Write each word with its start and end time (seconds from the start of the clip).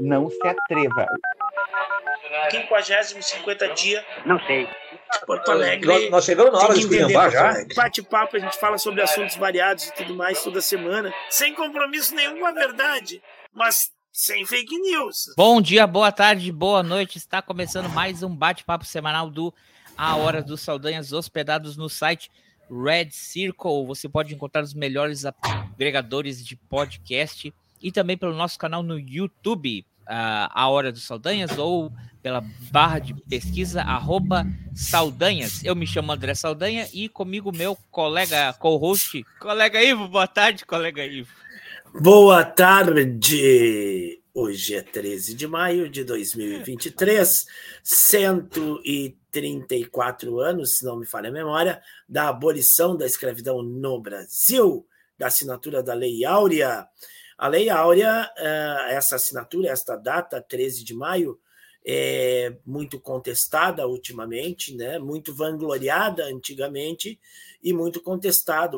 Não 0.00 0.30
se 0.30 0.46
atreva. 0.46 1.06
50 2.50 3.22
50 3.22 3.74
dia. 3.74 4.04
Não 4.24 4.38
sei. 4.46 4.68
Porto 5.26 5.50
Alegre. 5.50 5.86
Nós, 5.86 6.10
nós 6.10 6.24
chegamos 6.24 6.52
na 6.52 6.58
hora 6.58 6.74
de 6.74 6.80
esculhambar 6.80 7.30
já. 7.30 7.54
Bate-papo, 7.74 8.36
a 8.36 8.38
gente 8.38 8.58
fala 8.58 8.78
sobre 8.78 9.02
assuntos 9.02 9.36
variados 9.36 9.86
e 9.86 9.94
tudo 9.94 10.14
mais 10.14 10.42
toda 10.42 10.60
semana, 10.60 11.12
sem 11.30 11.54
compromisso 11.54 12.14
nenhum 12.14 12.38
com 12.38 12.46
a 12.46 12.52
verdade, 12.52 13.22
mas 13.52 13.90
sem 14.12 14.44
fake 14.44 14.78
news. 14.78 15.32
Bom 15.36 15.60
dia, 15.60 15.86
boa 15.86 16.12
tarde, 16.12 16.50
boa 16.52 16.82
noite. 16.82 17.16
Está 17.18 17.40
começando 17.40 17.88
mais 17.88 18.22
um 18.22 18.34
bate-papo 18.34 18.84
semanal 18.84 19.30
do 19.30 19.52
A 19.96 20.16
Hora 20.16 20.42
dos 20.42 20.60
Saldanhas, 20.60 21.12
hospedados 21.12 21.76
no 21.76 21.88
site 21.88 22.30
Red 22.70 23.10
Circle. 23.10 23.86
Você 23.86 24.08
pode 24.08 24.34
encontrar 24.34 24.62
os 24.62 24.74
melhores 24.74 25.24
agregadores 25.24 26.44
de 26.44 26.56
podcast 26.56 27.52
e 27.80 27.92
também 27.92 28.16
pelo 28.16 28.34
nosso 28.34 28.58
canal 28.58 28.82
no 28.82 28.98
YouTube, 28.98 29.86
uh, 30.02 30.50
A 30.50 30.68
Hora 30.68 30.90
dos 30.90 31.04
Saldanhas, 31.04 31.56
ou 31.58 31.92
pela 32.22 32.42
barra 32.70 32.98
de 32.98 33.14
pesquisa, 33.14 33.82
arroba 33.82 34.46
Saldanhas. 34.74 35.62
Eu 35.64 35.76
me 35.76 35.86
chamo 35.86 36.12
André 36.12 36.34
Saldanha 36.34 36.88
e 36.92 37.08
comigo 37.08 37.50
meu 37.52 37.76
colega 37.90 38.52
co-host, 38.54 39.24
colega 39.40 39.82
Ivo. 39.82 40.08
Boa 40.08 40.26
tarde, 40.26 40.66
colega 40.66 41.04
Ivo. 41.04 41.30
Boa 42.00 42.44
tarde! 42.44 44.22
Hoje 44.34 44.74
é 44.76 44.82
13 44.82 45.34
de 45.34 45.46
maio 45.48 45.88
de 45.88 46.04
2023, 46.04 47.46
134 47.82 50.38
anos, 50.38 50.76
se 50.76 50.84
não 50.84 50.98
me 50.98 51.06
falha 51.06 51.28
a 51.28 51.32
memória, 51.32 51.82
da 52.08 52.28
abolição 52.28 52.96
da 52.96 53.04
escravidão 53.04 53.62
no 53.62 54.00
Brasil, 54.00 54.86
da 55.18 55.26
assinatura 55.26 55.82
da 55.82 55.92
Lei 55.92 56.24
Áurea. 56.24 56.86
A 57.38 57.46
Lei 57.46 57.70
Áurea, 57.70 58.28
eh, 58.36 58.86
essa 58.90 59.14
assinatura, 59.14 59.70
esta 59.70 59.94
data, 59.94 60.42
13 60.42 60.82
de 60.82 60.92
maio, 60.92 61.40
é 61.86 62.56
muito 62.66 63.00
contestada 63.00 63.86
ultimamente, 63.86 64.74
né? 64.74 64.98
muito 64.98 65.32
vangloriada 65.32 66.24
antigamente 66.24 67.18
e 67.62 67.72
muito 67.72 68.02
contestada 68.02 68.76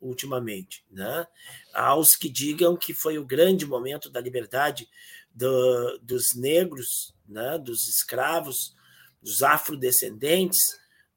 ultimamente. 0.00 0.82
Né? 0.90 1.26
Aos 1.74 2.16
que 2.16 2.30
digam 2.30 2.74
que 2.74 2.94
foi 2.94 3.18
o 3.18 3.24
grande 3.24 3.66
momento 3.66 4.08
da 4.08 4.18
liberdade 4.18 4.88
do, 5.34 5.98
dos 5.98 6.34
negros, 6.34 7.14
né? 7.28 7.58
dos 7.58 7.86
escravos, 7.86 8.74
dos 9.22 9.42
afrodescendentes 9.42 10.58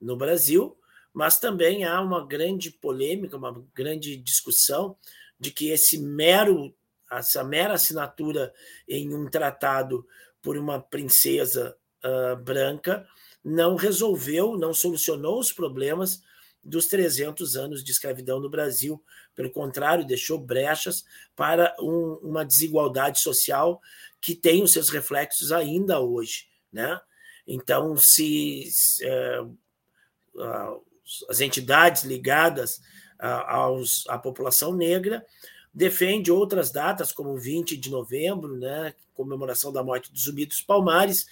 no 0.01 0.17
Brasil, 0.17 0.77
mas 1.13 1.39
também 1.39 1.85
há 1.85 1.99
uma 2.01 2.27
grande 2.27 2.69
polêmica, 2.69 3.37
uma 3.37 3.65
grande 3.73 4.17
discussão 4.17 4.97
de 5.39 5.51
que 5.51 5.69
esse 5.69 5.97
mero, 5.97 6.73
essa 7.11 7.43
mera 7.43 7.73
assinatura 7.73 8.53
em 8.87 9.13
um 9.13 9.29
tratado 9.29 10.05
por 10.41 10.57
uma 10.57 10.81
princesa 10.81 11.77
uh, 12.03 12.35
branca 12.37 13.07
não 13.43 13.75
resolveu, 13.75 14.57
não 14.57 14.73
solucionou 14.73 15.39
os 15.39 15.51
problemas 15.51 16.21
dos 16.63 16.87
300 16.87 17.55
anos 17.55 17.83
de 17.83 17.91
escravidão 17.91 18.39
no 18.39 18.49
Brasil. 18.49 19.01
Pelo 19.33 19.51
contrário, 19.51 20.05
deixou 20.05 20.37
brechas 20.37 21.05
para 21.35 21.73
um, 21.79 22.19
uma 22.21 22.43
desigualdade 22.43 23.21
social 23.21 23.81
que 24.19 24.35
tem 24.35 24.63
os 24.63 24.73
seus 24.73 24.89
reflexos 24.89 25.51
ainda 25.51 26.01
hoje. 26.01 26.47
Né? 26.71 26.99
Então, 27.47 27.95
se, 27.95 28.67
se 28.69 29.05
uh, 29.07 30.85
as 31.29 31.39
entidades 31.39 32.03
ligadas 32.03 32.81
aos, 33.19 34.05
à 34.07 34.17
população 34.17 34.73
negra, 34.73 35.25
defende 35.73 36.31
outras 36.31 36.71
datas, 36.71 37.11
como 37.11 37.37
20 37.37 37.77
de 37.77 37.89
novembro, 37.89 38.57
né, 38.57 38.93
comemoração 39.13 39.71
da 39.71 39.83
morte 39.83 40.11
dos 40.11 40.23
Zumbi 40.23 40.45
dos 40.45 40.61
Palmares, 40.61 41.27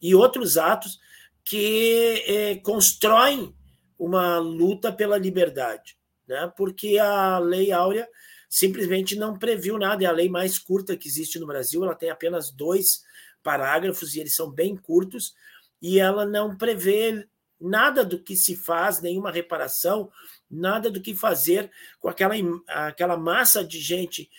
e 0.00 0.14
outros 0.14 0.56
atos 0.56 1.00
que 1.44 2.22
eh, 2.26 2.56
constroem 2.62 3.54
uma 3.98 4.38
luta 4.38 4.92
pela 4.92 5.18
liberdade, 5.18 5.96
né, 6.26 6.52
porque 6.56 6.98
a 6.98 7.38
Lei 7.38 7.72
Áurea 7.72 8.08
simplesmente 8.48 9.16
não 9.16 9.38
previu 9.38 9.76
nada, 9.78 10.04
é 10.04 10.06
a 10.06 10.12
lei 10.12 10.28
mais 10.28 10.58
curta 10.58 10.96
que 10.96 11.08
existe 11.08 11.38
no 11.38 11.46
Brasil, 11.46 11.84
ela 11.84 11.94
tem 11.94 12.10
apenas 12.10 12.50
dois 12.50 13.02
parágrafos 13.42 14.14
e 14.14 14.20
eles 14.20 14.34
são 14.34 14.50
bem 14.50 14.76
curtos, 14.76 15.34
e 15.82 15.98
ela 15.98 16.24
não 16.24 16.56
prevê 16.56 17.26
nada 17.60 18.04
do 18.04 18.18
que 18.18 18.36
se 18.36 18.56
faz, 18.56 19.00
nenhuma 19.00 19.30
reparação, 19.30 20.10
nada 20.50 20.90
do 20.90 21.00
que 21.00 21.14
fazer 21.14 21.70
com 22.00 22.08
aquela, 22.08 22.34
aquela 22.68 23.16
massa 23.16 23.64
de 23.64 23.80
gente 23.80 24.30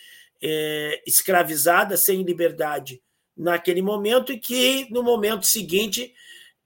é, 0.42 1.02
escravizada, 1.06 1.98
sem 1.98 2.24
liberdade 2.24 3.02
naquele 3.36 3.82
momento, 3.82 4.32
e 4.32 4.40
que 4.40 4.88
no 4.92 5.04
momento 5.04 5.46
seguinte 5.46 6.14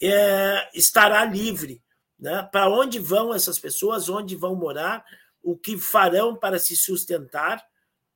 é, 0.01 0.69
estará 0.73 1.25
livre. 1.25 1.81
Né? 2.19 2.47
Para 2.51 2.69
onde 2.69 2.99
vão 2.99 3.33
essas 3.33 3.59
pessoas, 3.59 4.09
onde 4.09 4.35
vão 4.35 4.55
morar, 4.55 5.03
o 5.41 5.57
que 5.57 5.77
farão 5.77 6.35
para 6.35 6.57
se 6.57 6.75
sustentar, 6.75 7.63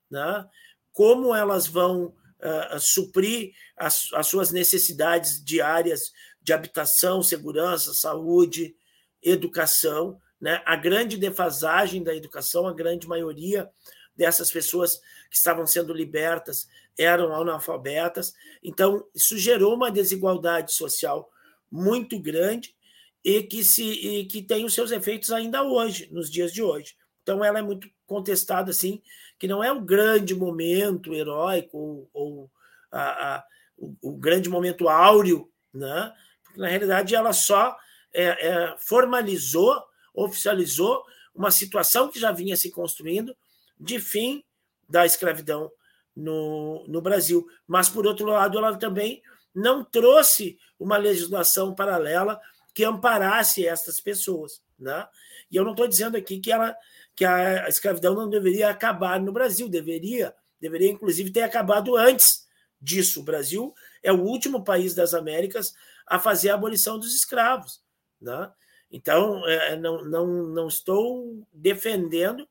né? 0.09 0.47
como 0.93 1.35
elas 1.35 1.67
vão 1.67 2.05
uh, 2.05 2.79
suprir 2.79 3.51
as, 3.75 4.07
as 4.13 4.27
suas 4.27 4.51
necessidades 4.51 5.43
diárias 5.43 6.11
de 6.41 6.53
habitação, 6.53 7.21
segurança, 7.21 7.93
saúde, 7.93 8.75
educação, 9.21 10.19
né? 10.39 10.61
A 10.65 10.75
grande 10.75 11.17
defasagem 11.17 12.03
da 12.03 12.15
educação, 12.15 12.67
a 12.67 12.73
grande 12.73 13.07
maioria 13.07 13.69
dessas 14.15 14.51
pessoas 14.51 14.97
que 15.29 15.35
estavam 15.35 15.65
sendo 15.65 15.93
libertas 15.93 16.67
eram 16.97 17.33
analfabetas. 17.33 18.33
Então, 18.63 19.05
isso 19.13 19.37
gerou 19.37 19.75
uma 19.75 19.91
desigualdade 19.91 20.73
social 20.73 21.29
muito 21.71 22.19
grande 22.19 22.75
e 23.23 23.43
que, 23.43 23.63
se, 23.63 23.83
e 23.83 24.25
que 24.25 24.41
tem 24.41 24.65
os 24.65 24.73
seus 24.73 24.91
efeitos 24.91 25.31
ainda 25.31 25.63
hoje, 25.63 26.07
nos 26.11 26.29
dias 26.29 26.51
de 26.51 26.63
hoje. 26.63 26.95
Então, 27.21 27.43
ela 27.43 27.59
é 27.59 27.61
muito 27.61 27.89
contestada, 28.05 28.71
assim, 28.71 29.01
que 29.37 29.47
não 29.47 29.63
é 29.63 29.71
o 29.71 29.81
grande 29.81 30.33
momento 30.33 31.13
heróico 31.13 31.77
ou, 31.77 32.09
ou 32.13 32.51
a, 32.91 33.35
a, 33.35 33.45
o, 33.77 33.95
o, 34.01 34.17
grande 34.17 34.49
momento 34.49 34.87
áureo 34.87 35.51
né, 35.73 36.13
na 36.55 36.67
realidade 36.67 37.15
ela 37.15 37.31
só 37.33 37.77
é, 38.13 38.47
é, 38.47 38.75
formalizou, 38.79 39.83
oficializou 40.17 41.03
uma 41.33 41.51
situação 41.51 42.09
que 42.09 42.19
já 42.19 42.31
vinha 42.31 42.57
se 42.57 42.71
construindo 42.71 43.37
de 43.79 43.99
fim 43.99 44.43
da 44.89 45.05
escravidão 45.05 45.71
no, 46.15 46.83
no 46.87 46.99
Brasil. 46.99 47.47
Mas, 47.67 47.87
por 47.87 48.07
outro 48.07 48.25
lado, 48.25 48.57
ela 48.57 48.75
também 48.75 49.21
não 49.53 49.83
trouxe 49.83 50.57
uma 50.79 50.97
legislação 50.97 51.75
paralela 51.75 52.39
que 52.73 52.83
amparasse 52.83 53.67
essas 53.67 53.99
pessoas. 53.99 54.61
Né? 54.79 55.07
E 55.51 55.55
eu 55.55 55.63
não 55.63 55.71
estou 55.71 55.87
dizendo 55.87 56.17
aqui 56.17 56.39
que, 56.39 56.51
ela, 56.51 56.75
que 57.15 57.23
a 57.23 57.67
escravidão 57.67 58.15
não 58.15 58.29
deveria 58.29 58.69
acabar 58.69 59.19
no 59.19 59.31
Brasil, 59.31 59.69
deveria, 59.69 60.33
deveria 60.59 60.89
inclusive 60.89 61.31
ter 61.31 61.41
acabado 61.41 61.95
antes 61.95 62.47
disso. 62.81 63.19
O 63.19 63.23
Brasil 63.23 63.73
é 64.01 64.11
o 64.11 64.21
último 64.21 64.63
país 64.63 64.95
das 64.95 65.13
Américas 65.13 65.73
a 66.07 66.17
fazer 66.17 66.49
a 66.49 66.55
abolição 66.55 66.97
dos 66.97 67.13
escravos. 67.13 67.81
Né? 68.19 68.51
Então, 68.91 69.45
é, 69.47 69.75
não, 69.75 70.03
não, 70.05 70.27
não 70.27 70.67
estou 70.67 71.45
defendendo 71.53 72.47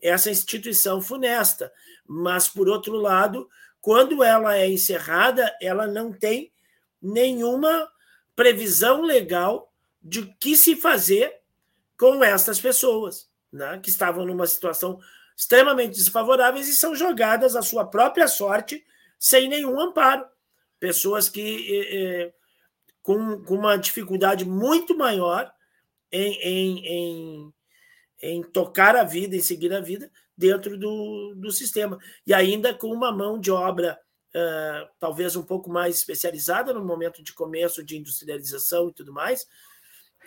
essa 0.00 0.30
instituição 0.30 1.00
funesta, 1.00 1.72
mas, 2.06 2.48
por 2.48 2.68
outro 2.68 2.94
lado, 2.96 3.48
quando 3.80 4.22
ela 4.22 4.56
é 4.56 4.68
encerrada, 4.68 5.50
ela 5.60 5.86
não 5.86 6.12
tem 6.12 6.52
nenhuma 7.00 7.90
previsão 8.36 9.02
legal 9.02 9.72
de 10.02 10.26
que 10.38 10.56
se 10.56 10.76
fazer 10.76 11.40
com 11.98 12.22
essas 12.22 12.60
pessoas, 12.60 13.28
né, 13.52 13.80
que 13.82 13.90
estavam 13.90 14.24
numa 14.24 14.46
situação 14.46 15.00
extremamente 15.36 15.96
desfavoráveis 15.96 16.68
e 16.68 16.76
são 16.76 16.94
jogadas 16.94 17.56
à 17.56 17.62
sua 17.62 17.84
própria 17.84 18.28
sorte 18.28 18.84
sem 19.18 19.48
nenhum 19.48 19.80
amparo. 19.80 20.26
Pessoas 20.78 21.28
que 21.28 21.82
eh, 21.92 22.32
com, 23.02 23.42
com 23.42 23.54
uma 23.54 23.76
dificuldade 23.76 24.44
muito 24.44 24.96
maior 24.96 25.52
em, 26.10 26.34
em, 26.40 26.86
em, 26.86 27.54
em, 28.22 28.42
tocar 28.42 28.96
a 28.96 29.04
vida, 29.04 29.36
em 29.36 29.40
seguir 29.40 29.72
a 29.72 29.80
vida 29.80 30.10
dentro 30.36 30.78
do, 30.78 31.34
do 31.36 31.50
sistema. 31.50 31.98
E 32.26 32.32
ainda 32.32 32.74
com 32.74 32.88
uma 32.88 33.12
mão 33.12 33.38
de 33.38 33.50
obra 33.50 33.98
uh, 34.34 34.88
talvez 34.98 35.36
um 35.36 35.42
pouco 35.42 35.70
mais 35.70 35.96
especializada 35.96 36.72
no 36.72 36.84
momento 36.84 37.22
de 37.22 37.32
começo 37.32 37.82
de 37.82 37.96
industrialização 37.96 38.88
e 38.88 38.94
tudo 38.94 39.12
mais, 39.12 39.46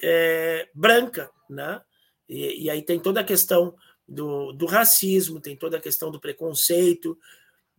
é, 0.03 0.69
branca. 0.73 1.29
Né? 1.49 1.81
E, 2.27 2.65
e, 2.65 2.69
aí 2.69 2.81
tem 2.81 2.99
toda 2.99 3.21
a 3.21 3.25
questão 3.25 3.75
do, 4.07 4.51
do 4.51 4.65
racismo, 4.65 5.39
tem 5.39 5.55
toda 5.55 5.77
a 5.77 5.81
questão 5.81 6.11
do 6.11 6.19
preconceito, 6.19 7.17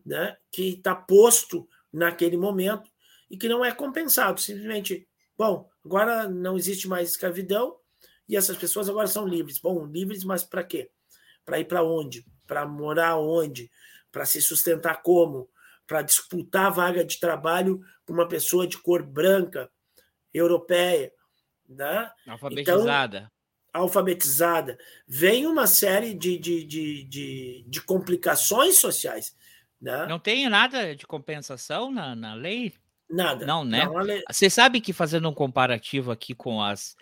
né? 0.05 0.37
que 0.51 0.75
está 0.75 0.95
posto 0.95 1.67
naquele 1.91 2.37
momento 2.37 2.89
e 3.29 3.37
que 3.37 3.49
não 3.49 3.63
é 3.63 3.71
compensado. 3.71 4.39
Simplesmente, 4.39 5.07
bom, 5.37 5.69
agora 5.85 6.27
não 6.27 6.57
existe 6.57 6.87
mais 6.87 7.09
escravidão 7.09 7.77
e 8.27 8.35
essas 8.35 8.57
pessoas 8.57 8.89
agora 8.89 9.07
são 9.07 9.27
livres. 9.27 9.59
Bom, 9.59 9.85
livres, 9.85 10.23
mas 10.23 10.43
para 10.43 10.63
quê? 10.63 10.89
Para 11.45 11.59
ir 11.59 11.65
para 11.65 11.83
onde? 11.83 12.25
Para 12.47 12.65
morar 12.65 13.17
onde? 13.17 13.69
Para 14.11 14.25
se 14.25 14.41
sustentar 14.41 15.01
como? 15.01 15.49
para 15.87 16.01
disputar 16.01 16.67
a 16.67 16.69
vaga 16.69 17.03
de 17.03 17.19
trabalho 17.19 17.81
com 18.05 18.13
uma 18.13 18.27
pessoa 18.27 18.67
de 18.67 18.77
cor 18.77 19.03
branca, 19.03 19.69
europeia. 20.33 21.11
Né? 21.67 22.09
Alfabetizada. 22.27 23.17
Então, 23.17 23.81
alfabetizada. 23.81 24.77
Vem 25.07 25.45
uma 25.45 25.67
série 25.67 26.13
de, 26.13 26.37
de, 26.37 26.63
de, 26.63 27.03
de, 27.03 27.65
de 27.67 27.81
complicações 27.81 28.79
sociais. 28.79 29.35
Né? 29.81 30.05
Não 30.07 30.19
tem 30.19 30.47
nada 30.49 30.95
de 30.95 31.05
compensação 31.05 31.91
na, 31.91 32.15
na 32.15 32.33
lei? 32.33 32.73
Nada. 33.09 33.45
Não, 33.45 33.63
né? 33.63 33.85
Não, 33.85 33.97
lei... 33.97 34.23
Você 34.29 34.49
sabe 34.49 34.79
que, 34.79 34.93
fazendo 34.93 35.29
um 35.29 35.33
comparativo 35.33 36.11
aqui 36.11 36.33
com 36.33 36.61
as, 36.61 36.95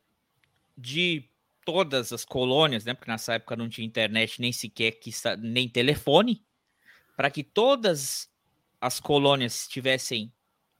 de 0.78 1.30
todas 1.66 2.14
as 2.14 2.24
colônias, 2.24 2.86
né? 2.86 2.94
Porque 2.94 3.12
nessa 3.12 3.34
época 3.34 3.56
não 3.56 3.70
tinha 3.70 3.86
internet 3.86 4.40
nem 4.40 4.52
sequer 4.52 4.92
que 4.92 5.12
nem 5.40 5.68
telefone, 5.68 6.44
para 7.24 7.32
que 7.32 7.42
todas 7.42 8.30
as 8.82 9.00
colônias 9.00 9.62
estivessem 9.62 10.30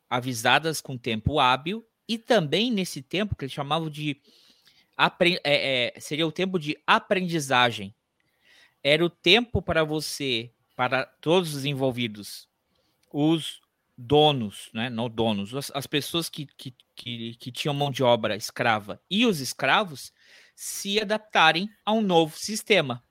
avisadas 0.10 0.82
com 0.82 0.98
tempo 0.98 1.40
hábil 1.40 1.88
e 2.06 2.18
também 2.18 2.70
nesse 2.70 3.02
tempo 3.02 3.34
que 3.34 3.46
eles 3.46 3.54
chamavam 3.54 3.90
de 3.90 4.22
é, 5.42 5.96
é, 5.96 6.00
seria 6.02 6.28
o 6.28 6.34
tempo 6.34 6.60
de 6.60 6.78
aprendizagem. 6.86 7.96
Era 8.84 9.06
o 9.06 9.10
tempo 9.10 9.62
para 9.62 9.86
você, 9.86 10.52
para 10.76 11.06
todos 11.06 11.56
os 11.56 11.64
envolvidos, 11.64 12.50
os 13.10 13.62
donos, 13.98 14.70
né? 14.74 14.90
não 14.90 15.10
donos, 15.10 15.56
as, 15.56 15.72
as 15.74 15.88
pessoas 15.88 16.28
que, 16.28 16.46
que, 16.58 16.76
que, 16.94 17.36
que 17.36 17.52
tinham 17.54 17.74
mão 17.74 17.90
de 17.90 18.04
obra 18.04 18.36
escrava 18.36 19.02
e 19.10 19.26
os 19.26 19.40
escravos 19.40 20.12
se 20.54 21.00
adaptarem 21.00 21.70
a 21.86 21.94
um 21.94 22.02
novo 22.02 22.38
sistema 22.38 23.02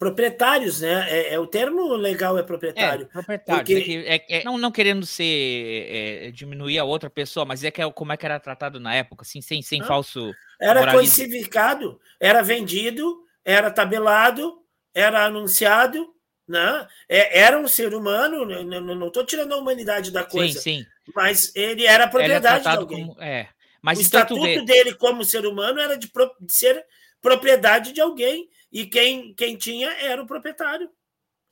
proprietários, 0.00 0.80
né? 0.80 1.06
É, 1.10 1.34
é, 1.34 1.38
o 1.38 1.46
termo 1.46 1.94
legal 1.94 2.38
é 2.38 2.42
proprietário. 2.42 3.04
É, 3.04 3.12
proprietário. 3.12 3.58
Porque... 3.66 4.04
É 4.06 4.18
que, 4.18 4.34
é, 4.34 4.44
não, 4.44 4.56
não 4.56 4.72
querendo 4.72 5.04
ser 5.04 5.86
é, 5.90 6.30
diminuir 6.30 6.78
a 6.78 6.84
outra 6.84 7.10
pessoa, 7.10 7.44
mas 7.44 7.62
é 7.62 7.70
que 7.70 7.82
é 7.82 7.92
como 7.92 8.10
é 8.10 8.16
que 8.16 8.24
era 8.24 8.40
tratado 8.40 8.80
na 8.80 8.94
época, 8.94 9.22
assim, 9.22 9.42
sem, 9.42 9.60
sem 9.60 9.82
ah, 9.82 9.84
falso. 9.84 10.32
Era 10.58 10.90
coincificado, 10.90 12.00
era 12.18 12.42
vendido, 12.42 13.24
era 13.44 13.70
tabelado, 13.70 14.62
era 14.94 15.26
anunciado, 15.26 16.14
né? 16.48 16.88
É, 17.06 17.38
era 17.38 17.58
um 17.58 17.68
ser 17.68 17.92
humano, 17.92 18.46
não 18.46 19.08
estou 19.08 19.26
tirando 19.26 19.52
a 19.52 19.58
humanidade 19.58 20.10
da 20.10 20.24
coisa. 20.24 20.58
Sim, 20.58 20.78
sim. 20.78 20.86
Mas 21.14 21.54
ele 21.54 21.84
era 21.84 22.08
propriedade 22.08 22.66
ele 22.66 22.74
de 22.74 22.80
alguém. 22.80 23.06
Como, 23.06 23.22
é. 23.22 23.48
Mas 23.82 23.98
o 23.98 24.00
estatuto 24.00 24.64
dele 24.64 24.94
como 24.94 25.26
ser 25.26 25.44
humano 25.44 25.78
era 25.78 25.98
de, 25.98 26.10
de 26.40 26.52
ser 26.54 26.86
propriedade 27.20 27.92
de 27.92 28.00
alguém 28.00 28.48
e 28.70 28.86
quem, 28.86 29.34
quem 29.34 29.56
tinha 29.56 29.88
era 29.92 30.22
o 30.22 30.26
proprietário. 30.26 30.90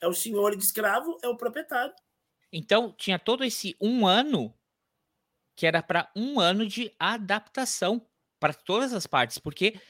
É 0.00 0.06
o 0.06 0.15
senhor 0.15 0.56
de 0.56 0.62
escravo, 0.62 1.19
é 1.23 1.29
o 1.29 1.37
proprietário. 1.37 1.94
Então, 2.53 2.93
tinha 2.93 3.19
todo 3.19 3.44
esse 3.44 3.76
um 3.81 4.06
ano 4.06 4.55
que 5.56 5.67
era 5.67 5.82
para 5.82 6.09
um 6.15 6.38
ano 6.38 6.65
de 6.67 6.94
adaptação 6.99 8.06
para 8.38 8.55
todas 8.55 8.93
as 8.93 9.09
partes, 9.09 9.38
porque 9.38 9.81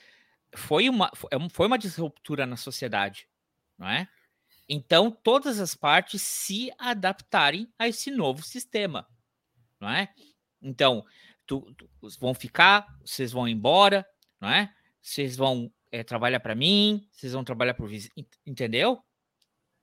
foi 0.55 0.89
uma, 0.89 1.13
é 1.31 1.49
foi 1.51 1.67
uma 1.67 1.79
disruptura 1.79 2.47
na 2.47 2.57
sociedade, 2.57 3.29
não 3.77 3.87
é? 3.87 4.09
Então, 4.67 5.11
todas 5.11 5.61
as 5.61 5.75
partes 5.75 6.23
se 6.23 6.73
adaptarem 6.79 7.71
a 7.79 7.87
esse 7.87 8.11
novo 8.11 8.43
sistema, 8.43 9.07
não 9.79 9.91
é? 9.91 10.13
Então, 10.61 11.05
tu, 11.47 11.75
tu, 11.75 11.89
vão 12.19 12.33
ficar, 12.33 12.87
vocês 13.05 13.31
vão 13.31 13.47
embora, 13.47 14.07
não 14.41 14.49
é? 14.49 14.75
Vocês 15.03 15.37
vão 15.37 15.71
é, 15.91 16.03
trabalha 16.03 16.39
para 16.39 16.55
mim, 16.55 17.07
vocês 17.13 17.33
vão 17.33 17.45
trabalhar 17.45 17.75
por 17.75 17.89
vizinho, 17.89 18.13
entendeu? 18.47 19.03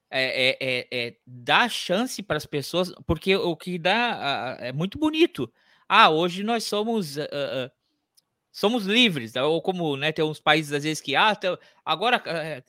É, 0.10 0.50
é, 0.50 0.58
é, 0.62 0.88
é 0.92 1.18
dar 1.26 1.70
chance 1.70 2.22
para 2.22 2.38
as 2.38 2.46
pessoas, 2.46 2.94
porque 3.06 3.36
o 3.36 3.56
que 3.56 3.78
dá 3.78 4.58
é 4.60 4.72
muito 4.72 5.00
bonito. 5.00 5.52
Ah, 5.90 6.10
hoje 6.10 6.44
nós 6.44 6.64
somos 6.64 7.18
uh, 7.18 7.72
somos 8.52 8.86
livres, 8.86 9.34
né? 9.34 9.44
ou 9.44 9.62
como 9.62 9.98
né, 9.98 10.12
tem 10.12 10.24
uns 10.24 10.40
países 10.40 10.72
às 10.72 10.84
vezes 10.84 11.02
que 11.02 11.16
ah, 11.16 11.38
agora 11.84 12.18
uh, 12.18 12.64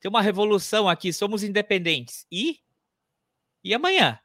tem 0.00 0.08
uma 0.08 0.22
revolução 0.22 0.88
aqui, 0.88 1.12
somos 1.12 1.42
independentes. 1.42 2.26
E 2.32 2.60
e 3.62 3.74
amanhã? 3.74 4.18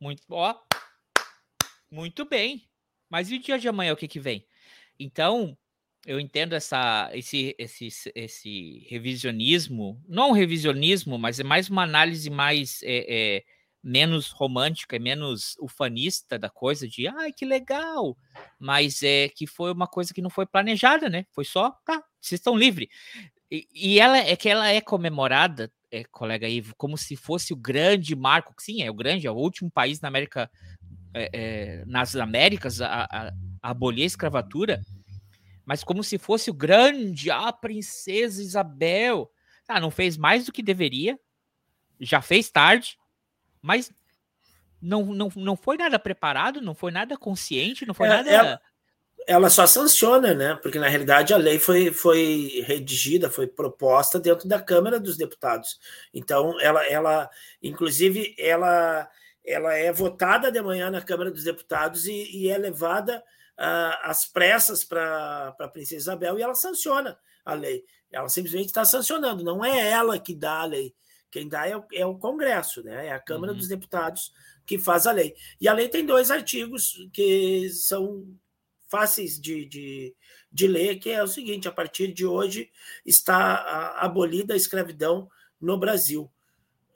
Muito 0.00 0.22
ó, 0.30 0.60
muito 1.90 2.24
bem. 2.24 2.68
Mas 3.08 3.30
e 3.30 3.36
o 3.36 3.38
dia 3.40 3.58
de 3.58 3.68
amanhã 3.68 3.92
o 3.92 3.96
que 3.96 4.08
que 4.08 4.18
vem? 4.18 4.46
Então, 4.98 5.56
eu 6.06 6.20
entendo 6.20 6.52
essa, 6.52 7.10
esse, 7.14 7.54
esse, 7.58 7.88
esse 8.14 8.86
revisionismo, 8.88 10.02
não 10.06 10.30
um 10.30 10.32
revisionismo, 10.32 11.18
mas 11.18 11.40
é 11.40 11.44
mais 11.44 11.68
uma 11.68 11.82
análise 11.82 12.28
mais 12.28 12.82
é, 12.82 13.06
é, 13.08 13.44
menos 13.82 14.30
romântica 14.30 14.98
menos 14.98 15.56
ufanista 15.60 16.38
da 16.38 16.50
coisa, 16.50 16.86
de 16.86 17.08
ai 17.08 17.32
que 17.32 17.44
legal, 17.44 18.16
mas 18.58 19.02
é 19.02 19.28
que 19.28 19.46
foi 19.46 19.72
uma 19.72 19.86
coisa 19.86 20.12
que 20.12 20.22
não 20.22 20.30
foi 20.30 20.46
planejada, 20.46 21.08
né? 21.08 21.26
Foi 21.32 21.44
só, 21.44 21.70
tá, 21.84 22.02
vocês 22.20 22.38
estão 22.38 22.56
livres. 22.56 22.88
E, 23.50 23.66
e, 23.72 24.00
ela 24.00 24.18
é 24.18 24.36
que 24.36 24.48
ela 24.48 24.68
é 24.68 24.80
comemorada, 24.80 25.70
é, 25.90 26.04
colega 26.04 26.48
Ivo, 26.48 26.74
como 26.76 26.98
se 26.98 27.16
fosse 27.16 27.52
o 27.52 27.56
grande 27.56 28.14
marco, 28.14 28.54
sim, 28.58 28.82
é 28.82 28.90
o 28.90 28.94
grande, 28.94 29.26
é 29.26 29.30
o 29.30 29.36
último 29.36 29.70
país 29.70 30.00
na 30.00 30.08
América, 30.08 30.50
nas 31.86 32.16
Américas 32.16 32.80
a, 32.80 33.04
a, 33.04 33.28
a 33.28 33.70
abolir 33.70 34.02
a 34.02 34.06
escravatura 34.06 34.82
mas 35.64 35.82
como 35.82 36.04
se 36.04 36.18
fosse 36.18 36.50
o 36.50 36.54
grande, 36.54 37.30
a 37.30 37.52
princesa 37.52 38.42
Isabel. 38.42 39.30
Ah, 39.66 39.80
não 39.80 39.90
fez 39.90 40.16
mais 40.16 40.44
do 40.44 40.52
que 40.52 40.62
deveria, 40.62 41.18
já 41.98 42.20
fez 42.20 42.50
tarde, 42.50 42.98
mas 43.62 43.90
não, 44.80 45.06
não, 45.06 45.32
não 45.34 45.56
foi 45.56 45.78
nada 45.78 45.98
preparado, 45.98 46.60
não 46.60 46.74
foi 46.74 46.92
nada 46.92 47.16
consciente, 47.16 47.86
não 47.86 47.94
foi 47.94 48.06
é, 48.06 48.10
nada. 48.10 48.30
Ela, 48.30 48.60
ela, 49.26 49.50
só 49.50 49.66
sanciona, 49.66 50.34
né? 50.34 50.54
Porque 50.56 50.78
na 50.78 50.88
realidade 50.88 51.32
a 51.32 51.38
lei 51.38 51.58
foi, 51.58 51.90
foi 51.90 52.62
redigida, 52.66 53.30
foi 53.30 53.46
proposta 53.46 54.20
dentro 54.20 54.46
da 54.46 54.60
Câmara 54.60 55.00
dos 55.00 55.16
Deputados. 55.16 55.80
Então, 56.12 56.60
ela, 56.60 56.86
ela 56.86 57.30
inclusive, 57.62 58.34
ela, 58.38 59.08
ela 59.42 59.72
é 59.72 59.90
votada 59.90 60.52
de 60.52 60.60
manhã 60.60 60.90
na 60.90 61.00
Câmara 61.00 61.30
dos 61.30 61.44
Deputados 61.44 62.06
e, 62.06 62.36
e 62.36 62.50
é 62.50 62.58
levada 62.58 63.24
as 63.56 64.26
pressas 64.26 64.84
para 64.84 65.54
a 65.58 65.68
princesa 65.68 66.02
Isabel 66.02 66.38
e 66.38 66.42
ela 66.42 66.54
sanciona 66.54 67.18
a 67.44 67.54
lei. 67.54 67.84
Ela 68.10 68.28
simplesmente 68.28 68.66
está 68.66 68.84
sancionando, 68.84 69.44
não 69.44 69.64
é 69.64 69.90
ela 69.90 70.18
que 70.18 70.34
dá 70.34 70.60
a 70.60 70.66
lei. 70.66 70.94
Quem 71.30 71.48
dá 71.48 71.66
é 71.66 71.76
o, 71.76 71.84
é 71.92 72.06
o 72.06 72.16
Congresso, 72.16 72.82
né? 72.82 73.08
é 73.08 73.12
a 73.12 73.18
Câmara 73.18 73.52
uhum. 73.52 73.58
dos 73.58 73.66
Deputados 73.66 74.32
que 74.64 74.78
faz 74.78 75.06
a 75.06 75.12
lei. 75.12 75.34
E 75.60 75.66
a 75.66 75.72
lei 75.72 75.88
tem 75.88 76.06
dois 76.06 76.30
artigos 76.30 76.94
que 77.12 77.68
são 77.70 78.24
fáceis 78.88 79.40
de, 79.40 79.66
de, 79.66 80.14
de 80.52 80.66
ler, 80.68 81.00
que 81.00 81.10
é 81.10 81.22
o 81.22 81.26
seguinte: 81.26 81.66
a 81.66 81.72
partir 81.72 82.12
de 82.12 82.24
hoje 82.24 82.70
está 83.04 83.96
abolida 83.98 84.54
a 84.54 84.56
escravidão 84.56 85.28
no 85.60 85.76
Brasil. 85.76 86.30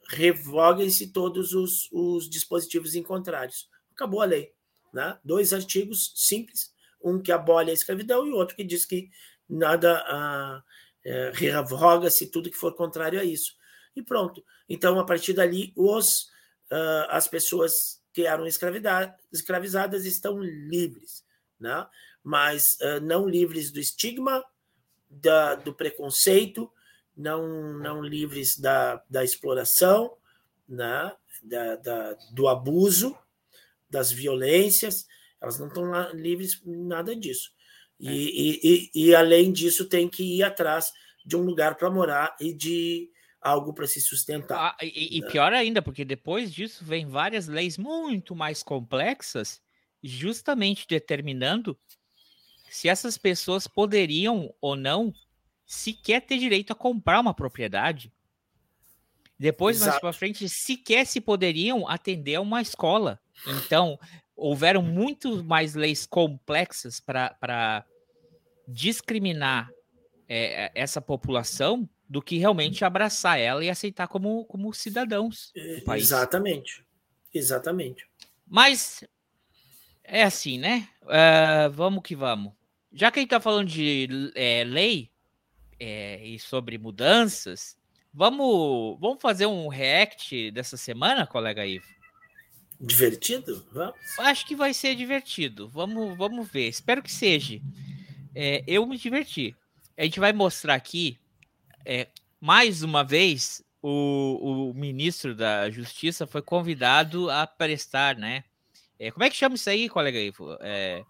Revoguem-se 0.09 1.13
todos 1.13 1.53
os, 1.53 1.91
os 1.93 2.31
dispositivos 2.31 2.95
em 2.95 3.03
contrários. 3.03 3.69
Acabou 3.93 4.23
a 4.23 4.27
lei. 4.27 4.55
Né? 4.93 5.19
Dois 5.25 5.53
artigos 5.53 6.13
simples, 6.17 6.73
um 7.03 7.21
que 7.21 7.33
abole 7.33 7.71
a 7.71 7.75
escravidão 7.75 8.27
e 8.27 8.33
outro 8.33 8.57
que 8.57 8.65
diz 8.65 8.85
que 8.85 9.11
nada 9.49 10.05
ah, 10.07 10.63
é, 11.05 11.31
revoga-se 11.35 12.27
tudo 12.27 12.51
que 12.51 12.57
for 12.57 12.75
contrário 12.75 13.21
a 13.21 13.25
isso. 13.25 13.57
E 13.95 14.03
pronto. 14.03 14.45
Então, 14.69 14.99
a 14.99 15.05
partir 15.05 15.33
dali, 15.33 15.73
os, 15.77 16.29
ah, 16.71 17.07
as 17.11 17.29
pessoas 17.29 18.03
que 18.13 18.27
eram 18.27 18.47
escravizadas 18.47 20.05
estão 20.05 20.41
livres, 20.43 21.25
né? 21.59 21.87
mas 22.23 22.77
ah, 22.83 23.01
não 23.01 23.29
livres 23.29 23.71
do 23.71 23.81
estigma 23.81 24.45
da, 25.09 25.55
do 25.55 25.73
preconceito, 25.73 26.71
não, 27.17 27.79
não 27.79 28.03
livres 28.03 28.59
da, 28.59 29.03
da 29.09 29.25
exploração, 29.25 30.17
né? 30.69 31.13
da, 31.43 31.77
da, 31.77 32.15
do 32.33 32.49
abuso, 32.49 33.17
das 33.89 34.13
violências, 34.13 35.07
elas 35.41 35.59
não 35.59 35.69
estão 35.69 35.91
livres 36.13 36.61
nada 36.65 37.15
disso. 37.15 37.51
E, 37.99 38.09
é. 38.09 38.13
e, 38.13 38.61
e, 38.63 39.07
e, 39.07 39.15
além 39.15 39.53
disso, 39.53 39.89
tem 39.89 40.09
que 40.09 40.23
ir 40.23 40.43
atrás 40.43 40.93
de 41.25 41.37
um 41.37 41.43
lugar 41.43 41.77
para 41.77 41.91
morar 41.91 42.37
e 42.41 42.55
de 42.55 43.11
algo 43.41 43.73
para 43.73 43.87
se 43.87 44.01
sustentar. 44.01 44.57
Ah, 44.59 44.85
e, 44.85 45.21
né? 45.21 45.31
pior 45.31 45.53
ainda, 45.53 45.83
porque 45.83 46.05
depois 46.05 46.53
disso 46.53 46.85
vem 46.85 47.07
várias 47.07 47.49
leis 47.49 47.77
muito 47.77 48.35
mais 48.35 48.63
complexas, 48.63 49.61
justamente 50.03 50.87
determinando 50.89 51.79
se 52.71 52.89
essas 52.89 53.17
pessoas 53.17 53.67
poderiam 53.67 54.55
ou 54.61 54.77
não 54.77 55.13
sequer 55.67 56.21
ter 56.21 56.39
direito 56.39 56.73
a 56.73 56.77
comprar 56.77 57.21
uma 57.21 57.35
propriedade. 57.35 58.13
Depois, 59.39 59.77
Exato. 59.77 59.91
mais 59.91 60.01
para 60.01 60.13
frente, 60.13 60.49
sequer 60.49 61.07
se 61.07 61.21
poderiam 61.21 61.89
atender 61.89 62.37
a 62.37 62.41
uma 62.41 62.61
escola. 62.61 63.21
Então, 63.47 63.99
houveram 64.37 64.83
muito 64.83 65.45
mais 65.45 65.75
leis 65.75 66.07
complexas 66.07 67.01
para 67.01 67.85
discriminar 68.67 69.71
é, 70.29 70.71
essa 70.75 71.01
população 71.01 71.89
do 72.09 72.23
que 72.23 72.39
realmente 72.39 72.85
abraçar 72.85 73.39
ela 73.39 73.65
e 73.65 73.69
aceitar 73.69 74.09
como, 74.09 74.45
como 74.47 74.73
cidadãos 74.73 75.53
país. 75.85 76.05
Exatamente. 76.05 76.85
Exatamente. 77.33 78.07
Mas 78.47 79.05
é 80.03 80.23
assim, 80.23 80.59
né? 80.59 80.89
Uh, 81.03 81.71
vamos 81.71 82.03
que 82.03 82.17
vamos. 82.17 82.53
Já 82.93 83.11
que 83.11 83.19
a 83.19 83.21
gente 83.21 83.27
está 83.27 83.41
falando 83.41 83.69
de 83.69 84.33
é, 84.35 84.65
lei 84.65 85.11
é, 85.79 86.25
e 86.25 86.39
sobre 86.39 86.79
mudanças, 86.79 87.77
vamos, 88.13 88.99
vamos 88.99 89.21
fazer 89.21 89.45
um 89.45 89.69
react 89.69 90.51
dessa 90.51 90.79
semana, 90.79 91.27
colega 91.27 91.67
Ivo? 91.67 91.98
Divertido? 92.81 93.67
Vamos. 93.73 93.97
Acho 94.19 94.47
que 94.47 94.55
vai 94.55 94.73
ser 94.73 94.95
divertido. 94.95 95.69
Vamos, 95.69 96.17
vamos 96.17 96.49
ver. 96.49 96.69
Espero 96.69 97.03
que 97.03 97.11
seja. 97.11 97.61
É, 98.35 98.63
eu 98.67 98.87
me 98.87 98.97
diverti. 98.97 99.55
A 99.97 100.05
gente 100.05 100.21
vai 100.21 100.33
mostrar 100.33 100.75
aqui, 100.75 101.19
é, 101.85 102.07
mais 102.41 102.85
uma 102.85 103.03
vez, 103.03 103.65
o, 103.83 104.71
o 104.71 104.75
ministro 104.75 105.35
da 105.35 105.69
Justiça 105.71 106.27
foi 106.27 106.41
convidado 106.41 107.29
a 107.31 107.47
prestar, 107.47 108.17
né? 108.17 108.45
É, 108.99 109.11
como 109.11 109.25
é 109.25 109.31
que 109.31 109.37
chama 109.37 109.57
isso 109.57 109.69
aí, 109.69 109.89
colega? 109.89 110.19
É, 110.61 111.03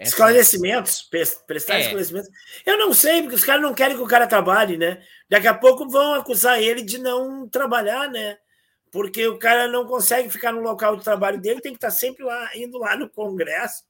essa... 0.00 0.10
Esclarecimentos, 0.10 1.02
prestar 1.46 1.74
é. 1.74 1.80
esclarecimentos. 1.82 2.30
Eu 2.64 2.78
não 2.78 2.94
sei, 2.94 3.20
porque 3.20 3.36
os 3.36 3.44
caras 3.44 3.62
não 3.62 3.74
querem 3.74 3.96
que 3.96 4.02
o 4.02 4.08
cara 4.08 4.26
trabalhe, 4.26 4.76
né? 4.78 5.04
Daqui 5.28 5.46
a 5.46 5.54
pouco 5.54 5.88
vão 5.88 6.14
acusar 6.14 6.60
ele 6.60 6.82
de 6.82 6.98
não 6.98 7.46
trabalhar, 7.46 8.08
né? 8.08 8.38
Porque 8.90 9.26
o 9.26 9.38
cara 9.38 9.68
não 9.68 9.86
consegue 9.86 10.28
ficar 10.30 10.52
no 10.52 10.60
local 10.60 10.96
de 10.96 11.04
trabalho 11.04 11.40
dele, 11.40 11.60
tem 11.60 11.72
que 11.72 11.78
estar 11.78 11.90
sempre 11.90 12.24
lá, 12.24 12.50
indo 12.56 12.78
lá 12.78 12.96
no 12.96 13.08
Congresso, 13.08 13.84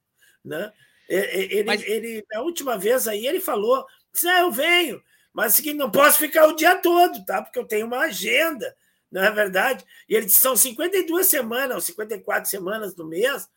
né? 0.45 0.73
Ele, 1.09 1.65
mas... 1.65 1.83
ele, 1.83 2.25
a 2.35 2.41
última 2.43 2.79
vez 2.79 3.09
aí, 3.09 3.27
ele 3.27 3.41
falou: 3.41 3.85
ah, 4.27 4.41
eu 4.41 4.53
venho, 4.53 5.03
mas 5.33 5.55
assim, 5.55 5.73
não 5.73 5.91
posso 5.91 6.19
ficar 6.19 6.47
o 6.47 6.55
dia 6.55 6.77
todo, 6.77 7.25
tá? 7.25 7.43
Porque 7.43 7.59
eu 7.59 7.65
tenho 7.65 7.87
uma 7.87 8.01
agenda, 8.01 8.77
não 9.11 9.25
é 9.25 9.31
verdade? 9.31 9.85
E 10.09 10.15
ele 10.15 10.27
disse: 10.27 10.39
são 10.39 10.55
52 10.55 11.27
semanas, 11.27 11.75
ou 11.75 11.81
54 11.81 12.49
semanas 12.49 12.95
do 12.95 13.07
mês 13.07 13.49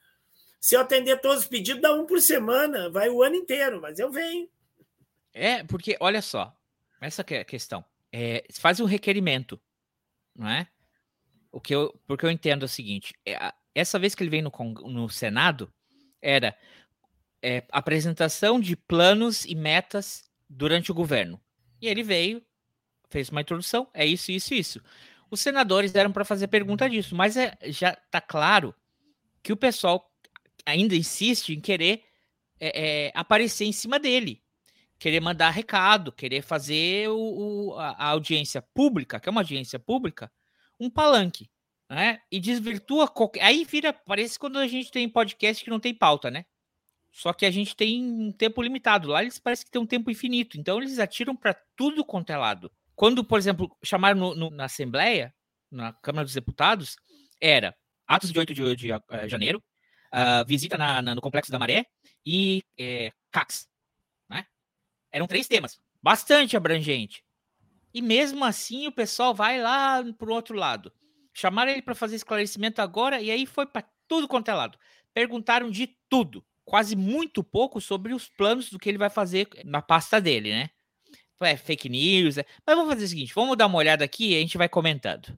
se 0.63 0.77
eu 0.77 0.79
atender 0.79 1.19
todos 1.19 1.39
os 1.39 1.45
pedidos, 1.45 1.81
dá 1.81 1.93
um 1.93 2.05
por 2.05 2.21
semana, 2.21 2.89
vai 2.89 3.09
o 3.09 3.21
ano 3.21 3.35
inteiro, 3.35 3.81
mas 3.81 3.99
eu 3.99 4.09
venho. 4.09 4.49
É, 5.33 5.61
porque, 5.65 5.97
olha 5.99 6.21
só, 6.21 6.57
essa 7.01 7.21
é 7.31 7.39
a 7.39 7.43
questão. 7.43 7.83
É, 8.09 8.45
faz 8.53 8.79
um 8.79 8.85
requerimento, 8.85 9.59
não 10.33 10.47
é? 10.47 10.65
O 11.53 11.61
que 11.61 11.73
eu, 11.73 11.97
porque 12.07 12.25
eu 12.25 12.31
entendo 12.31 12.63
é 12.63 12.65
o 12.65 12.69
seguinte: 12.69 13.13
é, 13.25 13.53
essa 13.75 13.99
vez 13.99 14.15
que 14.15 14.23
ele 14.23 14.29
veio 14.29 14.43
no, 14.43 14.89
no 14.89 15.07
Senado, 15.07 15.71
era 16.21 16.57
é, 17.41 17.63
apresentação 17.69 18.59
de 18.59 18.75
planos 18.75 19.45
e 19.45 19.53
metas 19.53 20.29
durante 20.49 20.91
o 20.91 20.95
governo. 20.95 21.39
E 21.81 21.87
ele 21.87 22.01
veio, 22.01 22.41
fez 23.09 23.29
uma 23.29 23.41
introdução, 23.41 23.87
é 23.93 24.05
isso, 24.05 24.31
isso, 24.31 24.53
isso. 24.53 24.81
Os 25.29 25.41
senadores 25.41 25.93
eram 25.93 26.11
para 26.11 26.25
fazer 26.25 26.47
pergunta 26.47 26.89
disso, 26.89 27.15
mas 27.15 27.37
é, 27.37 27.55
já 27.65 27.91
está 27.91 28.19
claro 28.21 28.73
que 29.41 29.51
o 29.51 29.57
pessoal 29.57 30.09
ainda 30.65 30.95
insiste 30.95 31.49
em 31.49 31.59
querer 31.59 32.03
é, 32.59 33.07
é, 33.07 33.11
aparecer 33.13 33.65
em 33.65 33.71
cima 33.71 33.99
dele, 33.99 34.41
querer 34.97 35.19
mandar 35.19 35.49
recado, 35.49 36.11
querer 36.11 36.41
fazer 36.41 37.09
o, 37.09 37.17
o, 37.17 37.79
a, 37.79 38.05
audiência 38.05 38.61
pública, 38.61 39.19
que 39.19 39.27
é 39.27 39.31
uma 39.31 39.41
audiência 39.41 39.77
pública, 39.77 40.31
um 40.79 40.89
palanque, 40.89 41.49
né? 41.89 42.21
E 42.31 42.39
desvirtua 42.39 43.07
qualquer. 43.07 43.43
Aí 43.43 43.65
vira, 43.65 43.93
parece 43.93 44.37
quando 44.37 44.57
a 44.59 44.67
gente 44.67 44.91
tem 44.91 45.07
podcast 45.07 45.63
que 45.63 45.69
não 45.69 45.79
tem 45.79 45.93
pauta, 45.93 46.29
né? 46.31 46.45
Só 47.11 47.31
que 47.31 47.45
a 47.45 47.51
gente 47.51 47.75
tem 47.75 48.03
um 48.03 48.31
tempo 48.31 48.61
limitado. 48.61 49.07
Lá 49.07 49.21
eles 49.21 49.37
parecem 49.37 49.65
que 49.65 49.71
tem 49.71 49.81
um 49.81 49.85
tempo 49.85 50.09
infinito. 50.09 50.57
Então 50.59 50.79
eles 50.79 50.97
atiram 50.97 51.35
para 51.35 51.53
tudo 51.75 52.03
quanto 52.03 52.31
é 52.31 52.37
lado. 52.37 52.71
Quando, 52.95 53.23
por 53.23 53.37
exemplo, 53.37 53.75
chamaram 53.83 54.19
no, 54.19 54.35
no, 54.35 54.49
na 54.49 54.65
Assembleia, 54.65 55.33
na 55.71 55.93
Câmara 55.93 56.25
dos 56.25 56.33
Deputados, 56.33 56.95
era 57.39 57.75
atos 58.07 58.31
de 58.31 58.39
8 58.39 58.53
de, 58.53 58.75
de, 58.75 58.93
uh, 58.93 59.01
janeiro, 59.27 59.63
uh, 60.13 60.45
visita 60.47 60.77
na, 60.77 61.01
na, 61.01 61.15
no 61.15 61.21
Complexo 61.21 61.51
da 61.51 61.59
Maré 61.59 61.85
e 62.25 62.63
é, 62.77 63.11
CACs. 63.31 63.67
Né? 64.29 64.45
Eram 65.11 65.27
três 65.27 65.47
temas, 65.47 65.79
bastante 66.01 66.57
abrangente. 66.57 67.23
E 67.93 68.01
mesmo 68.01 68.43
assim 68.43 68.87
o 68.87 68.91
pessoal 68.91 69.33
vai 69.33 69.61
lá 69.61 70.03
para 70.17 70.29
o 70.29 70.33
outro 70.33 70.55
lado. 70.55 70.91
Chamaram 71.33 71.71
ele 71.71 71.81
para 71.81 71.95
fazer 71.95 72.15
esclarecimento 72.15 72.81
agora 72.81 73.21
e 73.21 73.29
aí 73.29 73.45
foi 73.45 73.65
para 73.65 73.85
tudo 74.07 74.27
quanto 74.27 74.49
é 74.49 74.53
lado. 74.53 74.77
Perguntaram 75.13 75.69
de 75.69 75.95
tudo, 76.09 76.43
quase 76.65 76.95
muito 76.95 77.43
pouco 77.43 77.79
sobre 77.79 78.13
os 78.13 78.27
planos 78.29 78.69
do 78.69 78.79
que 78.79 78.89
ele 78.89 78.97
vai 78.97 79.09
fazer 79.09 79.47
na 79.65 79.81
pasta 79.81 80.19
dele, 80.19 80.51
né? 80.51 80.69
É 81.41 81.57
fake 81.57 81.89
news. 81.89 82.37
É... 82.37 82.45
Mas 82.65 82.75
vamos 82.75 82.93
fazer 82.93 83.05
o 83.05 83.07
seguinte: 83.07 83.33
vamos 83.33 83.57
dar 83.57 83.67
uma 83.67 83.77
olhada 83.77 84.05
aqui 84.05 84.31
e 84.31 84.37
a 84.37 84.39
gente 84.39 84.57
vai 84.57 84.69
comentando. 84.69 85.37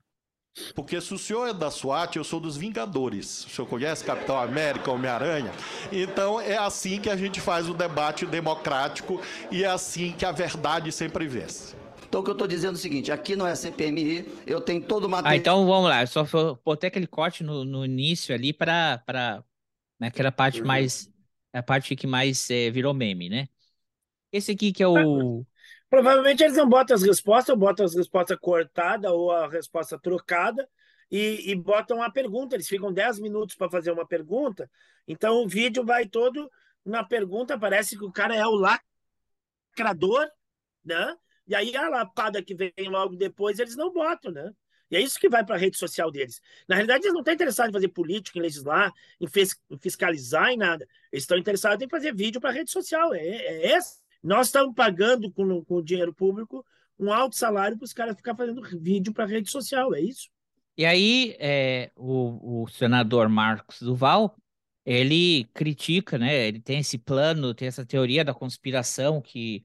Porque 0.74 1.02
se 1.02 1.14
o 1.14 1.18
senhor 1.18 1.48
é 1.48 1.54
da 1.54 1.70
SWAT, 1.70 2.16
eu 2.16 2.24
sou 2.24 2.40
dos 2.40 2.56
Vingadores. 2.56 3.46
O 3.46 3.50
senhor 3.50 3.68
conhece 3.68 4.06
Capitão 4.06 4.40
América, 4.40 4.90
Homem-Aranha? 4.90 5.52
Então 5.92 6.40
é 6.40 6.58
assim 6.58 7.02
que 7.02 7.10
a 7.10 7.18
gente 7.18 7.42
faz 7.42 7.68
o 7.68 7.74
debate 7.74 8.26
democrático 8.26 9.22
e 9.52 9.64
é 9.64 9.68
assim 9.68 10.14
que 10.14 10.26
a 10.26 10.32
verdade 10.32 10.92
sempre 10.94 11.28
vence. 11.28 11.76
Então, 12.16 12.22
o 12.22 12.24
que 12.24 12.30
eu 12.30 12.36
estou 12.36 12.48
dizendo 12.48 12.76
é 12.76 12.78
o 12.78 12.82
seguinte: 12.82 13.12
aqui 13.12 13.36
não 13.36 13.46
é 13.46 13.54
CPMI, 13.54 14.26
eu 14.48 14.62
tenho 14.62 14.82
todo 14.82 15.04
o 15.04 15.10
material. 15.10 15.34
Ah, 15.34 15.36
então 15.36 15.66
vamos 15.66 15.90
lá, 15.90 16.02
eu 16.02 16.08
só 16.08 16.24
botei 16.64 16.88
aquele 16.88 17.08
corte 17.08 17.44
no, 17.44 17.66
no 17.66 17.84
início 17.84 18.34
ali 18.34 18.54
para 18.54 19.44
naquela 20.00 20.32
parte 20.32 20.62
uhum. 20.62 20.68
mais. 20.68 21.12
A 21.52 21.62
parte 21.62 21.94
que 21.94 22.08
mais 22.08 22.50
é, 22.50 22.70
virou 22.70 22.94
meme, 22.94 23.28
né? 23.28 23.50
Esse 24.32 24.54
aqui 24.54 24.72
que 24.72 24.82
é 24.82 24.88
o. 24.88 25.46
Provavelmente 25.90 26.42
eles 26.42 26.56
não 26.56 26.70
botam 26.70 26.96
as 26.96 27.04
respostas, 27.04 27.50
ou 27.50 27.58
botam 27.58 27.86
as 27.86 27.94
respostas 27.94 28.38
cortadas 28.40 29.12
ou 29.12 29.32
a 29.32 29.50
resposta 29.50 30.00
trocada 30.00 30.66
e, 31.12 31.52
e 31.52 31.54
botam 31.54 32.02
a 32.02 32.10
pergunta. 32.10 32.56
Eles 32.56 32.68
ficam 32.70 32.94
10 32.94 33.20
minutos 33.20 33.58
para 33.58 33.70
fazer 33.70 33.92
uma 33.92 34.08
pergunta, 34.08 34.72
então 35.06 35.44
o 35.44 35.50
vídeo 35.50 35.84
vai 35.84 36.06
todo 36.06 36.50
na 36.86 37.04
pergunta. 37.04 37.60
Parece 37.60 37.98
que 37.98 38.06
o 38.06 38.12
cara 38.12 38.34
é 38.34 38.46
o 38.48 38.56
lacrador, 39.76 40.26
né? 40.82 41.14
E 41.48 41.56
aí 41.56 41.76
a 41.76 41.88
lapada 41.90 42.42
que 42.42 42.56
vem 42.56 42.74
logo 42.88 43.16
depois 43.16 43.60
eles 43.60 43.76
não 43.76 43.92
botam, 43.92 44.32
né? 44.32 44.52
E 44.90 44.96
é 44.96 45.02
isso 45.02 45.20
que 45.20 45.28
vai 45.28 45.44
para 45.44 45.56
a 45.56 45.58
rede 45.58 45.78
social 45.78 46.12
deles. 46.12 46.40
Na 46.68 46.76
realidade, 46.76 47.04
eles 47.04 47.14
não 47.14 47.22
estão 47.22 47.34
interessados 47.34 47.70
em 47.70 47.74
fazer 47.74 47.88
política, 47.88 48.38
em 48.38 48.42
legislar, 48.42 48.94
em 49.20 49.28
fiscalizar, 49.80 50.52
em 50.52 50.58
nada. 50.58 50.88
Eles 51.12 51.24
estão 51.24 51.38
interessados 51.38 51.84
em 51.84 51.90
fazer 51.90 52.14
vídeo 52.14 52.40
para 52.40 52.52
a 52.52 52.54
rede 52.54 52.70
social. 52.70 53.14
É, 53.14 53.20
é 53.20 53.72
essa 53.72 53.98
nós 54.26 54.48
estamos 54.48 54.74
pagando 54.74 55.32
com, 55.32 55.64
com 55.64 55.84
dinheiro 55.84 56.12
público 56.12 56.66
um 57.00 57.14
alto 57.14 57.36
salário 57.36 57.78
para 57.78 57.86
os 57.86 57.94
caras 57.94 58.16
ficar 58.16 58.36
fazendo 58.36 58.62
vídeo 58.80 59.14
para 59.14 59.26
rede 59.26 59.52
social, 59.52 59.94
é 59.94 60.02
isso? 60.02 60.30
E 60.76 60.84
aí, 60.84 61.36
é, 61.40 61.92
o, 61.96 62.64
o 62.64 62.68
senador 62.68 63.30
Marcos 63.30 63.80
Duval, 63.82 64.36
ele 64.84 65.46
critica, 65.54 66.18
né? 66.18 66.48
Ele 66.48 66.60
tem 66.60 66.80
esse 66.80 66.98
plano, 66.98 67.54
tem 67.54 67.68
essa 67.68 67.86
teoria 67.86 68.26
da 68.26 68.34
conspiração 68.34 69.22
que. 69.22 69.64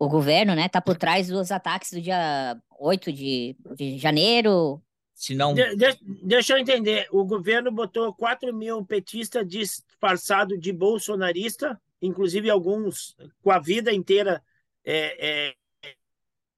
O 0.00 0.08
governo, 0.08 0.54
né, 0.54 0.68
tá 0.68 0.80
por 0.80 0.96
trás 0.96 1.28
dos 1.28 1.52
ataques 1.52 1.92
do 1.92 2.00
dia 2.00 2.56
8 2.78 3.12
de, 3.12 3.54
de 3.76 3.98
janeiro. 3.98 4.82
Se 5.14 5.34
não... 5.34 5.54
De, 5.54 5.76
de, 5.76 5.98
deixa 6.22 6.54
eu 6.54 6.58
entender. 6.58 7.06
O 7.12 7.24
governo 7.24 7.70
botou 7.70 8.12
4 8.14 8.52
mil 8.52 8.84
petistas 8.84 9.46
disfarçados 9.46 10.58
de 10.58 10.72
bolsonarista 10.72 11.78
inclusive 12.00 12.48
alguns 12.48 13.16
com 13.42 13.50
a 13.50 13.58
vida 13.58 13.92
inteira 13.92 14.42
é, 14.84 15.54
é, 15.82 15.94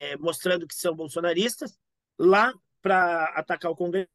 é, 0.00 0.16
mostrando 0.16 0.66
que 0.66 0.74
são 0.74 0.94
bolsonaristas, 0.94 1.78
lá 2.18 2.52
para 2.80 3.24
atacar 3.36 3.70
o 3.70 3.76
Congresso. 3.76 4.08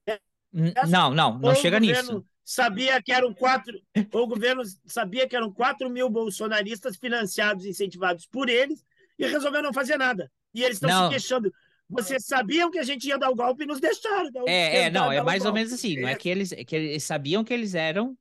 Não, 0.88 1.14
não, 1.14 1.38
não 1.38 1.56
chega 1.56 1.80
nisso. 1.80 2.26
sabia 2.44 3.02
que 3.02 3.12
eram 3.12 3.34
quatro, 3.34 3.80
o 4.14 4.28
governo 4.28 4.64
sabia 4.86 5.28
que 5.28 5.36
eram 5.36 5.52
4 5.52 5.90
mil 5.90 6.10
bolsonaristas 6.10 6.96
financiados 6.96 7.66
e 7.66 7.70
incentivados 7.70 8.26
por 8.26 8.50
eles 8.50 8.84
e 9.18 9.26
resolveu 9.26 9.62
não 9.62 9.74
fazer 9.74 9.98
nada. 9.98 10.32
E 10.54 10.64
eles 10.64 10.78
estão 10.78 11.06
se 11.06 11.10
queixando. 11.10 11.54
Vocês 11.90 12.26
sabiam 12.26 12.70
que 12.70 12.80
a 12.80 12.84
gente 12.84 13.08
ia 13.08 13.18
dar 13.18 13.30
o 13.30 13.36
golpe 13.36 13.64
e 13.64 13.66
nos 13.66 13.80
deixaram. 13.80 14.30
é, 14.46 14.84
é, 14.84 14.90
não, 14.90 15.12
é 15.12 15.22
mais 15.22 15.46
ou 15.46 15.54
menos 15.54 15.72
assim. 15.72 16.00
Não 16.00 16.08
é 16.08 16.16
que 16.16 16.28
eles, 16.28 16.54
que 16.66 16.76
eles 16.76 17.04
sabiam 17.04 17.44
que 17.44 17.54
eles 17.54 17.76
eram 17.76 18.18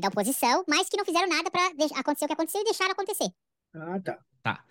da 0.00 0.08
oposição, 0.08 0.64
mas 0.66 0.88
que 0.88 0.96
não 0.96 1.04
fizeram 1.04 1.28
nada 1.28 1.50
para 1.50 1.66
acontecer 1.98 2.24
o 2.24 2.28
que 2.28 2.32
aconteceu 2.32 2.60
e 2.60 2.64
deixaram 2.64 2.92
acontecer. 2.92 3.30
Ah, 3.74 4.00
tá. 4.00 4.18
Tá. 4.42 4.64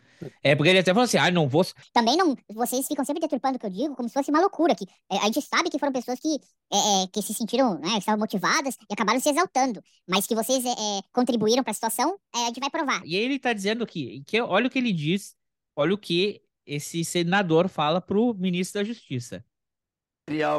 É 0.43 0.55
porque 0.55 0.69
ele 0.69 0.79
até 0.79 0.91
falou 0.93 1.05
assim, 1.05 1.17
ah, 1.17 1.31
não 1.31 1.47
vou. 1.47 1.65
Também 1.93 2.15
não. 2.15 2.35
Vocês 2.53 2.87
ficam 2.87 3.05
sempre 3.05 3.21
deturpando 3.21 3.57
o 3.57 3.59
que 3.59 3.65
eu 3.65 3.69
digo, 3.69 3.95
como 3.95 4.07
se 4.07 4.13
fosse 4.13 4.29
uma 4.29 4.39
loucura. 4.39 4.75
Que, 4.75 4.85
é, 5.11 5.17
a 5.17 5.25
gente 5.25 5.41
sabe 5.41 5.69
que 5.69 5.79
foram 5.79 5.91
pessoas 5.91 6.19
que, 6.19 6.39
é, 6.71 7.03
é, 7.03 7.07
que 7.07 7.21
se 7.21 7.33
sentiram, 7.33 7.79
né, 7.79 7.97
estavam 7.97 8.19
motivadas 8.19 8.75
e 8.89 8.93
acabaram 8.93 9.19
se 9.19 9.29
exaltando. 9.29 9.81
Mas 10.07 10.27
que 10.27 10.35
vocês 10.35 10.63
é, 10.65 10.69
é, 10.69 11.01
contribuíram 11.13 11.63
para 11.63 11.71
a 11.71 11.73
situação, 11.73 12.17
é, 12.35 12.39
a 12.43 12.45
gente 12.47 12.59
vai 12.59 12.69
provar. 12.69 13.01
E 13.05 13.15
ele 13.15 13.35
está 13.35 13.53
dizendo 13.53 13.83
aqui, 13.83 14.23
que 14.25 14.39
olha 14.41 14.67
o 14.67 14.69
que 14.69 14.79
ele 14.79 14.93
diz, 14.93 15.35
olha 15.75 15.93
o 15.93 15.97
que 15.97 16.41
esse 16.65 17.03
senador 17.03 17.67
fala 17.67 17.99
pro 17.99 18.33
ministro 18.33 18.81
da 18.81 18.85
Justiça. 18.85 19.43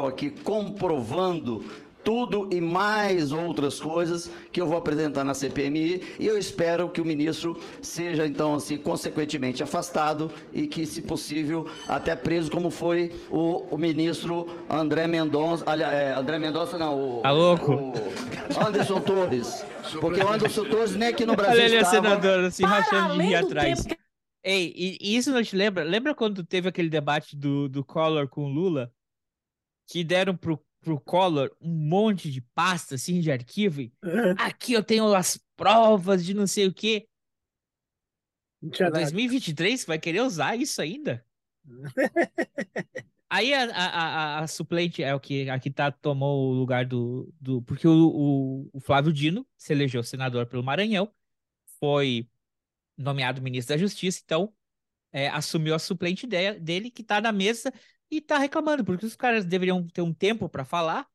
Aqui 0.07 0.29
comprovando 0.29 1.63
tudo 2.03 2.49
e 2.51 2.59
mais 2.59 3.31
outras 3.31 3.79
coisas 3.79 4.29
que 4.51 4.59
eu 4.59 4.67
vou 4.67 4.77
apresentar 4.77 5.23
na 5.23 5.33
CPMI 5.33 6.01
e 6.19 6.27
eu 6.27 6.37
espero 6.37 6.89
que 6.89 7.01
o 7.01 7.05
ministro 7.05 7.59
seja 7.81 8.27
então 8.27 8.55
assim 8.55 8.77
consequentemente 8.77 9.63
afastado 9.63 10.31
e 10.51 10.67
que 10.67 10.85
se 10.85 11.01
possível 11.01 11.67
até 11.87 12.15
preso 12.15 12.51
como 12.51 12.69
foi 12.69 13.11
o, 13.29 13.65
o 13.71 13.77
ministro 13.77 14.47
André 14.69 15.07
Mendonça, 15.07 15.63
aliás, 15.65 15.93
é, 15.93 16.13
André 16.13 16.39
Mendonça 16.39 16.77
não, 16.77 17.19
o, 17.19 17.21
tá 17.21 17.31
louco? 17.31 17.73
o 17.73 18.65
Anderson 18.67 18.99
Torres, 19.01 19.65
porque 19.99 20.21
o 20.21 20.27
Anderson 20.27 20.65
Torres 20.65 20.95
nem 20.95 21.09
aqui 21.09 21.25
no 21.25 21.35
Brasil 21.35 21.53
Olha 21.53 21.65
ele 21.65 21.75
estava... 21.77 21.95
senador 21.95 22.45
assim 22.45 22.63
rachando 22.63 23.13
de 23.13 23.21
rir 23.21 23.35
atrás. 23.35 23.85
Ei, 24.43 24.73
e, 24.75 25.15
isso 25.15 25.31
não 25.31 25.41
te 25.41 25.55
lembra? 25.55 25.85
Lembra 25.85 26.13
quando 26.13 26.43
teve 26.43 26.67
aquele 26.67 26.89
debate 26.89 27.33
do, 27.35 27.69
do 27.69 27.83
Collor 27.83 28.27
com 28.27 28.43
o 28.43 28.49
Lula? 28.49 28.91
Que 29.87 30.03
deram 30.03 30.35
pro 30.35 30.59
pro 30.83 30.99
Collor 30.99 31.49
um 31.59 31.71
monte 31.71 32.29
de 32.29 32.41
pasta 32.41 32.95
assim 32.95 33.19
de 33.19 33.31
arquivo. 33.31 33.81
E, 33.81 33.93
aqui 34.37 34.73
eu 34.73 34.83
tenho 34.83 35.13
as 35.15 35.39
provas 35.55 36.23
de 36.23 36.33
não 36.33 36.45
sei 36.45 36.67
o 36.67 36.73
quê. 36.73 37.07
Em 38.61 38.69
2023 38.69 39.85
vai 39.85 39.97
querer 39.97 40.21
usar 40.21 40.55
isso 40.55 40.81
ainda? 40.81 41.25
Aí 43.29 43.51
a, 43.51 43.63
a, 43.63 43.85
a, 43.85 44.39
a, 44.41 44.47
suplente 44.47 45.01
é 45.01 45.15
o 45.15 45.19
que 45.19 45.49
aqui 45.49 45.71
tá 45.71 45.91
tomou 45.91 46.51
o 46.51 46.53
lugar 46.53 46.85
do, 46.85 47.33
do 47.41 47.63
porque 47.63 47.87
o, 47.87 47.91
o, 47.91 48.69
o, 48.71 48.79
Flávio 48.79 49.11
Dino 49.11 49.47
se 49.57 49.73
elegeu 49.73 50.03
senador 50.03 50.45
pelo 50.45 50.61
Maranhão, 50.61 51.11
foi 51.79 52.29
nomeado 52.95 53.41
ministro 53.41 53.73
da 53.73 53.79
Justiça, 53.79 54.21
então 54.23 54.53
é, 55.11 55.29
assumiu 55.29 55.73
a 55.73 55.79
suplente 55.79 56.27
de, 56.27 56.59
dele 56.59 56.91
que 56.91 57.03
tá 57.03 57.19
na 57.19 57.31
mesa 57.31 57.73
e 58.17 58.21
tá 58.21 58.37
reclamando, 58.37 58.83
porque 58.85 59.05
os 59.05 59.15
caras 59.15 59.45
deveriam 59.45 59.87
ter 59.87 60.01
um 60.01 60.13
tempo 60.13 60.47
para 60.47 60.63
falar 60.63 61.07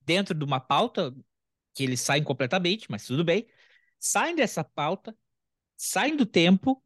dentro 0.00 0.34
de 0.34 0.44
uma 0.44 0.60
pauta 0.60 1.14
que 1.74 1.82
eles 1.84 2.00
saem 2.00 2.22
completamente, 2.22 2.90
mas 2.90 3.06
tudo 3.06 3.24
bem. 3.24 3.46
Saem 3.98 4.34
dessa 4.34 4.62
pauta, 4.64 5.16
saem 5.76 6.16
do 6.16 6.26
tempo, 6.26 6.82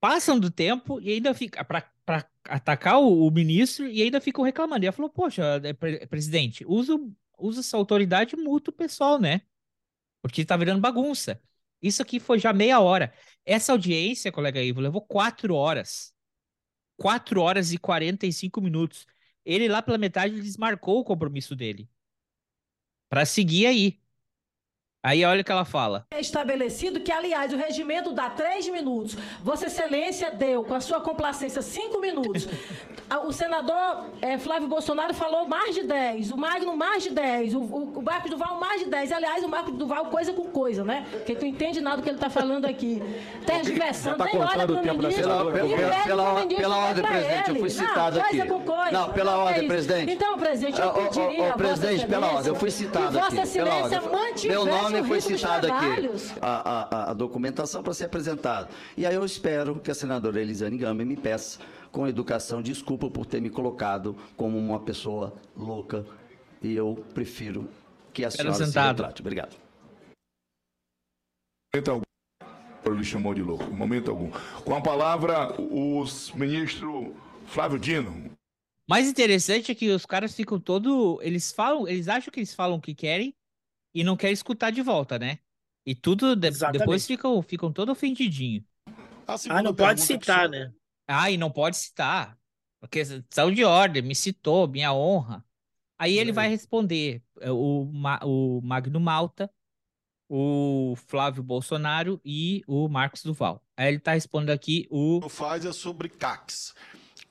passam 0.00 0.38
do 0.38 0.50
tempo 0.50 1.00
e 1.00 1.12
ainda 1.12 1.34
fica 1.34 1.64
para 1.64 1.90
atacar 2.44 3.00
o, 3.00 3.26
o, 3.26 3.30
ministro 3.30 3.86
e 3.88 4.02
ainda 4.02 4.20
ficam 4.20 4.44
reclamando. 4.44 4.84
E 4.84 4.86
ela 4.86 4.92
falou: 4.92 5.10
Poxa, 5.10 5.60
é, 5.64 6.06
presidente, 6.06 6.64
usa, 6.66 6.94
usa 7.38 7.60
essa 7.60 7.76
autoridade 7.76 8.36
multa 8.36 8.70
o 8.70 8.74
pessoal, 8.74 9.18
né? 9.20 9.42
Porque 10.22 10.44
tá 10.44 10.56
virando 10.56 10.80
bagunça. 10.80 11.40
Isso 11.82 12.02
aqui 12.02 12.18
foi 12.18 12.38
já 12.38 12.52
meia 12.52 12.80
hora. 12.80 13.12
Essa 13.44 13.72
audiência, 13.72 14.32
colega 14.32 14.62
Ivo, 14.62 14.80
levou 14.80 15.02
quatro 15.02 15.54
horas. 15.54 16.15
4 16.96 17.40
horas 17.40 17.72
e 17.72 17.78
45 17.78 18.60
minutos. 18.60 19.06
Ele 19.44 19.68
lá 19.68 19.82
pela 19.82 19.98
metade 19.98 20.40
desmarcou 20.40 21.00
o 21.00 21.04
compromisso 21.04 21.54
dele. 21.56 21.88
Para 23.08 23.26
seguir 23.26 23.66
aí. 23.66 24.00
Aí 25.06 25.24
olha 25.24 25.42
o 25.42 25.44
que 25.44 25.52
ela 25.52 25.64
fala. 25.64 26.04
É 26.10 26.20
estabelecido 26.20 26.98
que, 26.98 27.12
aliás, 27.12 27.52
o 27.52 27.56
regimento 27.56 28.10
dá 28.10 28.28
três 28.28 28.68
minutos. 28.68 29.16
Vossa 29.40 29.66
Excelência 29.66 30.32
deu, 30.32 30.64
com 30.64 30.74
a 30.74 30.80
sua 30.80 31.00
complacência, 31.00 31.62
cinco 31.62 32.00
minutos. 32.00 32.48
O 33.24 33.32
senador 33.32 34.06
é, 34.20 34.36
Flávio 34.36 34.66
Bolsonaro 34.66 35.14
falou 35.14 35.46
mais 35.46 35.76
de 35.76 35.84
dez. 35.84 36.32
O 36.32 36.36
Magno, 36.36 36.76
mais 36.76 37.04
de 37.04 37.10
dez. 37.10 37.54
O, 37.54 37.60
o, 37.60 37.98
o 37.98 38.02
Marcos 38.02 38.28
Duval, 38.28 38.58
mais 38.58 38.82
de 38.82 38.90
dez. 38.90 39.12
Aliás, 39.12 39.44
o 39.44 39.48
Marcos 39.48 39.74
Duval, 39.74 40.06
coisa 40.06 40.32
com 40.32 40.46
coisa, 40.46 40.82
né? 40.82 41.06
Porque 41.12 41.36
tu 41.36 41.46
entende 41.46 41.80
nada 41.80 41.98
do 41.98 42.02
que 42.02 42.08
ele 42.08 42.16
está 42.16 42.28
falando 42.28 42.64
aqui. 42.64 43.00
Tergiversando, 43.46 44.16
tá 44.16 44.24
nem 44.24 44.36
olha 44.36 44.66
para 44.66 44.92
o 44.92 44.98
ministro. 44.98 45.22
Pela, 45.22 45.52
pela, 45.52 46.04
pela, 46.04 46.46
pela 46.46 46.76
ordem, 46.78 47.04
presidente, 47.04 47.50
eu 47.50 47.56
fui 47.56 47.70
citado 47.70 48.18
não, 48.18 48.26
aqui. 48.26 48.44
Com 48.44 48.60
coisa. 48.60 48.90
Não, 48.90 49.12
pela 49.12 49.32
não, 49.32 49.40
ordem, 49.40 49.64
é 49.64 49.68
presidente. 49.68 50.12
Então, 50.12 50.38
presidente, 50.38 50.80
eu 50.80 50.90
pediria... 50.90 51.48
Ô, 51.48 51.52
presidente, 51.52 52.06
pela 52.06 52.26
ordem, 52.26 52.48
eu 52.48 52.56
fui 52.56 52.70
citado 52.72 53.18
aqui. 53.20 53.36
Vossa 53.36 53.42
Excelência 53.42 54.00
mantivesse 54.00 54.48
Meu 54.48 54.66
nome 54.66 54.95
foi 55.04 55.20
citado 55.20 55.66
aqui 55.72 56.08
a, 56.40 57.06
a, 57.06 57.10
a 57.10 57.14
documentação 57.14 57.82
para 57.82 57.94
ser 57.94 58.04
apresentada. 58.04 58.68
E 58.96 59.06
aí 59.06 59.14
eu 59.14 59.24
espero 59.24 59.78
que 59.80 59.90
a 59.90 59.94
senadora 59.94 60.40
Elisane 60.40 60.78
Gama 60.78 61.04
me 61.04 61.16
peça, 61.16 61.58
com 61.90 62.06
educação, 62.06 62.60
desculpa 62.60 63.08
por 63.08 63.24
ter 63.24 63.40
me 63.40 63.48
colocado 63.48 64.16
como 64.36 64.58
uma 64.58 64.80
pessoa 64.80 65.32
louca. 65.56 66.04
E 66.62 66.74
eu 66.74 67.04
prefiro 67.14 67.68
que 68.12 68.24
a 68.24 68.30
senhora 68.30 68.54
se 68.54 68.78
retrate. 68.78 69.22
Obrigado. 69.22 69.56
Momento 71.74 71.90
algum, 71.90 72.04
ele 72.86 73.04
chamou 73.04 73.34
de 73.34 73.42
louco. 73.42 73.70
Momento 73.70 74.10
algum. 74.10 74.30
Com 74.64 74.74
a 74.74 74.80
palavra, 74.80 75.54
o 75.60 76.04
ministro 76.34 77.14
Flávio 77.46 77.78
Dino. 77.78 78.30
Mais 78.88 79.08
interessante 79.08 79.72
é 79.72 79.74
que 79.74 79.90
os 79.90 80.06
caras 80.06 80.34
ficam 80.34 80.60
todo, 80.60 81.18
eles 81.20 81.52
falam, 81.52 81.88
eles 81.88 82.08
acham 82.08 82.32
que 82.32 82.38
eles 82.38 82.54
falam 82.54 82.78
o 82.78 82.80
que 82.80 82.94
querem 82.94 83.34
e 83.96 84.04
não 84.04 84.14
querem 84.14 84.34
escutar 84.34 84.70
de 84.70 84.82
volta, 84.82 85.18
né? 85.18 85.38
E 85.86 85.94
tudo 85.94 86.36
de, 86.36 86.50
depois 86.50 87.06
ficam, 87.06 87.40
ficam 87.40 87.72
todo 87.72 87.92
ofendidinho. 87.92 88.62
Ah, 89.48 89.62
não 89.62 89.74
pode 89.74 90.02
citar, 90.02 90.50
né? 90.50 90.70
Ah, 91.08 91.30
e 91.30 91.38
não 91.38 91.50
pode 91.50 91.78
citar. 91.78 92.38
Porque 92.78 93.02
são 93.30 93.50
de 93.50 93.64
ordem, 93.64 94.02
me 94.02 94.14
citou, 94.14 94.68
minha 94.68 94.92
honra. 94.92 95.42
Aí 95.98 96.18
ele 96.18 96.28
é. 96.28 96.34
vai 96.34 96.46
responder 96.46 97.22
o, 97.42 97.88
o 98.22 98.60
Magno 98.60 99.00
Malta, 99.00 99.50
o 100.28 100.94
Flávio 101.06 101.42
Bolsonaro 101.42 102.20
e 102.22 102.62
o 102.66 102.88
Marcos 102.88 103.22
Duval. 103.22 103.64
Aí 103.74 103.88
ele 103.88 103.96
está 103.96 104.12
respondendo 104.12 104.50
aqui 104.50 104.86
o. 104.90 105.26
Faz 105.30 105.64
é 105.64 105.72
sobre 105.72 106.10
CACs. 106.10 106.74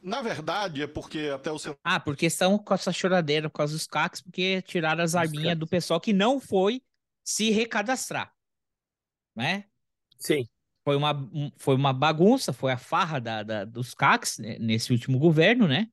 Na 0.05 0.21
verdade, 0.21 0.83
é 0.83 0.87
porque 0.87 1.31
até 1.33 1.51
o 1.51 1.57
seu. 1.57 1.77
Ah, 1.83 1.99
porque 1.99 2.27
estão 2.27 2.57
com 2.57 2.73
essa 2.73 2.93
choradeira 2.93 3.49
por 3.49 3.57
causa 3.57 3.73
dos 3.73 3.87
CACs, 3.87 4.21
porque 4.21 4.61
tiraram 4.61 5.03
as 5.03 5.15
arminhas 5.15 5.57
do 5.57 5.65
pessoal 5.65 5.99
que 5.99 6.13
não 6.13 6.39
foi 6.39 6.81
se 7.23 7.49
recadastrar 7.49 8.35
né? 9.35 9.65
Sim. 10.17 10.47
Foi 10.83 10.95
uma, 10.95 11.13
foi 11.57 11.75
uma 11.75 11.91
bagunça, 11.91 12.53
foi 12.53 12.71
a 12.71 12.77
farra 12.77 13.19
da, 13.19 13.43
da 13.43 13.65
dos 13.65 13.93
CACs 13.93 14.37
né, 14.37 14.57
nesse 14.59 14.91
último 14.93 15.19
governo, 15.19 15.67
né? 15.67 15.89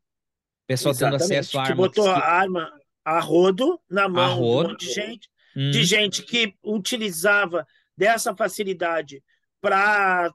O 0.65 0.67
pessoal 0.69 0.95
tendo 0.95 1.17
acesso 1.17 1.59
a 1.59 1.63
arma. 1.63 1.75
Que 1.75 1.77
botou 1.77 2.09
a 2.09 2.19
arma 2.19 2.73
a 3.05 3.19
rodo 3.19 3.81
na 3.91 4.09
mão 4.09 4.37
rodo. 4.37 4.69
de 4.69 4.69
um 4.69 4.71
monte 4.73 4.87
de 4.87 4.93
gente, 4.93 5.29
hum. 5.57 5.71
de 5.71 5.85
gente 5.85 6.23
que 6.23 6.55
utilizava 6.63 7.67
dessa 7.97 8.37
facilidade 8.37 9.23
para 9.61 10.33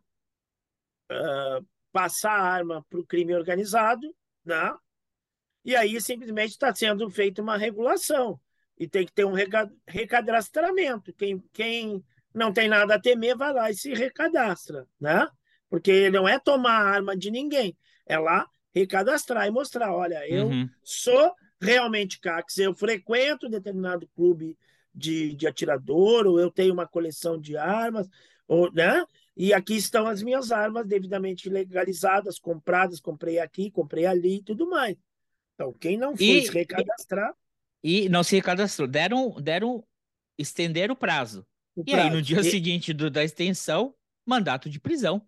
uh, 1.11 1.67
passar 1.97 2.29
a 2.29 2.43
arma 2.43 2.85
para 2.87 2.99
o 2.99 3.05
crime 3.05 3.33
organizado, 3.33 4.15
né? 4.45 4.71
E 5.65 5.75
aí 5.75 5.99
simplesmente 5.99 6.51
está 6.51 6.71
sendo 6.73 7.09
feita 7.09 7.41
uma 7.41 7.57
regulação 7.57 8.39
e 8.77 8.87
tem 8.87 9.03
que 9.03 9.11
ter 9.11 9.25
um 9.25 9.33
recadastramento. 9.87 11.11
Quem, 11.13 11.43
quem 11.51 12.05
não 12.31 12.53
tem 12.53 12.67
nada 12.67 12.93
a 12.93 13.01
temer, 13.01 13.35
vai 13.35 13.51
lá 13.51 13.71
e 13.71 13.73
se 13.73 13.95
recadastra, 13.95 14.87
né? 15.01 15.27
Porque 15.71 16.11
não 16.11 16.27
é 16.29 16.37
tomar 16.37 16.79
a 16.83 16.87
arma 16.87 17.17
de 17.17 17.31
ninguém, 17.31 17.75
é 18.05 18.19
lá 18.19 18.47
recadastrar 18.75 19.47
e 19.47 19.51
mostrar, 19.51 19.91
olha, 19.91 20.23
eu 20.29 20.49
uhum. 20.49 20.69
sou 20.83 21.33
realmente 21.59 22.19
CACs, 22.19 22.59
eu 22.59 22.75
frequento 22.75 23.49
determinado 23.49 24.07
clube 24.15 24.55
de, 24.93 25.33
de 25.33 25.47
atirador, 25.47 26.27
ou 26.27 26.39
eu 26.39 26.51
tenho 26.51 26.75
uma 26.75 26.87
coleção 26.87 27.41
de 27.41 27.57
armas, 27.57 28.07
ou, 28.47 28.71
né? 28.71 29.03
E 29.39 29.53
aqui 29.53 29.75
estão 29.75 30.07
as 30.07 30.23
minhas 30.23 30.51
armas 30.51 30.87
devidamente 30.87 31.47
legalizadas, 31.47 32.39
compradas, 32.39 32.99
comprei 32.99 33.37
aqui, 33.37 33.69
comprei 33.69 34.07
ali 34.07 34.37
e 34.37 34.43
tudo 34.43 34.67
mais. 34.67 34.97
Então, 35.53 35.71
quem 35.73 35.95
não 35.95 36.17
foi 36.17 36.25
e, 36.25 36.45
se 36.47 36.51
recadastrar. 36.51 37.35
E, 37.83 38.05
e 38.05 38.09
não 38.09 38.23
se 38.23 38.35
recadastrou, 38.35 38.87
deram, 38.87 39.39
deram 39.39 39.87
estender 40.39 40.89
o 40.89 40.95
prazo. 40.95 41.45
E 41.85 41.93
aí, 41.93 42.09
no 42.09 42.19
dia 42.19 42.39
e... 42.39 42.43
seguinte 42.43 42.91
do, 42.93 43.11
da 43.11 43.23
extensão, 43.23 43.93
mandato 44.25 44.71
de 44.71 44.79
prisão. 44.79 45.21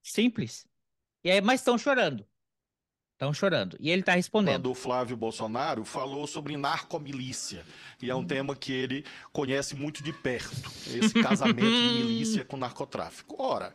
Simples. 0.00 0.64
E 1.24 1.32
aí, 1.32 1.40
mas 1.40 1.60
estão 1.60 1.76
chorando. 1.76 2.24
Estão 3.24 3.32
chorando. 3.32 3.76
E 3.80 3.90
ele 3.90 4.00
está 4.00 4.14
respondendo. 4.14 4.64
Quando 4.64 4.70
o 4.70 4.74
Flávio 4.74 5.16
Bolsonaro 5.16 5.82
falou 5.82 6.26
sobre 6.26 6.58
narcomilícia. 6.58 7.64
E 8.02 8.10
é 8.10 8.14
um 8.14 8.22
tema 8.22 8.54
que 8.54 8.70
ele 8.70 9.02
conhece 9.32 9.74
muito 9.74 10.02
de 10.02 10.12
perto. 10.12 10.70
Esse 10.86 11.22
casamento 11.22 11.60
de 11.60 11.64
milícia 12.04 12.44
com 12.44 12.58
narcotráfico. 12.58 13.42
Ora, 13.42 13.74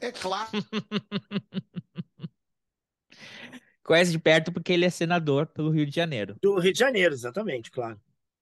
é 0.00 0.12
claro. 0.12 0.50
Conhece 3.82 4.12
de 4.12 4.18
perto 4.18 4.52
porque 4.52 4.72
ele 4.72 4.84
é 4.84 4.90
senador 4.90 5.46
pelo 5.46 5.70
Rio 5.70 5.86
de 5.86 5.96
Janeiro. 5.96 6.36
Do 6.42 6.58
Rio 6.58 6.72
de 6.74 6.78
Janeiro, 6.78 7.14
exatamente, 7.14 7.70
claro. 7.70 7.98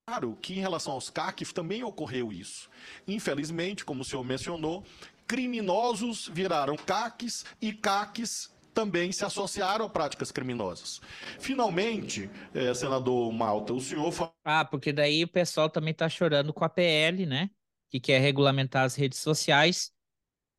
Claro 0.06 0.36
que 0.42 0.54
em 0.54 0.60
relação 0.60 0.92
aos 0.94 1.08
CACs 1.08 1.52
também 1.52 1.84
ocorreu 1.84 2.32
isso. 2.32 2.68
Infelizmente, 3.06 3.84
como 3.84 4.02
o 4.02 4.04
senhor 4.04 4.24
mencionou, 4.24 4.84
criminosos 5.26 6.28
viraram 6.32 6.76
CACs 6.76 7.44
e 7.62 7.72
CACs 7.72 8.50
também 8.78 9.10
se 9.10 9.24
associaram 9.24 9.86
a 9.86 9.88
práticas 9.88 10.30
criminosas. 10.30 11.00
Finalmente, 11.40 12.30
eh, 12.54 12.72
senador 12.72 13.32
Malta, 13.32 13.72
o 13.72 13.80
senhor. 13.80 14.14
Ah, 14.44 14.64
porque 14.64 14.92
daí 14.92 15.24
o 15.24 15.28
pessoal 15.28 15.68
também 15.68 15.92
tá 15.92 16.08
chorando 16.08 16.52
com 16.52 16.64
a 16.64 16.68
PL, 16.68 17.26
né? 17.26 17.50
Que 17.90 17.98
quer 17.98 18.20
regulamentar 18.20 18.84
as 18.84 18.94
redes 18.94 19.18
sociais, 19.18 19.90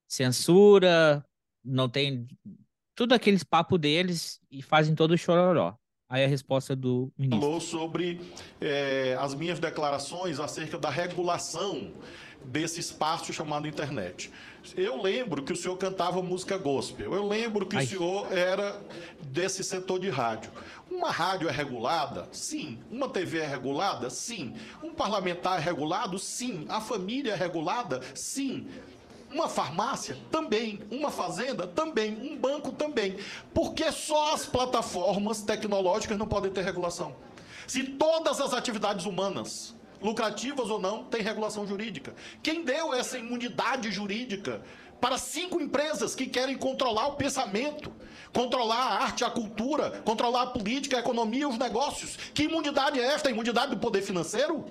censura, 0.06 1.26
não 1.64 1.88
tem 1.88 2.28
tudo 2.94 3.14
aqueles 3.14 3.42
papo 3.42 3.78
deles 3.78 4.42
e 4.52 4.62
fazem 4.62 4.94
todo 4.94 5.12
o 5.12 5.18
chororó. 5.18 5.78
Aí 6.10 6.26
a 6.26 6.28
resposta 6.28 6.76
do 6.76 7.14
ministro. 7.18 7.40
falou 7.40 7.62
sobre 7.62 8.20
eh, 8.60 9.16
as 9.18 9.34
minhas 9.34 9.60
declarações 9.60 10.42
acerca 10.42 10.78
da 10.78 10.90
regulação 10.90 11.94
desse 12.44 12.80
espaço 12.80 13.32
chamado 13.32 13.68
internet. 13.68 14.32
Eu 14.76 15.02
lembro 15.02 15.44
que 15.44 15.54
o 15.54 15.56
senhor 15.56 15.78
cantava 15.78 16.22
música 16.22 16.58
gospel. 16.58 17.14
Eu 17.14 17.28
lembro 17.28 17.66
que 17.66 17.78
Ai. 17.78 17.86
o 17.86 17.88
senhor 17.88 18.32
era 18.32 18.80
desse 19.22 19.64
setor 19.64 20.00
de 20.00 20.10
rádio. 20.10 20.52
Uma 20.90 21.12
rádio 21.12 21.48
é 21.48 21.52
regulada? 21.52 22.28
Sim. 22.32 22.80
Uma 22.92 23.08
TV 23.08 23.40
é 23.40 23.48
regulada? 23.48 24.10
Sim. 24.10 24.56
Um 24.84 24.94
parlamentar 24.94 25.60
é 25.60 25.62
regulado? 25.62 26.20
Sim. 26.20 26.66
A 26.68 26.82
família 26.82 27.34
é 27.34 27.36
regulada? 27.36 28.02
Sim. 28.14 28.68
Uma 29.32 29.48
farmácia? 29.48 30.18
Também. 30.32 30.80
Uma 30.92 31.12
fazenda? 31.12 31.68
Também. 31.68 32.18
Um 32.20 32.38
banco? 32.38 32.72
Também. 32.72 33.18
Porque 33.54 33.92
só 33.92 34.34
as 34.34 34.46
plataformas 34.46 35.42
tecnológicas 35.42 36.18
não 36.18 36.28
podem 36.28 36.52
ter 36.52 36.64
regulação. 36.64 37.16
Se 37.68 37.84
todas 37.84 38.42
as 38.42 38.54
atividades 38.54 39.06
humanas, 39.06 39.76
lucrativas 40.02 40.70
ou 40.70 40.80
não, 40.80 41.04
têm 41.06 41.22
regulação 41.22 41.68
jurídica. 41.68 42.14
Quem 42.42 42.64
deu 42.64 42.94
essa 42.94 43.18
imunidade 43.18 43.92
jurídica 43.92 44.62
para 45.00 45.18
cinco 45.18 45.62
empresas 45.62 46.14
que 46.16 46.28
querem 46.28 46.58
controlar 46.58 47.08
o 47.08 47.16
pensamento, 47.16 47.92
controlar 48.34 48.76
a 48.76 49.04
arte, 49.04 49.24
a 49.24 49.30
cultura, 49.30 50.02
controlar 50.04 50.44
a 50.44 50.48
política, 50.48 50.98
a 50.98 51.00
economia 51.00 51.48
os 51.48 51.58
negócios? 51.58 52.18
Que 52.34 52.44
imunidade 52.44 53.00
é 53.00 53.04
esta? 53.04 53.30
A 53.30 53.32
imunidade 53.32 53.72
do 53.72 53.78
poder 53.78 54.02
financeiro? 54.02 54.66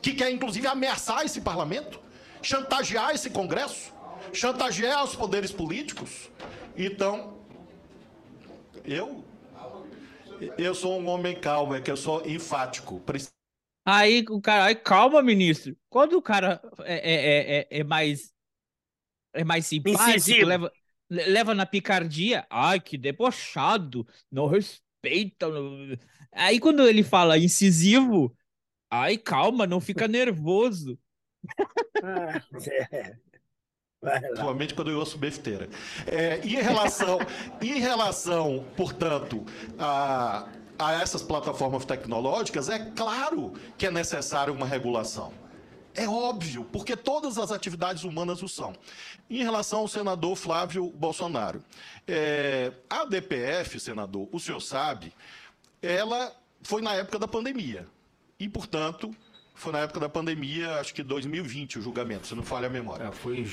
Que 0.00 0.12
quer, 0.14 0.30
inclusive, 0.30 0.66
ameaçar 0.66 1.24
esse 1.24 1.40
parlamento? 1.40 2.00
Chantagear 2.42 3.10
esse 3.14 3.30
Congresso? 3.30 3.92
Chantagear 4.32 5.04
os 5.04 5.16
poderes 5.16 5.50
políticos? 5.52 6.30
Então, 6.76 7.38
eu 8.84 9.24
eu 10.56 10.72
sou 10.74 11.00
um 11.00 11.08
homem 11.08 11.34
calmo, 11.34 11.74
é 11.74 11.80
que 11.80 11.90
eu 11.90 11.96
sou 11.96 12.24
enfático. 12.26 13.00
Aí 13.90 14.24
o 14.28 14.40
cara, 14.40 14.64
ai, 14.64 14.74
calma, 14.74 15.22
ministro. 15.22 15.76
Quando 15.88 16.14
o 16.18 16.22
cara 16.22 16.60
é, 16.84 16.96
é, 16.96 17.58
é, 17.60 17.80
é 17.80 17.84
mais 17.84 18.32
é 19.32 19.44
mais 19.44 19.66
simpático, 19.66 20.10
Incisivo. 20.10 20.46
leva, 20.46 20.72
le- 21.10 21.24
leva 21.26 21.54
na 21.54 21.66
picardia, 21.66 22.46
ai, 22.50 22.80
que 22.80 22.96
debochado, 22.98 24.06
não 24.30 24.46
respeita. 24.46 25.48
não- 25.48 25.96
Aí 26.32 26.58
quando 26.60 26.86
ele 26.86 27.02
fala 27.02 27.38
incisivo, 27.38 28.36
ai, 28.90 29.18
calma, 29.18 29.66
não 29.66 29.80
fica 29.80 30.08
nervoso. 30.08 30.98
Ah, 32.02 32.42
é. 32.92 33.16
Lá. 34.02 34.20
Principalmente 34.20 34.74
quando 34.74 34.90
eu 34.92 34.98
ouço 34.98 35.18
besteira. 35.18 35.68
É, 36.06 36.38
em 36.46 36.56
relação, 36.62 37.18
em 37.60 37.80
relação, 37.80 38.64
portanto, 38.76 39.44
a, 39.78 40.48
a 40.78 40.92
essas 40.92 41.22
plataformas 41.22 41.84
tecnológicas, 41.84 42.68
é 42.68 42.78
claro 42.78 43.54
que 43.76 43.86
é 43.86 43.90
necessário 43.90 44.54
uma 44.54 44.66
regulação. 44.66 45.32
É 45.94 46.08
óbvio, 46.08 46.64
porque 46.72 46.96
todas 46.96 47.38
as 47.38 47.50
atividades 47.50 48.04
humanas 48.04 48.40
o 48.42 48.48
são. 48.48 48.72
Em 49.28 49.42
relação 49.42 49.80
ao 49.80 49.88
senador 49.88 50.36
Flávio 50.36 50.90
Bolsonaro, 50.90 51.62
é, 52.06 52.72
a 52.88 53.04
DPF, 53.04 53.80
senador, 53.80 54.28
o 54.30 54.38
senhor 54.38 54.60
sabe, 54.60 55.12
ela 55.82 56.32
foi 56.62 56.82
na 56.82 56.94
época 56.94 57.18
da 57.18 57.26
pandemia. 57.26 57.86
E, 58.38 58.48
portanto, 58.48 59.14
foi 59.58 59.72
na 59.72 59.80
época 59.80 59.98
da 59.98 60.08
pandemia, 60.08 60.76
acho 60.76 60.94
que 60.94 61.02
2020 61.02 61.80
o 61.80 61.82
julgamento, 61.82 62.28
se 62.28 62.34
não 62.34 62.44
falha 62.44 62.68
a 62.68 62.70
memória. 62.70 63.04
É, 63.04 63.10
foi, 63.12 63.44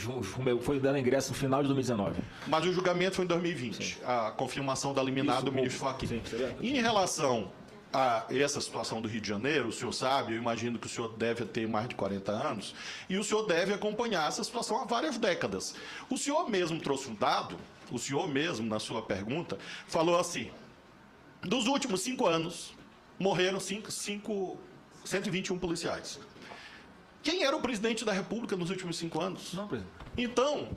foi 0.61 0.79
dando 0.79 0.99
ingresso 0.99 1.31
no 1.31 1.35
final 1.35 1.63
de 1.63 1.67
2019. 1.67 2.21
Mas 2.45 2.63
o 2.63 2.71
julgamento 2.71 3.15
foi 3.15 3.25
em 3.25 3.27
2020, 3.27 4.01
a 4.05 4.31
confirmação 4.37 4.93
da 4.93 5.01
liminar 5.01 5.37
Isso, 5.37 5.45
do 5.45 5.51
ministro 5.51 5.79
Fachin. 5.79 6.05
sim, 6.07 6.21
Em 6.61 6.79
relação 6.79 7.51
a 7.91 8.25
essa 8.29 8.61
situação 8.61 9.01
do 9.01 9.07
Rio 9.07 9.19
de 9.19 9.27
Janeiro, 9.27 9.69
o 9.69 9.71
senhor 9.71 9.91
sabe, 9.91 10.33
eu 10.33 10.37
imagino 10.37 10.77
que 10.77 10.85
o 10.85 10.89
senhor 10.89 11.11
deve 11.17 11.43
ter 11.43 11.67
mais 11.67 11.87
de 11.89 11.95
40 11.95 12.31
anos, 12.31 12.75
e 13.09 13.17
o 13.17 13.23
senhor 13.23 13.47
deve 13.47 13.73
acompanhar 13.73 14.27
essa 14.27 14.43
situação 14.43 14.79
há 14.81 14.85
várias 14.85 15.17
décadas. 15.17 15.75
O 16.07 16.19
senhor 16.19 16.47
mesmo 16.47 16.79
trouxe 16.79 17.09
um 17.09 17.15
dado, 17.15 17.57
o 17.91 17.97
senhor 17.97 18.27
mesmo, 18.27 18.67
na 18.67 18.79
sua 18.79 19.01
pergunta, 19.01 19.57
falou 19.87 20.19
assim: 20.19 20.51
dos 21.41 21.65
últimos 21.65 22.01
cinco 22.01 22.27
anos, 22.27 22.75
morreram 23.17 23.59
cinco, 23.59 23.91
cinco, 23.91 24.59
121 25.05 25.57
policiais. 25.59 26.19
Quem 27.23 27.43
era 27.43 27.55
o 27.55 27.61
presidente 27.61 28.03
da 28.05 28.11
República 28.11 28.55
nos 28.55 28.69
últimos 28.69 28.97
cinco 28.97 29.21
anos? 29.21 29.53
Não, 29.53 29.67
presidente. 29.67 29.95
Então, 30.17 30.69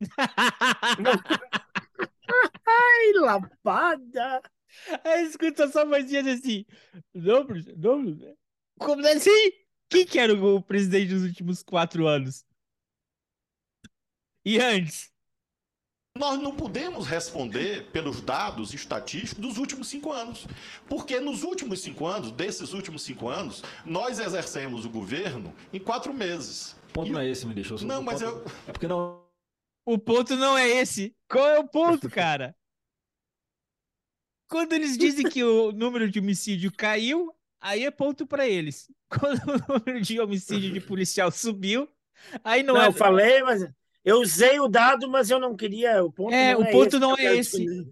Ai, 2.66 3.12
lapada! 3.14 4.42
Aí 5.04 5.26
escuta 5.26 5.68
só 5.68 5.84
mais 5.84 6.06
dias 6.06 6.26
assim. 6.26 6.64
Não, 7.14 7.46
presidente, 7.46 7.78
não. 7.80 8.36
Como 8.78 9.06
assim? 9.06 9.52
Quem 9.88 10.06
que 10.06 10.18
era 10.18 10.34
o 10.34 10.62
presidente 10.62 11.14
dos 11.14 11.22
últimos 11.24 11.62
quatro 11.62 12.06
anos? 12.06 12.44
E 14.44 14.58
antes? 14.60 15.12
Nós 16.18 16.40
não 16.40 16.52
podemos 16.54 17.06
responder 17.06 17.86
pelos 17.92 18.20
dados 18.20 18.74
estatísticos 18.74 19.38
dos 19.40 19.56
últimos 19.56 19.86
cinco 19.88 20.12
anos. 20.12 20.46
Porque 20.88 21.20
nos 21.20 21.44
últimos 21.44 21.80
cinco 21.80 22.06
anos, 22.06 22.32
desses 22.32 22.72
últimos 22.72 23.02
cinco 23.02 23.28
anos, 23.28 23.62
nós 23.86 24.18
exercemos 24.18 24.84
o 24.84 24.90
governo 24.90 25.54
em 25.72 25.78
quatro 25.78 26.12
meses. 26.12 26.72
O 26.90 26.92
ponto 26.92 27.08
E- 27.08 27.12
não 27.12 27.20
é 27.20 27.28
esse, 27.28 27.46
ministro. 27.46 27.84
Não, 27.86 28.00
O 28.00 28.04
mas 28.04 28.20
ponto- 28.22 28.36
eu- 28.36 28.52
É 28.66 28.72
porque 28.72 28.88
não. 28.88 29.24
O 29.86 29.96
ponto 29.98 30.36
não 30.36 30.58
é 30.58 30.68
esse. 30.68 31.14
Qual 31.30 31.46
é 31.46 31.58
o 31.58 31.68
ponto, 31.68 32.10
cara? 32.10 32.54
Quando 34.50 34.72
eles 34.72 34.96
dizem 34.96 35.28
que 35.28 35.44
o 35.44 35.72
número 35.72 36.10
de 36.10 36.18
homicídio 36.18 36.72
caiu, 36.74 37.32
aí 37.60 37.84
é 37.84 37.90
ponto 37.90 38.26
pra 38.26 38.48
eles. 38.48 38.90
Quando 39.08 39.40
o 39.42 39.72
número 39.78 40.00
de 40.00 40.18
homicídio 40.20 40.72
de 40.72 40.80
policial 40.80 41.30
subiu, 41.30 41.88
aí 42.42 42.62
não, 42.62 42.74
Não, 42.74 42.82
é. 42.82 42.86
eu 42.88 42.92
falei, 42.92 43.42
mas 43.42 43.68
eu 44.04 44.20
usei 44.20 44.58
o 44.60 44.68
dado, 44.68 45.08
mas 45.08 45.30
eu 45.30 45.38
não 45.38 45.54
queria. 45.56 46.02
O 46.04 46.12
ponto 46.12 46.32
É, 46.34 46.52
não 46.54 46.60
o 46.60 46.64
é 46.64 46.70
ponto 46.72 46.88
esse 46.88 46.98
não 46.98 47.16
é 47.16 47.36
esse. 47.36 47.86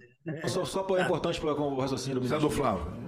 Só, 0.48 0.64
só 0.64 0.82
por- 0.82 0.98
é 0.98 1.02
importante 1.02 1.40
para 1.40 1.52
o 1.52 1.78
raciocínio 1.78 2.18
do 2.20 2.26
Senador. 2.26 2.50
Flávio. 2.50 3.06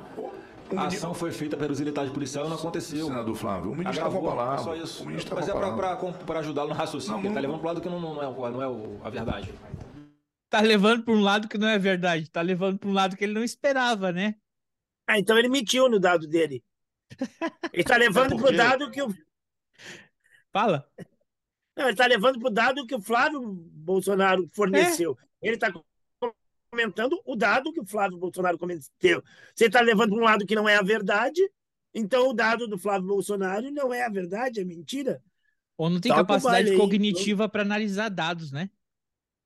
A 0.77 0.87
ação 0.87 1.15
foi 1.15 1.33
feita 1.33 1.57
pelos 1.57 1.81
militares 1.81 2.13
policiais 2.13 2.47
e 2.47 2.51
não 2.51 2.57
aconteceu. 2.59 3.07
Senador 3.07 3.35
Flávio, 3.35 3.71
o 3.73 3.75
ministro 3.75 3.93
estava 4.07 4.11
com 4.21 4.29
a 4.29 4.33
Agravou, 4.33 4.37
palavra. 4.37 4.65
só 4.65 4.77
isso. 4.77 5.03
O 5.03 5.07
ministro 5.07 5.35
Mas 5.35 5.49
é 5.49 5.53
para 6.27 6.41
ajudá-lo 6.41 6.69
no 6.69 6.75
raciocínio, 6.75 7.15
Não, 7.17 7.23
porque 7.23 7.29
ele 7.29 7.33
está 7.35 7.41
levando 7.41 7.61
para 7.61 7.65
o 7.65 7.69
lado 7.69 7.81
que 7.81 7.89
não, 7.89 8.01
não 8.01 8.23
é, 8.23 8.29
o- 8.29 8.51
não 8.51 8.63
é 8.63 9.07
a 9.07 9.11
verdade. 9.11 9.55
Tá 10.51 10.61
levando 10.61 11.05
pra 11.05 11.15
um 11.15 11.21
lado 11.23 11.49
que 11.49 11.57
não 11.59 11.69
é 11.69 11.79
verdade. 11.79 12.31
Tá 12.31 12.43
levando 12.43 12.79
pra 12.79 12.89
um 12.89 12.93
lado 12.93 13.17
que 13.17 13.25
ele 13.25 13.33
não 13.33 13.43
esperava, 13.43 14.13
né? 14.13 14.35
Ah, 15.07 15.19
então 15.19 15.39
ele 15.39 15.49
mentiu 15.49 15.89
no 15.89 15.99
dado 15.99 16.27
dele. 16.29 16.63
Ele 17.73 17.83
está 17.83 17.97
levando 17.97 18.37
para 18.37 18.49
o 18.51 18.57
dado 18.57 18.91
que 18.91 19.03
o. 19.03 19.09
Fala. 20.53 20.87
Não, 21.79 21.85
ele 21.85 21.93
está 21.93 22.07
levando 22.07 22.41
para 22.41 22.49
o 22.49 22.53
dado 22.53 22.85
que 22.85 22.95
o 22.97 23.01
Flávio 23.01 23.41
Bolsonaro 23.41 24.49
forneceu. 24.53 25.17
Ele 25.41 25.55
está 25.55 25.73
comentando 26.69 27.23
o 27.25 27.37
dado 27.37 27.73
que 27.73 27.79
o 27.81 27.87
Flávio 27.87 28.19
Bolsonaro 28.19 28.59
cometeu. 28.59 29.23
Você 29.55 29.67
está 29.67 29.81
levando 29.81 30.11
para 30.11 30.19
um 30.19 30.25
lado 30.25 30.45
que 30.45 30.57
não 30.57 30.69
é 30.69 30.77
a 30.77 30.83
verdade, 30.83 31.41
então 31.95 32.29
o 32.29 32.33
dado 32.33 32.67
do 32.67 32.77
Flávio 32.77 33.07
Bolsonaro 33.07 33.71
não 33.71 33.95
é 33.95 34.05
a 34.05 34.09
verdade, 34.09 34.61
é 34.61 34.65
mentira. 34.65 35.23
Ou 35.77 35.89
não 35.89 36.01
tem 36.01 36.11
o 36.11 36.17
capacidade 36.17 36.77
cognitiva 36.77 37.49
pra 37.49 37.63
analisar 37.63 38.09
dados, 38.09 38.51
né? 38.51 38.69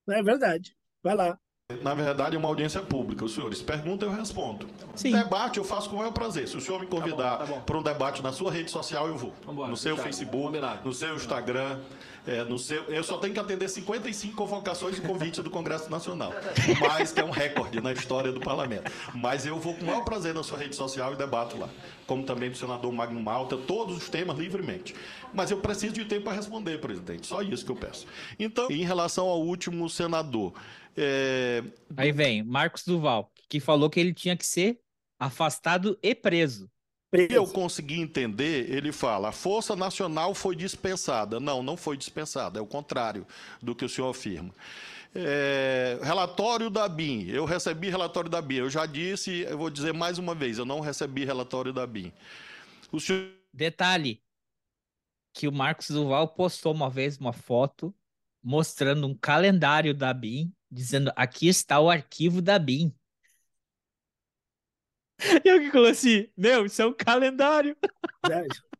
É 0.09 0.23
verdade. 0.23 0.75
Vai 1.03 1.15
lá. 1.15 1.39
Na 1.81 1.95
verdade, 1.95 2.37
é 2.37 2.39
uma 2.39 2.49
audiência 2.49 2.81
pública. 2.83 3.25
Os 3.25 3.35
senhores 3.35 3.63
perguntam, 3.63 4.11
eu 4.11 4.15
respondo. 4.15 4.67
Sim. 4.95 5.13
Debate 5.13 5.57
eu 5.59 5.65
faço 5.65 5.89
com 5.89 5.97
o 5.97 5.99
maior 6.01 6.13
prazer. 6.13 6.47
Se 6.47 6.57
o 6.57 6.61
senhor 6.61 6.79
me 6.81 6.87
convidar 6.87 7.39
Tá 7.39 7.47
bom, 7.47 7.53
tá 7.55 7.59
bom. 7.61 7.61
para 7.63 7.79
um 7.79 7.83
debate 7.83 8.23
na 8.23 8.31
sua 8.33 8.53
rede 8.53 8.71
social, 8.71 9.09
eu 9.09 9.17
vou. 9.17 9.33
Vambora, 9.47 9.71
no 9.71 9.77
seu 9.77 9.97
fechado. 9.97 10.07
Facebook, 10.13 10.45
Combinado. 10.47 10.81
no 10.85 10.93
seu 10.93 11.15
Instagram. 11.15 11.79
é, 12.27 12.45
no 12.45 12.59
seu, 12.59 12.83
eu 12.85 13.03
só 13.03 13.17
tenho 13.17 13.33
que 13.33 13.41
atender 13.41 13.69
55 13.69 14.37
convocações 14.37 14.99
e 14.99 15.01
convites 15.01 15.43
do 15.43 15.49
Congresso 15.51 15.91
Nacional. 15.91 16.33
Mas 16.81 17.11
que 17.11 17.21
é 17.21 17.25
um 17.25 17.31
recorde 17.31 17.81
na 17.81 17.93
história 17.93 18.31
do 18.31 18.41
parlamento. 18.41 18.93
Mas 19.15 19.47
eu 19.47 19.59
vou 19.59 19.75
com 19.75 19.83
o 19.83 19.87
maior 19.87 20.05
prazer 20.05 20.35
na 20.35 20.43
sua 20.43 20.59
rede 20.59 20.77
social 20.77 21.15
e 21.15 21.17
debato 21.17 21.57
lá. 21.59 21.71
Como 22.07 22.23
também 22.25 22.51
do 22.51 22.57
senador 22.57 22.93
Magno 22.93 23.21
Malta, 23.21 23.57
todos 23.57 23.97
os 23.97 24.09
temas 24.11 24.37
livremente. 24.39 24.95
Mas 25.33 25.51
eu 25.51 25.57
preciso 25.57 25.95
de 25.95 26.05
tempo 26.05 26.25
para 26.25 26.35
responder, 26.35 26.79
presidente. 26.81 27.27
Só 27.27 27.41
isso 27.41 27.65
que 27.65 27.73
eu 27.73 27.77
peço. 27.77 28.07
Então, 28.39 28.71
em 28.71 28.85
relação 28.85 29.27
ao 29.27 29.41
último 29.41 29.89
senador. 29.89 30.53
É, 30.97 31.63
Aí 31.97 32.13
vem 32.13 32.43
Marcos 32.43 32.85
Duval, 32.85 33.33
que 33.49 33.61
falou 33.61 33.89
que 33.89 34.01
ele 34.01 34.13
tinha 34.13 34.37
que 34.37 34.47
ser 34.47 34.81
afastado 35.19 35.99
e 36.03 36.15
preso. 36.15 36.71
que 37.11 37.29
eu 37.31 37.47
consegui 37.47 38.01
entender, 38.01 38.71
ele 38.71 38.93
fala: 38.93 39.29
a 39.29 39.33
Força 39.33 39.77
Nacional 39.77 40.35
foi 40.35 40.57
dispensada. 40.57 41.39
Não, 41.39 41.63
não 41.63 41.77
foi 41.77 41.97
dispensada, 41.97 42.59
é 42.59 42.63
o 42.63 42.67
contrário 42.67 43.27
do 43.63 43.75
que 43.75 43.85
o 43.85 43.89
senhor 43.89 44.11
afirma. 44.11 44.55
É, 45.15 45.99
relatório 46.03 46.71
da 46.71 46.89
BIM. 46.89 47.29
Eu 47.29 47.45
recebi 47.45 47.91
relatório 47.91 48.31
da 48.31 48.41
BIM. 48.41 48.57
Eu 48.57 48.71
já 48.71 48.87
disse, 48.87 49.43
eu 49.43 49.59
vou 49.59 49.69
dizer 49.69 49.93
mais 49.93 50.19
uma 50.19 50.35
vez: 50.35 50.59
eu 50.59 50.65
não 50.65 50.81
recebi 50.81 51.25
relatório 51.25 51.73
da 51.73 51.87
BIM. 51.87 52.13
O 52.91 52.99
senhor. 52.99 53.31
Detalhe, 53.55 54.23
que 55.35 55.47
o 55.47 55.53
Marcos 55.53 55.91
Duval 55.91 56.29
postou 56.29 56.73
uma 56.73 56.89
vez 56.89 57.19
uma 57.19 57.35
foto 57.35 57.95
mostrando 58.43 59.07
um 59.07 59.15
calendário 59.15 59.95
da 59.95 60.13
BIM, 60.13 60.53
dizendo 60.73 61.13
aqui 61.17 61.49
está 61.49 61.79
o 61.81 61.91
arquivo 61.91 62.43
da 62.43 62.59
BIM. 62.59 62.95
E 65.45 65.49
eu 65.49 65.61
que 65.61 65.71
falou 65.71 65.89
assim, 65.89 66.29
meu, 66.37 66.67
isso 66.67 66.83
é 66.83 66.87
um 66.87 66.93
calendário. 66.93 67.77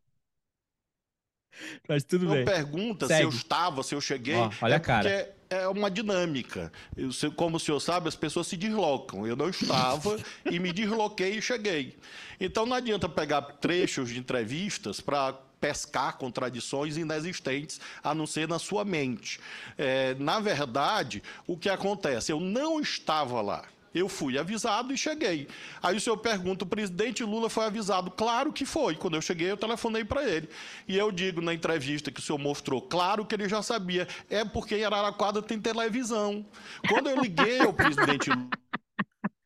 Mas 1.87 2.03
tudo 2.03 2.25
Não 2.25 2.33
bem. 2.33 2.45
pergunta 2.45 3.07
se 3.07 3.13
Segue. 3.13 3.23
eu 3.23 3.29
estava, 3.29 3.83
se 3.83 3.93
eu 3.95 4.01
cheguei. 4.01 4.35
Ó, 4.35 4.49
olha 4.61 4.73
é 4.73 4.77
a 4.77 4.79
cara. 4.79 5.09
porque 5.09 5.55
é 5.55 5.67
uma 5.67 5.89
dinâmica. 5.89 6.71
Eu 6.97 7.11
sei- 7.11 7.29
como 7.31 7.57
o 7.57 7.59
senhor 7.59 7.79
sabe, 7.79 8.07
as 8.07 8.15
pessoas 8.15 8.47
se 8.47 8.57
deslocam. 8.57 9.25
Eu 9.27 9.35
não 9.35 9.49
estava 9.49 10.17
e 10.49 10.59
me 10.59 10.71
desloquei 10.73 11.37
e 11.37 11.41
cheguei. 11.41 11.97
Então 12.39 12.65
não 12.65 12.75
adianta 12.75 13.07
pegar 13.07 13.41
trechos 13.41 14.09
de 14.09 14.19
entrevistas 14.19 14.99
para 14.99 15.33
pescar 15.63 16.17
contradições 16.17 16.97
inexistentes, 16.97 17.79
a 18.03 18.13
não 18.13 18.27
ser 18.27 18.49
na 18.49 18.59
sua 18.59 18.83
mente. 18.83 19.39
É, 19.77 20.13
na 20.15 20.41
verdade, 20.41 21.23
o 21.47 21.55
que 21.55 21.69
acontece? 21.69 22.33
Eu 22.33 22.41
não 22.41 22.81
estava 22.81 23.41
lá. 23.41 23.63
Eu 23.95 24.09
fui 24.09 24.37
avisado 24.37 24.93
e 24.93 24.97
cheguei. 24.97 25.47
Aí 25.81 25.95
o 25.95 26.01
senhor 26.01 26.17
pergunta: 26.17 26.65
o 26.65 26.67
presidente 26.67 27.23
Lula 27.23 27.49
foi 27.49 27.63
avisado? 27.63 28.11
Claro 28.11 28.51
que 28.51 28.65
foi. 28.65 28.95
Quando 28.95 29.15
eu 29.15 29.21
cheguei, 29.21 29.49
eu 29.49 29.55
telefonei 29.55 30.03
para 30.03 30.27
ele. 30.27 30.49
E 30.85 30.97
eu 30.97 31.13
digo 31.13 31.39
na 31.39 31.53
entrevista 31.53 32.11
que 32.11 32.19
o 32.19 32.23
senhor 32.23 32.39
mostrou, 32.39 32.81
claro 32.81 33.25
que 33.25 33.33
ele 33.33 33.47
já 33.47 33.61
sabia. 33.61 34.05
É 34.29 34.43
porque 34.43 34.75
em 34.75 34.83
Araraquara 34.83 35.41
tem 35.41 35.61
televisão. 35.61 36.45
Quando 36.89 37.09
eu 37.09 37.21
liguei 37.21 37.61
ao 37.61 37.71
presidente 37.71 38.29
Lula. 38.31 38.49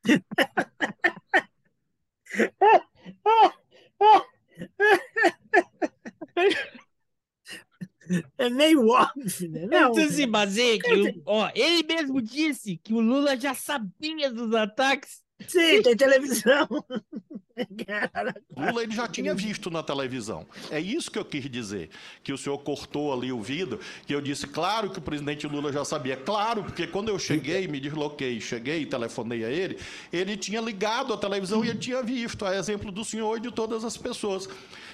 É 8.38 8.50
meio 8.50 8.88
óbvio, 8.88 9.50
né? 9.52 9.66
Não, 9.68 9.90
Então 9.90 10.10
se 10.10 10.26
baseia 10.26 10.82
que, 10.82 10.96
o- 10.96 11.22
ó, 11.26 11.50
ele 11.54 11.84
mesmo 11.84 12.22
disse 12.22 12.78
que 12.78 12.94
o 12.94 13.00
Lula 13.02 13.36
já 13.38 13.54
sabia 13.54 14.32
dos 14.32 14.54
ataques. 14.54 15.24
Sim, 15.46 15.82
tem 15.82 15.96
televisão. 15.96 16.68
Lula 18.56 18.84
ele 18.84 18.94
já 18.94 19.08
tinha 19.08 19.34
visto 19.34 19.70
na 19.70 19.82
televisão. 19.82 20.46
É 20.70 20.80
isso 20.80 21.10
que 21.12 21.18
eu 21.18 21.26
quis 21.26 21.50
dizer. 21.50 21.90
Que 22.24 22.34
o 22.34 22.38
senhor 22.38 22.58
cortou 22.60 23.14
ali 23.14 23.32
o 23.32 23.42
vidro, 23.42 23.80
que 24.06 24.14
eu 24.14 24.22
disse, 24.22 24.48
claro 24.48 24.90
que 24.90 25.00
o 25.00 25.02
presidente 25.02 25.48
Lula 25.48 25.72
já 25.72 25.84
sabia. 25.86 26.16
Claro, 26.16 26.64
porque 26.64 26.88
quando 26.88 27.10
eu 27.10 27.20
cheguei, 27.20 27.68
me 27.68 27.80
desloquei, 27.80 28.40
cheguei, 28.40 28.86
telefonei 28.86 29.44
a 29.44 29.50
ele, 29.50 29.78
ele 30.12 30.38
tinha 30.38 30.62
ligado 30.62 31.14
a 31.14 31.18
televisão 31.18 31.64
e 31.64 31.70
ele 31.70 31.80
tinha 31.80 32.02
visto, 32.04 32.46
a 32.46 32.56
exemplo 32.56 32.92
do 32.92 33.04
senhor 33.04 33.38
e 33.38 33.42
de 33.42 33.52
todas 33.52 33.84
as 33.84 33.98
pessoas. 33.98 34.48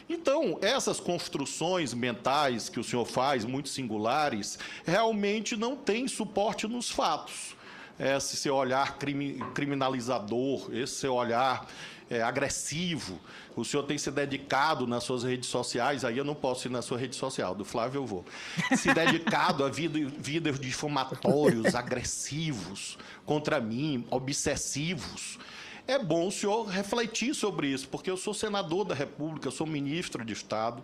Então, 0.10 0.60
essas 0.62 1.00
construções 1.00 1.94
mentais 1.94 2.70
que 2.70 2.80
o 2.80 2.84
senhor 2.84 3.06
faz, 3.06 3.46
muito 3.46 3.70
singulares, 3.70 4.60
realmente 4.86 5.56
não 5.56 5.76
têm 5.76 6.08
suporte 6.08 6.68
nos 6.68 6.90
fatos 6.90 7.56
esse 8.00 8.36
seu 8.36 8.56
olhar 8.56 8.98
crimi- 8.98 9.40
criminalizador, 9.54 10.70
esse 10.74 10.96
seu 10.96 11.14
olhar 11.14 11.68
é, 12.10 12.22
agressivo. 12.22 13.20
O 13.56 13.64
senhor 13.64 13.84
tem 13.84 13.98
se 13.98 14.10
dedicado 14.10 14.88
nas 14.88 15.04
suas 15.04 15.24
redes 15.24 15.50
sociais, 15.50 16.04
aí 16.04 16.18
eu 16.18 16.26
não 16.26 16.34
posso 16.34 16.68
ir 16.68 16.72
na 16.72 16.82
sua 16.82 16.98
rede 16.98 17.16
social, 17.16 17.54
do 17.54 17.64
Flávio 17.64 18.00
eu 18.00 18.06
vou. 18.06 18.26
Se 18.76 18.94
dedicado 18.94 19.64
a 19.64 19.70
vídeos 19.70 20.60
difamatórios, 20.60 21.74
agressivos 21.76 22.98
contra 23.26 23.60
mim, 23.60 24.06
obsessivos. 24.10 25.38
É 25.86 26.00
bom 26.00 26.28
o 26.28 26.32
senhor 26.32 26.66
refletir 26.68 27.36
sobre 27.36 27.68
isso, 27.68 27.90
porque 27.90 28.10
eu 28.10 28.16
sou 28.16 28.34
senador 28.34 28.86
da 28.86 28.96
República, 28.96 29.50
eu 29.50 29.52
sou 29.52 29.68
ministro 29.68 30.24
de 30.24 30.32
Estado 30.32 30.82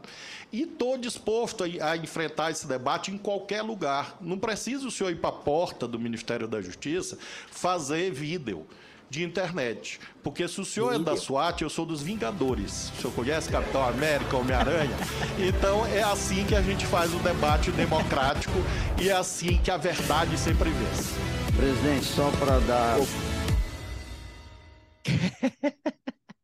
e 0.51 0.63
estou 0.63 0.97
disposto 0.97 1.63
a, 1.63 1.91
a 1.91 1.97
enfrentar 1.97 2.51
esse 2.51 2.67
debate 2.67 3.09
em 3.09 3.17
qualquer 3.17 3.61
lugar. 3.61 4.17
Não 4.19 4.37
precisa 4.37 4.85
o 4.85 4.91
senhor 4.91 5.11
ir 5.11 5.15
para 5.21 5.29
a 5.29 5.33
porta 5.33 5.87
do 5.87 5.97
Ministério 5.97 6.49
da 6.49 6.61
Justiça 6.61 7.17
fazer 7.49 8.11
vídeo 8.11 8.67
de 9.09 9.23
internet. 9.23 10.01
Porque 10.21 10.47
se 10.49 10.59
o 10.59 10.65
senhor 10.65 10.93
é 10.93 10.99
da 10.99 11.15
SWAT, 11.15 11.61
eu 11.61 11.69
sou 11.69 11.85
dos 11.85 12.01
Vingadores. 12.01 12.91
O 12.97 13.01
senhor 13.01 13.13
conhece 13.13 13.49
Capitão 13.49 13.83
América, 13.87 14.35
Homem-Aranha? 14.37 14.95
Então 15.39 15.85
é 15.85 16.03
assim 16.03 16.45
que 16.45 16.53
a 16.53 16.61
gente 16.61 16.85
faz 16.85 17.13
o 17.13 17.19
debate 17.19 17.71
democrático 17.71 18.53
e 19.01 19.07
é 19.07 19.13
assim 19.13 19.57
que 19.63 19.71
a 19.71 19.77
verdade 19.77 20.37
sempre 20.37 20.69
vence. 20.69 21.13
Presidente, 21.55 22.05
só 22.05 22.29
para 22.31 22.59
dar. 22.59 22.97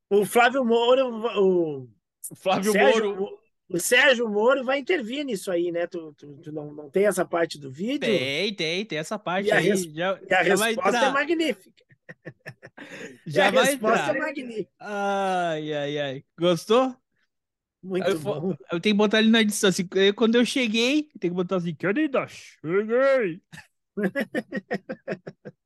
O 0.10 0.26
Flávio 0.26 0.64
Moro, 0.64 1.88
o 2.30 2.36
Flávio 2.36 2.72
Sérgio, 2.72 3.16
Moro. 3.16 3.40
o 3.70 3.80
Sérgio 3.80 4.30
Moro 4.30 4.64
vai 4.64 4.80
intervir 4.80 5.26
nisso 5.26 5.52
aí, 5.52 5.72
né? 5.72 5.88
Tu, 5.88 6.14
tu- 6.14 6.38
tu 6.38 6.52
não, 6.52 6.72
não 6.74 6.90
tem 6.90 7.06
essa 7.08 7.26
parte 7.26 7.60
do 7.60 7.72
vídeo? 7.72 8.08
Tem, 8.08 8.56
tem, 8.56 8.86
tem 8.86 8.98
essa 9.00 9.18
parte 9.18 9.48
E 9.48 9.52
a 9.52 9.58
aí. 9.58 9.70
res- 9.70 9.84
já, 9.94 10.20
E 10.30 10.34
a 10.34 10.42
resposta 10.42 11.06
é 11.06 11.10
magnífica. 11.12 11.86
Já 13.26 13.48
a 13.48 13.52
vai 13.52 13.74
resposta 13.74 14.12
entrar. 14.12 14.16
é 14.16 14.20
magnífica. 14.20 14.72
Ai, 14.80 15.74
ai, 15.74 16.00
ai. 16.00 16.26
Gostou? 16.38 16.96
Muito 17.84 18.12
eu, 18.12 18.20
bom. 18.20 18.56
eu 18.72 18.80
tenho 18.80 18.96
que 18.96 18.98
botar 18.98 19.18
ali 19.20 19.30
na 19.30 19.42
edição. 19.42 19.70
Assim, 19.70 19.88
quando 20.16 20.36
eu 20.36 20.46
cheguei, 20.46 21.04
tem 21.20 21.30
que 21.30 21.36
botar 21.36 21.58
assim, 21.58 21.74
querida, 21.76 22.28
cheguei. 22.28 23.42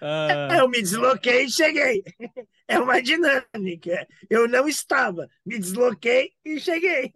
Ah, 0.00 0.56
Eu 0.58 0.68
me 0.68 0.80
desloquei 0.82 1.44
e 1.44 1.50
cheguei. 1.50 2.02
É 2.68 2.78
uma 2.78 3.00
dinâmica. 3.00 4.06
Eu 4.28 4.48
não 4.48 4.68
estava, 4.68 5.28
me 5.44 5.58
desloquei 5.58 6.32
e 6.44 6.60
cheguei. 6.60 7.12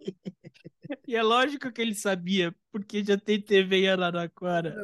e 1.07 1.15
é 1.15 1.23
lógico 1.23 1.71
que 1.71 1.81
ele 1.81 1.95
sabia, 1.95 2.53
porque 2.71 3.03
já 3.03 3.17
tem 3.17 3.41
TV 3.41 3.77
em 3.83 3.89
Araraquara. 3.89 4.75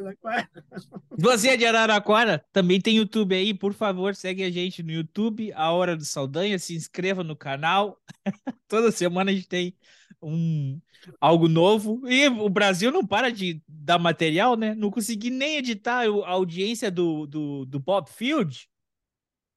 Você 1.18 1.50
é 1.50 1.56
de 1.56 1.66
Araraquara? 1.66 2.44
Também 2.52 2.80
tem 2.80 2.96
YouTube 2.96 3.34
aí, 3.34 3.54
por 3.54 3.72
favor, 3.74 4.14
segue 4.14 4.42
a 4.44 4.50
gente 4.50 4.82
no 4.82 4.90
YouTube, 4.92 5.52
A 5.54 5.70
Hora 5.72 5.96
do 5.96 6.04
Saldanha, 6.04 6.58
se 6.58 6.74
inscreva 6.74 7.22
no 7.22 7.36
canal. 7.36 8.00
Toda 8.68 8.90
semana 8.90 9.30
a 9.30 9.34
gente 9.34 9.48
tem 9.48 9.76
um 10.22 10.80
algo 11.20 11.48
novo. 11.48 12.00
E 12.08 12.28
o 12.28 12.48
Brasil 12.48 12.90
não 12.90 13.06
para 13.06 13.30
de 13.30 13.62
dar 13.66 13.98
material, 13.98 14.56
né? 14.56 14.74
Não 14.74 14.90
consegui 14.90 15.30
nem 15.30 15.56
editar 15.56 16.04
a 16.06 16.30
audiência 16.30 16.90
do, 16.90 17.26
do, 17.26 17.64
do 17.66 17.80
Bob 17.80 18.08
Field 18.08 18.68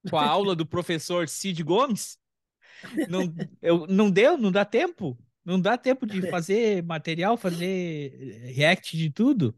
com 0.10 0.18
a 0.18 0.26
aula 0.26 0.56
do 0.56 0.66
professor 0.68 1.28
Cid 1.28 1.64
Gomes. 1.64 2.18
Não, 3.10 3.34
eu, 3.62 3.88
não 3.88 4.10
deu, 4.10 4.38
não 4.38 4.52
dá 4.52 4.66
tempo. 4.66 5.18
Não 5.44 5.62
dá 5.62 5.78
tempo 5.78 6.08
de 6.08 6.28
fazer 6.30 6.82
material, 6.84 7.38
fazer 7.38 8.52
react 8.54 8.98
de 8.98 9.12
tudo. 9.12 9.56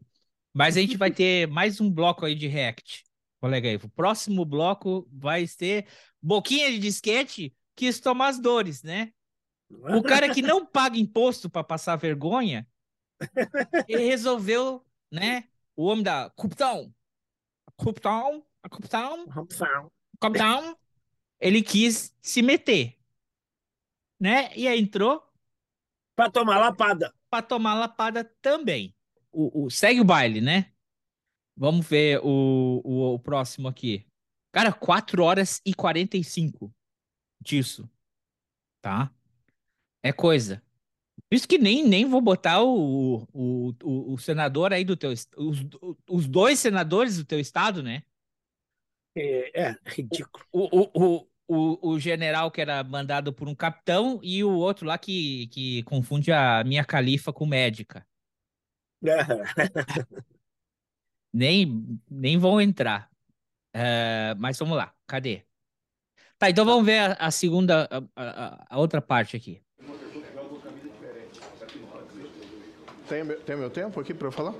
Mas 0.52 0.76
a 0.76 0.80
gente 0.80 0.96
vai 0.96 1.10
ter 1.10 1.48
mais 1.48 1.80
um 1.80 1.90
bloco 1.90 2.26
aí 2.26 2.34
de 2.34 2.46
react. 2.46 3.04
Colega 3.40 3.68
aí, 3.68 3.76
o 3.76 3.88
próximo 3.88 4.44
bloco 4.44 5.08
vai 5.10 5.46
ter 5.46 5.86
boquinha 6.20 6.70
de 6.70 6.78
disquete 6.78 7.54
quis 7.78 8.00
tomar 8.00 8.28
as 8.28 8.40
dores, 8.40 8.82
né? 8.82 9.12
O 9.70 10.02
cara 10.02 10.28
que 10.30 10.42
não 10.42 10.64
paga 10.64 10.98
imposto 10.98 11.48
para 11.50 11.64
passar 11.64 11.96
vergonha, 11.96 12.66
ele 13.88 14.04
resolveu, 14.04 14.84
né? 15.12 15.48
O 15.76 15.84
homem 15.86 16.02
da 16.02 16.30
Cuptão, 16.30 16.94
Cuptão, 17.76 18.44
Cuptão, 18.70 19.26
Cuptão, 20.20 20.78
ele 21.40 21.62
quis 21.62 22.14
se 22.22 22.42
meter, 22.42 22.98
né? 24.20 24.50
E 24.56 24.66
aí 24.68 24.80
entrou 24.80 25.22
para 26.16 26.30
tomar 26.30 26.58
lapada. 26.58 27.14
Para 27.30 27.42
tomar 27.42 27.74
lapada 27.74 28.24
também. 28.42 28.94
O, 29.32 29.66
o- 29.66 29.70
segue 29.70 30.00
o 30.00 30.04
baile, 30.04 30.40
né? 30.40 30.72
Vamos 31.56 31.86
ver 31.88 32.20
o, 32.24 32.80
o, 32.84 33.14
o 33.14 33.18
próximo 33.18 33.68
aqui. 33.68 34.06
Cara, 34.52 34.72
4 34.72 35.22
horas 35.22 35.60
e 35.64 35.74
45 35.74 36.74
disso. 37.40 37.88
Tá? 38.82 39.12
É 40.02 40.12
coisa. 40.12 40.62
Por 41.28 41.34
isso 41.34 41.48
que 41.48 41.58
nem, 41.58 41.86
nem 41.86 42.06
vou 42.06 42.20
botar 42.20 42.62
o, 42.62 43.26
o, 43.32 43.74
o, 43.82 44.14
o 44.14 44.18
senador 44.18 44.72
aí 44.72 44.84
do 44.84 44.96
teu. 44.96 45.10
Os, 45.10 45.66
os 46.08 46.26
dois 46.26 46.58
senadores 46.58 47.16
do 47.16 47.24
teu 47.24 47.38
estado, 47.40 47.82
né? 47.82 48.02
É, 49.16 49.62
é 49.68 49.76
ridículo. 49.84 50.44
O, 50.52 50.80
o, 50.80 50.90
o, 50.94 51.28
o, 51.48 51.90
o 51.90 51.98
general 51.98 52.50
que 52.50 52.60
era 52.60 52.84
mandado 52.84 53.32
por 53.32 53.48
um 53.48 53.54
capitão 53.54 54.20
e 54.22 54.44
o 54.44 54.52
outro 54.52 54.86
lá 54.86 54.96
que, 54.96 55.48
que 55.48 55.82
confunde 55.84 56.30
a 56.30 56.62
minha 56.64 56.84
califa 56.84 57.32
com 57.32 57.46
médica. 57.46 58.06
nem, 61.32 62.00
nem 62.10 62.38
vão 62.38 62.60
entrar. 62.60 63.10
Uh, 63.74 64.34
mas 64.38 64.58
vamos 64.58 64.76
lá, 64.76 64.94
cadê? 65.06 65.44
Tá, 66.38 66.48
então 66.50 66.64
vamos 66.64 66.86
ver 66.86 66.98
a, 66.98 67.12
a 67.14 67.30
segunda, 67.30 67.88
a, 68.16 68.22
a, 68.22 68.66
a, 68.70 68.78
outra 68.78 69.02
parte 69.02 69.36
aqui. 69.36 69.62
Tem, 73.08 73.24
tem 73.24 73.56
meu 73.56 73.70
tempo 73.70 73.98
aqui 73.98 74.12
para 74.12 74.28
eu 74.28 74.32
falar? 74.32 74.54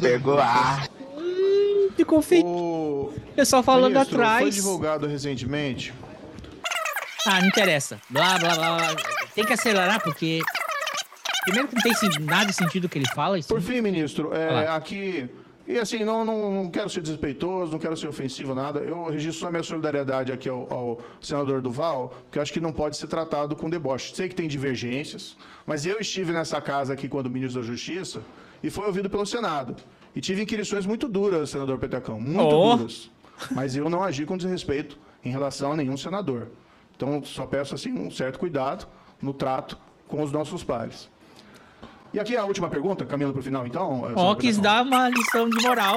Pegou 0.00 0.38
a. 0.38 0.82
Hum, 1.16 1.90
ficou 1.96 2.20
feio. 2.20 2.44
O 2.44 3.14
pessoal 3.36 3.62
falando 3.62 3.92
Ministro, 3.92 4.16
atrás. 4.16 4.42
Foi 4.42 4.50
divulgado 4.50 5.06
recentemente. 5.06 5.94
Ah, 7.26 7.40
não 7.40 7.48
interessa. 7.48 8.00
Blá, 8.10 8.38
blá, 8.38 8.54
blá, 8.56 8.76
blá. 8.76 8.96
Tem 9.34 9.44
que 9.44 9.52
acelerar, 9.52 10.02
porque. 10.02 10.40
Primeiro 11.44 11.68
que 11.68 11.74
não 11.74 11.82
tem 11.82 12.26
nada 12.26 12.46
de 12.46 12.52
sentido 12.54 12.86
o 12.86 12.88
que 12.88 12.98
ele 12.98 13.08
fala. 13.14 13.38
Por 13.46 13.60
fim, 13.60 13.80
ministro, 13.80 14.34
é, 14.34 14.66
aqui 14.68 15.28
e 15.66 15.78
assim, 15.78 16.04
não, 16.04 16.24
não, 16.24 16.52
não, 16.52 16.70
quero 16.70 16.90
ser 16.90 17.00
desrespeitoso, 17.00 17.72
não 17.72 17.78
quero 17.78 17.96
ser 17.96 18.06
ofensivo, 18.06 18.54
nada. 18.54 18.80
Eu 18.80 19.04
registro 19.04 19.48
a 19.48 19.50
minha 19.50 19.62
solidariedade 19.62 20.30
aqui 20.30 20.48
ao, 20.48 20.70
ao, 20.72 21.00
senador 21.20 21.62
Duval, 21.62 22.14
porque 22.24 22.38
acho 22.38 22.52
que 22.52 22.60
não 22.60 22.72
pode 22.72 22.98
ser 22.98 23.06
tratado 23.06 23.56
com 23.56 23.70
deboche. 23.70 24.14
Sei 24.14 24.28
que 24.28 24.34
tem 24.34 24.46
divergências, 24.46 25.36
mas 25.66 25.86
eu 25.86 25.98
estive 25.98 26.32
nessa 26.32 26.60
casa 26.60 26.92
aqui 26.92 27.08
quando 27.08 27.30
ministro 27.30 27.62
da 27.62 27.66
Justiça 27.66 28.22
e 28.62 28.68
foi 28.68 28.86
ouvido 28.86 29.08
pelo 29.08 29.24
Senado. 29.24 29.74
E 30.14 30.20
tive 30.20 30.42
inquirições 30.42 30.84
muito 30.84 31.08
duras, 31.08 31.50
senador 31.50 31.78
Petecão, 31.78 32.20
muito 32.20 32.54
oh. 32.54 32.76
duras. 32.76 33.10
Mas 33.50 33.74
eu 33.74 33.88
não 33.88 34.02
agi 34.02 34.26
com 34.26 34.36
desrespeito 34.36 34.98
em 35.24 35.30
relação 35.30 35.72
a 35.72 35.76
nenhum 35.76 35.96
senador. 35.96 36.48
Então, 36.94 37.22
só 37.24 37.46
peço 37.46 37.74
assim 37.74 37.92
um 37.92 38.10
certo 38.10 38.38
cuidado 38.38 38.86
no 39.20 39.32
trato 39.32 39.78
com 40.06 40.22
os 40.22 40.30
nossos 40.30 40.62
pares. 40.62 41.08
E 42.14 42.20
aqui 42.20 42.36
a 42.36 42.44
última 42.44 42.70
pergunta, 42.70 43.04
caminhando 43.04 43.32
para 43.32 43.40
o 43.40 43.42
final, 43.42 43.66
então. 43.66 44.12
Ó, 44.14 44.30
oh, 44.30 44.36
quis 44.36 44.56
dar 44.56 44.84
uma 44.84 45.08
lição 45.08 45.50
de 45.50 45.60
moral. 45.60 45.96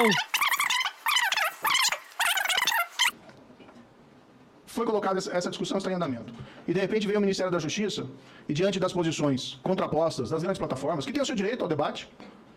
Foi 4.66 4.84
colocada 4.84 5.20
essa 5.20 5.50
discussão 5.52 5.78
está 5.78 5.92
em 5.92 5.94
andamento. 5.94 6.34
E 6.68 6.74
de 6.74 6.80
repente 6.80 7.06
veio 7.06 7.20
o 7.20 7.22
Ministério 7.22 7.52
da 7.52 7.60
Justiça 7.60 8.08
e 8.50 8.54
diante 8.54 8.80
das 8.80 8.92
posições 8.92 9.60
contrapostas 9.62 10.32
das 10.32 10.42
grandes 10.42 10.58
plataformas, 10.58 11.06
que 11.06 11.14
têm 11.14 11.22
o 11.22 11.26
seu 11.26 11.36
direito 11.36 11.62
ao 11.62 11.68
debate, 11.68 12.10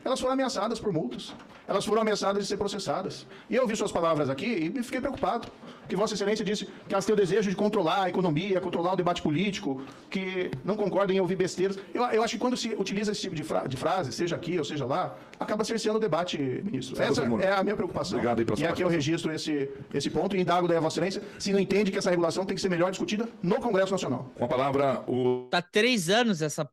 elas 0.04 0.20
foram 0.20 0.32
ameaçadas 0.32 0.80
por 0.80 0.92
multas. 0.92 1.34
Elas 1.68 1.84
foram 1.84 2.02
ameaçadas 2.02 2.42
de 2.42 2.48
ser 2.48 2.56
processadas. 2.56 3.26
E 3.48 3.54
eu 3.54 3.62
ouvi 3.62 3.76
suas 3.76 3.92
palavras 3.92 4.28
aqui 4.28 4.46
e 4.46 4.68
me 4.68 4.82
fiquei 4.82 5.00
preocupado. 5.00 5.46
Que 5.88 5.94
Vossa 5.94 6.14
Excelência 6.14 6.44
disse 6.44 6.66
que 6.88 6.92
elas 6.92 7.04
têm 7.04 7.12
o 7.12 7.16
desejo 7.16 7.48
de 7.48 7.54
controlar 7.54 8.04
a 8.04 8.08
economia, 8.08 8.60
controlar 8.60 8.94
o 8.94 8.96
debate 8.96 9.22
político, 9.22 9.82
que 10.08 10.50
não 10.64 10.76
concordam 10.76 11.14
em 11.14 11.20
ouvir 11.20 11.36
besteiras. 11.36 11.78
Eu, 11.94 12.02
eu 12.04 12.22
acho 12.22 12.34
que 12.34 12.40
quando 12.40 12.56
se 12.56 12.74
utiliza 12.74 13.12
esse 13.12 13.20
tipo 13.20 13.36
de, 13.36 13.44
fra 13.44 13.66
de 13.66 13.76
frase, 13.76 14.12
seja 14.12 14.34
aqui 14.34 14.58
ou 14.58 14.64
seja 14.64 14.84
lá, 14.84 15.16
acaba 15.38 15.62
cerceando 15.62 15.98
o 15.98 16.00
debate, 16.00 16.38
ministro. 16.38 17.00
Essa 17.00 17.22
é 17.22 17.52
a 17.52 17.62
minha 17.62 17.76
preocupação. 17.76 18.18
Obrigado 18.18 18.40
aí 18.40 18.46
e 18.58 18.66
aqui 18.66 18.82
eu 18.82 18.88
registro 18.88 19.32
esse, 19.32 19.70
esse 19.94 20.10
ponto 20.10 20.36
e 20.36 20.40
indago 20.40 20.66
da 20.66 20.80
Vossa 20.80 20.94
Excelência 20.94 21.22
se 21.38 21.52
não 21.52 21.60
entende 21.60 21.92
que 21.92 21.98
essa 21.98 22.10
regulação 22.10 22.44
tem 22.44 22.54
que 22.54 22.62
ser 22.62 22.68
melhor 22.68 22.90
discutida 22.90 23.28
no 23.42 23.56
Congresso 23.56 23.92
Nacional. 23.92 24.30
Com 24.36 24.44
a 24.44 24.48
palavra, 24.48 25.04
o. 25.08 25.46
Tá 25.50 25.62
três 25.62 26.08
anos 26.08 26.42
essa 26.42 26.68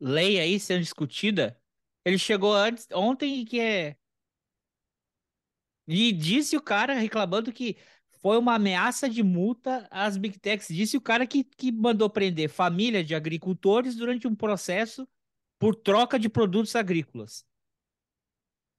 lei 0.00 0.38
aí 0.38 0.60
sendo 0.60 0.80
discutida 0.80 1.56
ele 2.06 2.18
chegou 2.18 2.54
antes, 2.54 2.86
ontem 2.94 3.44
que 3.44 3.58
é. 3.58 3.96
E 5.88 6.12
disse 6.12 6.56
o 6.56 6.62
cara 6.62 6.94
reclamando 6.94 7.52
que 7.52 7.76
foi 8.20 8.38
uma 8.38 8.54
ameaça 8.54 9.10
de 9.10 9.24
multa 9.24 9.88
às 9.90 10.16
Big 10.16 10.38
Techs. 10.38 10.68
Disse 10.68 10.96
o 10.96 11.00
cara 11.00 11.26
que, 11.26 11.42
que 11.42 11.72
mandou 11.72 12.08
prender 12.08 12.48
família 12.48 13.02
de 13.02 13.12
agricultores 13.12 13.96
durante 13.96 14.28
um 14.28 14.36
processo 14.36 15.06
por 15.58 15.74
troca 15.74 16.16
de 16.16 16.28
produtos 16.28 16.76
agrícolas. 16.76 17.44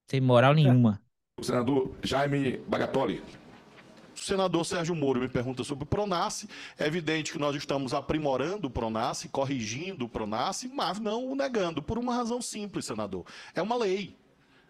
Sem 0.09 0.21
moral 0.21 0.53
nenhuma. 0.53 1.03
O 1.37 1.43
senador 1.43 1.97
Jaime 2.01 2.59
Bagatoli. 2.59 3.21
O 4.17 4.23
senador 4.23 4.65
Sérgio 4.65 4.95
Moro 4.95 5.21
me 5.21 5.29
pergunta 5.29 5.63
sobre 5.63 5.83
o 5.83 5.87
Pronace. 5.87 6.49
É 6.77 6.87
evidente 6.87 7.31
que 7.31 7.37
nós 7.37 7.55
estamos 7.55 7.93
aprimorando 7.93 8.67
o 8.67 8.69
Pronace, 8.69 9.29
corrigindo 9.29 10.05
o 10.05 10.09
Pronace, 10.09 10.67
mas 10.67 10.99
não 10.99 11.27
o 11.27 11.35
negando, 11.35 11.81
por 11.81 11.97
uma 11.99 12.15
razão 12.15 12.41
simples, 12.41 12.85
senador. 12.85 13.25
É 13.53 13.61
uma 13.61 13.75
lei. 13.75 14.17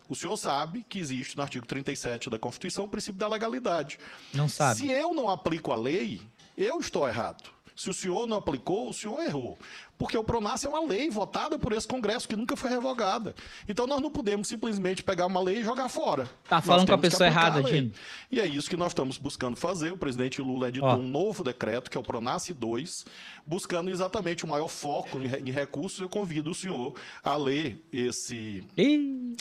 O 0.09 0.15
senhor 0.15 0.37
sabe 0.37 0.85
que 0.87 0.99
existe 0.99 1.35
no 1.35 1.43
artigo 1.43 1.65
37 1.65 2.29
da 2.29 2.37
Constituição 2.37 2.85
o 2.85 2.87
princípio 2.89 3.19
da 3.19 3.27
legalidade. 3.27 3.97
Não 4.33 4.47
sabe. 4.47 4.81
Se 4.81 4.91
eu 4.91 5.13
não 5.13 5.29
aplico 5.29 5.71
a 5.71 5.75
lei, 5.75 6.21
eu 6.57 6.79
estou 6.79 7.07
errado. 7.07 7.49
Se 7.75 7.89
o 7.89 7.93
senhor 7.93 8.25
não 8.27 8.37
aplicou, 8.37 8.89
o 8.89 8.93
senhor 8.93 9.21
errou 9.21 9.57
porque 9.97 10.17
o 10.17 10.23
Pronas 10.23 10.63
é 10.63 10.69
uma 10.69 10.85
lei 10.85 11.09
votada 11.09 11.57
por 11.57 11.73
esse 11.73 11.87
Congresso 11.87 12.27
que 12.27 12.35
nunca 12.35 12.55
foi 12.55 12.69
revogada. 12.69 13.33
Então 13.67 13.87
nós 13.87 14.01
não 14.01 14.11
podemos 14.11 14.47
simplesmente 14.47 15.03
pegar 15.03 15.25
uma 15.25 15.41
lei 15.41 15.59
e 15.59 15.63
jogar 15.63 15.89
fora. 15.89 16.29
Tá 16.47 16.61
falando 16.61 16.87
com 16.87 16.93
a 16.93 16.97
pessoa 16.97 17.27
errada, 17.27 17.63
Dino. 17.63 17.91
E 18.31 18.39
é 18.39 18.45
isso 18.45 18.69
que 18.69 18.77
nós 18.77 18.89
estamos 18.89 19.17
buscando 19.17 19.55
fazer. 19.55 19.91
O 19.91 19.97
presidente 19.97 20.41
Lula 20.41 20.69
editou 20.69 20.97
um 20.97 21.07
novo 21.07 21.43
decreto, 21.43 21.89
que 21.89 21.97
é 21.97 21.99
o 21.99 22.03
Pronas 22.03 22.47
2, 22.47 23.05
buscando 23.45 23.89
exatamente 23.89 24.45
o 24.45 24.47
maior 24.47 24.67
foco 24.67 25.17
em 25.17 25.51
recursos. 25.51 25.99
Eu 25.99 26.09
convido 26.09 26.51
o 26.51 26.55
senhor 26.55 26.93
a 27.23 27.35
ler 27.35 27.83
esse 27.91 28.63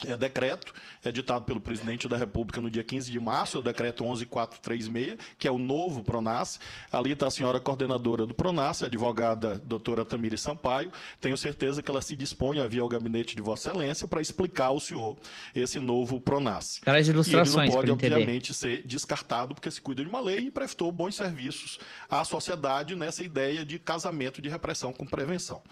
é, 0.06 0.16
decreto, 0.16 0.72
editado 1.04 1.44
pelo 1.44 1.60
presidente 1.60 2.08
da 2.08 2.16
República 2.16 2.60
no 2.60 2.70
dia 2.70 2.82
15 2.82 3.10
de 3.10 3.20
março, 3.20 3.58
o 3.58 3.62
decreto 3.62 4.04
11436, 4.04 5.18
que 5.38 5.46
é 5.46 5.50
o 5.50 5.58
novo 5.58 6.02
Pronas. 6.02 6.58
Ali 6.90 7.12
está 7.12 7.26
a 7.26 7.30
senhora 7.30 7.60
coordenadora 7.60 8.24
do 8.26 8.34
Pronas, 8.34 8.82
a 8.82 8.86
advogada 8.86 9.60
doutora 9.64 10.04
Tamires 10.04 10.45
Sampaio. 10.46 10.90
Tenho 11.20 11.36
certeza 11.36 11.82
que 11.82 11.90
ela 11.90 12.00
se 12.00 12.16
dispõe 12.16 12.60
a 12.60 12.66
vir 12.66 12.80
ao 12.80 12.88
gabinete 12.88 13.36
de 13.36 13.42
Vossa 13.42 13.70
Excelência 13.70 14.08
para 14.08 14.20
explicar 14.20 14.66
ao 14.66 14.80
senhor 14.80 15.16
esse 15.54 15.78
novo 15.78 16.20
Pronas. 16.20 16.80
Traz 16.84 17.08
ilustrações. 17.08 17.56
E 17.56 17.58
ele 17.58 17.66
não 17.66 17.74
pode, 17.74 17.90
obviamente, 17.90 18.54
ser 18.54 18.86
descartado, 18.86 19.54
porque 19.54 19.70
se 19.70 19.80
cuida 19.80 20.02
de 20.02 20.08
uma 20.08 20.20
lei 20.20 20.38
e 20.38 20.50
prestou 20.50 20.90
bons 20.92 21.14
serviços 21.14 21.78
à 22.08 22.24
sociedade 22.24 22.94
nessa 22.94 23.22
ideia 23.22 23.64
de 23.64 23.78
casamento 23.78 24.40
de 24.40 24.48
repressão 24.48 24.92
com 24.92 25.04
prevenção. 25.04 25.62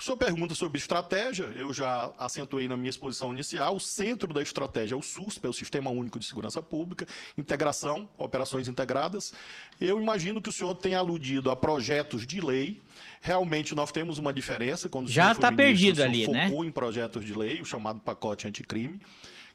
Sua 0.00 0.16
pergunta 0.16 0.54
sobre 0.54 0.78
estratégia, 0.78 1.46
eu 1.56 1.72
já 1.72 2.12
acentuei 2.16 2.68
na 2.68 2.76
minha 2.76 2.88
exposição 2.88 3.32
inicial. 3.32 3.74
O 3.74 3.80
centro 3.80 4.32
da 4.32 4.40
estratégia 4.40 4.94
é 4.94 4.96
o 4.96 5.02
SUSP, 5.02 5.44
é 5.44 5.48
o 5.48 5.52
Sistema 5.52 5.90
Único 5.90 6.20
de 6.20 6.24
Segurança 6.24 6.62
Pública, 6.62 7.04
integração, 7.36 8.08
operações 8.16 8.68
integradas. 8.68 9.32
Eu 9.80 10.00
imagino 10.00 10.40
que 10.40 10.50
o 10.50 10.52
senhor 10.52 10.72
tenha 10.76 11.00
aludido 11.00 11.50
a 11.50 11.56
projetos 11.56 12.24
de 12.24 12.40
lei. 12.40 12.80
Realmente 13.20 13.74
nós 13.74 13.90
temos 13.90 14.18
uma 14.18 14.32
diferença 14.32 14.88
quando 14.88 15.10
já 15.10 15.32
está 15.32 15.50
perdido 15.50 16.00
ali, 16.00 16.26
focou 16.26 16.34
né? 16.34 16.48
Focou 16.48 16.64
em 16.64 16.70
projetos 16.70 17.24
de 17.24 17.34
lei, 17.34 17.60
o 17.60 17.64
chamado 17.64 17.98
pacote 17.98 18.46
anticrime 18.46 19.00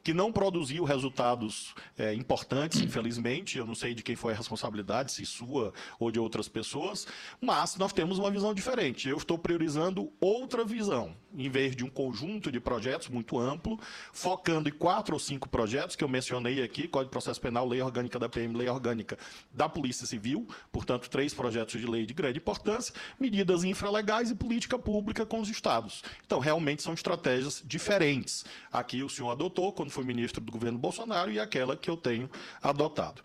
que 0.04 0.12
não 0.12 0.30
produziu 0.30 0.84
resultados 0.84 1.74
é, 1.96 2.12
importantes, 2.12 2.82
infelizmente. 2.82 3.56
Eu 3.56 3.66
não 3.66 3.74
sei 3.74 3.94
de 3.94 4.02
quem 4.02 4.14
foi 4.14 4.34
a 4.34 4.36
responsabilidade, 4.36 5.10
se 5.10 5.24
sua 5.24 5.72
ou 5.98 6.10
de 6.10 6.20
outras 6.20 6.46
pessoas, 6.46 7.06
mas 7.40 7.76
nós 7.76 7.90
temos 7.90 8.18
uma 8.18 8.30
visão 8.30 8.52
diferente. 8.52 9.08
Eu 9.08 9.16
estou 9.16 9.38
priorizando 9.38 10.12
outra 10.20 10.62
visão, 10.62 11.16
em 11.34 11.48
vez 11.48 11.74
de 11.74 11.82
um 11.82 11.88
conjunto 11.88 12.52
de 12.52 12.60
projetos 12.60 13.08
muito 13.08 13.38
amplo, 13.38 13.80
focando 14.12 14.68
em 14.68 14.72
quatro 14.72 15.14
ou 15.14 15.18
cinco 15.18 15.48
projetos 15.48 15.96
que 15.96 16.04
eu 16.04 16.08
mencionei 16.08 16.62
aqui: 16.62 16.86
Código 16.86 17.08
de 17.08 17.12
Processo 17.12 17.40
Penal, 17.40 17.66
Lei 17.66 17.80
Orgânica 17.80 18.18
da 18.18 18.28
PM, 18.28 18.54
Lei 18.54 18.68
Orgânica 18.68 19.16
da 19.54 19.70
Polícia 19.70 20.06
Civil, 20.06 20.46
portanto, 20.70 21.08
três 21.08 21.32
projetos 21.32 21.80
de 21.80 21.86
lei 21.86 22.04
de 22.04 22.12
grande 22.12 22.38
importância, 22.38 22.92
medidas 23.18 23.64
infralegais 23.64 24.30
e 24.30 24.34
política 24.34 24.78
pública 24.78 25.24
com 25.24 25.40
os 25.40 25.48
estados. 25.48 26.02
Então, 26.26 26.40
realmente 26.40 26.82
são 26.82 26.92
estratégias 26.92 27.62
diferentes. 27.64 28.44
Aqui 28.70 29.02
o 29.02 29.08
senhor 29.08 29.30
adotou, 29.30 29.72
quando 29.72 29.93
foi 29.94 30.04
ministro 30.04 30.40
do 30.40 30.52
governo 30.52 30.78
Bolsonaro 30.78 31.30
e 31.30 31.38
aquela 31.38 31.76
que 31.76 31.88
eu 31.88 31.96
tenho 31.96 32.28
adotado. 32.62 33.22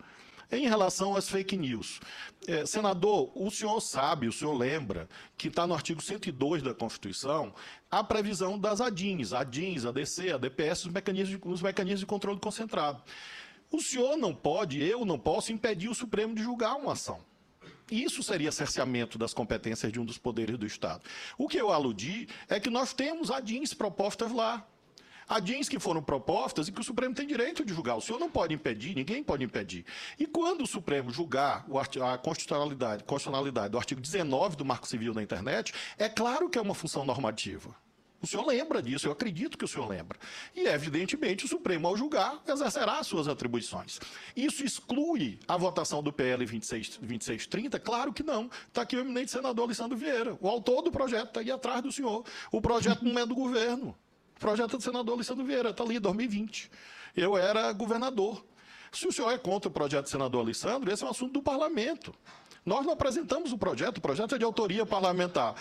Em 0.52 0.66
relação 0.66 1.14
às 1.14 1.28
fake 1.28 1.56
news, 1.56 2.00
é, 2.48 2.66
senador, 2.66 3.30
o 3.36 3.50
senhor 3.52 3.80
sabe, 3.80 4.26
o 4.26 4.32
senhor 4.32 4.52
lembra 4.52 5.08
que 5.36 5.46
está 5.46 5.64
no 5.64 5.74
artigo 5.74 6.02
102 6.02 6.60
da 6.60 6.74
Constituição 6.74 7.54
a 7.88 8.02
previsão 8.02 8.58
das 8.58 8.80
ADINs, 8.80 9.32
ADINs, 9.32 9.86
ADC, 9.86 10.32
ADPS, 10.32 10.86
os 10.86 10.92
mecanismos, 10.92 11.40
os 11.44 11.62
mecanismos 11.62 12.00
de 12.00 12.06
controle 12.06 12.40
concentrado. 12.40 13.00
O 13.70 13.80
senhor 13.80 14.16
não 14.16 14.34
pode, 14.34 14.82
eu 14.82 15.04
não 15.04 15.18
posso 15.18 15.52
impedir 15.52 15.88
o 15.88 15.94
Supremo 15.94 16.34
de 16.34 16.42
julgar 16.42 16.74
uma 16.74 16.94
ação. 16.94 17.20
Isso 17.88 18.22
seria 18.22 18.50
cerceamento 18.50 19.18
das 19.18 19.32
competências 19.32 19.92
de 19.92 20.00
um 20.00 20.04
dos 20.04 20.18
poderes 20.18 20.58
do 20.58 20.66
Estado. 20.66 21.02
O 21.38 21.48
que 21.48 21.58
eu 21.58 21.70
aludi 21.72 22.28
é 22.48 22.58
que 22.58 22.70
nós 22.70 22.92
temos 22.92 23.30
ADINs 23.30 23.72
propostas 23.72 24.32
lá. 24.32 24.66
Há 25.30 25.38
DINs 25.38 25.68
que 25.68 25.78
foram 25.78 26.02
propostas 26.02 26.66
e 26.66 26.72
que 26.72 26.80
o 26.80 26.82
Supremo 26.82 27.14
tem 27.14 27.24
direito 27.24 27.64
de 27.64 27.72
julgar. 27.72 27.94
O 27.94 28.00
senhor 28.00 28.18
não 28.18 28.28
pode 28.28 28.52
impedir, 28.52 28.96
ninguém 28.96 29.22
pode 29.22 29.44
impedir. 29.44 29.86
E 30.18 30.26
quando 30.26 30.62
o 30.62 30.66
Supremo 30.66 31.08
julgar 31.12 31.64
a 32.02 32.18
constitucionalidade, 32.18 33.04
constitucionalidade 33.04 33.68
do 33.68 33.78
artigo 33.78 34.00
19 34.00 34.56
do 34.56 34.64
Marco 34.64 34.88
Civil 34.88 35.14
da 35.14 35.22
Internet, 35.22 35.72
é 35.96 36.08
claro 36.08 36.50
que 36.50 36.58
é 36.58 36.60
uma 36.60 36.74
função 36.74 37.04
normativa. 37.04 37.72
O 38.20 38.26
senhor 38.26 38.44
lembra 38.44 38.82
disso, 38.82 39.06
eu 39.06 39.12
acredito 39.12 39.56
que 39.56 39.64
o 39.64 39.68
senhor 39.68 39.88
lembra. 39.88 40.18
E, 40.52 40.66
evidentemente, 40.66 41.44
o 41.44 41.48
Supremo, 41.48 41.86
ao 41.86 41.96
julgar, 41.96 42.42
exercerá 42.48 42.98
as 42.98 43.06
suas 43.06 43.28
atribuições. 43.28 44.00
Isso 44.34 44.64
exclui 44.64 45.38
a 45.46 45.56
votação 45.56 46.02
do 46.02 46.12
PL 46.12 46.44
26, 46.44 46.98
2630? 46.98 47.78
Claro 47.78 48.12
que 48.12 48.24
não. 48.24 48.50
Está 48.66 48.82
aqui 48.82 48.96
o 48.96 49.00
eminente 49.00 49.30
senador 49.30 49.66
Alessandro 49.66 49.96
Vieira. 49.96 50.36
O 50.40 50.48
autor 50.48 50.82
do 50.82 50.90
projeto 50.90 51.28
está 51.28 51.38
aí 51.38 51.52
atrás 51.52 51.82
do 51.82 51.92
senhor. 51.92 52.24
O 52.50 52.60
projeto 52.60 53.04
não 53.04 53.16
é 53.16 53.24
do 53.24 53.34
governo. 53.36 53.96
O 54.40 54.46
projeto 54.48 54.78
do 54.78 54.82
senador 54.82 55.16
Alessandro 55.16 55.44
Vieira, 55.44 55.68
está 55.68 55.84
ali, 55.84 55.98
2020. 55.98 56.70
Eu 57.14 57.36
era 57.36 57.70
governador. 57.74 58.42
Se 58.90 59.06
o 59.06 59.12
senhor 59.12 59.30
é 59.30 59.36
contra 59.36 59.68
o 59.68 59.70
projeto 59.70 60.04
do 60.04 60.08
senador 60.08 60.40
Alessandro, 60.40 60.90
esse 60.90 61.04
é 61.04 61.06
um 61.06 61.10
assunto 61.10 61.34
do 61.34 61.42
parlamento. 61.42 62.14
Nós 62.64 62.86
não 62.86 62.94
apresentamos 62.94 63.52
o 63.52 63.58
projeto, 63.58 63.98
o 63.98 64.00
projeto 64.00 64.34
é 64.34 64.38
de 64.38 64.44
autoria 64.44 64.86
parlamentar. 64.86 65.54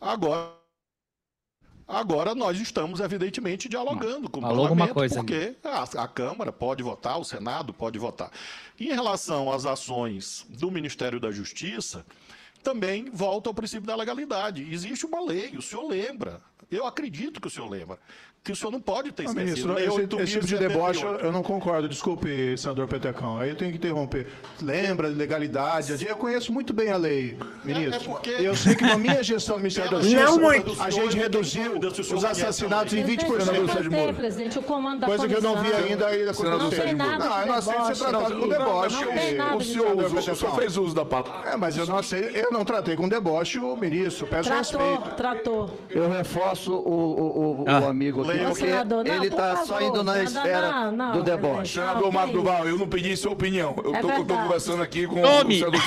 Agora, 0.00 0.52
agora 1.88 2.36
nós 2.36 2.60
estamos, 2.60 3.00
evidentemente, 3.00 3.68
dialogando 3.68 4.30
com 4.30 4.38
o 4.38 4.42
Falou 4.42 4.68
parlamento, 4.68 4.94
coisa 4.94 5.16
porque 5.16 5.56
a, 5.64 6.04
a 6.04 6.06
Câmara 6.06 6.52
pode 6.52 6.84
votar, 6.84 7.18
o 7.18 7.24
Senado 7.24 7.74
pode 7.74 7.98
votar. 7.98 8.30
Em 8.78 8.92
relação 8.92 9.50
às 9.50 9.66
ações 9.66 10.46
do 10.50 10.70
Ministério 10.70 11.18
da 11.18 11.32
Justiça, 11.32 12.06
também 12.66 13.08
volta 13.12 13.48
ao 13.48 13.54
princípio 13.54 13.86
da 13.86 13.94
legalidade. 13.94 14.66
Existe 14.72 15.06
uma 15.06 15.24
lei, 15.24 15.56
o 15.56 15.62
senhor 15.62 15.86
lembra. 15.86 16.42
Eu 16.68 16.84
acredito 16.84 17.40
que 17.40 17.46
o 17.46 17.50
senhor 17.50 17.70
lembra. 17.70 17.96
Que 18.46 18.52
o 18.52 18.56
senhor 18.56 18.70
não 18.70 18.80
pode 18.80 19.10
ter 19.10 19.22
Ah, 19.22 19.26
esquecido. 19.26 19.44
ministro, 19.44 19.72
Lei 19.74 19.86
esse, 19.88 19.94
esse 20.22 20.32
tipo 20.34 20.46
de 20.46 20.54
8.078. 20.54 20.58
deboche 20.68 21.02
eu, 21.04 21.10
eu 21.16 21.32
não 21.32 21.42
concordo. 21.42 21.88
Desculpe, 21.88 22.56
senador 22.56 22.86
Petecão. 22.86 23.40
Aí 23.40 23.48
eu 23.50 23.56
tenho 23.56 23.72
que 23.72 23.76
interromper. 23.78 24.28
Lembra 24.62 25.08
de 25.10 25.16
legalidade? 25.16 26.06
Eu 26.06 26.16
conheço 26.16 26.52
muito 26.52 26.72
bem 26.72 26.92
a 26.92 26.96
lei, 26.96 27.36
ministro. 27.64 27.96
É 27.96 27.98
porque- 28.04 28.30
Eu 28.30 28.54
sei 28.54 28.76
que 28.76 28.84
na 28.84 28.96
minha 28.96 29.20
gestão 29.20 29.56
do 29.56 29.62
Ministério 29.62 29.90
da 29.90 29.96
Não 29.96 30.04
Justiça, 30.04 30.38
muito. 30.40 30.76
a 30.80 30.90
gente 30.90 31.16
reduziu 31.16 31.72
os 32.14 32.24
assassinatos 32.24 32.92
em 32.94 33.02
20%. 33.02 33.52
Eu 33.52 33.66
manter, 33.66 34.14
presidente, 34.14 34.58
o 34.60 34.62
comando 34.62 35.00
da 35.00 35.06
Coisa 35.08 35.26
que 35.26 35.34
eu 35.34 35.42
não 35.42 35.56
vi 35.56 35.70
comissão. 35.70 35.84
ainda 35.90 36.06
aí 36.06 36.24
da 36.24 36.32
Senador 36.32 36.58
Não 36.62 36.70
tem 36.70 36.94
nada. 36.94 37.24
Não, 37.24 37.40
eu 37.40 37.46
não 37.48 37.54
aceito 37.54 37.84
ser 37.86 37.96
tratado 38.04 38.36
com 38.38 38.48
deboche. 38.48 38.96
O 39.54 39.58
de 39.58 39.64
senhor, 40.32 40.54
fez 40.54 40.76
uso 40.76 40.94
da 40.94 41.04
palavra. 41.04 41.50
É, 41.50 41.56
mas 41.56 41.76
eu 41.76 41.84
não, 41.86 41.98
aceito, 41.98 42.36
eu 42.36 42.52
não 42.52 42.64
tratei 42.64 42.94
com 42.94 43.08
deboche 43.08 43.58
o 43.58 43.76
ministro. 43.76 44.26
Peço 44.28 44.48
Tratou, 44.48 44.80
respeito. 44.80 45.16
tratou. 45.16 45.70
Eu 45.90 46.08
reforço 46.08 46.72
o, 46.72 46.76
o, 46.76 47.60
o, 47.60 47.62
o 47.62 47.64
Ah. 47.68 47.88
amigo 47.88 48.22
aqui, 48.22 48.35
Leia. 48.36 48.48
porque 48.48 48.66
Senador, 48.66 49.04
não, 49.04 49.14
ele 49.14 49.26
está 49.28 49.56
favor, 49.56 49.66
só 49.66 49.80
indo 49.80 50.02
na 50.04 50.12
senador, 50.14 50.24
esfera 50.36 50.70
não, 50.72 50.92
não, 50.92 51.06
do 51.06 51.22
presidente. 51.24 51.42
deboche. 51.42 51.72
Senador 51.74 52.02
Não, 52.02 52.12
Marco 52.12 52.32
Duval, 52.32 52.68
eu 52.68 52.78
não 52.78 52.88
pedi 52.88 53.16
sua 53.16 53.32
opinião. 53.32 53.74
Eu 53.84 53.94
É 53.94 54.00
tô, 54.00 54.08
eu 54.08 54.12
tô 54.12 54.16
verdade. 54.24 54.42
conversando 54.42 54.82
aqui 54.82 55.06
com 55.06 55.20
Tome. 55.22 55.54
o 55.54 55.58
senador 55.58 55.80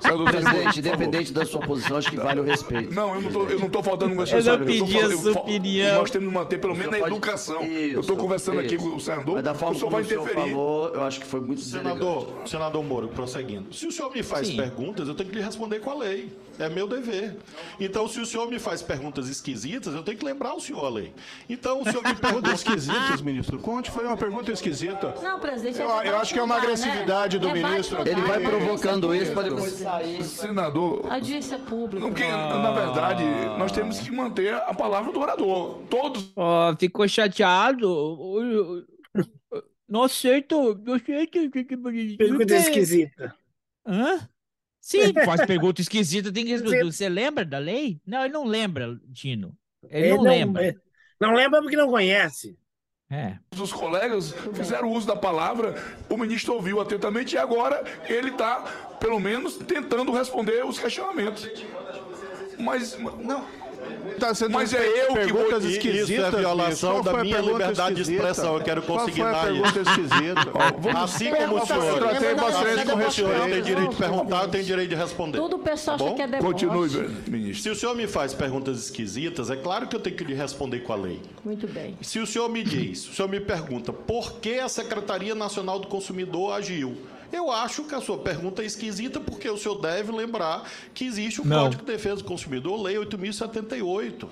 Sérgio 0.00 0.24
Presidente, 0.24 0.78
independente 0.80 1.32
da 1.32 1.44
sua 1.44 1.60
posição, 1.60 1.96
acho 1.96 2.10
que 2.10 2.16
vale 2.16 2.40
o 2.40 2.44
respeito. 2.44 2.94
Não, 2.94 3.14
eu 3.14 3.20
não 3.22 3.30
tô, 3.30 3.46
eu 3.46 3.58
não 3.58 3.68
tô 3.68 3.82
faltando 3.82 4.14
com 4.14 4.22
Eu 4.22 4.42
não 4.58 4.66
pedi 4.66 4.92
falando- 4.92 5.10
a 5.10 5.12
eu 5.14 5.18
sua 5.18 5.32
opinião. 5.40 5.98
Nós 6.00 6.10
temos 6.10 6.28
que 6.28 6.34
manter 6.34 6.58
pelo 6.58 6.74
menos 6.76 6.94
a 6.94 6.98
educação. 7.06 7.62
eu 7.62 8.02
tô 8.02 8.16
conversando 8.16 8.60
aqui 8.60 8.76
com 8.76 8.88
o 8.96 9.00
senador, 9.00 9.34
Mas 9.36 9.44
da 9.44 9.52
o 9.52 9.54
forma 9.54 9.74
senhor 9.74 9.90
vai 9.90 10.02
o 10.02 10.04
senhor 10.04 10.22
interferir. 10.22 10.50
falou, 10.50 10.88
eu 10.94 11.02
acho 11.04 11.20
que 11.20 11.26
foi 11.26 11.40
muito. 11.40 11.60
Senador, 11.60 12.28
senador 12.46 12.84
Moro, 12.84 13.08
prosseguindo. 13.08 13.72
Se 13.74 13.86
o 13.86 13.92
senhor 13.92 14.10
me 14.12 14.22
faz 14.22 14.48
Sim. 14.48 14.56
perguntas, 14.56 15.08
eu 15.08 15.14
tenho 15.14 15.28
que 15.28 15.36
lhe 15.36 15.42
responder 15.42 15.80
com 15.80 15.90
a 15.90 15.94
lei. 15.94 16.28
É 16.58 16.68
meu 16.68 16.86
dever. 16.86 17.36
Então, 17.78 18.06
se 18.06 18.20
o 18.20 18.26
senhor 18.26 18.46
me 18.50 18.58
faz 18.58 18.82
perguntas 18.82 19.28
esquisitas, 19.28 19.94
eu 19.94 20.02
tenho 20.02 20.18
que 20.18 20.24
lembrar 20.24 20.54
o 20.54 20.60
senhor 20.60 20.84
a 20.84 20.88
lei. 20.90 21.12
Então, 21.48 21.80
o 21.80 21.84
senhor 21.84 22.02
me 22.02 22.14
pergunta 22.14 22.30
Perguntas 22.50 22.60
esquisitas, 22.60 23.20
ministro. 23.22 23.58
Conte, 23.58 23.90
foi 23.90 24.04
uma 24.06 24.16
pergunta 24.16 24.52
esquisita. 24.52 25.14
Não, 25.22 25.40
presidente. 25.40 25.80
Eu- 25.80 25.90
é 26.00 26.08
eu 26.08 26.16
acho 26.18 26.34
que 26.34 26.38
é 26.38 26.42
uma 26.42 26.60
debate, 26.60 26.72
agressividade 26.82 27.38
do 27.38 27.46
né? 27.48 27.54
ministro. 27.54 28.04
Debate 28.04 28.10
Ele 28.10 28.26
vai 28.28 28.40
provocando 28.40 29.14
isso 29.14 29.32
para 29.32 29.42
depois 29.48 29.72
sair. 29.72 30.22
Senador, 30.24 31.10
Audiência 31.10 31.58
pública. 31.58 32.06
Porque, 32.06 32.26
na 32.28 32.70
verdade, 32.72 33.24
nós 33.58 33.72
temos 33.72 33.98
que 33.98 34.10
manter 34.10 34.52
a 34.54 34.74
palavra 34.74 35.12
do 35.12 35.18
orador. 35.20 35.80
Todos. 35.88 36.30
Ó, 36.36 36.74
ficou 36.76 37.08
chateado. 37.08 38.86
Não 39.88 40.04
aceito, 40.04 40.78
não 40.84 40.94
aceito. 40.94 41.38
esse 41.38 41.64
tipo 41.64 41.90
de- 41.90 42.16
Pergunta 42.16 42.54
esquisita. 42.54 43.34
Hã? 43.86 44.28
Sim, 44.80 45.12
faz 45.24 45.44
pergunta 45.46 45.80
esquisita, 45.80 46.32
tem 46.32 46.44
que 46.44 46.50
responder. 46.52 46.84
Você 46.84 47.08
lembra 47.08 47.44
da 47.44 47.58
lei? 47.58 48.00
Não, 48.06 48.24
ele 48.24 48.32
não 48.32 48.44
lembra, 48.44 48.98
Tino. 49.12 49.56
Ele 49.88 50.14
não, 50.14 50.22
lembra. 50.22 50.66
é, 50.68 50.74
Não 51.20 51.34
lembra 51.34 51.60
porque 51.60 51.76
não 51.76 51.88
conhece. 51.90 52.58
É. 53.10 53.38
Os 53.60 53.72
colegas 53.72 54.32
fizeram 54.54 54.92
uso 54.92 55.06
da 55.06 55.16
palavra, 55.16 55.74
o 56.08 56.16
ministro 56.16 56.54
ouviu 56.54 56.80
atentamente 56.80 57.34
e 57.34 57.38
agora 57.38 57.82
ele 58.08 58.30
está, 58.30 58.62
pelo 59.00 59.18
menos, 59.18 59.56
tentando 59.56 60.12
responder 60.12 60.64
os 60.64 60.78
questionamentos. 60.78 61.48
Mas, 62.58 62.96
não. 62.98 63.44
Tá 64.18 64.34
sendo 64.34 64.52
Mas 64.52 64.72
é 64.74 64.78
eu 64.86 64.90
que 64.90 65.06
vou- 65.06 65.14
perguntas 65.14 65.64
Isso 65.64 65.72
é 65.74 65.90
esquisitas. 65.90 66.34
violação. 66.34 66.90
Qual 66.92 67.02
da 67.02 67.24
minha 67.24 67.38
liberdade 67.40 67.94
de 67.94 68.02
esquisita? 68.02 68.28
expressão. 68.28 68.54
Eu 68.56 68.60
quero 68.62 68.82
Qual 68.82 68.98
foi 68.98 69.06
a 69.06 69.10
consignar 69.10 69.44
pergunta 69.44 69.80
esquisita? 69.80 71.00
Assim 71.02 71.30
como 71.34 71.54
o 71.54 71.58
Eu 71.58 71.66
senhor. 71.66 71.98
tratei 71.98 72.34
vocês 72.34 72.90
com 72.90 72.98
O 72.98 73.10
senhor 73.10 73.48
tem 73.48 73.62
direito 73.62 73.90
de 73.90 73.96
perguntar, 73.96 74.42
eu 74.42 74.48
tenho 74.48 74.64
direito 74.64 74.88
de 74.90 74.94
responder. 74.96 75.38
Tudo 75.38 75.56
o 75.56 75.58
pessoal 75.60 75.96
Tá 75.96 76.04
acha 76.04 76.14
que 76.14 76.22
é 76.22 76.26
deboche. 76.26 76.66
Continue, 76.66 77.08
ministro. 77.28 77.62
Se 77.62 77.70
o 77.70 77.74
senhor 77.74 77.94
me 77.94 78.06
faz 78.06 78.34
perguntas 78.34 78.78
esquisitas, 78.78 79.50
é 79.50 79.56
claro 79.56 79.86
que 79.86 79.96
eu 79.96 80.00
tenho 80.00 80.16
que 80.16 80.24
lhe 80.24 80.34
responder 80.34 80.80
com 80.80 80.92
a 80.92 80.96
lei. 80.96 81.20
Muito 81.44 81.66
bem. 81.66 81.96
Se 82.02 82.18
o 82.18 82.26
senhor 82.26 82.48
me 82.50 82.62
diz, 82.62 83.08
o 83.08 83.14
senhor 83.14 83.28
me 83.28 83.40
pergunta 83.40 83.92
por 83.92 84.34
que 84.40 84.58
a 84.58 84.68
Secretaria 84.68 85.34
Nacional 85.34 85.78
do 85.78 85.86
Consumidor 85.88 86.52
agiu, 86.54 86.96
eu 87.32 87.50
acho 87.50 87.84
que 87.84 87.94
a 87.94 88.00
sua 88.00 88.18
pergunta 88.18 88.62
é 88.62 88.66
esquisita 88.66 89.20
porque 89.20 89.48
o 89.48 89.56
senhor 89.56 89.80
deve 89.80 90.12
lembrar 90.12 90.68
que 90.92 91.04
existe 91.04 91.40
o 91.40 91.44
Não. 91.44 91.64
Código 91.64 91.84
de 91.84 91.92
Defesa 91.92 92.16
do 92.16 92.24
Consumidor, 92.24 92.80
Lei 92.80 92.96
8.078. 92.96 94.28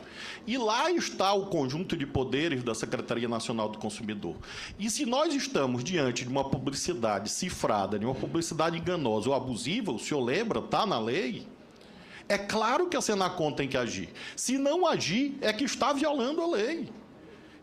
E 0.47 0.59
lá 0.59 0.91
está 0.91 1.33
o 1.33 1.47
conjunto 1.47 1.97
de 1.97 2.07
poderes 2.07 2.63
da 2.63 2.75
Secretaria 2.75 3.29
Nacional 3.29 3.69
do 3.69 3.79
Consumidor. 3.79 4.37
E 4.79 4.91
se 4.91 5.07
nós 5.07 5.35
estamos 5.35 5.85
diante 5.85 6.25
de 6.25 6.31
uma 6.31 6.49
publicidade 6.49 7.31
cifrada, 7.31 7.99
de 7.99 8.05
uma 8.05 8.15
publicidade 8.15 8.79
enganosa 8.79 9.29
ou 9.29 9.35
abusiva, 9.35 9.93
o 9.93 9.99
senhor 9.99 10.23
lembra, 10.23 10.61
está 10.61 10.87
na 10.87 10.99
lei, 10.99 11.47
é 12.29 12.37
claro 12.37 12.89
que 12.89 12.97
a 12.97 13.01
Senacom 13.01 13.53
tem 13.53 13.67
que 13.67 13.77
agir. 13.77 14.11
Se 14.37 14.59
não 14.59 14.87
agir, 14.87 15.37
é 15.41 15.53
que 15.53 15.65
está 15.65 15.93
violando 15.93 16.43
a 16.43 16.47
lei. 16.47 16.91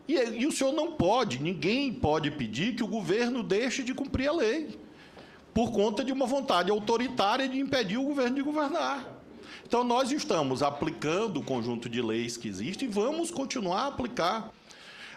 E, 0.08 0.14
e 0.14 0.46
o 0.46 0.52
senhor 0.52 0.72
não 0.72 0.92
pode, 0.92 1.42
ninguém 1.42 1.92
pode 1.92 2.30
pedir 2.30 2.74
que 2.74 2.82
o 2.82 2.86
governo 2.86 3.42
deixe 3.42 3.82
de 3.82 3.94
cumprir 3.94 4.28
a 4.28 4.32
lei, 4.32 4.78
por 5.56 5.72
conta 5.72 6.04
de 6.04 6.12
uma 6.12 6.26
vontade 6.26 6.70
autoritária 6.70 7.48
de 7.48 7.58
impedir 7.58 7.96
o 7.96 8.02
governo 8.02 8.36
de 8.36 8.42
governar. 8.42 9.02
Então, 9.66 9.82
nós 9.82 10.12
estamos 10.12 10.62
aplicando 10.62 11.40
o 11.40 11.42
conjunto 11.42 11.88
de 11.88 12.02
leis 12.02 12.36
que 12.36 12.46
existe 12.46 12.84
e 12.84 12.88
vamos 12.88 13.30
continuar 13.30 13.84
a 13.84 13.86
aplicar. 13.86 14.52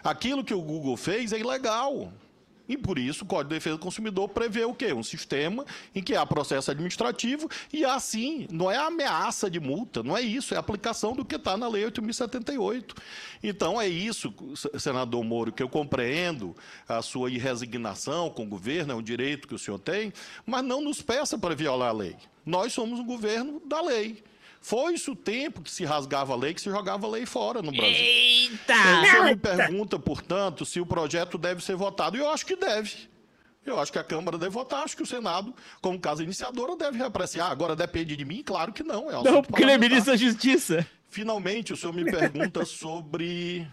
Aquilo 0.02 0.42
que 0.42 0.54
o 0.54 0.62
Google 0.62 0.96
fez 0.96 1.34
é 1.34 1.38
ilegal. 1.38 2.10
E 2.70 2.78
por 2.78 3.00
isso 3.00 3.24
o 3.24 3.26
Código 3.26 3.48
de 3.48 3.56
Defesa 3.56 3.76
do 3.76 3.82
Consumidor 3.82 4.28
prevê 4.28 4.64
o 4.64 4.72
quê? 4.72 4.92
Um 4.92 5.02
sistema 5.02 5.66
em 5.92 6.00
que 6.00 6.14
há 6.14 6.24
processo 6.24 6.70
administrativo 6.70 7.48
e 7.72 7.84
assim, 7.84 8.46
não 8.48 8.70
é 8.70 8.76
ameaça 8.76 9.50
de 9.50 9.58
multa, 9.58 10.04
não 10.04 10.16
é 10.16 10.22
isso, 10.22 10.54
é 10.54 10.56
aplicação 10.56 11.12
do 11.12 11.24
que 11.24 11.34
está 11.34 11.56
na 11.56 11.66
Lei 11.66 11.84
8.078. 11.86 12.96
Então 13.42 13.80
é 13.80 13.88
isso, 13.88 14.32
senador 14.78 15.24
Moro, 15.24 15.50
que 15.50 15.64
eu 15.64 15.68
compreendo 15.68 16.54
a 16.88 17.02
sua 17.02 17.28
irresignação 17.28 18.30
com 18.30 18.44
o 18.44 18.48
governo, 18.48 18.92
é 18.92 18.94
um 18.94 19.02
direito 19.02 19.48
que 19.48 19.54
o 19.56 19.58
senhor 19.58 19.80
tem, 19.80 20.12
mas 20.46 20.62
não 20.62 20.80
nos 20.80 21.02
peça 21.02 21.36
para 21.36 21.56
violar 21.56 21.88
a 21.88 21.92
lei. 21.92 22.14
Nós 22.46 22.72
somos 22.72 23.00
um 23.00 23.04
governo 23.04 23.60
da 23.66 23.82
lei. 23.82 24.22
Foi 24.60 24.94
isso 24.94 25.12
o 25.12 25.16
tempo 25.16 25.62
que 25.62 25.70
se 25.70 25.84
rasgava 25.84 26.34
a 26.34 26.36
lei, 26.36 26.52
que 26.52 26.60
se 26.60 26.70
jogava 26.70 27.06
a 27.06 27.10
lei 27.10 27.24
fora 27.24 27.62
no 27.62 27.72
Brasil. 27.72 27.94
Eita! 27.94 28.74
O 28.74 29.06
senhor 29.06 29.24
me 29.24 29.36
pergunta, 29.36 29.98
portanto, 29.98 30.66
se 30.66 30.78
o 30.78 30.86
projeto 30.86 31.38
deve 31.38 31.64
ser 31.64 31.76
votado. 31.76 32.16
E 32.16 32.20
eu 32.20 32.30
acho 32.30 32.44
que 32.44 32.54
deve. 32.54 33.08
Eu 33.64 33.78
acho 33.78 33.92
que 33.92 33.98
a 33.98 34.04
Câmara 34.04 34.38
deve 34.38 34.50
votar, 34.50 34.84
acho 34.84 34.96
que 34.96 35.02
o 35.02 35.06
Senado, 35.06 35.54
como 35.80 35.98
casa 35.98 36.22
iniciadora, 36.22 36.76
deve 36.76 37.02
apreciar. 37.02 37.50
Agora, 37.50 37.76
depende 37.76 38.16
de 38.16 38.24
mim? 38.24 38.42
Claro 38.42 38.72
que 38.72 38.82
não. 38.82 39.10
É 39.10 39.22
Não, 39.22 39.42
porque 39.42 39.62
ele 39.62 39.72
é 39.72 39.78
ministro 39.78 40.12
da 40.12 40.16
Justiça. 40.16 40.86
Finalmente, 41.08 41.72
o 41.72 41.76
senhor 41.76 41.92
me 41.92 42.04
pergunta 42.04 42.64
sobre 42.64 43.66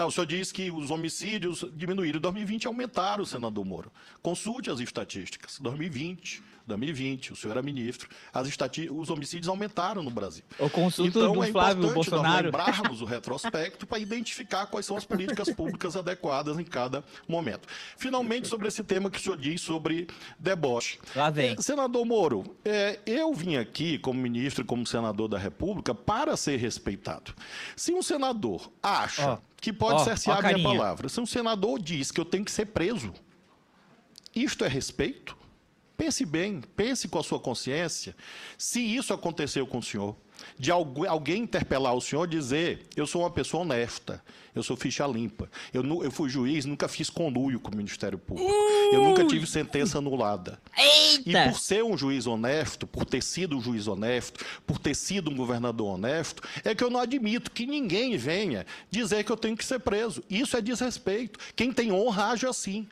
Ah, 0.00 0.06
o 0.06 0.10
senhor 0.10 0.24
diz 0.24 0.50
que 0.50 0.70
os 0.70 0.90
homicídios 0.90 1.62
diminuíram. 1.74 2.16
Em 2.16 2.22
2020 2.22 2.66
aumentaram, 2.66 3.22
senador 3.26 3.66
Moro. 3.66 3.92
Consulte 4.22 4.70
as 4.70 4.80
estatísticas. 4.80 5.58
2020, 5.60 6.42
2020, 6.66 7.32
o 7.32 7.36
senhor 7.36 7.52
era 7.52 7.62
ministro, 7.62 8.08
as 8.32 8.48
estati... 8.48 8.88
os 8.90 9.10
homicídios 9.10 9.48
aumentaram 9.48 10.02
no 10.02 10.10
Brasil. 10.10 10.44
O 10.58 10.70
consulto 10.70 11.18
então, 11.18 11.34
do 11.34 11.44
é 11.44 11.50
Flávio 11.50 11.84
importante 11.84 12.10
nós 12.10 12.42
lembrarmos 12.42 13.02
o 13.02 13.04
retrospecto 13.06 13.86
para 13.86 13.98
identificar 13.98 14.66
quais 14.66 14.86
são 14.86 14.96
as 14.96 15.04
políticas 15.04 15.50
públicas 15.52 15.96
adequadas 15.96 16.58
em 16.58 16.64
cada 16.64 17.04
momento. 17.28 17.68
Finalmente, 17.96 18.48
sobre 18.48 18.68
esse 18.68 18.82
tema 18.82 19.10
que 19.10 19.18
o 19.18 19.20
senhor 19.20 19.36
diz 19.36 19.60
sobre 19.60 20.06
deboche. 20.38 20.98
Lá 21.14 21.28
vem. 21.28 21.52
Eh, 21.52 21.56
Senador 21.60 22.04
Moro, 22.06 22.56
eh, 22.64 23.00
eu 23.04 23.34
vim 23.34 23.56
aqui 23.56 23.98
como 23.98 24.20
ministro 24.20 24.62
e 24.62 24.66
como 24.66 24.86
senador 24.86 25.28
da 25.28 25.38
República 25.38 25.94
para 25.94 26.36
ser 26.36 26.56
respeitado. 26.56 27.34
Se 27.76 27.92
um 27.92 28.02
senador 28.02 28.70
acha 28.82 29.32
Ó, 29.32 29.38
que 29.60 29.72
pode 29.72 30.00
ó, 30.00 30.04
cercear 30.04 30.36
a 30.36 30.38
a 30.38 30.42
minha 30.42 30.52
carinha. 30.52 30.68
palavra, 30.68 31.08
se 31.08 31.20
um 31.20 31.26
senador 31.26 31.80
diz 31.80 32.10
que 32.10 32.20
eu 32.20 32.24
tenho 32.24 32.44
que 32.44 32.50
ser 32.50 32.66
preso, 32.66 33.12
isto 34.34 34.64
é 34.64 34.68
respeito? 34.68 35.36
Pense 35.96 36.24
bem, 36.24 36.62
pense 36.74 37.06
com 37.08 37.18
a 37.18 37.22
sua 37.22 37.38
consciência. 37.38 38.16
Se 38.56 38.80
isso 38.80 39.12
aconteceu 39.12 39.66
com 39.66 39.78
o 39.78 39.82
senhor, 39.82 40.16
de 40.58 40.70
algu- 40.70 41.06
alguém 41.06 41.42
interpelar 41.42 41.94
o 41.94 42.00
senhor 42.00 42.24
e 42.26 42.30
dizer: 42.30 42.86
eu 42.96 43.06
sou 43.06 43.22
uma 43.22 43.30
pessoa 43.30 43.62
honesta, 43.62 44.22
eu 44.54 44.62
sou 44.62 44.76
ficha 44.76 45.06
limpa, 45.06 45.48
eu, 45.72 45.82
eu 46.02 46.10
fui 46.10 46.28
juiz, 46.28 46.64
nunca 46.64 46.88
fiz 46.88 47.08
conluio 47.10 47.60
com 47.60 47.70
o 47.72 47.76
Ministério 47.76 48.18
Público, 48.18 48.50
eu 48.92 49.02
nunca 49.02 49.24
tive 49.24 49.46
sentença 49.46 49.98
anulada. 49.98 50.60
E 51.24 51.34
Eita! 51.36 51.50
por 51.50 51.58
ser 51.60 51.84
um 51.84 51.96
juiz 51.96 52.26
honesto, 52.26 52.86
por 52.86 53.04
ter 53.04 53.22
sido 53.22 53.56
um 53.56 53.60
juiz 53.60 53.86
honesto, 53.86 54.44
por 54.66 54.78
ter 54.78 54.94
sido 54.94 55.30
um 55.30 55.36
governador 55.36 55.94
honesto, 55.94 56.42
é 56.64 56.74
que 56.74 56.82
eu 56.82 56.90
não 56.90 57.00
admito 57.00 57.50
que 57.50 57.66
ninguém 57.66 58.16
venha 58.16 58.66
dizer 58.90 59.24
que 59.24 59.30
eu 59.30 59.36
tenho 59.36 59.56
que 59.56 59.64
ser 59.64 59.78
preso. 59.80 60.22
Isso 60.28 60.56
é 60.56 60.60
desrespeito. 60.60 61.38
Quem 61.54 61.72
tem 61.72 61.92
honra 61.92 62.26
age 62.32 62.46
assim. 62.46 62.88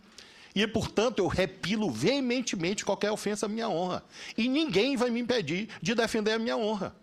E, 0.54 0.66
portanto, 0.66 1.20
eu 1.20 1.26
repilo 1.28 1.90
veementemente 1.90 2.84
qualquer 2.84 3.12
ofensa 3.12 3.46
à 3.46 3.48
minha 3.48 3.68
honra. 3.68 4.02
E 4.36 4.48
ninguém 4.48 4.96
vai 4.96 5.08
me 5.10 5.20
impedir 5.20 5.68
de 5.80 5.94
defender 5.94 6.32
a 6.32 6.38
minha 6.38 6.56
honra. 6.56 6.96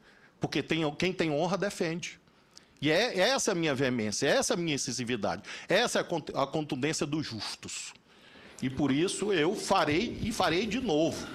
Porque 0.46 0.62
tem, 0.62 0.90
quem 0.92 1.12
tem 1.12 1.32
honra 1.32 1.58
defende. 1.58 2.20
E 2.80 2.92
é 2.92 3.18
essa 3.18 3.54
a 3.54 3.56
minha 3.56 3.74
veemência, 3.74 4.28
essa 4.28 4.54
a 4.54 4.58
minha 4.58 4.76
incisividade, 4.76 5.42
essa 5.68 5.98
é 5.98 6.02
a 6.02 6.04
cont- 6.04 6.30
a 6.36 6.46
contundência 6.46 7.04
dos 7.04 7.26
justos. 7.26 7.94
E 8.62 8.70
por 8.70 8.92
isso 8.92 9.34
eu 9.34 9.56
farei 9.56 10.20
e 10.22 10.32
farei 10.32 10.68
de 10.68 10.80
novo. 10.80 11.26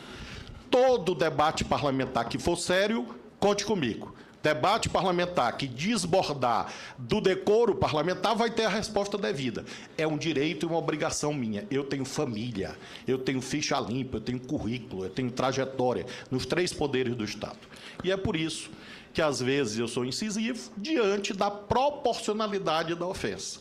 Todo 0.71 1.13
debate 1.13 1.65
parlamentar 1.65 2.29
que 2.29 2.39
for 2.39 2.57
sério, 2.57 3.17
conte 3.41 3.65
comigo. 3.65 4.15
Debate 4.43 4.89
parlamentar 4.89 5.55
que 5.57 5.67
desbordar 5.67 6.73
do 6.97 7.21
decoro 7.21 7.75
parlamentar 7.75 8.35
vai 8.37 8.51
ter 8.51 8.65
a 8.65 8.71
resposta 8.71 9.19
devida. 9.19 9.65
É 9.99 10.07
um 10.07 10.17
direito 10.17 10.65
e 10.65 10.67
uma 10.67 10.79
obrigação 10.79 11.35
minha. 11.35 11.67
Eu 11.71 11.83
tenho 11.85 12.05
família, 12.05 12.75
eu 13.09 13.19
tenho 13.19 13.43
ficha 13.43 13.79
limpa, 13.81 14.19
eu 14.19 14.21
tenho 14.23 14.41
currículo, 14.41 15.05
eu 15.05 15.11
tenho 15.11 15.31
trajetória 15.31 16.07
nos 16.31 16.47
três 16.47 16.73
poderes 16.73 17.15
do 17.17 17.25
Estado. 17.25 17.59
E 18.05 18.11
é 18.11 18.17
por 18.17 18.35
isso 18.37 18.71
que 19.13 19.21
às 19.21 19.41
vezes 19.41 19.79
eu 19.79 19.89
sou 19.89 20.05
incisivo 20.05 20.71
diante 20.77 21.33
da 21.33 21.51
proporcionalidade 21.51 22.95
da 22.95 23.07
ofensa. 23.07 23.61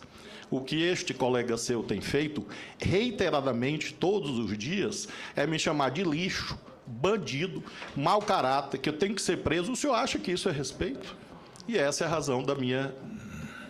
O 0.51 0.61
que 0.61 0.81
este 0.81 1.13
colega 1.13 1.57
seu 1.57 1.83
tem 1.83 2.01
feito 2.01 2.45
reiteradamente, 2.79 3.93
todos 3.93 4.37
os 4.39 4.57
dias, 4.57 5.07
é 5.35 5.45
me 5.45 5.59
chamar 5.59 5.91
de 5.91 6.03
lixo, 6.03 6.57
bandido, 6.85 7.63
mau 7.95 8.19
caráter, 8.19 8.79
que 8.79 8.89
eu 8.89 8.93
tenho 8.93 9.13
que 9.13 9.21
ser 9.21 9.37
preso. 9.37 9.71
O 9.71 9.75
senhor 9.75 9.93
acha 9.93 10.17
que 10.17 10.31
isso 10.31 10.49
é 10.49 10.51
respeito? 10.51 11.15
E 11.67 11.77
essa 11.77 12.03
é 12.03 12.07
a 12.07 12.09
razão 12.09 12.41
da 12.41 12.55
minha 12.55 12.95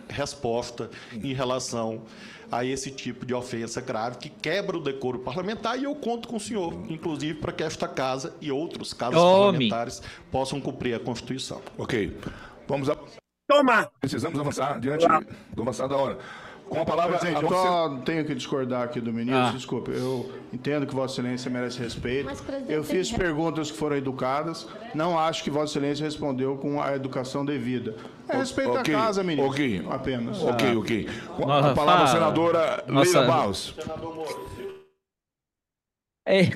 resposta 0.08 0.90
em 1.12 1.34
relação 1.34 2.02
a 2.50 2.64
esse 2.64 2.90
tipo 2.90 3.24
de 3.24 3.34
ofensa 3.34 3.80
grave 3.80 4.18
que 4.18 4.28
quebra 4.28 4.76
o 4.76 4.82
decoro 4.82 5.18
parlamentar 5.20 5.78
e 5.78 5.84
eu 5.84 5.94
conto 5.94 6.28
com 6.28 6.36
o 6.36 6.40
senhor, 6.40 6.72
inclusive 6.88 7.34
para 7.40 7.52
que 7.52 7.62
esta 7.62 7.86
casa 7.86 8.34
e 8.40 8.50
outros 8.50 8.92
casos 8.92 9.14
Tome. 9.14 9.68
parlamentares 9.68 10.02
possam 10.30 10.60
cumprir 10.60 10.94
a 10.94 11.00
Constituição. 11.00 11.60
Ok. 11.78 12.16
Vamos 12.66 12.88
a... 12.88 12.96
Toma! 13.48 13.90
Precisamos 14.00 14.38
avançar 14.38 14.78
diante 14.80 15.06
do 15.54 15.62
avançar 15.62 15.88
da 15.88 15.96
hora. 15.96 16.18
Com 16.70 16.80
a 16.80 16.84
palavra. 16.84 17.18
Presidente, 17.18 17.40
a 17.44 17.46
eu 17.46 17.48
só 17.48 17.96
tenho 18.04 18.24
que 18.24 18.34
discordar 18.34 18.82
aqui 18.84 19.00
do 19.00 19.12
ministro, 19.12 19.42
Ah. 19.42 19.50
desculpe. 19.50 19.90
Eu 19.90 20.30
entendo 20.52 20.86
que 20.86 20.94
Vossa 20.94 21.14
Excelência 21.20 21.50
merece 21.50 21.78
respeito. 21.80 22.26
Mas, 22.26 22.42
Eu 22.68 22.84
fiz 22.84 23.10
perguntas 23.10 23.70
que 23.72 23.76
foram 23.76 23.96
educadas. 23.96 24.68
Não 24.94 25.18
acho 25.18 25.42
que 25.42 25.50
Vossa 25.50 25.72
Excelência 25.72 26.04
respondeu 26.04 26.56
com 26.56 26.80
a 26.80 26.94
educação 26.94 27.44
devida. 27.44 27.96
É 28.28 28.36
respeito 28.36 28.70
Ok, 28.70 28.94
à 28.94 28.98
casa, 28.98 29.22
ministro. 29.24 29.50
ok. 29.50 29.84
Apenas. 29.90 30.40
Ok, 30.42 30.76
ok. 30.76 31.08
Com 31.36 31.46
Nossa, 31.46 31.70
a 31.72 31.74
palavra, 31.74 32.06
fala. 32.06 32.18
senadora 32.18 32.84
Nossa. 32.86 33.18
Leila 33.18 33.26
Barros. 33.26 33.74
É, 36.26 36.50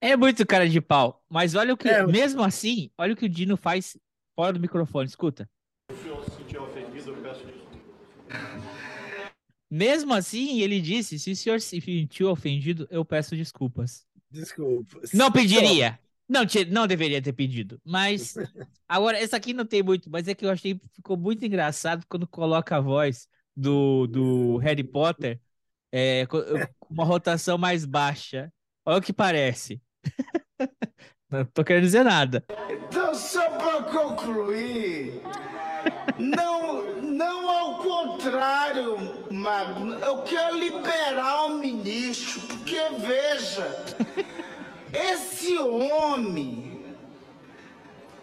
é 0.00 0.16
muito 0.16 0.46
cara 0.46 0.68
de 0.68 0.80
pau. 0.80 1.22
Mas 1.30 1.54
olha 1.54 1.72
o 1.72 1.76
que. 1.76 1.88
É. 1.88 2.06
Mesmo 2.06 2.42
assim, 2.42 2.90
olha 2.98 3.14
o 3.14 3.16
que 3.16 3.24
o 3.24 3.28
Dino 3.28 3.56
faz 3.56 3.96
fora 4.36 4.52
do 4.52 4.60
microfone. 4.60 5.06
Escuta. 5.08 5.48
Mesmo 9.70 10.14
assim, 10.14 10.60
ele 10.60 10.80
disse: 10.80 11.18
se 11.18 11.30
o 11.30 11.36
senhor 11.36 11.60
se 11.60 11.80
sentiu 11.80 12.30
ofendido, 12.30 12.86
eu 12.90 13.04
peço 13.04 13.36
desculpas. 13.36 14.06
Desculpa. 14.30 15.00
Não 15.12 15.30
pediria. 15.30 15.98
Não, 16.28 16.42
não 16.70 16.86
deveria 16.86 17.22
ter 17.22 17.32
pedido. 17.32 17.80
Mas. 17.84 18.34
Agora, 18.88 19.18
essa 19.18 19.36
aqui 19.36 19.52
não 19.52 19.66
tem 19.66 19.82
muito, 19.82 20.10
mas 20.10 20.28
é 20.28 20.34
que 20.34 20.44
eu 20.46 20.50
achei 20.50 20.80
ficou 20.94 21.16
muito 21.16 21.44
engraçado 21.44 22.06
quando 22.08 22.26
coloca 22.26 22.76
a 22.76 22.80
voz 22.80 23.28
do, 23.54 24.06
do 24.06 24.56
Harry 24.58 24.84
Potter 24.84 25.40
é, 25.92 26.26
co- 26.26 26.42
com 26.78 26.94
uma 26.94 27.04
rotação 27.04 27.58
mais 27.58 27.84
baixa. 27.84 28.52
Olha 28.86 28.98
o 28.98 29.02
que 29.02 29.12
parece. 29.12 29.82
Não 31.30 31.44
tô 31.44 31.62
querendo 31.62 31.82
dizer 31.84 32.04
nada. 32.04 32.42
Então, 32.70 33.14
só 33.14 33.50
para 33.58 33.82
concluir, 33.82 35.20
não, 36.18 37.02
não 37.02 37.48
ao 37.50 37.82
contrário, 37.82 38.96
Eu 40.04 40.22
quero 40.22 40.58
liberar 40.58 41.46
o 41.46 41.58
ministro, 41.58 42.40
porque 42.40 42.76
veja, 42.98 43.84
esse 44.92 45.56
homem 45.58 46.84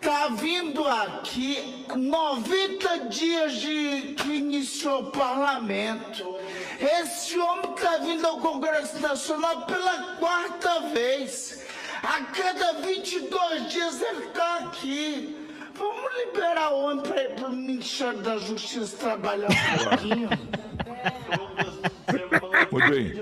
tá 0.01 0.27
vindo 0.27 0.85
aqui 0.85 1.85
90 1.95 2.99
dias 3.09 3.53
de 3.53 4.15
que 4.17 4.33
iniciou 4.33 5.03
o 5.03 5.11
parlamento. 5.11 6.37
Esse 6.79 7.39
homem 7.39 7.73
tá 7.73 7.97
vindo 7.97 8.25
ao 8.27 8.39
Congresso 8.39 8.99
Nacional 8.99 9.65
pela 9.65 10.17
quarta 10.17 10.81
vez. 10.93 11.63
A 12.03 12.21
cada 12.25 12.73
22 12.81 13.69
dias 13.71 14.01
ele 14.01 14.27
tá 14.27 14.59
aqui. 14.65 15.35
Vamos 15.73 16.11
liberar 16.17 16.71
o 16.71 16.81
homem 16.83 17.03
para 17.35 17.47
o 17.47 17.51
Ministério 17.51 18.19
da 18.19 18.37
Justiça 18.37 18.95
trabalhar 18.97 19.49
um 19.49 19.89
pouquinho. 19.89 20.29
Muito 22.71 22.89
bem. 22.89 23.13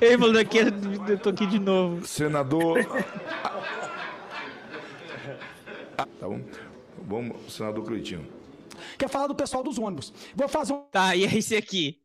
Ele 0.00 0.18
falou 0.18 0.40
aqui, 0.40 0.58
eu 0.58 1.18
tô 1.18 1.28
aqui 1.30 1.46
de 1.46 1.58
novo. 1.58 2.06
Senador. 2.06 2.78
Ah, 5.98 6.06
Tá 6.18 6.28
bom. 6.28 6.40
Vamos, 6.98 7.52
senador 7.54 7.84
Cleitinho. 7.84 8.26
Quer 8.98 9.08
falar 9.08 9.26
do 9.28 9.34
pessoal 9.34 9.62
dos 9.62 9.78
ônibus. 9.78 10.12
Vou 10.34 10.48
fazer 10.48 10.72
um. 10.72 10.82
Tá, 10.90 11.14
e 11.16 11.24
é 11.24 11.36
esse 11.36 11.56
aqui. 11.56 12.00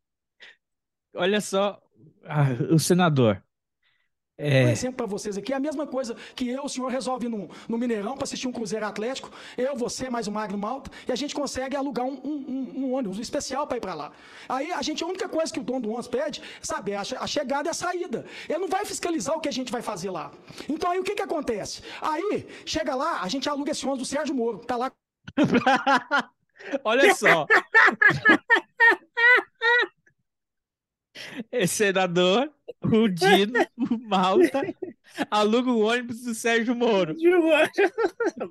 Olha 1.16 1.42
só. 1.42 1.82
ah, 2.26 2.48
o 2.72 2.80
senador. 2.80 3.42
Um 4.42 4.70
É, 4.70 4.72
exemplo 4.72 4.98
para 4.98 5.06
vocês 5.06 5.38
aqui, 5.38 5.54
é 5.54 5.56
a 5.56 5.60
mesma 5.60 5.86
coisa 5.86 6.16
que 6.36 6.48
eu, 6.50 6.64
o 6.64 6.70
senhor 6.70 6.88
resolve 6.90 7.28
no, 7.28 7.50
no 7.68 7.78
Mineirão 7.78 8.16
para 8.16 8.24
assistir 8.24 8.48
um 8.48 8.52
Cruzeiro 8.52 8.86
Atlético, 8.86 9.30
eu, 9.58 9.76
você, 9.76 10.10
mais 10.10 10.28
o 10.28 10.32
Magno 10.32 10.58
Malta, 10.58 10.90
e 11.08 11.12
a 11.12 11.16
gente 11.16 11.36
consegue 11.36 11.76
alugar 11.76 12.06
um, 12.06 12.20
um- 12.24 12.46
um- 12.48 12.86
um 12.86 12.94
ônibus 12.94 13.20
especial 13.20 13.68
para 13.68 13.78
ir 13.78 13.82
para 13.82 13.94
lá. 13.94 14.12
Aí 14.50 14.72
a 14.72 14.82
gente, 14.82 15.04
a 15.04 15.08
única 15.08 15.30
coisa 15.30 15.52
que 15.54 15.60
o 15.60 15.64
dono 15.64 15.82
do 15.82 15.90
ônibus 15.90 16.08
pede, 16.08 16.42
sabe, 16.62 16.92
é 16.92 16.98
a, 16.98 17.04
che- 17.04 17.16
a 17.18 17.28
chegada 17.28 17.70
e 17.70 17.72
a 17.72 17.74
saída. 17.74 18.26
Ele 18.50 18.60
não 18.60 18.68
vai 18.68 18.84
fiscalizar 18.86 19.36
o 19.38 19.42
que 19.42 19.50
a 19.50 19.54
gente 19.54 19.72
vai 19.72 19.82
fazer 19.82 20.10
lá. 20.10 20.32
Então 20.68 20.92
aí 20.92 21.00
o 21.00 21.04
que 21.04 21.16
que 21.16 21.22
acontece? 21.22 21.82
Aí, 22.02 22.48
chega 22.66 22.96
lá, 22.96 23.22
a 23.22 23.28
gente 23.28 23.48
aluga 23.50 23.72
esse 23.72 23.86
ônibus 23.86 24.08
do 24.08 24.16
Sérgio 24.16 24.34
Moro, 24.36 24.60
tá 24.60 24.76
lá 24.76 24.92
olha 26.84 27.14
só. 27.14 27.46
Esse 31.52 31.76
senador, 31.76 32.52
o 32.84 33.08
Dino, 33.08 33.60
o 33.78 33.98
Malta, 34.08 34.62
aluga 35.30 35.72
o 35.72 35.82
ônibus 35.82 36.22
do 36.22 36.34
Sérgio 36.34 36.76
Moro. 36.76 37.16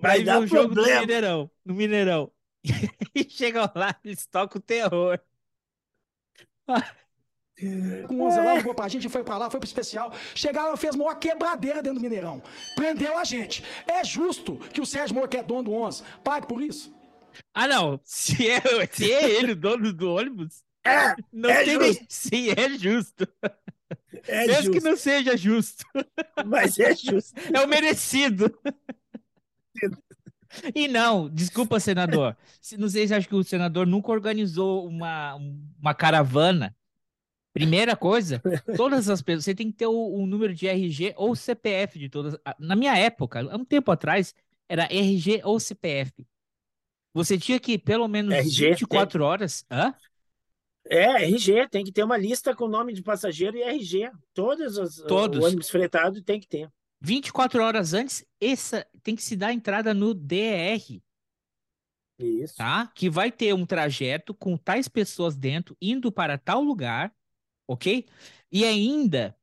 Vai 0.00 0.22
ver 0.22 0.36
o 0.38 0.46
jogo 0.46 0.68
no 0.68 0.74
problema. 0.74 1.00
Mineirão. 1.00 1.50
No 1.64 1.74
Mineirão. 1.74 2.32
E 3.12 3.28
chegam 3.28 3.68
lá, 3.74 3.98
eles 4.04 4.24
tocam 4.26 4.58
o 4.60 4.62
terror. 4.62 5.18
com 8.06 8.14
o 8.14 8.26
11 8.26 8.40
lá, 8.40 8.54
ligou 8.54 8.74
pra 8.74 8.86
gente, 8.86 9.08
foi 9.08 9.24
pra 9.24 9.36
lá, 9.36 9.50
foi 9.50 9.58
pro 9.58 9.66
especial. 9.66 10.12
Chegaram, 10.34 10.76
fez 10.76 10.94
uma 10.94 11.14
quebradeira 11.16 11.82
dentro 11.82 11.98
do 11.98 12.02
Mineirão. 12.02 12.40
Prendeu 12.76 13.18
a 13.18 13.24
gente. 13.24 13.64
É 13.86 14.04
justo 14.04 14.56
que 14.72 14.80
o 14.80 14.86
Sérgio 14.86 15.16
Moro, 15.16 15.28
que 15.28 15.36
é 15.36 15.42
dono 15.42 15.64
do 15.64 15.72
11, 15.72 16.04
pague 16.22 16.46
por 16.46 16.62
isso? 16.62 16.94
Ah, 17.52 17.66
não. 17.66 18.00
Se 18.04 18.48
é, 18.48 18.60
se 18.90 19.12
é 19.12 19.30
ele 19.30 19.52
o 19.52 19.56
dono 19.56 19.92
do 19.92 20.14
ônibus, 20.14 20.62
É, 20.84 21.14
não 21.32 21.50
é 21.50 21.64
tem 21.64 21.78
nem. 21.78 21.92
justo. 21.92 22.06
Sim, 22.08 22.48
é 22.56 22.70
justo. 22.78 23.26
É 24.26 24.46
Mesmo 24.46 24.70
que 24.70 24.80
justo. 24.80 24.80
não 24.80 24.96
seja 24.96 25.36
justo. 25.36 25.84
Mas 26.42 26.78
é 26.78 26.94
justo. 26.94 27.34
É 27.54 27.60
o 27.60 27.68
merecido. 27.68 28.52
E 30.74 30.88
não, 30.88 31.28
desculpa, 31.28 31.78
senador. 31.80 32.36
Se- 32.60 32.76
Não 32.76 32.88
sei 32.88 33.06
se 33.06 33.14
acha 33.14 33.28
que 33.28 33.34
o 33.34 33.42
senador 33.44 33.86
nunca 33.86 34.10
organizou 34.10 34.86
uma, 34.86 35.36
uma 35.80 35.94
caravana. 35.94 36.74
Primeira 37.54 37.96
coisa, 37.96 38.44
todas 38.76 39.08
as 39.10 39.22
pessoas, 39.22 39.44
você 39.44 39.54
tem 39.54 39.70
que 39.72 39.78
ter 39.78 39.86
o, 39.86 39.92
o 39.92 40.26
número 40.26 40.54
de 40.54 40.68
RG 40.68 41.14
ou 41.16 41.36
CPF 41.36 41.98
de 41.98 42.08
todas. 42.08 42.36
Na 42.58 42.76
minha 42.76 42.96
época, 42.98 43.40
há 43.42 43.56
um 43.56 43.64
tempo 43.64 43.90
atrás, 43.92 44.34
era 44.68 44.84
RG 44.84 45.42
ou 45.44 45.60
CPF. 45.60 46.26
Você 47.14 47.38
tinha 47.38 47.60
que, 47.60 47.78
pelo 47.78 48.08
menos 48.08 48.34
RG, 48.34 48.60
24 48.60 49.24
horas. 49.24 49.64
Hã? 49.70 49.94
É, 50.92 51.22
RG, 51.22 51.68
tem 51.68 51.84
que 51.84 51.92
ter 51.92 52.02
uma 52.02 52.16
lista 52.16 52.52
com 52.52 52.66
nome 52.66 52.92
de 52.92 53.00
passageiro 53.00 53.56
e 53.56 53.62
RG. 53.62 54.10
Todos 54.34 54.76
os 54.76 54.96
Todos. 54.96 55.44
ônibus 55.44 55.70
fretado 55.70 56.20
tem 56.20 56.40
que 56.40 56.48
ter. 56.48 56.68
24 57.00 57.62
horas 57.62 57.94
antes, 57.94 58.26
essa 58.40 58.84
tem 59.00 59.14
que 59.14 59.22
se 59.22 59.36
dar 59.36 59.52
entrada 59.52 59.94
no 59.94 60.12
DR. 60.12 61.00
Isso. 62.18 62.56
Tá? 62.56 62.88
Que 62.88 63.08
vai 63.08 63.30
ter 63.30 63.54
um 63.54 63.64
trajeto 63.64 64.34
com 64.34 64.56
tais 64.56 64.88
pessoas 64.88 65.36
dentro, 65.36 65.76
indo 65.80 66.10
para 66.10 66.36
tal 66.36 66.60
lugar, 66.60 67.14
ok? 67.68 68.04
E 68.50 68.64
ainda, 68.64 69.34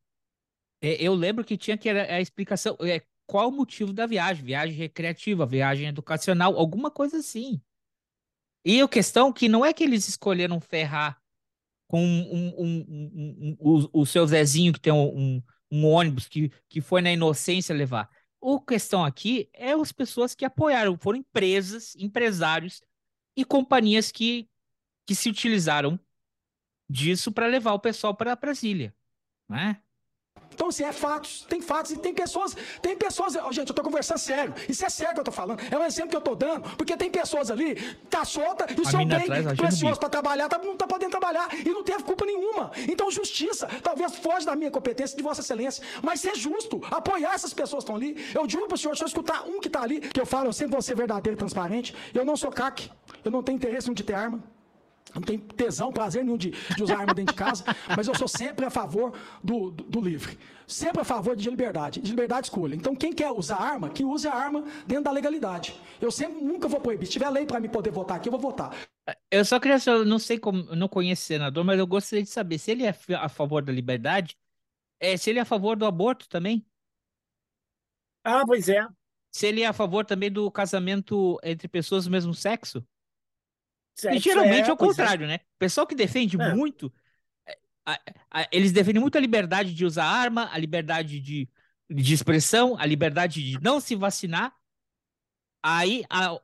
é, 0.81 1.01
eu 1.01 1.13
lembro 1.13 1.45
que 1.45 1.57
tinha 1.57 1.77
que 1.77 1.87
era 1.87 2.13
a 2.13 2.19
explicação, 2.19 2.77
é, 2.81 3.01
qual 3.25 3.47
o 3.47 3.53
motivo 3.53 3.93
da 3.93 4.05
viagem? 4.05 4.43
Viagem 4.43 4.75
recreativa, 4.75 5.45
viagem 5.45 5.87
educacional, 5.87 6.57
alguma 6.57 6.91
coisa 6.91 7.19
assim. 7.19 7.61
E 8.65 8.81
a 8.81 8.87
questão 8.87 9.31
que 9.31 9.47
não 9.47 9.65
é 9.65 9.71
que 9.71 9.85
eles 9.85 10.09
escolheram 10.09 10.59
ferrar 10.59 11.17
com 11.87 12.03
um, 12.03 12.53
um- 12.57 12.85
um- 12.87 13.57
o, 13.59 14.01
o 14.01 14.05
seu 14.05 14.25
Zezinho 14.27 14.73
que 14.73 14.79
tem 14.79 14.93
um, 14.93 15.41
ônibus 15.85 16.27
que, 16.27 16.51
que 16.69 16.81
foi 16.81 17.01
na 17.01 17.11
inocência 17.11 17.75
levar. 17.75 18.09
A 18.41 18.59
questão 18.65 19.03
aqui 19.03 19.49
é 19.53 19.71
as 19.73 19.91
pessoas 19.91 20.35
que 20.35 20.45
apoiaram, 20.45 20.97
foram 20.97 21.19
empresas, 21.19 21.95
empresários 21.95 22.81
e 23.35 23.43
companhias 23.45 24.11
que, 24.11 24.49
que 25.05 25.15
se 25.15 25.29
utilizaram 25.29 25.99
disso 26.89 27.31
para 27.31 27.47
levar 27.47 27.73
o 27.73 27.79
pessoal 27.79 28.15
para 28.15 28.35
Brasília, 28.35 28.95
né? 29.49 29.81
Então, 30.53 30.69
assim, 30.69 30.83
é 30.83 30.91
fatos, 30.91 31.45
tem 31.47 31.61
fatos 31.61 31.91
e 31.91 31.97
tem 31.97 32.15
pessoas, 32.15 32.57
tem 32.81 32.97
pessoas, 32.97 33.33
gente, 33.51 33.69
eu 33.69 33.75
tô 33.75 33.83
conversando 33.83 34.17
sério, 34.17 34.55
isso 34.67 34.83
é 34.83 34.89
sério 34.89 35.13
que 35.13 35.19
eu 35.19 35.23
tô 35.23 35.31
falando, 35.31 35.61
é 35.71 35.77
um 35.77 35.83
exemplo 35.83 36.09
que 36.09 36.17
eu 36.17 36.21
tô 36.21 36.33
dando, 36.33 36.61
porque 36.75 36.97
tem 36.97 37.11
pessoas 37.11 37.51
ali, 37.51 37.75
tá 38.09 38.25
solta 38.25 38.65
e 38.71 38.73
o 38.81 38.83
seu 38.89 38.99
bem 39.19 39.27
precioso 39.55 39.99
para 39.99 40.09
trabalhar, 40.09 40.49
tá- 40.49 40.57
não 40.57 40.75
tá 40.75 40.87
podendo 40.87 41.11
trabalhar 41.11 41.47
e 41.53 41.69
não 41.69 41.83
teve 41.83 42.01
culpa 42.01 42.25
nenhuma. 42.25 42.71
Então, 42.87 43.11
justiça, 43.11 43.67
talvez 43.83 44.15
foge 44.15 44.47
da 44.47 44.55
minha 44.55 44.71
competência, 44.71 45.15
de 45.15 45.21
Vossa 45.21 45.41
Excelência, 45.41 45.83
mas 46.01 46.21
ser 46.21 46.35
justo, 46.35 46.81
apoiar 46.89 47.35
essas 47.35 47.53
pessoas 47.53 47.83
que 47.83 47.91
estão 47.91 47.95
ali. 47.95 48.17
Eu 48.33 48.47
digo 48.47 48.67
pro 48.67 48.77
senhor, 48.79 48.97
se 48.97 49.03
eu 49.03 49.07
escutar 49.07 49.43
um 49.47 49.59
que 49.59 49.69
tá 49.69 49.83
ali, 49.83 49.99
que 50.01 50.19
eu 50.19 50.25
falo, 50.25 50.47
eu 50.47 50.53
sempre 50.53 50.71
vou 50.71 50.81
ser 50.81 50.95
verdadeiro 50.95 51.35
e 51.35 51.37
transparente, 51.37 51.93
eu 52.15 52.25
não 52.25 52.35
sou 52.35 52.49
caque, 52.51 52.89
eu 53.23 53.29
não 53.29 53.43
tenho 53.43 53.57
interesse 53.57 53.93
de 53.93 54.03
ter 54.03 54.15
arma. 54.15 54.43
Não 55.13 55.21
tenho 55.21 55.39
tesão, 55.39 55.91
prazer 55.91 56.23
nenhum 56.23 56.37
de, 56.37 56.51
de 56.51 56.83
usar 56.83 56.99
arma 56.99 57.13
dentro 57.13 57.33
de 57.33 57.37
casa, 57.37 57.63
mas 57.95 58.07
eu 58.07 58.15
sou 58.15 58.27
sempre 58.27 58.65
a 58.65 58.69
favor 58.69 59.13
do, 59.43 59.71
do, 59.71 59.83
do 59.83 60.01
livre. 60.01 60.37
Sempre 60.67 61.01
a 61.01 61.05
favor 61.05 61.35
de 61.35 61.49
liberdade, 61.49 62.01
de 62.01 62.09
liberdade 62.09 62.41
de 62.41 62.47
escolha. 62.47 62.75
Então, 62.75 62.93
quem 62.95 63.13
quer 63.13 63.31
usar 63.31 63.55
arma, 63.55 63.89
que 63.89 64.03
use 64.03 64.27
a 64.27 64.33
arma 64.33 64.65
dentro 64.85 65.05
da 65.05 65.11
legalidade. 65.11 65.79
Eu 66.01 66.11
sempre 66.11 66.43
nunca 66.43 66.67
vou 66.67 66.81
proibir. 66.81 67.05
Se 67.05 67.13
tiver 67.13 67.29
lei 67.29 67.45
para 67.45 67.59
me 67.59 67.69
poder 67.69 67.91
votar 67.91 68.17
aqui, 68.17 68.27
eu 68.27 68.31
vou 68.31 68.41
votar. 68.41 68.75
Eu 69.31 69.45
só 69.45 69.59
queria 69.59 69.79
saber, 69.79 69.99
eu 69.99 70.05
não 70.05 70.19
sei 70.19 70.37
como, 70.37 70.69
eu 70.69 70.75
não 70.75 70.89
conheço 70.89 71.23
o 71.23 71.25
senador, 71.25 71.63
mas 71.63 71.79
eu 71.79 71.87
gostaria 71.87 72.23
de 72.23 72.29
saber 72.29 72.57
se 72.57 72.71
ele 72.71 72.83
é 72.83 72.93
a 73.15 73.29
favor 73.29 73.63
da 73.63 73.71
liberdade, 73.71 74.37
é, 74.99 75.15
se 75.15 75.29
ele 75.29 75.39
é 75.39 75.43
a 75.43 75.45
favor 75.45 75.77
do 75.77 75.85
aborto 75.85 76.27
também. 76.27 76.65
Ah, 78.23 78.43
pois 78.45 78.67
é. 78.67 78.85
Se 79.31 79.47
ele 79.47 79.61
é 79.61 79.67
a 79.67 79.73
favor 79.73 80.05
também 80.05 80.29
do 80.29 80.51
casamento 80.51 81.39
entre 81.43 81.67
pessoas 81.69 82.03
do 82.03 82.11
mesmo 82.11 82.33
sexo. 82.33 82.85
E 84.11 84.19
geralmente 84.19 84.69
é, 84.69 84.73
o 84.73 84.77
pois 84.77 84.91
contrário, 84.91 85.27
né? 85.27 85.35
O 85.55 85.59
pessoal 85.59 85.87
que 85.87 85.95
defende 85.95 86.39
É. 86.39 86.53
muito, 86.53 86.93
é, 87.47 87.57
a- 87.85 87.99
a- 88.31 88.47
eles 88.51 88.71
defendem 88.71 89.01
muito 89.01 89.17
a 89.17 89.21
liberdade 89.21 89.73
de 89.73 89.85
usar 89.85 90.05
arma, 90.05 90.49
a 90.51 90.57
liberdade 90.57 91.19
de, 91.19 91.49
de 91.89 92.13
expressão, 92.13 92.77
a 92.79 92.85
liberdade 92.85 93.43
de 93.43 93.59
não 93.61 93.79
se 93.79 93.95
vacinar. 93.95 94.53
Aí 95.63 96.03
há, 96.09 96.39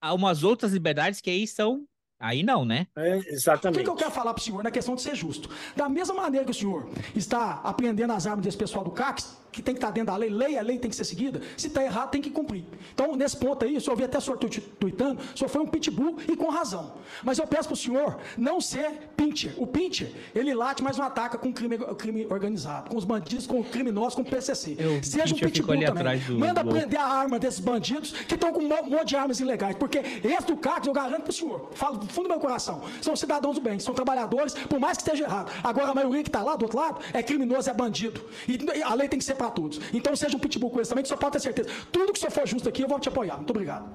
há 0.00 0.14
umas 0.14 0.42
outras 0.42 0.72
liberdades 0.72 1.20
que 1.20 1.30
aí 1.30 1.46
são. 1.46 1.86
Aí 2.22 2.42
não, 2.42 2.66
né? 2.66 2.86
É, 2.96 3.16
O 3.16 3.22
que, 3.22 3.28
exatamente. 3.30 3.82
que 3.82 3.88
eu 3.88 3.96
quero 3.96 4.10
falar 4.10 4.34
para 4.34 4.40
o 4.42 4.44
senhor 4.44 4.62
na 4.62 4.70
questão 4.70 4.94
de 4.94 5.00
ser 5.00 5.14
justo? 5.14 5.48
Da 5.74 5.88
mesma 5.88 6.12
maneira 6.14 6.44
que 6.44 6.50
o 6.50 6.54
senhor 6.54 6.90
está 7.16 7.54
apreendendo 7.64 8.12
as 8.12 8.26
armas 8.26 8.44
desse 8.44 8.58
pessoal 8.58 8.84
do 8.84 8.90
CAC, 8.90 9.22
que 9.52 9.62
tem 9.62 9.74
que 9.74 9.78
estar 9.78 9.90
dentro 9.90 10.12
da 10.12 10.16
lei, 10.16 10.30
lei, 10.30 10.56
a 10.58 10.62
lei 10.62 10.78
tem 10.78 10.88
que 10.90 10.96
ser 10.96 11.04
seguida, 11.04 11.40
se 11.56 11.66
está 11.68 11.82
errado, 11.82 12.10
tem 12.10 12.20
que 12.22 12.30
cumprir. 12.30 12.64
Então, 12.94 13.16
nesse 13.16 13.36
ponto 13.36 13.64
aí, 13.64 13.76
o 13.76 13.80
senhor 13.80 13.96
vi 13.96 14.04
até 14.04 14.18
o 14.18 14.20
senhor 14.20 14.36
tuit- 14.36 14.60
tuitando, 14.78 15.20
o 15.34 15.38
senhor 15.38 15.48
foi 15.48 15.60
um 15.60 15.66
pitbull 15.66 16.16
e 16.28 16.36
com 16.36 16.48
razão. 16.48 16.94
Mas 17.22 17.38
eu 17.38 17.46
peço 17.46 17.68
para 17.68 17.74
o 17.74 17.76
senhor 17.76 18.18
não 18.38 18.60
ser 18.60 18.90
pincher. 19.16 19.52
O 19.56 19.66
pincher, 19.66 20.12
ele 20.34 20.54
late, 20.54 20.82
mas 20.82 20.96
não 20.96 21.04
ataca 21.04 21.36
com 21.38 21.52
crime, 21.52 21.78
crime 21.96 22.26
organizado, 22.30 22.90
com 22.90 22.96
os 22.96 23.04
bandidos, 23.04 23.46
com 23.46 23.62
criminosos, 23.64 24.14
com 24.14 24.22
o 24.22 24.24
PCC. 24.24 24.76
Eu- 24.78 25.02
Seja 25.02 25.34
um 25.34 25.38
pitbull 25.52 25.66
também. 25.88 26.02
do- 26.26 26.38
Manda 26.38 26.62
do- 26.64 26.70
prender 26.70 27.00
a 27.00 27.06
arma 27.06 27.38
desses 27.38 27.60
bandidos 27.60 28.12
que 28.12 28.34
estão 28.34 28.52
com 28.52 28.60
um 28.60 28.68
mo- 28.68 28.82
monte 28.90 29.08
de 29.08 29.16
armas 29.16 29.40
ilegais. 29.40 29.76
Porque 29.76 29.98
esse 29.98 30.46
do 30.46 30.56
CAC, 30.56 30.86
eu 30.86 30.92
garanto 30.92 31.22
para 31.22 31.30
o 31.30 31.32
senhor, 31.32 31.70
falo 31.74 31.96
do 31.98 32.06
fundo 32.06 32.24
do 32.24 32.30
meu 32.30 32.40
coração, 32.40 32.82
são 33.02 33.16
cidadãos 33.16 33.56
do 33.56 33.60
bem, 33.60 33.78
são 33.78 33.92
trabalhadores, 33.94 34.54
por 34.54 34.78
mais 34.78 34.96
que 34.96 35.02
esteja 35.02 35.24
errado. 35.24 35.50
Agora, 35.62 35.88
a 35.90 35.94
maioria 35.94 36.22
que 36.22 36.28
está 36.28 36.42
lá 36.42 36.56
do 36.56 36.62
outro 36.64 36.78
lado 36.78 37.00
é 37.12 37.22
criminoso, 37.22 37.68
é 37.68 37.74
bandido. 37.74 38.20
E 38.48 38.82
a 38.82 38.94
lei 38.94 39.08
tem 39.08 39.18
que 39.18 39.24
ser 39.24 39.34
para 39.40 39.50
todos. 39.50 39.80
Então, 39.94 40.14
seja 40.14 40.36
um 40.36 40.40
pitbull 40.40 40.70
com 40.70 40.82
esse 40.82 40.90
também, 40.90 41.02
que 41.02 41.08
senhor 41.08 41.18
pode 41.18 41.32
ter 41.32 41.40
certeza. 41.40 41.70
Tudo 41.90 42.12
que 42.12 42.18
o 42.18 42.20
senhor 42.20 42.30
for 42.30 42.46
justo 42.46 42.68
aqui, 42.68 42.82
eu 42.82 42.88
vou 42.88 43.00
te 43.00 43.08
apoiar. 43.08 43.38
Muito 43.38 43.48
obrigado. 43.48 43.90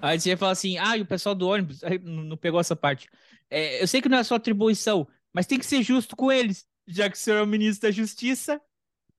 Aí 0.00 0.18
você 0.18 0.36
fala 0.36 0.50
assim, 0.50 0.76
ah, 0.76 0.96
e 0.96 1.02
o 1.02 1.06
pessoal 1.06 1.36
do 1.36 1.46
ônibus, 1.46 1.82
não 2.02 2.24
não 2.24 2.36
pegou 2.36 2.58
essa 2.58 2.74
parte. 2.74 3.08
É, 3.48 3.80
eu 3.80 3.86
sei 3.86 4.02
que 4.02 4.08
não 4.08 4.18
é 4.18 4.24
sua 4.24 4.38
atribuição, 4.38 5.06
mas 5.32 5.46
tem 5.46 5.56
que 5.56 5.64
ser 5.64 5.84
justo 5.84 6.16
com 6.16 6.32
eles, 6.32 6.66
já 6.84 7.08
que 7.08 7.16
o 7.16 7.20
senhor 7.20 7.36
é 7.38 7.42
o 7.42 7.46
ministro 7.46 7.88
da 7.88 7.92
Justiça. 7.92 8.60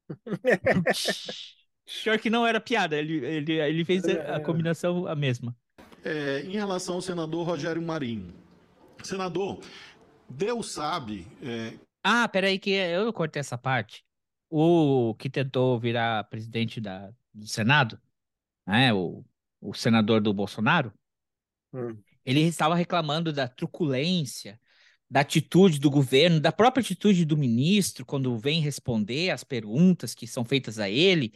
Pior 2.04 2.20
que 2.20 2.30
não 2.30 2.46
era 2.46 2.60
piada, 2.60 2.98
ele, 2.98 3.26
ele, 3.26 3.54
ele 3.54 3.86
fez 3.86 4.04
a, 4.06 4.36
a 4.36 4.40
combinação 4.42 5.08
a 5.08 5.16
mesma. 5.16 5.56
É, 6.04 6.42
em 6.42 6.52
relação 6.52 6.96
ao 6.96 7.02
senador 7.02 7.48
Rogério 7.48 7.82
Marinho. 7.82 8.34
Senador, 9.02 9.62
Deus 10.30 10.74
sabe. 10.74 11.26
é, 11.42 11.74
Ah, 12.04 12.28
peraí, 12.28 12.60
que 12.60 12.72
eu 12.72 13.14
cortei 13.14 13.40
essa 13.40 13.58
parte. 13.58 14.04
O 14.56 15.16
que 15.16 15.32
tentou 15.32 15.80
virar 15.80 16.26
presidente 16.26 16.80
da, 16.80 17.12
do 17.34 17.48
Senado, 17.48 18.00
né, 18.68 18.94
o, 18.94 19.26
o 19.60 19.74
senador 19.74 20.22
do 20.22 20.32
Bolsonaro, 20.32 20.94
Hum. 21.74 21.98
ele 22.24 22.42
estava 22.42 22.76
reclamando 22.76 23.34
da 23.34 23.48
truculência, 23.48 24.60
da 25.10 25.22
atitude 25.22 25.80
do 25.80 25.90
governo, 25.90 26.40
da 26.40 26.52
própria 26.52 26.82
atitude 26.84 27.26
do 27.26 27.36
ministro 27.36 28.06
quando 28.06 28.38
vem 28.38 28.62
responder 28.62 29.32
às 29.32 29.44
perguntas 29.44 30.14
que 30.14 30.28
são 30.28 30.46
feitas 30.46 30.78
a 30.78 30.88
ele, 30.88 31.34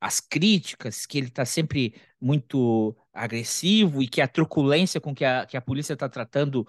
as 0.00 0.20
críticas, 0.20 1.06
que 1.06 1.18
ele 1.18 1.26
está 1.26 1.44
sempre 1.44 2.00
muito 2.20 2.96
agressivo 3.12 4.00
e 4.00 4.06
que 4.06 4.20
a 4.20 4.28
truculência 4.28 5.00
com 5.00 5.12
que 5.12 5.24
a, 5.24 5.44
que 5.44 5.56
a 5.56 5.60
polícia 5.60 5.94
está 5.94 6.08
tratando 6.08 6.64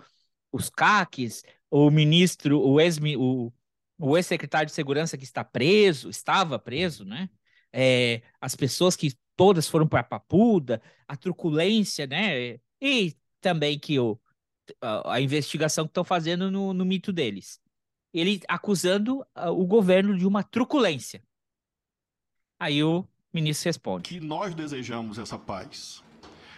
os 0.52 0.68
CACs, 0.68 1.44
o 1.70 1.92
ministro, 1.92 2.60
o 2.60 2.82
ex 2.82 2.98
o, 3.18 3.54
o 4.02 4.18
ex-secretário 4.18 4.66
de 4.66 4.74
segurança 4.74 5.18
que 5.18 5.24
está 5.24 5.44
preso, 5.44 6.10
estava 6.10 6.58
preso, 6.58 7.06
né? 7.06 7.30
É, 7.72 8.22
as 8.42 8.56
pessoas 8.56 8.96
que 8.96 9.14
todas 9.36 9.68
foram 9.68 9.88
para 9.88 10.00
a 10.00 10.04
papuda, 10.04 10.82
a 11.08 11.16
truculência, 11.16 12.08
né? 12.08 12.60
E 12.82 13.16
também 13.40 13.78
que 13.78 14.00
o, 14.00 14.20
a, 14.82 15.16
a 15.16 15.22
investigação 15.22 15.86
que 15.86 15.92
estão 15.92 16.04
fazendo 16.04 16.50
no, 16.50 16.74
no 16.74 16.84
mito 16.84 17.14
deles. 17.14 17.60
Ele 18.14 18.42
acusando 18.48 19.26
ah, 19.36 19.52
o 19.52 19.66
governo 19.66 20.18
de 20.18 20.26
uma 20.26 20.44
truculência. 20.44 21.24
Aí 22.60 22.84
o 22.84 23.08
ministro 23.34 23.70
responde. 23.70 24.10
que 24.10 24.20
nós 24.20 24.54
desejamos 24.54 25.18
essa 25.18 25.38
paz. 25.38 26.04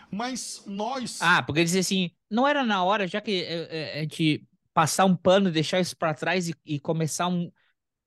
Mas 0.10 0.64
nós. 0.66 1.22
Ah, 1.22 1.44
porque 1.44 1.60
ele 1.60 1.66
diz 1.66 1.76
assim, 1.76 2.12
não 2.30 2.48
era 2.48 2.64
na 2.64 2.84
hora, 2.84 3.08
já 3.08 3.20
que 3.20 3.44
eh, 3.44 3.68
eh, 3.70 4.00
a 4.00 4.02
gente 4.02 4.48
passar 4.74 5.06
um 5.06 5.16
pano, 5.16 5.52
deixar 5.52 5.80
isso 5.80 5.96
para 5.96 6.14
trás 6.14 6.50
e, 6.50 6.56
e 6.66 6.80
começar 6.80 7.28
um 7.28 7.52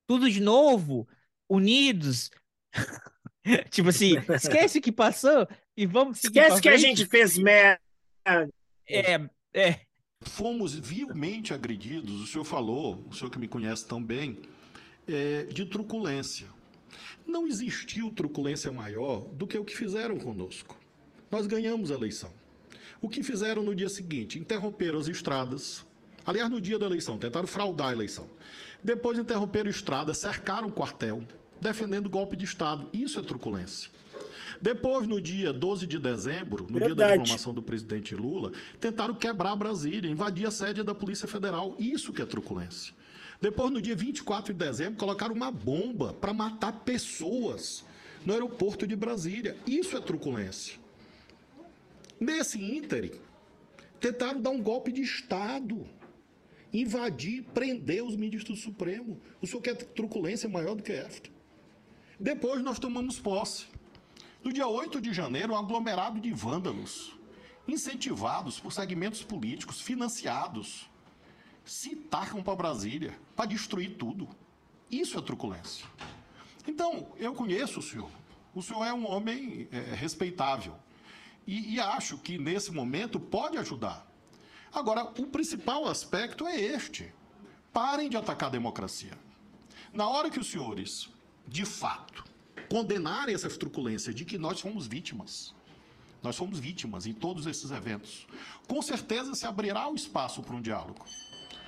tudo 0.07 0.31
de 0.31 0.41
novo, 0.41 1.09
unidos. 1.49 2.31
tipo 3.71 3.89
assim, 3.89 4.15
esquece 4.35 4.79
o 4.79 4.83
que 4.83 4.93
passou 4.93 5.47
e 5.77 5.87
vamos 5.87 6.19
seguir 6.19 6.41
Esquece 6.41 6.63
que 6.63 6.69
a 6.69 6.77
gente 6.77 7.07
fez 7.07 7.39
merda. 7.39 7.81
É, 8.89 9.21
é. 9.55 9.81
Fomos 10.23 10.75
vilmente 10.75 11.55
agredidos, 11.55 12.21
o 12.21 12.27
senhor 12.27 12.45
falou, 12.45 13.05
o 13.09 13.15
senhor 13.15 13.31
que 13.31 13.39
me 13.39 13.47
conhece 13.47 13.87
tão 13.87 14.03
bem, 14.03 14.41
é, 15.07 15.45
de 15.45 15.67
truculência. 15.67 16.49
Não 17.25 17.47
existiu 17.47 18.11
truculência 18.11 18.73
maior 18.73 19.21
do 19.35 19.47
que 19.47 19.59
o 19.59 19.65
que 19.65 19.77
fizeram 19.77 20.19
conosco. 20.19 20.77
Nós 21.31 21.47
ganhamos 21.47 21.91
a 21.91 21.95
eleição. 21.95 22.33
O 23.01 23.09
que 23.09 23.23
fizeram 23.23 23.63
no 23.63 23.75
dia 23.75 23.89
seguinte? 23.89 24.39
Interromperam 24.39 24.99
as 24.99 25.07
estradas. 25.07 25.86
Aliás, 26.27 26.51
no 26.51 26.61
dia 26.61 26.79
da 26.79 26.87
eleição, 26.87 27.17
tentaram 27.17 27.47
fraudar 27.47 27.89
a 27.89 27.93
eleição. 27.93 28.29
Depois 28.83 29.19
interromperam 29.19 29.71
estradas, 29.71 30.19
cercaram 30.19 30.69
o 30.69 30.73
quartel, 30.73 31.23
defendendo 31.61 32.11
golpe 32.11 32.37
de 32.37 32.45
Estado. 32.45 32.89
Isso 32.93 33.19
é 33.21 33.23
truculência. 33.23 33.91
Depois, 34.61 35.07
no 35.07 35.21
dia 35.21 35.53
12 35.53 35.87
de 35.87 35.99
dezembro, 35.99 36.67
no 36.69 36.79
dia 36.79 36.95
da 36.95 37.07
Verdade. 37.07 37.23
diplomação 37.23 37.55
do 37.55 37.63
presidente 37.63 38.15
Lula, 38.15 38.53
tentaram 38.81 39.15
quebrar 39.15 39.55
Brasília, 39.55 40.11
invadir 40.11 40.47
a 40.47 40.51
sede 40.51 40.83
da 40.83 40.95
Polícia 40.95 41.29
Federal. 41.29 41.77
Isso 41.79 42.13
que 42.13 42.23
é 42.23 42.27
truculência. 42.27 42.95
Depois, 43.41 43.71
no 43.71 43.83
dia 43.83 43.95
24 43.95 44.53
de 44.53 44.59
dezembro, 44.59 44.99
colocaram 44.99 45.35
uma 45.35 45.51
bomba 45.51 46.15
para 46.15 46.33
matar 46.33 46.73
pessoas 46.73 47.85
no 48.25 48.33
aeroporto 48.33 48.87
de 48.87 48.97
Brasília. 48.97 49.57
Isso 49.67 49.97
é 49.97 50.01
truculência. 50.01 50.79
Nesse 52.19 52.59
ínterim, 52.59 53.13
tentaram 54.01 54.41
dar 54.41 54.51
um 54.51 54.63
golpe 54.63 54.91
de 54.91 55.03
Estado, 55.03 55.87
invadir, 56.81 57.43
prender 57.55 58.03
os 58.05 58.17
ministros 58.17 58.59
do 58.59 58.65
Supremo. 58.65 59.21
O 59.41 59.47
senhor 59.47 59.63
quer 59.63 59.75
truculência 59.75 60.49
maior 60.49 60.75
do 60.75 60.83
que 60.83 60.93
esta? 60.93 61.31
Depois 62.19 62.63
nós 62.63 62.79
tomamos 62.79 63.19
posse. 63.19 63.67
No 64.43 64.53
dia 64.53 64.67
8 64.67 65.01
de 65.01 65.13
janeiro, 65.13 65.53
um 65.53 65.57
aglomerado 65.57 66.21
de 66.21 66.33
vândalos, 66.33 67.17
incentivados 67.67 68.61
por 68.61 68.73
segmentos 68.73 69.23
políticos, 69.23 69.81
financiados, 69.81 70.89
se 71.65 71.97
tacam 71.97 72.43
para 72.43 72.55
Brasília 72.55 73.19
para 73.35 73.47
destruir 73.47 73.97
tudo. 73.97 74.29
Isso 74.91 75.19
é 75.19 75.23
truculência. 75.23 75.85
Então, 76.67 77.13
eu 77.17 77.35
conheço 77.35 77.81
o 77.81 77.83
senhor. 77.83 78.11
O 78.55 78.63
senhor 78.63 78.85
é 78.85 78.93
um 78.93 79.11
homem 79.11 79.69
é, 79.73 79.81
respeitável. 79.95 80.77
E, 81.47 81.75
e 81.75 81.81
acho 81.81 82.19
que 82.19 82.39
nesse 82.39 82.71
momento 82.73 83.19
pode 83.19 83.59
ajudar. 83.59 84.06
Agora, 84.77 85.05
o 85.05 85.27
principal 85.29 85.89
aspecto 85.89 86.47
é 86.47 86.61
este: 86.61 87.11
parem 87.73 88.11
de 88.11 88.17
atacar 88.19 88.51
a 88.51 88.53
democracia. 88.53 89.19
Na 89.91 90.07
hora 90.07 90.29
que 90.29 90.39
os 90.39 90.51
senhores, 90.51 91.09
de 91.49 91.65
fato, 91.65 92.23
condenarem 92.71 93.35
essas 93.35 93.57
truculências 93.57 94.15
de 94.15 94.27
que 94.27 94.37
nós 94.37 94.61
fomos 94.61 94.87
vítimas, 94.87 95.55
nós 96.23 96.37
fomos 96.37 96.59
vítimas 96.59 97.07
em 97.07 97.15
todos 97.15 97.47
esses 97.47 97.71
eventos, 97.71 98.27
com 98.69 98.83
certeza 98.83 99.35
se 99.35 99.47
abrirá 99.47 99.89
o 99.89 99.95
espaço 99.95 100.43
para 100.43 100.55
um 100.55 100.61
diálogo. 100.61 101.07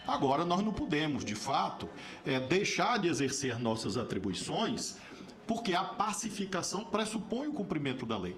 Agora, 0.06 0.44
nós 0.44 0.62
não 0.62 0.74
podemos, 0.74 1.24
de 1.24 1.34
fato, 1.34 1.88
é, 2.26 2.38
deixar 2.38 2.98
de 2.98 3.08
exercer 3.08 3.58
nossas 3.58 3.96
atribuições, 3.96 4.98
porque 5.46 5.72
a 5.72 5.82
pacificação 5.82 6.84
pressupõe 6.84 7.48
o 7.48 7.54
cumprimento 7.54 8.04
da 8.04 8.18
lei. 8.18 8.36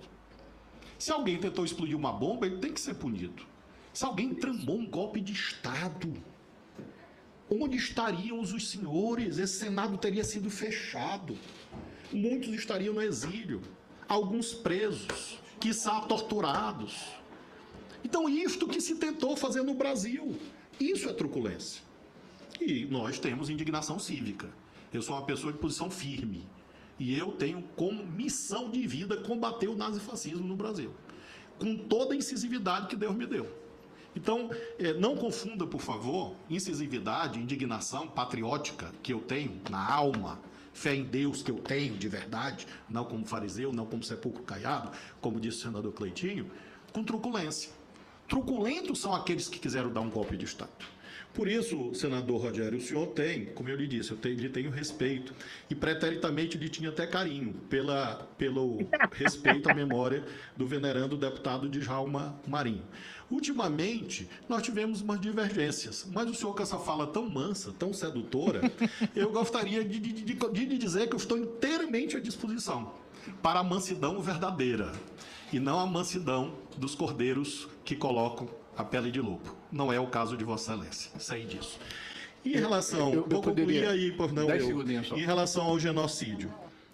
Se 0.96 1.10
alguém 1.10 1.38
tentou 1.38 1.64
explodir 1.64 1.96
uma 1.96 2.12
bomba, 2.12 2.46
ele 2.46 2.58
tem 2.58 2.72
que 2.72 2.80
ser 2.80 2.94
punido. 2.94 3.49
Se 3.92 4.04
alguém 4.04 4.34
tramou 4.34 4.78
um 4.78 4.86
golpe 4.86 5.20
de 5.20 5.32
Estado, 5.32 6.12
onde 7.50 7.76
estariam 7.76 8.40
os 8.40 8.70
senhores? 8.70 9.38
Esse 9.38 9.58
Senado 9.58 9.98
teria 9.98 10.24
sido 10.24 10.48
fechado. 10.48 11.36
Muitos 12.12 12.52
estariam 12.54 12.94
no 12.94 13.02
exílio, 13.02 13.60
alguns 14.08 14.52
presos, 14.52 15.38
quiçá 15.58 16.00
torturados. 16.02 16.96
Então, 18.04 18.28
isto 18.28 18.66
que 18.66 18.80
se 18.80 18.96
tentou 18.96 19.36
fazer 19.36 19.62
no 19.62 19.74
Brasil, 19.74 20.36
isso 20.78 21.08
é 21.08 21.12
truculência. 21.12 21.82
E 22.60 22.86
nós 22.86 23.18
temos 23.18 23.50
indignação 23.50 23.98
cívica. 23.98 24.48
Eu 24.92 25.02
sou 25.02 25.14
uma 25.16 25.24
pessoa 25.24 25.52
de 25.52 25.58
posição 25.58 25.90
firme. 25.90 26.46
E 26.98 27.16
eu 27.16 27.32
tenho 27.32 27.62
como 27.76 28.04
missão 28.04 28.70
de 28.70 28.86
vida 28.86 29.16
combater 29.16 29.68
o 29.68 29.76
nazifascismo 29.76 30.46
no 30.46 30.56
Brasil. 30.56 30.94
Com 31.58 31.76
toda 31.76 32.14
a 32.14 32.16
incisividade 32.16 32.88
que 32.88 32.96
Deus 32.96 33.14
me 33.14 33.26
deu. 33.26 33.48
Então, 34.14 34.50
eh, 34.78 34.92
não 34.94 35.16
confunda, 35.16 35.66
por 35.66 35.80
favor, 35.80 36.34
incisividade, 36.48 37.38
indignação 37.38 38.08
patriótica 38.08 38.92
que 39.02 39.12
eu 39.12 39.20
tenho 39.20 39.60
na 39.70 39.92
alma, 39.92 40.40
fé 40.72 40.94
em 40.94 41.04
Deus 41.04 41.42
que 41.42 41.50
eu 41.50 41.58
tenho 41.58 41.96
de 41.96 42.08
verdade, 42.08 42.66
não 42.88 43.04
como 43.04 43.24
fariseu, 43.24 43.72
não 43.72 43.86
como 43.86 44.02
sepulcro 44.02 44.42
caiado, 44.42 44.90
como 45.20 45.40
disse 45.40 45.58
o 45.58 45.62
senador 45.62 45.92
Cleitinho, 45.92 46.50
com 46.92 47.04
truculência. 47.04 47.70
Truculentos 48.28 49.00
são 49.00 49.14
aqueles 49.14 49.48
que 49.48 49.58
quiseram 49.58 49.92
dar 49.92 50.00
um 50.00 50.10
golpe 50.10 50.36
de 50.36 50.44
Estado. 50.44 50.70
Por 51.32 51.46
isso, 51.46 51.94
senador 51.94 52.42
Rogério, 52.42 52.78
o 52.78 52.80
senhor 52.80 53.06
tem, 53.08 53.46
como 53.46 53.68
eu 53.68 53.76
lhe 53.76 53.86
disse, 53.86 54.10
eu 54.10 54.16
tenho, 54.16 54.36
lhe 54.36 54.48
tenho 54.48 54.70
respeito. 54.70 55.32
E 55.68 55.74
preteritamente 55.76 56.58
lhe 56.58 56.68
tinha 56.68 56.88
até 56.90 57.06
carinho 57.06 57.54
pela, 57.68 58.28
pelo 58.36 58.78
respeito 59.14 59.70
à 59.70 59.74
memória 59.74 60.24
do 60.56 60.66
venerando 60.66 61.16
deputado 61.16 61.68
Djalma 61.68 62.38
Marinho. 62.48 62.82
Ultimamente, 63.30 64.28
nós 64.48 64.62
tivemos 64.62 65.00
umas 65.00 65.20
divergências, 65.20 66.06
mas 66.12 66.28
o 66.28 66.34
senhor 66.34 66.54
com 66.54 66.62
essa 66.62 66.78
fala 66.78 67.06
tão 67.06 67.28
mansa, 67.30 67.72
tão 67.78 67.92
sedutora, 67.92 68.60
eu 69.14 69.30
gostaria 69.30 69.84
de, 69.84 69.98
de, 70.00 70.12
de, 70.12 70.34
de 70.34 70.64
lhe 70.64 70.76
dizer 70.78 71.08
que 71.08 71.14
eu 71.14 71.18
estou 71.18 71.38
inteiramente 71.38 72.16
à 72.16 72.20
disposição 72.20 72.92
para 73.42 73.60
a 73.60 73.62
mansidão 73.64 74.20
verdadeira 74.20 74.90
e 75.52 75.60
não 75.60 75.78
a 75.78 75.86
mansidão 75.86 76.54
dos 76.76 76.94
cordeiros 76.94 77.68
que 77.84 77.94
colocam 77.94 78.48
a 78.76 78.82
pele 78.84 79.10
de 79.10 79.20
lobo. 79.20 79.54
Não 79.70 79.92
é 79.92 80.00
o 80.00 80.06
caso 80.08 80.36
de 80.36 80.44
Vossa 80.44 80.72
Excelência. 80.74 81.10
Sei 81.20 81.44
disso. 81.44 81.78
Em 82.44 82.52
relação. 82.52 83.08
Eu- 83.12 83.14
eu 83.22 83.28
vou 83.28 83.42
concluir 83.42 83.86
aí, 83.90 84.12
pois 84.12 84.32
não. 84.32 84.48
Eu- 84.70 84.76
em 85.18 85.24
relação 85.26 85.64
ao 85.64 85.78
genocídio. 85.78 86.52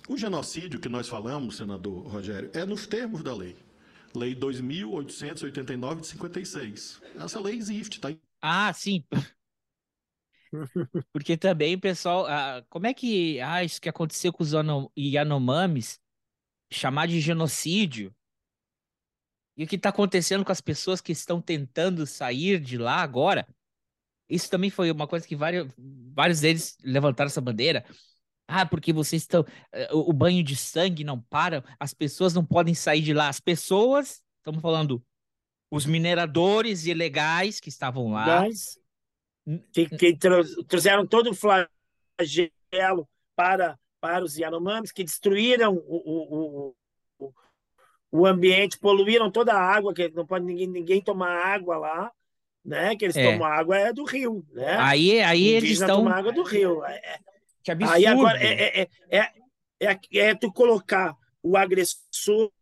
O 0.08 0.16
genocídio 0.16 0.78
que 0.80 0.88
nós 0.88 1.08
falamos, 1.08 1.56
senador 1.56 2.06
Rogério, 2.06 2.50
é 2.52 2.64
nos 2.64 2.86
termos 2.86 3.22
da 3.22 3.34
lei. 3.34 3.56
Lei 4.16 4.34
2.889 4.34 6.00
de 6.00 6.06
56. 6.08 7.00
Essa 7.16 7.40
lei 7.40 7.56
existe, 7.56 8.00
tá? 8.00 8.08
Ah, 8.40 8.72
sim. 8.72 9.04
Porque 11.12 11.36
também, 11.36 11.78
pessoal, 11.78 12.26
ah, 12.26 12.64
como 12.68 12.86
é 12.86 12.94
que. 12.94 13.40
Ah, 13.40 13.62
isso 13.64 13.80
que 13.80 13.88
aconteceu 13.88 14.32
com 14.32 14.42
os 14.42 14.52
Yano- 14.52 14.90
Yanomamis, 14.96 15.98
chamar 16.72 17.06
de 17.08 17.20
genocídio. 17.20 18.14
E 19.56 19.64
o 19.64 19.66
que 19.66 19.76
está 19.76 19.88
acontecendo 19.88 20.44
com 20.44 20.52
as 20.52 20.60
pessoas 20.60 21.00
que 21.00 21.12
estão 21.12 21.40
tentando 21.40 22.06
sair 22.06 22.60
de 22.60 22.76
lá 22.76 22.96
agora? 22.96 23.46
Isso 24.28 24.50
também 24.50 24.70
foi 24.70 24.90
uma 24.90 25.06
coisa 25.08 25.26
que 25.26 25.36
vários, 25.36 25.72
vários 26.14 26.40
deles 26.40 26.76
levantaram 26.84 27.28
essa 27.28 27.40
bandeira. 27.40 27.84
Ah, 28.48 28.64
porque 28.64 28.92
vocês 28.92 29.22
estão. 29.22 29.44
eh, 29.72 29.88
O 29.92 30.12
banho 30.12 30.42
de 30.42 30.54
sangue 30.54 31.02
não 31.04 31.20
para, 31.20 31.64
as 31.80 31.92
pessoas 31.92 32.32
não 32.32 32.44
podem 32.44 32.74
sair 32.74 33.00
de 33.02 33.12
lá. 33.12 33.28
As 33.28 33.40
pessoas, 33.40 34.22
estamos 34.38 34.62
falando, 34.62 35.02
os 35.70 35.84
mineradores 35.84 36.86
ilegais 36.86 37.58
que 37.58 37.68
estavam 37.68 38.12
lá. 38.12 38.24
Mas, 38.42 38.78
que, 39.72 39.88
que 39.88 40.16
trou- 40.16 40.44
trouxeram 40.66 41.04
todo 41.06 41.30
o 41.30 41.34
flagelo 41.34 43.08
para, 43.34 43.76
para 44.00 44.24
os 44.24 44.36
Yanomamis, 44.36 44.92
que 44.92 45.02
destruíram 45.04 45.74
o, 45.74 45.96
o, 45.96 46.74
o, 47.20 47.34
o 48.12 48.26
ambiente, 48.26 48.78
poluíram 48.78 49.30
toda 49.30 49.52
a 49.54 49.60
água, 49.60 49.92
que 49.92 50.08
não 50.10 50.24
pode 50.26 50.44
ninguém, 50.44 50.68
ninguém 50.68 51.00
tomar 51.02 51.32
água 51.36 51.76
lá, 51.78 52.12
né? 52.64 52.94
Que 52.96 53.06
eles 53.06 53.16
É. 53.16 53.32
tomam 53.32 53.46
água 53.46 53.76
é 53.76 53.92
do 53.92 54.04
rio, 54.04 54.46
né? 54.52 54.76
Aí, 54.78 55.20
aí 55.20 55.48
eles 55.48 55.72
estão. 55.80 55.98
toma 56.04 56.14
água 56.14 56.32
do 56.32 56.42
rio. 56.44 56.84
É- 56.84 56.96
é- 56.96 57.35
Que 57.66 57.72
absurdo. 57.72 57.94
Aí 57.94 58.06
agora 58.06 58.38
é, 58.40 58.52
é, 58.52 58.82
é, 58.82 58.88
é, 59.10 59.90
é, 59.90 60.00
é 60.18 60.34
tu 60.36 60.52
colocar 60.52 61.16
o 61.42 61.56
agressor, 61.56 62.52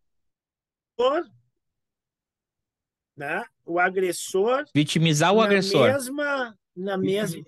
né? 3.15 3.45
O 3.63 3.79
agressor 3.79 4.65
Vitimizar 4.73 5.31
o 5.31 5.37
na 5.37 5.43
agressor. 5.45 5.91
mesma, 5.91 6.57
na 6.75 6.97
mesma 6.97 7.45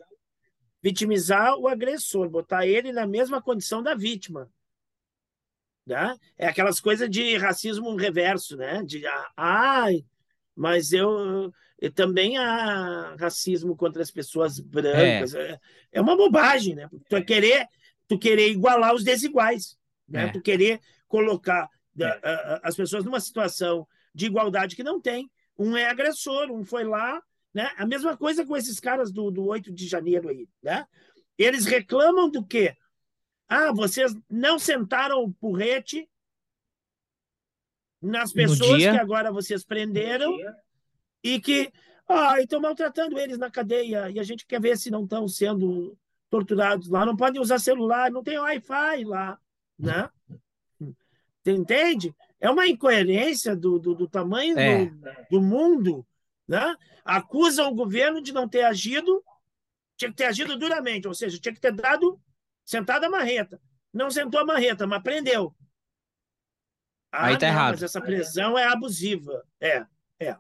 vitimizar 0.83 1.55
o 1.57 1.67
agressor, 1.67 2.29
botar 2.29 2.67
ele 2.67 2.91
na 2.91 3.07
mesma 3.07 3.41
condição 3.41 3.81
da 3.81 3.95
vítima, 3.95 4.47
né? 5.83 6.15
É 6.37 6.47
aquelas 6.47 6.79
coisas 6.79 7.09
de 7.09 7.37
racismo 7.37 7.95
reverso, 7.95 8.55
né? 8.55 8.83
De 8.83 9.03
ah, 9.07 9.31
ai, 9.35 10.05
mas 10.57 10.91
eu, 10.91 11.53
eu 11.79 11.91
também 11.91 12.37
há 12.37 13.15
racismo 13.19 13.75
contra 13.75 14.01
as 14.01 14.09
pessoas 14.09 14.59
brancas. 14.59 15.35
É, 15.35 15.59
é 15.91 16.01
uma 16.01 16.17
bobagem, 16.17 16.73
né? 16.75 16.89
Tu 17.07 17.15
é 17.15 17.21
querer, 17.21 17.67
tu 18.07 18.17
querer 18.17 18.49
igualar 18.49 18.95
os 18.95 19.03
desiguais, 19.03 19.77
né? 20.09 20.25
É. 20.25 20.31
Tu 20.31 20.41
querer 20.41 20.81
colocar 21.07 21.69
a- 22.01 22.59
as 22.63 22.75
pessoas 22.75 23.05
numa 23.05 23.19
situação 23.19 23.87
de 24.13 24.25
igualdade 24.25 24.75
que 24.75 24.83
não 24.83 24.99
tem. 24.99 25.29
Um 25.57 25.77
é 25.77 25.85
agressor, 25.87 26.51
um 26.51 26.65
foi 26.65 26.83
lá, 26.83 27.21
né? 27.53 27.71
A 27.77 27.85
mesma 27.85 28.17
coisa 28.17 28.45
com 28.45 28.57
esses 28.57 28.79
caras 28.79 29.11
do, 29.11 29.29
do 29.29 29.45
8 29.45 29.71
de 29.71 29.87
janeiro 29.87 30.29
aí, 30.29 30.47
né? 30.61 30.85
Eles 31.37 31.65
reclamam 31.65 32.29
do 32.29 32.43
quê? 32.43 32.75
Ah, 33.47 33.71
vocês 33.71 34.13
não 34.29 34.57
sentaram 34.59 35.23
o 35.23 35.31
porrete 35.31 36.09
nas 38.01 38.31
pessoas 38.31 38.81
que 38.93 38.99
agora 38.99 39.31
vocês 39.31 39.63
prenderam 39.63 40.37
e 41.23 41.39
que 41.39 41.71
ah, 42.07 42.39
estão 42.39 42.59
maltratando 42.61 43.19
eles 43.19 43.37
na 43.37 43.49
cadeia 43.51 44.09
e 44.09 44.19
a 44.19 44.23
gente 44.23 44.45
quer 44.45 44.61
ver 44.61 44.77
se 44.77 44.89
não 44.89 45.03
estão 45.03 45.27
sendo 45.27 45.97
torturados 46.29 46.87
lá. 46.89 47.05
Não 47.05 47.15
podem 47.15 47.41
usar 47.41 47.59
celular, 47.59 48.11
não 48.11 48.23
tem 48.23 48.37
Wi-Fi 48.37 49.03
lá, 49.03 49.39
né? 49.77 50.09
Você 50.79 51.51
entende? 51.51 52.13
É 52.39 52.49
uma 52.49 52.67
incoerência 52.67 53.55
do, 53.55 53.79
do, 53.79 53.95
do 53.95 54.07
tamanho 54.07 54.57
É. 54.59 54.85
do, 54.85 54.95
do 55.31 55.41
mundo. 55.41 56.05
Né? 56.47 56.75
Acusam 57.03 57.69
o 57.69 57.75
governo 57.75 58.21
de 58.21 58.31
não 58.33 58.47
ter 58.47 58.63
agido, 58.63 59.23
tinha 59.97 60.09
que 60.09 60.17
ter 60.17 60.25
agido 60.25 60.57
duramente, 60.57 61.07
ou 61.07 61.13
seja, 61.13 61.39
tinha 61.39 61.53
que 61.53 61.59
ter 61.59 61.73
dado 61.73 62.19
sentado 62.63 63.05
a 63.05 63.09
marreta. 63.09 63.59
Não 63.93 64.11
sentou 64.11 64.39
a 64.39 64.45
marreta, 64.45 64.85
mas 64.85 65.01
prendeu. 65.01 65.53
Ah, 67.17 67.25
Aí 67.27 67.37
tá 67.37 67.47
não, 67.47 67.53
errado. 67.53 67.71
Mas 67.73 67.83
essa 67.83 67.99
prisão 68.01 68.57
é 68.57 68.65
abusiva. 68.67 69.43
É, 69.59 69.85
é. 70.19 70.35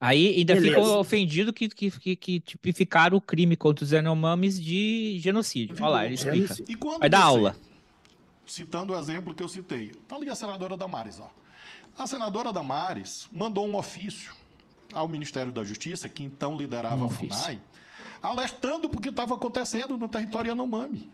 Aí 0.00 0.36
ainda 0.38 0.54
Beleza. 0.54 0.74
ficou 0.76 0.98
ofendido 0.98 1.52
que, 1.52 1.68
que, 1.68 1.90
que, 1.90 2.16
que 2.16 2.40
tipificaram 2.40 3.16
o 3.16 3.20
crime 3.20 3.56
contra 3.56 3.84
os 3.84 3.92
Yanomamis 3.92 4.60
de 4.62 5.18
genocídio. 5.20 5.76
Olha 5.80 5.88
lá, 5.88 6.04
ele 6.04 6.14
explica. 6.14 6.56
E 6.68 6.74
quando 6.74 7.00
Vai 7.00 7.08
dar 7.08 7.20
você- 7.20 7.24
aula. 7.26 7.56
Citando 8.46 8.92
o 8.92 8.98
exemplo 8.98 9.34
que 9.34 9.42
eu 9.42 9.48
citei. 9.48 9.92
Está 9.92 10.16
ali 10.16 10.28
a 10.28 10.34
senadora 10.34 10.76
Damares. 10.76 11.18
Ó. 11.20 11.30
A 11.96 12.06
senadora 12.06 12.52
Damares 12.52 13.26
mandou 13.32 13.66
um 13.66 13.76
ofício 13.76 14.34
ao 14.92 15.08
Ministério 15.08 15.50
da 15.50 15.64
Justiça, 15.64 16.08
que 16.08 16.22
então 16.22 16.54
liderava 16.56 16.96
Um 16.96 17.06
a. 17.06 17.08
FUNAI, 17.10 17.58
alertando 18.20 18.88
porque 18.90 19.08
estava 19.08 19.34
acontecendo 19.34 19.96
no 19.96 20.08
território 20.08 20.50
Yanomami. 20.50 21.10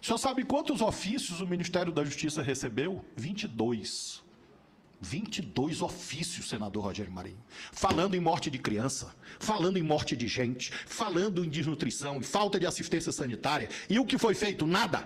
O 0.00 0.04
senhor 0.04 0.18
sabe 0.18 0.44
quantos 0.44 0.80
ofícios 0.80 1.40
o 1.40 1.46
Ministério 1.46 1.92
da 1.92 2.04
Justiça 2.04 2.42
recebeu? 2.42 3.04
22. 3.16 4.22
22 5.00 5.82
ofícios, 5.82 6.48
senador 6.48 6.84
Rogério 6.84 7.12
Marinho. 7.12 7.42
Falando 7.72 8.14
em 8.14 8.20
morte 8.20 8.50
de 8.50 8.58
criança, 8.58 9.14
falando 9.38 9.76
em 9.76 9.82
morte 9.82 10.16
de 10.16 10.26
gente, 10.26 10.72
falando 10.86 11.44
em 11.44 11.48
desnutrição, 11.48 12.16
em 12.16 12.22
falta 12.22 12.58
de 12.58 12.66
assistência 12.66 13.12
sanitária. 13.12 13.68
E 13.88 13.98
o 13.98 14.06
que 14.06 14.16
foi 14.16 14.34
feito? 14.34 14.66
Nada. 14.66 15.04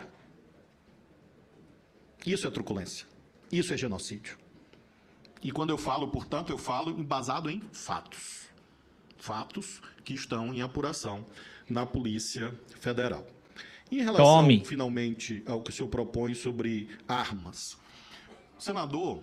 Isso 2.25 2.47
é 2.47 2.51
truculência. 2.51 3.07
Isso 3.51 3.73
é 3.73 3.77
genocídio. 3.77 4.39
E 5.43 5.51
quando 5.51 5.71
eu 5.71 5.79
falo, 5.79 6.09
portanto, 6.09 6.51
eu 6.51 6.59
falo 6.59 6.91
embasado 6.91 7.51
em 7.51 7.61
fatos. 7.73 8.49
Fatos 9.17 9.81
que 10.05 10.15
estão 10.15 10.55
em 10.55 10.63
apuração 10.63 11.25
na 11.69 11.85
Polícia 11.85 12.59
Federal. 12.81 13.27
Em 13.91 14.03
relação, 14.03 14.25
Tome. 14.43 14.63
finalmente, 14.65 15.43
ao 15.47 15.63
que 15.63 15.71
o 15.71 15.73
senhor 15.73 15.89
propõe 15.89 16.35
sobre 16.35 16.89
armas. 17.07 17.77
Senador, 18.59 19.23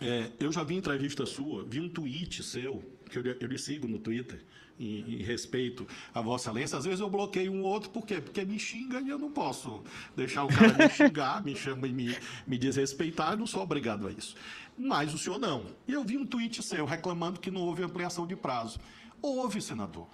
é, 0.00 0.30
eu 0.38 0.52
já 0.52 0.62
vi 0.62 0.74
entrevista 0.76 1.24
sua, 1.26 1.64
vi 1.64 1.80
um 1.80 1.88
tweet 1.88 2.42
seu, 2.42 2.82
que 3.10 3.18
eu, 3.18 3.22
lhe- 3.22 3.36
eu 3.40 3.48
lhe 3.48 3.58
sigo 3.58 3.88
no 3.88 3.98
Twitter, 3.98 4.44
em, 4.78 5.14
em 5.14 5.22
respeito 5.22 5.86
a 6.12 6.20
Vossa 6.20 6.50
Excelência. 6.50 6.78
Às 6.78 6.84
vezes 6.84 7.00
eu 7.00 7.08
bloqueio 7.08 7.52
um 7.52 7.62
outro, 7.62 7.90
por 7.90 8.04
quê? 8.04 8.20
Porque 8.20 8.44
me 8.44 8.58
xinga 8.58 9.00
e 9.00 9.08
eu 9.08 9.18
não 9.18 9.30
posso 9.30 9.82
deixar 10.16 10.44
o 10.44 10.48
cara 10.48 10.72
me 10.76 10.88
xingar, 10.90 11.44
me 11.44 11.54
chama 11.56 11.86
e 11.86 11.92
me, 11.92 12.16
me 12.46 12.58
desrespeitar, 12.58 13.32
eu 13.32 13.38
não 13.38 13.46
sou 13.46 13.62
obrigado 13.62 14.06
a 14.06 14.10
isso. 14.12 14.34
Mas 14.76 15.14
o 15.14 15.18
senhor 15.18 15.38
não. 15.38 15.64
E 15.86 15.92
eu 15.92 16.04
vi 16.04 16.16
um 16.18 16.26
tweet 16.26 16.62
seu 16.62 16.84
reclamando 16.84 17.38
que 17.40 17.50
não 17.50 17.60
houve 17.62 17.82
ampliação 17.84 18.26
de 18.26 18.34
prazo. 18.36 18.78
Houve, 19.22 19.62
senador. 19.62 20.08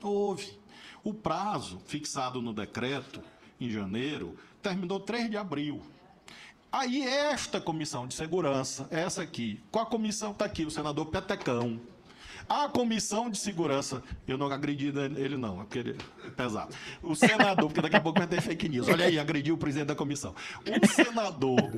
Houve. 0.00 0.57
O 1.08 1.14
prazo 1.14 1.80
fixado 1.86 2.42
no 2.42 2.52
decreto, 2.52 3.22
em 3.58 3.70
janeiro, 3.70 4.36
terminou 4.60 5.00
3 5.00 5.30
de 5.30 5.38
abril. 5.38 5.80
Aí 6.70 7.00
esta 7.02 7.58
comissão 7.58 8.06
de 8.06 8.12
segurança, 8.12 8.86
essa 8.90 9.22
aqui, 9.22 9.58
com 9.70 9.78
a 9.78 9.86
comissão 9.86 10.32
está 10.32 10.44
aqui, 10.44 10.66
o 10.66 10.70
senador 10.70 11.06
Petecão. 11.06 11.80
A 12.46 12.68
comissão 12.68 13.30
de 13.30 13.38
segurança, 13.38 14.02
eu 14.26 14.36
não 14.36 14.48
agredi 14.52 14.92
ele 15.16 15.38
não, 15.38 15.62
é 15.62 15.64
porque 15.64 15.78
ele 15.78 15.96
é 16.26 16.28
pesado. 16.28 16.74
O 17.02 17.14
senador, 17.14 17.68
porque 17.68 17.80
daqui 17.80 17.96
a 17.96 18.02
pouco 18.02 18.18
vai 18.18 18.28
ter 18.28 18.42
fake 18.42 18.68
news. 18.68 18.86
Olha 18.86 19.06
aí, 19.06 19.18
agrediu 19.18 19.54
o 19.54 19.58
presidente 19.58 19.88
da 19.88 19.94
comissão. 19.94 20.34
O 20.66 20.86
senador, 20.88 21.72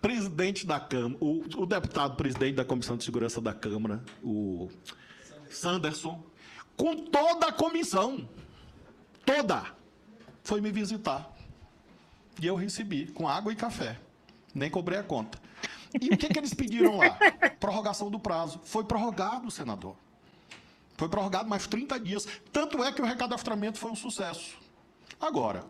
presidente 0.00 0.64
da 0.64 0.78
Câmara, 0.78 1.16
o, 1.20 1.42
o 1.56 1.66
deputado 1.66 2.14
presidente 2.14 2.54
da 2.54 2.64
comissão 2.64 2.96
de 2.96 3.02
segurança 3.02 3.40
da 3.40 3.52
Câmara, 3.52 4.00
o 4.22 4.68
Sanderson, 5.50 6.24
com 6.76 6.94
toda 6.94 7.48
a 7.48 7.52
comissão, 7.52 8.28
toda, 9.26 9.64
foi 10.42 10.60
me 10.60 10.70
visitar. 10.70 11.30
E 12.40 12.46
eu 12.46 12.54
recebi 12.54 13.08
com 13.08 13.28
água 13.28 13.52
e 13.52 13.56
café. 13.56 13.98
Nem 14.54 14.70
cobrei 14.70 14.98
a 14.98 15.02
conta. 15.02 15.38
E 16.00 16.14
o 16.14 16.16
que, 16.16 16.28
que 16.28 16.38
eles 16.38 16.54
pediram 16.54 16.96
lá? 16.96 17.18
Prorrogação 17.60 18.10
do 18.10 18.18
prazo. 18.18 18.60
Foi 18.64 18.84
prorrogado, 18.84 19.50
senador. 19.50 19.96
Foi 20.96 21.08
prorrogado 21.08 21.48
mais 21.48 21.66
30 21.66 21.98
dias. 22.00 22.26
Tanto 22.52 22.82
é 22.82 22.92
que 22.92 23.02
o 23.02 23.04
recadastramento 23.04 23.78
foi 23.78 23.90
um 23.90 23.96
sucesso. 23.96 24.56
Agora, 25.20 25.64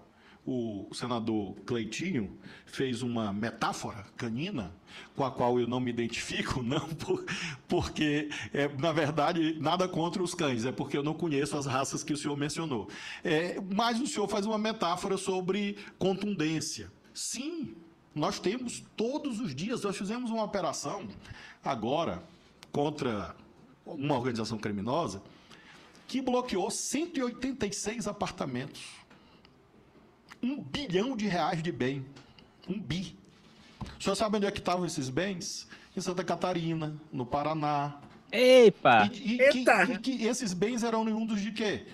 o 0.47 0.89
senador 0.95 1.55
Cleitinho 1.67 2.39
fez 2.65 3.03
uma 3.03 3.33
metáfora 3.33 4.07
canina, 4.17 4.73
com 5.17 5.25
a 5.25 5.31
qual 5.31 5.59
eu 5.59 5.67
não 5.67 5.81
me 5.81 5.91
identifico, 5.91 6.63
não 6.65 6.89
por- 6.89 7.25
porque, 7.67 8.29
é, 8.55 8.69
na 8.79 8.93
verdade, 8.93 9.59
nada 9.61 9.89
contra 9.89 10.23
os 10.23 10.35
cães, 10.35 10.65
é 10.65 10.71
porque 10.73 10.97
eu 10.97 11.03
não 11.03 11.15
conheço 11.15 11.57
as 11.57 11.67
raças 11.67 12.03
que 12.05 12.13
o 12.13 12.17
senhor 12.17 12.37
mencionou. 12.37 12.89
É, 13.25 13.61
mas 13.75 14.01
o 14.01 14.07
senhor 14.07 14.29
faz 14.29 14.47
uma 14.47 14.57
metáfora 14.59 15.17
sobre 15.17 15.77
contundência. 15.99 16.91
Sim, 17.13 17.75
nós 18.15 18.39
temos 18.39 18.85
todos 18.97 19.41
os 19.41 19.55
dias, 19.55 19.83
nós 19.83 19.97
fizemos 19.97 20.31
uma 20.31 20.45
operação 20.45 21.09
agora 21.65 22.23
contra 22.71 23.35
uma 23.85 24.15
organização 24.15 24.59
criminosa 24.59 25.23
que 26.07 26.21
bloqueou 26.23 26.71
186 26.71 28.07
apartamentos. 28.07 28.83
Um 30.43 30.61
bilhão 30.63 31.17
de 31.17 31.27
reais 31.27 31.63
de 31.63 31.73
bem. 31.73 32.05
Um 32.69 32.79
bi. 32.81 33.17
O 33.99 34.03
senhor 34.03 34.17
sabe 34.17 34.37
onde 34.37 34.47
é 34.47 34.51
que 34.51 34.59
estavam 34.59 34.85
esses 34.85 35.09
bens? 35.09 35.67
Em 35.97 36.01
Santa 36.01 36.23
Catarina, 36.25 36.97
no 37.13 37.25
Paraná. 37.25 37.97
Epa! 38.31 39.09
E, 39.13 39.35
e 39.35 39.39
que, 39.51 39.65
e 39.93 39.99
que 39.99 40.25
esses 40.25 40.53
bens 40.53 40.83
eram 40.83 41.03
oriundos 41.03 41.41
de 41.41 41.53
quê? 41.53 41.87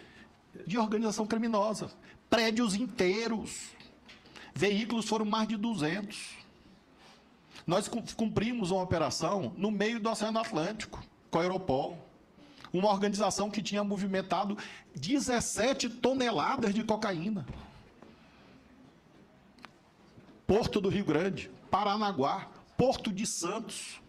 De 0.66 0.78
organização 0.78 1.26
criminosa. 1.26 1.90
Prédios 2.28 2.74
inteiros. 2.74 3.70
Veículos 4.54 5.06
foram 5.08 5.24
mais 5.24 5.46
de 5.48 5.56
200. 5.56 6.30
Nós 7.66 7.86
cum- 7.86 8.02
cumprimos 8.16 8.70
uma 8.70 8.82
operação 8.82 9.52
no 9.56 9.70
meio 9.70 10.00
do 10.00 10.10
Oceano 10.10 10.38
Atlântico, 10.40 11.02
com 11.30 11.38
a 11.38 11.44
Europol. 11.44 11.96
Uma 12.72 12.88
organização 12.90 13.50
que 13.50 13.62
tinha 13.62 13.84
movimentado 13.84 14.56
17 14.96 15.88
toneladas 15.90 16.74
de 16.74 16.82
cocaína. 16.82 17.46
Porto 20.46 20.80
do 20.80 20.88
Rio 20.88 21.04
Grande, 21.04 21.50
Paranaguá, 21.70 22.48
Porto 22.76 23.12
de 23.12 23.26
Santos. 23.26 24.00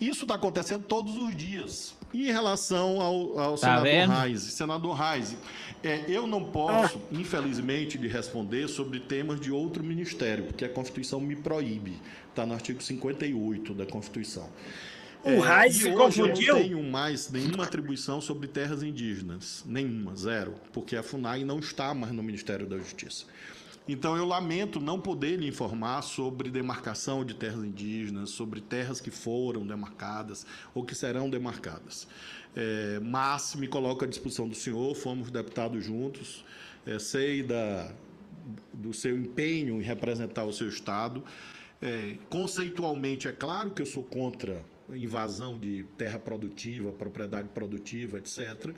Isso 0.00 0.22
está 0.22 0.34
acontecendo 0.34 0.84
todos 0.84 1.16
os 1.16 1.36
dias. 1.36 1.94
E 2.12 2.28
em 2.28 2.32
relação 2.32 3.00
ao, 3.00 3.38
ao 3.38 3.52
Tá 3.52 3.56
senador 3.58 3.84
vendo? 3.84 4.12
Reis, 4.12 4.42
senador 4.42 4.94
Reis, 4.94 5.36
é, 5.82 6.04
eu 6.08 6.26
não 6.26 6.44
posso, 6.44 7.00
infelizmente, 7.10 7.96
lhe 7.96 8.08
responder 8.08 8.68
sobre 8.68 9.00
temas 9.00 9.40
de 9.40 9.50
outro 9.50 9.82
ministério, 9.82 10.44
porque 10.44 10.64
a 10.64 10.68
Constituição 10.68 11.20
me 11.20 11.36
proíbe. 11.36 11.98
Está 12.28 12.44
no 12.44 12.54
artigo 12.54 12.82
58 12.82 13.74
da 13.74 13.86
Constituição. 13.86 14.48
O 15.24 15.40
Reis 15.40 15.76
e 15.76 15.78
se 15.84 15.92
confundiu? 15.92 16.48
Eu 16.48 16.54
não 16.54 16.62
tenho 16.62 16.82
mais 16.82 17.30
nenhuma 17.30 17.64
atribuição 17.64 18.20
sobre 18.20 18.48
terras 18.48 18.82
indígenas. 18.82 19.62
Nenhuma, 19.64 20.16
zero. 20.16 20.54
Porque 20.72 20.96
a 20.96 21.02
FUNAI 21.02 21.44
não 21.44 21.60
está 21.60 21.94
mais 21.94 22.12
no 22.12 22.22
Ministério 22.22 22.66
da 22.66 22.76
Justiça. 22.76 23.24
Então 23.88 24.16
eu 24.16 24.24
lamento 24.24 24.80
não 24.80 25.00
poder 25.00 25.36
lhe 25.36 25.48
informar 25.48 26.02
sobre 26.02 26.50
demarcação 26.50 27.24
de 27.24 27.34
terras 27.34 27.64
indígenas, 27.64 28.30
sobre 28.30 28.60
terras 28.60 29.00
que 29.00 29.10
foram 29.10 29.66
demarcadas 29.66 30.46
ou 30.74 30.84
que 30.84 30.94
serão 30.94 31.28
demarcadas. 31.28 32.06
É, 32.54 33.00
mas 33.00 33.54
me 33.54 33.66
coloco 33.66 34.04
à 34.04 34.06
disposição 34.06 34.48
do 34.48 34.54
senhor, 34.54 34.94
fomos 34.94 35.30
deputados 35.30 35.84
juntos, 35.84 36.44
é, 36.86 36.98
sei 36.98 37.42
da, 37.42 37.92
do 38.72 38.92
seu 38.92 39.16
empenho 39.18 39.80
em 39.80 39.82
representar 39.82 40.44
o 40.44 40.52
seu 40.52 40.68
Estado. 40.68 41.24
É, 41.80 42.16
conceitualmente, 42.30 43.26
é 43.26 43.32
claro 43.32 43.70
que 43.70 43.82
eu 43.82 43.86
sou 43.86 44.04
contra 44.04 44.62
invasão 44.90 45.58
de 45.58 45.84
terra 45.96 46.18
produtiva, 46.18 46.92
propriedade 46.92 47.48
produtiva, 47.48 48.18
etc. 48.18 48.74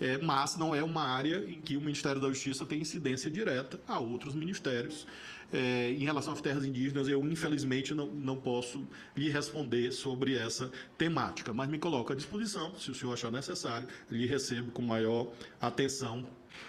É, 0.00 0.18
mas 0.18 0.56
não 0.56 0.74
é 0.74 0.82
uma 0.82 1.02
área 1.02 1.44
em 1.48 1.60
que 1.60 1.76
o 1.76 1.80
Ministério 1.80 2.20
da 2.20 2.28
Justiça 2.28 2.66
tem 2.66 2.80
incidência 2.80 3.30
direta 3.30 3.80
a 3.86 4.00
outros 4.00 4.34
ministérios. 4.34 5.06
É, 5.52 5.90
em 5.90 6.04
relação 6.04 6.32
às 6.32 6.40
terras 6.40 6.64
indígenas, 6.64 7.06
eu 7.08 7.22
infelizmente 7.30 7.94
não, 7.94 8.06
não 8.06 8.36
posso 8.36 8.88
lhe 9.14 9.28
responder 9.28 9.92
sobre 9.92 10.34
essa 10.34 10.72
temática, 10.96 11.52
mas 11.52 11.68
me 11.68 11.78
coloco 11.78 12.10
à 12.10 12.16
disposição, 12.16 12.74
se 12.74 12.90
o 12.90 12.94
senhor 12.94 13.12
achar 13.12 13.30
necessário, 13.30 13.86
lhe 14.10 14.26
recebo 14.26 14.72
com 14.72 14.80
maior 14.80 15.30
atenção. 15.60 16.26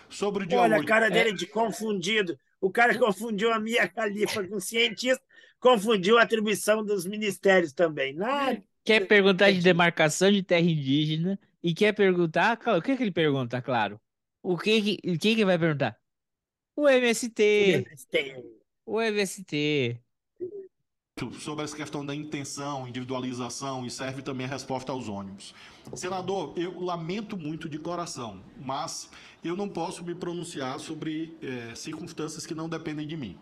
Sobre 0.09 0.43
o 0.43 0.45
dia 0.45 0.59
Olha 0.59 0.77
a 0.77 0.83
cara 0.83 1.07
é, 1.07 1.09
dele 1.09 1.33
de 1.33 1.47
confundido. 1.47 2.37
O 2.59 2.69
cara 2.69 2.93
confundiu 2.99 3.53
a 3.53 3.59
Mia 3.59 3.87
Khalifa 3.87 4.45
com 4.45 4.59
cientista, 4.59 5.23
confundiu 5.59 6.17
a 6.17 6.23
atribuição 6.23 6.83
dos 6.83 7.05
ministérios 7.05 7.71
também. 7.71 8.13
Nada. 8.13 8.61
Quer 8.83 9.07
perguntar 9.07 9.49
de 9.51 9.61
demarcação 9.61 10.29
de 10.29 10.43
terra 10.43 10.69
indígena 10.69 11.39
e 11.63 11.73
quer 11.73 11.93
perguntar. 11.93 12.59
O 12.77 12.81
que, 12.81 12.97
que 12.97 13.03
ele 13.03 13.11
pergunta, 13.11 13.61
claro? 13.61 13.99
O 14.41 14.57
que, 14.57 14.81
que, 14.81 15.11
o 15.11 15.17
que, 15.17 15.35
que 15.35 15.45
vai 15.45 15.57
perguntar? 15.57 15.97
O 16.75 16.89
MST. 16.89 17.85
O 18.85 18.99
MST. 18.99 20.01
muito 21.21 21.39
sobre 21.39 21.63
essa 21.63 21.75
questão 21.75 22.05
da 22.05 22.13
intenção, 22.13 22.87
individualização 22.87 23.85
e 23.85 23.91
serve 23.91 24.21
também 24.21 24.45
a 24.45 24.49
resposta 24.49 24.91
aos 24.91 25.07
ônibus. 25.07 25.53
Senador, 25.95 26.53
eu 26.57 26.79
lamento 26.79 27.37
muito 27.37 27.69
de 27.69 27.77
coração, 27.77 28.41
mas 28.59 29.09
eu 29.43 29.55
não 29.55 29.69
posso 29.69 30.03
me 30.03 30.15
pronunciar 30.15 30.79
sobre 30.79 31.37
é, 31.41 31.75
circunstâncias 31.75 32.45
que 32.45 32.55
não 32.55 32.67
dependem 32.67 33.07
de 33.07 33.15
mim. 33.15 33.37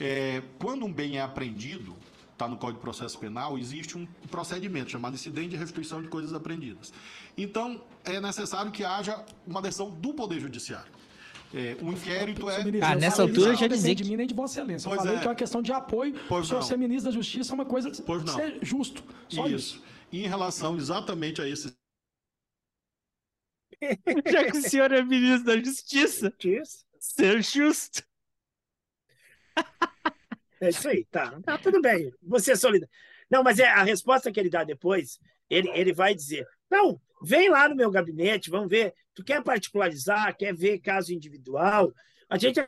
É, 0.00 0.42
quando 0.58 0.84
um 0.84 0.92
bem 0.92 1.18
é 1.18 1.22
apreendido, 1.22 1.96
está 2.32 2.46
no 2.46 2.56
Código 2.56 2.78
de 2.78 2.82
Processo 2.82 3.18
Penal, 3.18 3.56
existe 3.56 3.96
um 3.96 4.06
procedimento 4.30 4.90
chamado 4.90 5.14
incidente 5.14 5.50
de 5.50 5.56
restituição 5.56 6.02
de 6.02 6.08
coisas 6.08 6.34
apreendidas. 6.34 6.92
Então, 7.36 7.84
é 8.04 8.20
necessário 8.20 8.72
que 8.72 8.84
haja 8.84 9.24
uma 9.46 9.60
decisão 9.60 9.90
do 9.90 10.14
Poder 10.14 10.40
Judiciário. 10.40 10.90
É, 11.54 11.76
o 11.80 11.92
inquérito 11.92 12.50
é. 12.50 12.56
Ah, 12.82 12.96
nessa 12.96 13.22
altura 13.22 13.54
já 13.54 13.66
dizer 13.66 13.94
de 13.94 14.04
mim 14.04 14.16
nem 14.16 14.26
de 14.26 14.34
Vossa 14.34 14.60
Excelência. 14.60 14.88
Eu 14.88 14.90
Pois 14.90 15.02
falei 15.02 15.16
é. 15.16 15.20
que 15.20 15.26
é 15.26 15.30
uma 15.30 15.36
questão 15.36 15.62
de 15.62 15.72
apoio. 15.72 16.14
Pois 16.28 16.46
o 16.46 16.48
senhor 16.48 16.60
não. 16.60 16.66
ser 16.66 16.76
ministro 16.76 17.10
da 17.10 17.14
Justiça 17.14 17.52
é 17.52 17.54
uma 17.54 17.64
coisa 17.64 17.90
Pois 18.04 18.24
não. 18.24 18.34
ser 18.34 18.58
justo. 18.62 19.04
Só 19.28 19.46
isso. 19.46 19.82
E 20.10 20.24
em 20.24 20.28
relação 20.28 20.76
exatamente 20.76 21.40
a 21.40 21.48
esse 21.48 21.72
Já 24.30 24.50
que 24.50 24.58
o 24.58 24.62
senhor 24.62 24.90
é 24.92 25.02
ministro 25.02 25.44
da 25.44 25.58
Justiça, 25.62 26.32
ser 26.98 27.42
justo. 27.42 28.02
É 30.58 30.70
isso 30.70 30.88
aí, 30.88 31.04
tá. 31.10 31.38
Tá 31.42 31.58
tudo 31.58 31.82
bem. 31.82 32.10
Você 32.22 32.52
é 32.52 32.56
solidário. 32.56 32.90
Não, 33.30 33.42
mas 33.42 33.58
é 33.58 33.68
a 33.68 33.82
resposta 33.82 34.32
que 34.32 34.40
ele 34.40 34.48
dá 34.48 34.64
depois, 34.64 35.20
ele, 35.50 35.68
ele 35.68 35.92
vai 35.92 36.14
dizer: 36.14 36.46
não, 36.70 36.98
vem 37.22 37.48
lá 37.50 37.68
no 37.68 37.74
meu 37.76 37.90
gabinete, 37.90 38.50
vamos 38.50 38.68
ver. 38.68 38.94
Tu 39.14 39.24
quer 39.24 39.42
particularizar, 39.42 40.36
quer 40.36 40.54
ver 40.54 40.78
caso 40.80 41.12
individual? 41.12 41.92
A 42.28 42.36
gente 42.38 42.60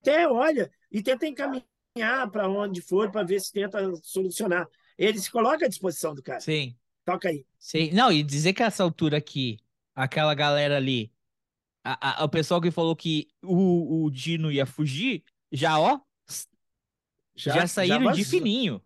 até 0.00 0.28
olha 0.28 0.70
e 0.90 1.02
tenta 1.02 1.26
encaminhar 1.26 2.30
para 2.30 2.48
onde 2.48 2.80
for 2.80 3.10
para 3.10 3.22
ver 3.26 3.40
se 3.40 3.52
tenta 3.52 3.78
solucionar. 4.02 4.66
Ele 4.96 5.18
se 5.18 5.30
coloca 5.30 5.66
à 5.66 5.68
disposição 5.68 6.14
do 6.14 6.22
cara. 6.22 6.40
Sim. 6.40 6.76
Toca 7.04 7.28
aí. 7.28 7.44
Sim. 7.58 7.90
Não, 7.92 8.12
e 8.12 8.22
dizer 8.22 8.52
que 8.52 8.62
essa 8.62 8.82
altura 8.82 9.16
aqui, 9.18 9.58
aquela 9.94 10.34
galera 10.34 10.76
ali, 10.76 11.12
a- 11.82 12.20
a- 12.20 12.24
o 12.24 12.28
pessoal 12.28 12.60
que 12.60 12.70
falou 12.70 12.94
que 12.94 13.28
o, 13.42 14.04
o 14.04 14.10
Dino 14.10 14.52
ia 14.52 14.66
fugir, 14.66 15.24
já, 15.50 15.78
ó, 15.78 16.00
já, 17.34 17.54
Já- 17.54 17.66
saíram 17.66 18.04
já 18.04 18.12
de 18.12 18.24
fininho. 18.24 18.82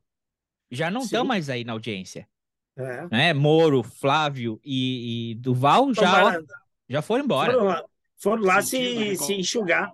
Já 0.71 0.91
não 0.91 1.03
estão 1.03 1.25
mais 1.25 1.49
aí 1.51 1.65
na 1.65 1.73
audiência. 1.73 2.29
É. 2.77 3.07
Né? 3.11 3.33
Moro, 3.35 3.83
Flávio 3.83 4.61
e, 4.65 5.31
e 5.31 5.35
Duval 5.37 5.95
já, 5.95 6.25
ó, 6.27 6.43
já 6.89 7.01
foram 7.03 7.25
embora. 7.25 7.53
Foram 7.53 7.65
lá, 7.67 7.85
foram 8.17 8.43
lá 8.43 8.63
Sentido, 8.63 9.01
né, 9.01 9.15
se, 9.17 9.25
se 9.27 9.35
enxugar. 9.35 9.93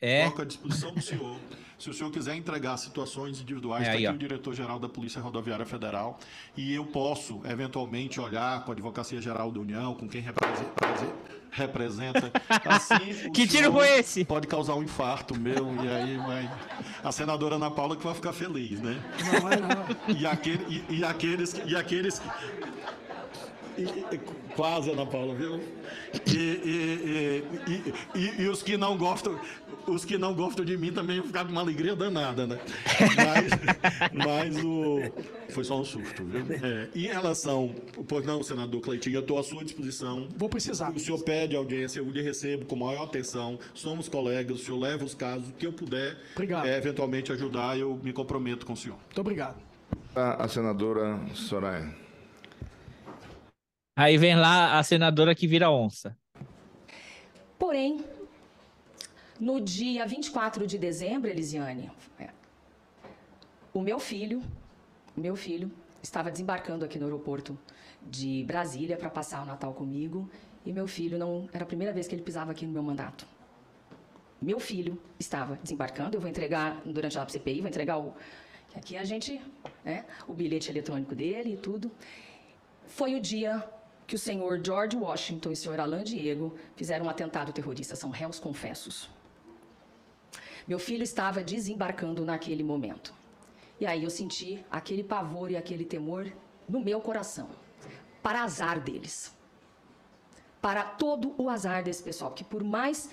É. 0.00 0.24
Coloco 0.24 0.42
à 0.42 0.44
disposição 0.44 0.92
do 0.94 1.00
senhor. 1.02 1.36
Se 1.78 1.90
o 1.90 1.94
senhor 1.94 2.10
quiser 2.10 2.34
entregar 2.34 2.76
situações 2.78 3.40
individuais, 3.40 3.82
É 3.82 3.86
está 3.88 3.98
aí, 3.98 4.06
aqui 4.06 4.12
ó. 4.12 4.16
o 4.16 4.18
diretor-geral 4.18 4.78
da 4.78 4.88
Polícia 4.88 5.20
Rodoviária 5.20 5.66
Federal 5.66 6.18
e 6.56 6.72
eu 6.74 6.86
posso, 6.86 7.42
eventualmente, 7.44 8.18
olhar 8.18 8.64
com 8.64 8.70
a 8.70 8.74
Advocacia 8.74 9.20
Geral 9.20 9.50
da 9.52 9.60
União, 9.60 9.94
com 9.94 10.08
quem 10.08 10.22
represe- 10.22 10.64
prese- 10.74 11.12
representa. 11.56 12.30
Assim, 12.64 13.30
Que 13.32 13.46
tiro 13.46 13.72
foi 13.72 13.98
esse? 13.98 14.24
Pode 14.24 14.46
causar 14.46 14.74
um 14.74 14.82
infarto 14.82 15.38
meu, 15.38 15.74
e 15.82 15.88
aí 15.88 16.16
vai. 16.18 16.50
A 17.02 17.10
senadora 17.10 17.56
Ana 17.56 17.70
Paula 17.70 17.96
que 17.96 18.04
vai 18.04 18.14
ficar 18.14 18.32
feliz, 18.32 18.80
né? 18.80 19.00
Não 19.32 19.40
vai 19.40 19.56
não. 19.56 20.16
E, 20.16 20.26
aquele, 20.26 20.84
e, 20.88 20.96
e 20.98 21.04
aqueles, 21.04 21.52
que- 21.52 21.68
e 21.70 21.76
aqueles 21.76 22.18
que- 22.18 22.28
e- 23.82 24.18
quase 24.54 24.90
Ana 24.90 25.04
Paula, 25.06 25.34
viu? 25.34 25.60
E, 26.26 26.36
e- 26.36 27.44
e- 27.68 28.18
e- 28.18 28.42
e 28.42 28.48
os 28.48 28.62
que 28.62 28.76
não 28.76 28.96
gostam, 28.96 29.38
os 29.86 30.04
que 30.04 30.16
não 30.18 30.34
gostam 30.34 30.64
de 30.64 30.76
mim 30.76 30.92
também 30.92 31.18
vão 31.18 31.26
ficar 31.26 31.44
com 31.44 31.52
uma 31.52 31.60
alegria 31.60 31.94
danada, 31.94 32.46
né? 32.46 32.58
Mas, 33.16 34.12
mas 34.56 34.64
o 34.64 35.00
foi 35.50 35.62
só 35.64 35.80
um 35.80 35.84
susto, 35.84 36.24
viu? 36.24 36.44
É, 36.62 36.88
em 36.94 37.06
relação, 37.06 37.74
pois 38.08 38.24
não, 38.24 38.42
senador 38.42 38.80
Cleitinho, 38.80 39.16
eu 39.16 39.20
estou 39.20 39.38
à 39.38 39.42
sua 39.42 39.62
disposição. 39.64 40.26
Vou 40.36 40.48
precisar. 40.48 40.90
O 40.90 40.98
senhor 40.98 41.22
pede 41.22 41.54
audiência, 41.56 42.00
eu 42.00 42.10
lhe 42.10 42.22
recebo 42.22 42.64
com 42.64 42.76
maior 42.76 43.04
atenção. 43.04 43.58
Somos 43.74 44.08
colegas, 44.08 44.60
o 44.60 44.62
senhor 44.64 44.78
leva 44.78 45.04
os 45.04 45.14
casos 45.14 45.52
que 45.58 45.66
eu 45.66 45.72
puder, 45.72 46.16
Obrigado. 46.32 46.66
é, 46.66 46.76
eventualmente 46.78 47.30
ajudar, 47.32 47.78
eu 47.78 47.98
me 48.02 48.12
comprometo 48.12 48.64
com 48.66 48.72
o 48.72 48.76
senhor. 48.76 48.96
Muito 49.06 49.20
obrigado. 49.20 49.56
A, 50.14 50.44
a 50.44 50.48
senadora 50.48 51.20
Soraya. 51.34 52.05
Aí 53.98 54.18
vem 54.18 54.36
lá 54.36 54.78
a 54.78 54.82
senadora 54.82 55.34
que 55.34 55.46
vira 55.46 55.70
onça. 55.70 56.14
Porém, 57.58 58.04
no 59.40 59.58
dia 59.58 60.06
24 60.06 60.66
de 60.66 60.76
dezembro, 60.76 61.30
Elisiane, 61.30 61.90
é, 62.20 62.28
o 63.72 63.80
meu 63.80 63.98
filho, 63.98 64.42
meu 65.16 65.34
filho 65.34 65.72
estava 66.02 66.30
desembarcando 66.30 66.84
aqui 66.84 66.98
no 66.98 67.06
aeroporto 67.06 67.58
de 68.02 68.44
Brasília 68.44 68.98
para 68.98 69.08
passar 69.08 69.42
o 69.42 69.46
Natal 69.46 69.72
comigo 69.72 70.30
e 70.66 70.74
meu 70.74 70.86
filho 70.86 71.16
não 71.16 71.48
era 71.50 71.64
a 71.64 71.66
primeira 71.66 71.90
vez 71.94 72.06
que 72.06 72.14
ele 72.14 72.22
pisava 72.22 72.50
aqui 72.50 72.66
no 72.66 72.72
meu 72.72 72.82
mandato. 72.82 73.26
Meu 74.42 74.60
filho 74.60 75.00
estava 75.18 75.58
desembarcando, 75.62 76.18
eu 76.18 76.20
vou 76.20 76.28
entregar 76.28 76.82
durante 76.84 77.18
a 77.18 77.26
CPI, 77.26 77.60
vou 77.62 77.68
entregar 77.70 77.96
o 77.96 78.14
aqui 78.74 78.94
a 78.94 79.04
gente, 79.04 79.40
né, 79.82 80.04
o 80.28 80.34
bilhete 80.34 80.70
eletrônico 80.70 81.14
dele 81.14 81.54
e 81.54 81.56
tudo. 81.56 81.90
Foi 82.86 83.14
o 83.14 83.20
dia 83.20 83.66
que 84.06 84.14
o 84.14 84.18
senhor 84.18 84.60
George 84.64 84.96
Washington 84.96 85.50
e 85.50 85.52
o 85.52 85.56
senhor 85.56 85.80
Alain 85.80 86.04
Diego 86.04 86.56
fizeram 86.76 87.06
um 87.06 87.10
atentado 87.10 87.52
terrorista, 87.52 87.96
são 87.96 88.10
réus 88.10 88.38
confessos. 88.38 89.10
Meu 90.66 90.78
filho 90.78 91.02
estava 91.02 91.42
desembarcando 91.42 92.24
naquele 92.24 92.62
momento. 92.62 93.12
E 93.80 93.86
aí 93.86 94.04
eu 94.04 94.10
senti 94.10 94.64
aquele 94.70 95.04
pavor 95.04 95.50
e 95.50 95.56
aquele 95.56 95.84
temor 95.84 96.32
no 96.68 96.80
meu 96.80 97.00
coração, 97.00 97.48
para 98.22 98.42
azar 98.42 98.80
deles. 98.80 99.32
Para 100.60 100.82
todo 100.82 101.34
o 101.36 101.50
azar 101.50 101.82
desse 101.82 102.02
pessoal, 102.02 102.32
que 102.32 102.42
por 102.42 102.64
mais 102.64 103.10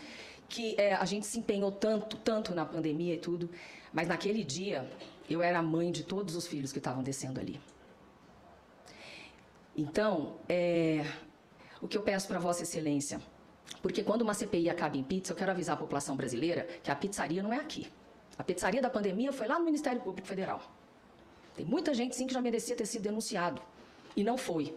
que 0.48 0.76
eh, 0.78 0.94
a 0.94 1.06
gente 1.06 1.26
se 1.26 1.40
empenhou 1.40 1.72
tanto, 1.72 2.18
tanto 2.18 2.56
na 2.56 2.66
pandemia 2.66 3.16
e 3.16 3.18
tudo, 3.18 3.50
mas 3.92 4.08
naquele 4.08 4.44
dia 4.44 4.90
eu 5.30 5.42
era 5.42 5.60
a 5.60 5.64
mãe 5.64 5.92
de 5.92 6.04
todos 6.04 6.36
os 6.36 6.48
filhos 6.48 6.72
que 6.72 6.78
estavam 6.78 7.04
descendo 7.04 7.40
ali. 7.40 7.60
Então, 9.76 10.36
é, 10.48 11.06
o 11.82 11.88
que 11.88 11.98
eu 11.98 12.02
peço 12.02 12.28
para 12.28 12.40
Vossa 12.40 12.64
Excelência, 12.64 13.20
porque 13.82 14.04
quando 14.04 14.22
uma 14.22 14.34
CPI 14.34 14.70
acaba 14.70 14.98
em 14.98 15.04
pizza, 15.04 15.34
eu 15.34 15.38
quero 15.38 15.52
avisar 15.52 15.76
a 15.76 15.80
população 15.80 16.16
brasileira 16.16 16.68
que 16.84 16.92
a 16.92 16.96
pizzaria 16.96 17.42
não 17.42 17.52
é 17.52 17.58
aqui. 17.58 17.88
A 18.38 18.44
pizzaria 18.44 18.82
da 18.82 18.90
pandemia 18.90 19.32
foi 19.32 19.48
lá 19.48 19.58
no 19.60 19.66
Ministério 19.66 20.02
Público 20.02 20.28
Federal. 20.28 20.62
Tem 21.56 21.66
muita 21.66 21.94
gente, 21.94 22.16
sim, 22.16 22.26
que 22.28 22.34
já 22.34 22.42
merecia 22.42 22.76
ter 22.76 22.86
sido 22.86 23.04
denunciado. 23.04 23.62
E 24.16 24.24
não 24.24 24.38
foi. 24.38 24.76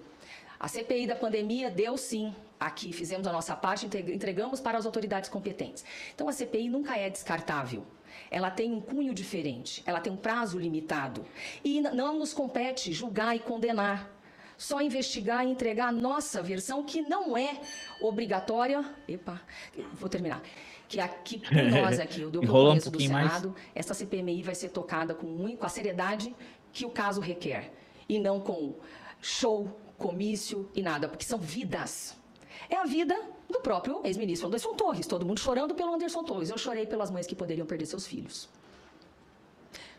A 0.59 0.69
CPI 0.69 1.07
da 1.07 1.17
pandemia 1.17 1.71
deu 1.71 1.97
sim 1.99 2.35
aqui, 2.59 2.93
fizemos 2.93 3.27
a 3.27 3.33
nossa 3.33 3.55
parte, 3.55 3.85
entre- 3.87 4.15
entregamos 4.15 4.61
para 4.61 4.79
as 4.79 4.87
autoridades 4.87 5.29
competentes. 5.29 5.85
Então 6.15 6.29
a 6.29 6.33
CPI 6.33 6.69
nunca 6.71 6.97
é 6.97 7.11
descartável. 7.11 7.85
Ela 8.31 8.51
tem 8.51 8.73
um 8.73 8.81
cunho 8.81 9.13
diferente, 9.13 9.83
ela 9.87 10.01
tem 10.01 10.11
um 10.13 10.17
prazo 10.17 10.59
limitado. 10.59 11.25
E 11.63 11.81
não 11.83 12.19
nos 12.19 12.33
compete 12.33 12.93
julgar 12.93 13.37
e 13.37 13.39
condenar. 13.39 14.11
Só 14.57 14.81
investigar 14.81 15.47
e 15.47 15.51
entregar 15.51 15.89
a 15.89 15.93
nossa 15.93 16.43
versão, 16.43 16.83
que 16.83 17.03
não 17.03 17.37
é 17.37 17.61
obrigatória. 18.01 18.85
Epa, 19.07 19.41
vou 19.95 20.09
terminar. 20.09 20.43
Que 20.89 21.01
aqui, 21.01 21.39
por 21.39 21.53
nós 21.71 22.01
aqui, 22.01 22.25
o 22.25 22.31
do 22.31 22.43
Enrola 22.43 22.61
um 22.61 22.67
Congresso 22.69 22.91
do 22.91 22.93
pouquinho 22.93 23.13
mais. 23.13 23.33
Senado, 23.33 23.55
essa 23.75 23.93
CPMI 23.93 24.43
vai 24.43 24.55
ser 24.55 24.71
tocada 24.71 25.15
com, 25.15 25.57
com 25.57 25.67
a 25.67 25.69
seriedade 25.69 26.35
que 26.73 26.87
o 26.87 26.91
caso 26.91 27.21
requer. 27.21 27.73
E 28.09 28.19
não 28.19 28.41
com 28.41 28.75
show, 29.21 29.69
comício 29.99 30.71
e 30.75 30.83
nada, 30.83 31.09
porque 31.09 31.25
são 31.25 31.39
vidas. 31.39 32.17
É 32.69 32.77
a 32.77 32.85
vida 32.85 33.15
do 33.49 33.61
próprio 33.61 34.01
ex-ministro 34.05 34.49
Anderson 34.49 34.75
Torres. 34.75 35.07
Todo 35.07 35.27
mundo 35.27 35.41
chorando 35.41 35.75
pelo 35.75 35.95
Anderson 35.95 36.25
Torres. 36.25 36.51
Eu 36.51 36.59
chorei 36.59 36.87
pelas 36.87 37.11
mães 37.11 37.27
que 37.27 37.35
poderiam 37.35 37.67
perder 37.67 37.87
seus 37.87 38.07
filhos. 38.07 38.49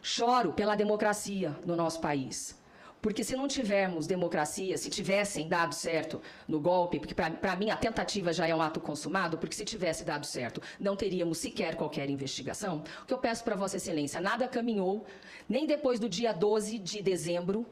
Choro 0.01 0.53
pela 0.53 0.75
democracia 0.75 1.55
no 1.65 1.75
nosso 1.75 1.99
país. 1.99 2.57
Porque 3.01 3.23
se 3.23 3.35
não 3.35 3.47
tivermos 3.47 4.07
democracia, 4.07 4.77
se 4.77 4.89
tivessem 4.89 5.47
dado 5.47 5.73
certo 5.73 6.21
no 6.47 6.59
golpe, 6.59 6.99
porque 6.99 7.13
para 7.13 7.55
mim 7.55 7.69
a 7.69 7.77
tentativa 7.77 8.33
já 8.33 8.47
é 8.47 8.55
um 8.55 8.61
ato 8.61 8.79
consumado, 8.79 9.37
porque 9.37 9.55
se 9.55 9.63
tivesse 9.63 10.03
dado 10.03 10.25
certo, 10.25 10.61
não 10.79 10.95
teríamos 10.95 11.37
sequer 11.37 11.75
qualquer 11.75 12.09
investigação. 12.09 12.83
O 13.03 13.05
que 13.05 13.13
eu 13.13 13.17
peço 13.17 13.43
para 13.43 13.55
Vossa 13.55 13.77
Excelência, 13.77 14.19
nada 14.19 14.47
caminhou, 14.47 15.05
nem 15.47 15.65
depois 15.65 15.99
do 15.99 16.09
dia 16.09 16.33
12 16.33 16.79
de 16.79 17.01
dezembro, 17.01 17.65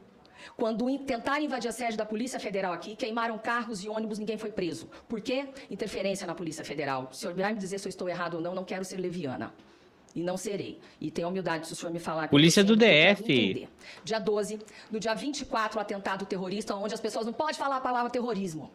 quando 0.56 0.86
tentaram 1.00 1.44
invadir 1.44 1.68
a 1.68 1.72
sede 1.72 1.96
da 1.96 2.06
Polícia 2.06 2.38
Federal 2.38 2.72
aqui, 2.72 2.94
queimaram 2.94 3.36
carros 3.36 3.82
e 3.82 3.88
ônibus, 3.88 4.18
ninguém 4.18 4.38
foi 4.38 4.52
preso. 4.52 4.88
Por 5.08 5.20
quê? 5.20 5.48
Interferência 5.68 6.26
na 6.26 6.36
Polícia 6.36 6.64
Federal. 6.64 7.08
O 7.10 7.14
senhor 7.14 7.34
vai 7.34 7.52
me 7.52 7.58
dizer 7.58 7.78
se 7.78 7.88
eu 7.88 7.90
estou 7.90 8.08
errado 8.08 8.34
ou 8.34 8.40
não, 8.40 8.54
não 8.54 8.64
quero 8.64 8.84
ser 8.84 8.96
leviana. 8.98 9.52
E 10.16 10.22
não 10.22 10.38
serei. 10.38 10.80
E 10.98 11.10
tenha 11.10 11.28
humildade 11.28 11.66
se 11.66 11.74
o 11.74 11.76
senhor 11.76 11.92
me 11.92 11.98
falar. 11.98 12.28
Polícia 12.28 12.64
do 12.64 12.74
DF. 12.74 13.68
Dia 14.02 14.18
12, 14.18 14.58
no 14.90 14.98
dia 14.98 15.14
24, 15.14 15.78
o 15.78 15.80
atentado 15.80 16.24
terrorista, 16.24 16.74
onde 16.74 16.94
as 16.94 17.00
pessoas 17.00 17.26
não 17.26 17.34
podem 17.34 17.54
falar 17.54 17.76
a 17.76 17.80
palavra 17.82 18.10
terrorismo. 18.10 18.70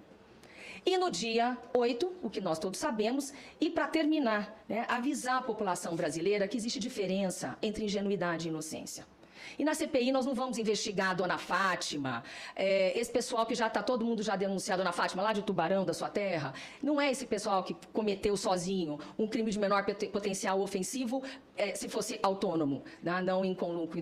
E 0.86 0.98
no 0.98 1.10
dia 1.10 1.58
8, 1.74 2.12
o 2.22 2.30
que 2.30 2.40
nós 2.40 2.60
todos 2.60 2.80
sabemos, 2.80 3.34
e 3.60 3.72
para 3.72 3.88
terminar, 3.88 4.64
né, 4.70 4.86
avisar 4.88 5.38
a 5.38 5.42
população 5.42 5.96
brasileira 5.96 6.48
que 6.48 6.58
existe 6.58 6.80
diferença 6.80 7.58
entre 7.60 7.86
ingenuidade 7.86 8.48
e 8.48 8.50
inocência. 8.50 9.04
E 9.58 9.64
na 9.64 9.74
CPI 9.74 10.12
nós 10.12 10.26
não 10.26 10.34
vamos 10.34 10.58
investigar 10.58 11.12
a 11.12 11.14
dona 11.14 11.38
Fátima, 11.38 12.24
é, 12.56 12.98
esse 13.00 13.12
pessoal 13.12 13.46
que 13.46 13.56
já 13.56 13.68
está 13.68 13.82
todo 13.84 14.06
mundo 14.06 14.24
já 14.24 14.36
denunciado 14.36 14.82
a 14.82 14.84
dona 14.84 14.94
Fátima 14.94 15.24
lá 15.24 15.34
de 15.34 15.42
Tubarão, 15.42 15.86
da 15.86 15.94
sua 15.94 16.10
terra. 16.10 16.54
Não 16.82 17.00
é 17.00 17.12
esse 17.12 17.26
pessoal 17.26 17.64
que 17.64 17.76
cometeu 17.94 18.36
sozinho 18.38 19.00
um 19.18 19.28
crime 19.28 19.52
de 19.52 19.60
menor 19.60 19.86
potencial 20.12 20.60
ofensivo 20.62 21.24
é, 21.56 21.76
se 21.76 21.90
fosse 21.90 22.20
autônomo, 22.22 22.84
né? 23.02 23.22
não 23.22 23.44
em 23.46 23.54
com, 23.54 23.88
com, 23.88 24.02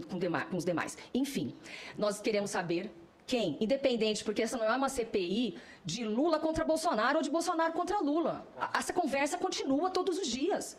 com 0.49 0.57
os 0.57 0.65
demais. 0.65 0.97
Enfim, 1.13 1.55
nós 1.97 2.19
queremos 2.19 2.51
saber 2.51 2.91
quem? 3.29 3.57
Independente, 3.61 4.23
porque 4.23 4.41
essa 4.41 4.57
não 4.57 4.65
é 4.65 4.75
uma 4.75 4.89
CPI 4.89 5.55
de 5.85 6.03
Lula 6.03 6.39
contra 6.39 6.65
Bolsonaro 6.65 7.17
ou 7.17 7.23
de 7.23 7.29
Bolsonaro 7.29 7.73
contra 7.73 7.99
Lula. 7.99 8.47
Essa 8.73 8.91
conversa 8.91 9.37
continua 9.37 9.91
todos 9.91 10.17
os 10.17 10.27
dias. 10.27 10.75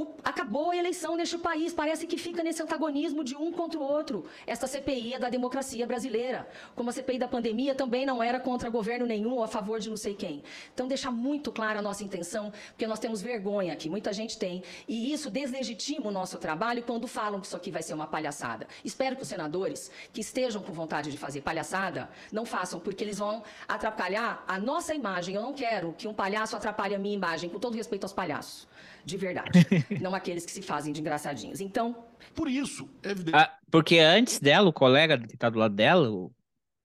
O, 0.00 0.14
acabou 0.24 0.70
a 0.70 0.76
eleição 0.78 1.14
neste 1.14 1.36
país, 1.36 1.74
parece 1.74 2.06
que 2.06 2.16
fica 2.16 2.42
nesse 2.42 2.62
antagonismo 2.62 3.22
de 3.22 3.36
um 3.36 3.52
contra 3.52 3.78
o 3.78 3.82
outro. 3.82 4.24
Esta 4.46 4.66
CPI 4.66 5.12
é 5.12 5.18
da 5.18 5.28
democracia 5.28 5.86
brasileira. 5.86 6.48
Como 6.74 6.88
a 6.88 6.92
CPI 6.92 7.18
da 7.18 7.28
pandemia 7.28 7.74
também 7.74 8.06
não 8.06 8.22
era 8.22 8.40
contra 8.40 8.70
governo 8.70 9.04
nenhum 9.04 9.34
ou 9.34 9.44
a 9.44 9.46
favor 9.46 9.78
de 9.78 9.90
não 9.90 9.98
sei 9.98 10.14
quem. 10.14 10.42
Então, 10.72 10.88
deixar 10.88 11.10
muito 11.10 11.52
clara 11.52 11.80
a 11.80 11.82
nossa 11.82 12.02
intenção, 12.02 12.50
porque 12.68 12.86
nós 12.86 12.98
temos 12.98 13.20
vergonha 13.20 13.74
aqui, 13.74 13.90
muita 13.90 14.10
gente 14.10 14.38
tem, 14.38 14.62
e 14.88 15.12
isso 15.12 15.28
deslegitima 15.28 16.08
o 16.08 16.10
nosso 16.10 16.38
trabalho 16.38 16.82
quando 16.82 17.06
falam 17.06 17.38
que 17.38 17.46
isso 17.46 17.56
aqui 17.56 17.70
vai 17.70 17.82
ser 17.82 17.92
uma 17.92 18.06
palhaçada. 18.06 18.66
Espero 18.82 19.16
que 19.16 19.22
os 19.22 19.28
senadores 19.28 19.90
que 20.14 20.22
estejam 20.22 20.62
com 20.62 20.72
vontade 20.72 21.10
de 21.10 21.18
fazer 21.18 21.42
palhaçada 21.42 22.08
não 22.32 22.46
façam, 22.46 22.80
porque 22.80 23.04
eles 23.04 23.18
vão 23.18 23.42
atrapalhar 23.68 24.42
a 24.48 24.58
nossa 24.58 24.94
imagem. 24.94 25.34
Eu 25.34 25.42
não 25.42 25.52
quero 25.52 25.92
que 25.92 26.08
um 26.08 26.14
palhaço 26.14 26.56
atrapalhe 26.56 26.94
a 26.94 26.98
minha 26.98 27.14
imagem, 27.14 27.50
com 27.50 27.58
todo 27.58 27.76
respeito 27.76 28.04
aos 28.04 28.14
palhaços 28.14 28.66
de 29.04 29.16
verdade, 29.16 29.50
não 30.00 30.14
aqueles 30.14 30.44
que 30.44 30.52
se 30.52 30.62
fazem 30.62 30.92
de 30.92 31.00
engraçadinhos. 31.00 31.60
Então, 31.60 32.06
por 32.34 32.48
isso, 32.48 32.88
é 33.02 33.10
evidente. 33.10 33.36
Ah, 33.36 33.58
porque 33.70 33.98
antes 33.98 34.38
dela, 34.38 34.68
o 34.68 34.72
colega 34.72 35.18
que 35.18 35.34
está 35.34 35.48
do 35.48 35.58
lado 35.58 35.74
dela, 35.74 36.10
o 36.10 36.32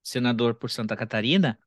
senador 0.02 0.54
por 0.54 0.70
Santa 0.70 0.96
Catarina, 0.96 1.58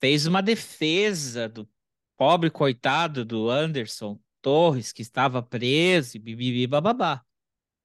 fez 0.00 0.26
uma 0.26 0.42
defesa 0.42 1.48
do 1.48 1.68
pobre 2.16 2.50
coitado 2.50 3.24
do 3.24 3.48
Anderson 3.48 4.20
Torres, 4.40 4.92
que 4.92 5.02
estava 5.02 5.42
preso, 5.42 6.16
e 6.16 6.20
bibibi 6.20 6.66
bababá. 6.66 7.24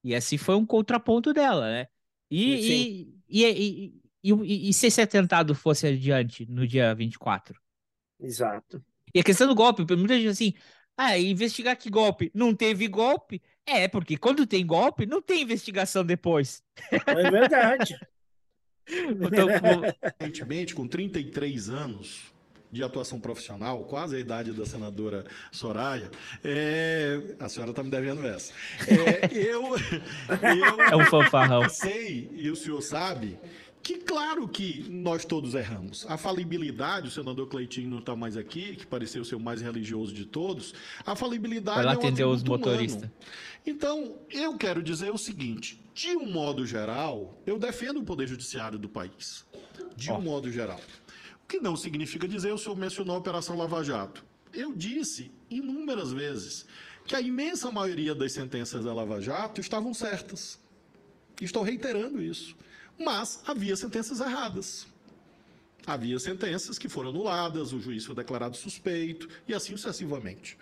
E 0.04 0.14
assim 0.16 0.38
foi 0.38 0.56
um 0.56 0.66
contraponto 0.66 1.34
dela, 1.34 1.70
né? 1.70 1.88
E, 2.30 3.14
e, 3.28 3.46
e, 3.46 4.02
e, 4.24 4.70
e, 4.70 4.74
se 4.74 4.88
esse 4.88 5.02
atentado 5.02 5.56
fosse 5.56 5.88
adiante 5.88 6.46
no 6.46 6.68
dia 6.68 6.94
24? 6.94 7.60
Exato. 8.20 8.84
E 9.14 9.20
a 9.20 9.24
questão 9.24 9.48
do 9.48 9.56
golpe, 9.56 9.84
muita 9.96 10.16
gente 10.16 10.28
assim, 10.28 10.54
ah, 11.02 11.18
investigar 11.18 11.78
que 11.78 11.90
golpe? 11.90 12.30
Não 12.34 12.54
teve 12.54 12.86
golpe? 12.90 13.42
É, 13.66 13.88
porque 13.88 14.18
quando 14.18 14.46
tem 14.46 14.66
golpe, 14.66 15.06
não 15.06 15.22
tem 15.22 15.44
investigação 15.44 16.04
depois. 16.04 16.62
É 16.92 17.32
verdade. 17.32 17.98
Recentemente, 20.20 20.76
com 20.76 20.86
33 20.86 21.70
anos 21.70 22.34
de 22.70 22.84
atuação 22.84 23.18
profissional, 23.18 23.86
quase 23.86 24.18
a 24.18 24.20
idade 24.20 24.52
da 24.52 24.66
senadora 24.66 25.26
Soraya, 25.54 26.12
é... 26.44 27.34
a 27.40 27.48
senhora 27.48 27.72
está 27.72 27.82
me 27.82 27.90
devendo 27.90 28.28
essa. 28.28 28.52
É, 28.86 29.30
eu, 29.32 29.78
eu 29.78 30.82
é 30.92 30.96
um 30.98 31.06
fanfarrão. 31.06 31.70
sei, 31.70 32.30
e 32.34 32.50
o 32.50 32.58
senhor 32.58 32.82
sabe, 32.82 33.40
que 33.82 33.98
claro 33.98 34.48
que 34.48 34.86
nós 34.90 35.26
todos 35.26 35.54
erramos. 35.54 36.06
A 36.08 36.18
falibilidade, 36.18 37.08
o 37.08 37.12
senador 37.12 37.48
Cleitinho 37.48 37.90
não 37.90 38.00
está 38.00 38.16
mais 38.16 38.36
aqui, 38.38 38.76
que 38.76 38.86
pareceu 38.86 39.24
ser 39.24 39.36
o 39.36 39.40
mais 39.40 39.62
religioso 39.62 40.14
de 40.14 40.26
todos. 40.26 40.74
A 41.06 41.16
falibilidade 41.16 41.86
lá 41.86 41.94
é 41.94 41.96
um 41.96 42.00
atender 42.00 42.26
os 42.26 42.44
motoristas. 42.44 43.10
Então, 43.66 44.18
eu 44.30 44.58
quero 44.58 44.84
dizer 44.84 45.12
o 45.12 45.18
seguinte: 45.18 45.82
de 45.94 46.16
um 46.16 46.30
modo 46.30 46.66
geral, 46.66 47.42
eu 47.46 47.58
defendo 47.58 48.00
o 48.00 48.04
poder 48.04 48.28
judiciário 48.28 48.78
do 48.78 48.90
país. 48.90 49.46
De 49.96 50.12
um 50.12 50.16
oh. 50.16 50.22
modo 50.22 50.52
geral. 50.52 50.80
O 51.44 51.48
que 51.48 51.60
não 51.60 51.76
significa 51.76 52.28
dizer, 52.28 52.54
o 52.54 52.58
senhor 52.58 52.78
mencionou 52.78 53.16
a 53.16 53.20
Operação 53.20 53.58
Lava 53.58 53.84
Jato. 53.84 54.24
Eu 54.54 54.74
disse 54.74 55.32
inúmeras 55.50 56.12
vezes 56.12 56.66
que 57.06 57.16
a 57.16 57.22
imensa 57.22 57.72
maioria 57.72 58.14
das 58.14 58.34
sentenças 58.34 58.86
da 58.86 58.94
Lava 58.94 59.20
Jato 59.20 59.60
estavam 59.60 59.94
certas. 59.94 60.60
Estou 61.42 61.64
reiterando 61.64 62.22
isso. 62.22 62.56
Mas 63.00 63.42
havia 63.48 63.76
sentenças 63.76 64.20
erradas. 64.20 64.88
Havia 65.88 66.20
sentenças 66.20 66.78
que 66.78 66.90
foram 66.90 67.10
anuladas, 67.10 67.72
o 67.72 67.80
juiz 67.80 68.06
foi 68.06 68.14
declarado 68.14 68.58
suspeito 68.58 69.28
e 69.48 69.54
assim 69.54 69.76
sucessivamente. 69.76 70.58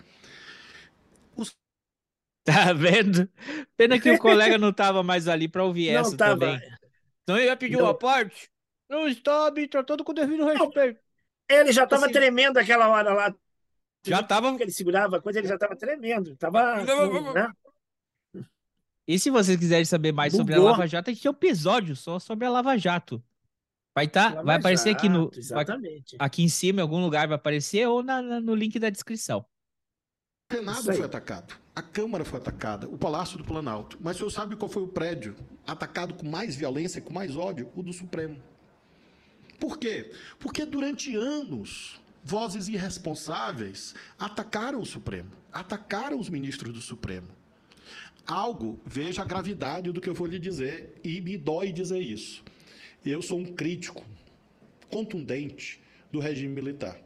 Os... 1.36 1.56
Tá 2.46 2.72
vendo? 2.72 3.30
Pena 3.76 4.00
que 4.00 4.10
o 4.10 4.18
colega 4.20 4.58
não 4.58 4.70
estava 4.70 5.04
mais 5.04 5.28
ali 5.28 5.50
para 5.50 5.66
ouvir 5.66 5.92
não 5.92 6.00
essa 6.00 6.16
tava. 6.16 6.40
também. 6.40 6.78
Então 7.24 7.36
ele 7.36 7.48
ia 7.48 7.58
pedir 7.58 7.76
uma 7.76 7.94
parte? 7.94 8.50
Não 8.90 9.06
está 9.06 9.52
me 9.52 9.68
tratando 9.68 10.04
com 10.04 10.14
devido 10.14 10.46
respeito. 10.46 10.98
Ele 11.50 11.74
já 11.74 11.84
estava 11.84 12.06
assim, 12.06 12.14
tremendo 12.14 12.58
aquela 12.58 12.88
hora 12.88 13.14
lá. 13.14 13.36
Já 14.06 14.22
estava. 14.22 14.56
Ele 14.60 14.72
segurava 14.72 15.18
a 15.18 15.22
coisa, 15.22 15.40
ele 15.40 15.48
já 15.48 15.56
estava 15.56 15.76
tremendo. 15.76 16.38
Tava, 16.38 16.76
assim, 16.76 17.34
né? 17.34 17.52
E 19.08 19.18
se 19.18 19.30
vocês 19.30 19.58
quiserem 19.58 19.86
saber 19.86 20.12
mais 20.12 20.34
Bugou. 20.34 20.46
sobre 20.46 20.56
a 20.56 20.62
Lava 20.62 20.86
Jato, 20.86 21.10
a 21.10 21.14
gente 21.14 21.24
tem 21.24 21.32
um 21.32 21.34
episódio 21.34 21.96
só 21.96 22.20
sobre 22.20 22.46
a 22.46 22.50
Lava 22.50 22.78
Jato. 22.78 23.24
Vai, 23.96 24.08
tá, 24.08 24.44
vai 24.44 24.58
aparecer 24.58 24.90
aqui 24.90 25.08
no. 25.08 25.32
Exatamente. 25.34 26.18
Aqui 26.20 26.44
em 26.44 26.50
cima, 26.50 26.80
em 26.80 26.84
algum 26.84 27.02
lugar 27.02 27.28
vai 27.28 27.36
aparecer, 27.36 27.88
ou 27.88 28.04
na, 28.04 28.22
na, 28.22 28.42
no 28.42 28.54
link 28.54 28.78
da 28.78 28.90
descrição. 28.90 29.46
O 30.52 30.56
Senado 30.56 30.84
foi 30.84 31.04
atacado, 31.04 31.56
a 31.76 31.82
Câmara 31.82 32.24
foi 32.24 32.40
atacada, 32.40 32.88
o 32.88 32.98
Palácio 32.98 33.38
do 33.38 33.44
Planalto. 33.44 33.98
Mas 34.02 34.18
o 34.18 34.20
senhor 34.20 34.30
sabe 34.30 34.56
qual 34.56 34.70
foi 34.70 34.84
o 34.84 34.88
prédio 34.88 35.36
atacado 35.66 36.14
com 36.14 36.28
mais 36.28 36.56
violência, 36.56 37.02
com 37.02 37.14
mais 37.14 37.36
ódio? 37.36 37.72
O 37.76 37.82
do 37.82 37.92
Supremo. 37.92 38.38
Por 39.60 39.80
quê? 39.80 40.12
Porque 40.38 40.66
durante 40.66 41.16
anos, 41.16 42.00
vozes 42.24 42.68
irresponsáveis 42.68 43.96
atacaram 44.20 44.80
o 44.80 44.86
Supremo, 44.86 45.32
atacaram 45.52 46.20
os 46.20 46.30
ministros 46.30 46.74
do 46.74 46.82
Supremo 46.82 47.30
algo, 48.26 48.80
veja 48.86 49.22
a 49.22 49.26
gravidade 49.26 49.92
do 49.92 50.02
que 50.02 50.10
eu 50.10 50.14
vou 50.14 50.28
lhe 50.28 50.40
dizer, 50.40 50.96
e 51.04 51.22
me 51.22 51.38
dói 51.38 51.72
dizer 51.72 52.00
isso. 52.00 52.44
Eu 53.06 53.22
sou 53.22 53.40
um 53.40 53.46
crítico 53.46 54.06
contundente 54.90 55.80
do 56.12 56.20
regime 56.20 56.54
militar. 56.54 57.00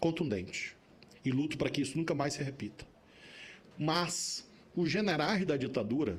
Contundente. 0.00 0.76
E 1.24 1.30
luto 1.30 1.56
para 1.56 1.70
que 1.70 1.82
isso 1.82 1.96
nunca 1.96 2.14
mais 2.14 2.34
se 2.34 2.42
repita. 2.42 2.86
Mas 3.78 4.48
os 4.74 4.90
generais 4.90 5.44
da 5.44 5.56
ditadura 5.56 6.18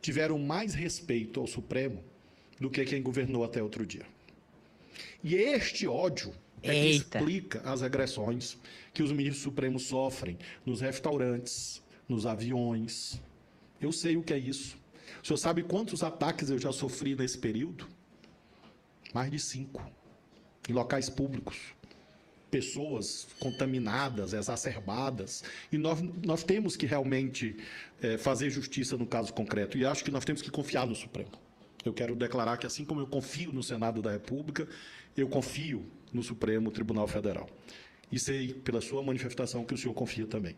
tiveram 0.00 0.38
mais 0.38 0.74
respeito 0.74 1.40
ao 1.40 1.46
Supremo 1.46 2.02
do 2.60 2.70
que 2.70 2.84
quem 2.84 3.02
governou 3.02 3.44
até 3.44 3.62
outro 3.62 3.86
dia. 3.86 4.06
E 5.22 5.34
este 5.34 5.86
ódio 5.86 6.32
é 6.62 6.72
que 6.72 6.90
explica 6.90 7.60
as 7.60 7.82
agressões 7.82 8.58
que 8.92 9.02
os 9.02 9.12
ministros 9.12 9.42
supremos 9.42 9.84
sofrem 9.84 10.36
nos 10.66 10.80
restaurantes, 10.80 11.82
nos 12.08 12.26
aviões. 12.26 13.20
Eu 13.80 13.92
sei 13.92 14.16
o 14.16 14.22
que 14.22 14.32
é 14.32 14.38
isso. 14.38 14.76
O 15.22 15.26
senhor 15.26 15.36
sabe 15.36 15.62
quantos 15.62 16.02
ataques 16.02 16.50
eu 16.50 16.58
já 16.58 16.72
sofri 16.72 17.14
nesse 17.14 17.38
período? 17.38 17.86
Mais 19.12 19.30
de 19.30 19.38
cinco. 19.38 19.82
Em 20.68 20.72
locais 20.72 21.08
públicos. 21.08 21.58
Pessoas 22.50 23.28
contaminadas, 23.38 24.32
exacerbadas. 24.32 25.44
E 25.70 25.76
nós, 25.76 26.00
nós 26.24 26.42
temos 26.42 26.76
que 26.76 26.86
realmente 26.86 27.56
é, 28.00 28.16
fazer 28.16 28.50
justiça 28.50 28.96
no 28.96 29.06
caso 29.06 29.32
concreto. 29.32 29.76
E 29.76 29.84
acho 29.84 30.02
que 30.02 30.10
nós 30.10 30.24
temos 30.24 30.40
que 30.40 30.50
confiar 30.50 30.86
no 30.86 30.94
Supremo. 30.94 31.30
Eu 31.84 31.92
quero 31.92 32.16
declarar 32.16 32.56
que, 32.56 32.66
assim 32.66 32.84
como 32.84 33.00
eu 33.00 33.06
confio 33.06 33.52
no 33.52 33.62
Senado 33.62 34.02
da 34.02 34.10
República, 34.10 34.66
eu 35.16 35.28
confio 35.28 35.86
no 36.12 36.22
Supremo 36.22 36.70
Tribunal 36.70 37.06
Federal. 37.06 37.48
E 38.10 38.18
sei, 38.18 38.54
pela 38.54 38.80
sua 38.80 39.02
manifestação, 39.02 39.64
que 39.64 39.74
o 39.74 39.76
senhor 39.76 39.94
confia 39.94 40.26
também. 40.26 40.56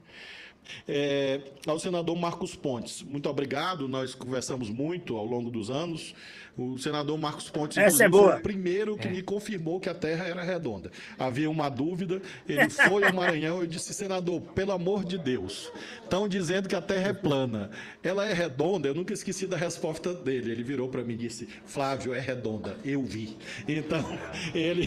É, 0.87 1.41
ao 1.67 1.79
senador 1.79 2.17
Marcos 2.17 2.55
Pontes, 2.55 3.03
muito 3.03 3.29
obrigado. 3.29 3.89
Nós 3.89 4.15
conversamos 4.15 4.71
muito 4.71 5.17
ao 5.17 5.25
longo 5.25 5.51
dos 5.51 5.71
anos. 5.71 6.15
O 6.59 6.77
senador 6.77 7.17
Marcos 7.17 7.49
Pontes 7.49 7.79
Essa 7.79 8.05
é 8.05 8.09
boa. 8.09 8.33
foi 8.33 8.41
o 8.41 8.43
primeiro 8.43 8.97
que 8.97 9.09
é. 9.09 9.11
me 9.11 9.23
confirmou 9.23 9.81
que 9.81 9.89
a 9.89 9.95
Terra 9.95 10.27
era 10.27 10.43
redonda. 10.43 10.91
Havia 11.19 11.49
uma 11.49 11.69
dúvida, 11.69 12.21
ele 12.47 12.69
foi 12.69 13.05
ao 13.05 13.15
Maranhão 13.15 13.65
e 13.65 13.67
disse: 13.67 13.95
senador, 13.95 14.41
pelo 14.41 14.73
amor 14.73 15.05
de 15.05 15.17
Deus, 15.17 15.73
estão 16.03 16.29
dizendo 16.29 16.69
que 16.69 16.75
a 16.75 16.83
Terra 16.83 17.09
é 17.09 17.13
plana. 17.13 17.71
Ela 18.03 18.28
é 18.28 18.35
redonda? 18.35 18.89
Eu 18.89 18.95
nunca 18.95 19.15
esqueci 19.15 19.47
da 19.47 19.57
resposta 19.57 20.12
dele. 20.12 20.51
Ele 20.51 20.62
virou 20.62 20.89
para 20.89 21.03
mim 21.03 21.15
e 21.15 21.19
disse: 21.19 21.49
Flávio, 21.65 22.12
é 22.12 22.20
redonda. 22.20 22.77
Eu 22.85 23.03
vi. 23.03 23.39
Então, 23.66 24.05
ele, 24.55 24.87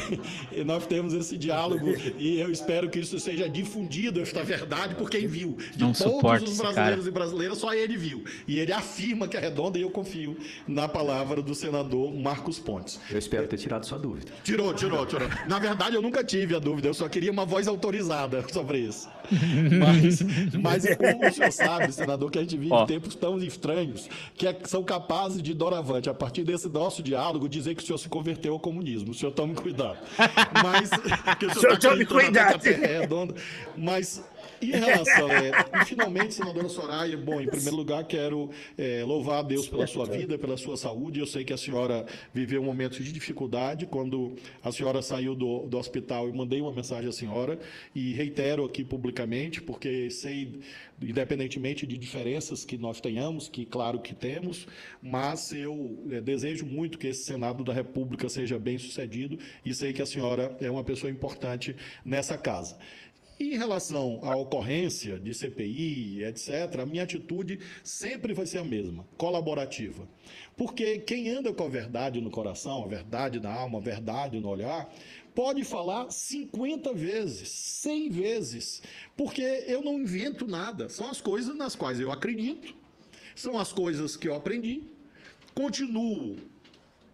nós 0.65 0.85
temos 0.85 1.13
esse 1.13 1.37
diálogo 1.37 1.87
e 2.19 2.39
eu 2.39 2.51
espero 2.51 2.89
que 2.89 2.99
isso 2.99 3.19
seja 3.19 3.49
difundido, 3.49 4.21
esta 4.21 4.43
verdade, 4.43 4.93
por 4.95 5.09
quem 5.09 5.25
viu. 5.25 5.57
De 5.75 5.83
Não 5.83 5.91
todos 5.93 6.49
os 6.51 6.57
brasileiros 6.57 7.07
e 7.07 7.11
brasileiras, 7.11 7.57
só 7.57 7.73
ele 7.73 7.97
viu. 7.97 8.23
E 8.47 8.59
ele 8.59 8.71
afirma 8.71 9.27
que 9.27 9.37
é 9.37 9.39
redonda 9.39 9.77
e 9.77 9.81
eu 9.81 9.89
confio 9.89 10.37
na 10.67 10.87
palavra 10.87 11.41
do 11.41 11.53
senador 11.55 12.13
Marcos 12.13 12.59
Pontes. 12.59 12.99
Eu 13.09 13.17
espero 13.17 13.47
ter 13.47 13.57
tirado 13.57 13.85
sua 13.85 13.97
dúvida. 13.97 14.31
Tirou, 14.43 14.73
tirou, 14.73 15.05
tirou. 15.05 15.27
Na 15.47 15.59
verdade, 15.59 15.95
eu 15.95 16.01
nunca 16.01 16.23
tive 16.23 16.55
a 16.55 16.59
dúvida, 16.59 16.87
eu 16.87 16.93
só 16.93 17.07
queria 17.09 17.31
uma 17.31 17.45
voz 17.45 17.67
autorizada 17.67 18.43
sobre 18.51 18.79
isso. 18.79 19.09
Mas, 19.79 20.21
mas 20.59 20.85
como 20.95 21.27
o 21.27 21.31
senhor 21.33 21.51
sabe, 21.51 21.91
senador, 21.91 22.29
que 22.29 22.37
a 22.37 22.41
gente 22.41 22.57
vive 22.57 22.73
Ó. 22.73 22.85
tempos 22.85 23.15
tão 23.15 23.37
estranhos 23.39 24.09
que 24.35 24.47
é- 24.47 24.57
são 24.65 24.83
capazes 24.83 25.41
de, 25.41 25.53
doravante, 25.53 26.09
a 26.09 26.13
partir 26.13 26.43
desse 26.43 26.67
nosso 26.69 27.01
diálogo, 27.01 27.47
dizer 27.47 27.75
que 27.75 27.83
o 27.83 27.85
senhor 27.85 27.97
se 27.97 28.09
converteu 28.09 28.53
ao 28.53 28.59
comunismo. 28.59 29.11
O 29.11 29.13
senhor 29.13 29.31
tome 29.31 29.53
cuidado. 29.55 29.97
Mas, 30.63 30.89
que 31.39 31.45
O 31.45 31.53
senhor 31.59 31.77
tá 31.77 31.89
tome 31.89 32.05
cuidado. 32.05 32.59
que 32.61 32.69
é 32.69 32.99
redonda. 32.99 33.33
Mas 33.77 34.23
em 34.69 34.79
relação, 34.79 35.29
é, 35.29 35.51
e 35.81 35.85
finalmente, 35.85 36.33
senadora 36.33 36.69
Soraya, 36.69 37.17
bom, 37.17 37.39
em 37.41 37.47
primeiro 37.47 37.75
lugar, 37.75 38.03
quero 38.05 38.49
é, 38.77 39.03
louvar 39.03 39.39
a 39.39 39.43
Deus 39.43 39.67
pela 39.67 39.87
sua 39.87 40.05
vida, 40.05 40.37
pela 40.37 40.57
sua 40.57 40.77
saúde. 40.77 41.19
Eu 41.19 41.27
sei 41.27 41.43
que 41.43 41.53
a 41.53 41.57
senhora 41.57 42.05
viveu 42.33 42.63
momentos 42.63 43.03
de 43.03 43.11
dificuldade 43.11 43.85
quando 43.85 44.35
a 44.63 44.71
senhora 44.71 45.01
saiu 45.01 45.35
do, 45.35 45.67
do 45.67 45.77
hospital. 45.77 46.27
Eu 46.27 46.33
mandei 46.33 46.61
uma 46.61 46.71
mensagem 46.71 47.09
à 47.09 47.11
senhora 47.11 47.59
e 47.93 48.13
reitero 48.13 48.65
aqui 48.65 48.83
publicamente, 48.83 49.61
porque 49.61 50.09
sei, 50.09 50.59
independentemente 51.01 51.85
de 51.85 51.97
diferenças 51.97 52.63
que 52.63 52.77
nós 52.77 53.01
tenhamos, 53.01 53.47
que 53.47 53.65
claro 53.65 53.99
que 53.99 54.13
temos, 54.13 54.67
mas 55.01 55.51
eu 55.51 55.97
é, 56.11 56.21
desejo 56.21 56.65
muito 56.65 56.97
que 56.97 57.07
esse 57.07 57.23
Senado 57.23 57.63
da 57.63 57.73
República 57.73 58.29
seja 58.29 58.59
bem 58.59 58.77
sucedido 58.77 59.37
e 59.65 59.73
sei 59.73 59.93
que 59.93 60.01
a 60.01 60.05
senhora 60.05 60.55
é 60.59 60.69
uma 60.69 60.83
pessoa 60.83 61.11
importante 61.11 61.75
nessa 62.05 62.37
casa. 62.37 62.77
Em 63.39 63.57
relação 63.57 64.19
à 64.21 64.35
ocorrência 64.35 65.19
de 65.19 65.33
CPI, 65.33 66.23
etc., 66.23 66.79
a 66.79 66.85
minha 66.85 67.03
atitude 67.03 67.59
sempre 67.83 68.33
vai 68.33 68.45
ser 68.45 68.59
a 68.59 68.63
mesma, 68.63 69.05
colaborativa. 69.17 70.07
Porque 70.55 70.99
quem 70.99 71.29
anda 71.29 71.51
com 71.51 71.63
a 71.63 71.69
verdade 71.69 72.21
no 72.21 72.29
coração, 72.29 72.83
a 72.83 72.87
verdade 72.87 73.39
na 73.39 73.51
alma, 73.51 73.79
a 73.79 73.81
verdade 73.81 74.39
no 74.39 74.49
olhar, 74.49 74.93
pode 75.33 75.63
falar 75.63 76.11
50 76.11 76.93
vezes, 76.93 77.49
100 77.49 78.09
vezes, 78.09 78.81
porque 79.17 79.41
eu 79.67 79.81
não 79.81 79.99
invento 79.99 80.47
nada, 80.47 80.87
são 80.89 81.09
as 81.09 81.19
coisas 81.19 81.55
nas 81.55 81.75
quais 81.75 81.99
eu 81.99 82.11
acredito, 82.11 82.75
são 83.35 83.57
as 83.57 83.73
coisas 83.73 84.15
que 84.15 84.27
eu 84.27 84.35
aprendi, 84.35 84.83
continuo 85.55 86.37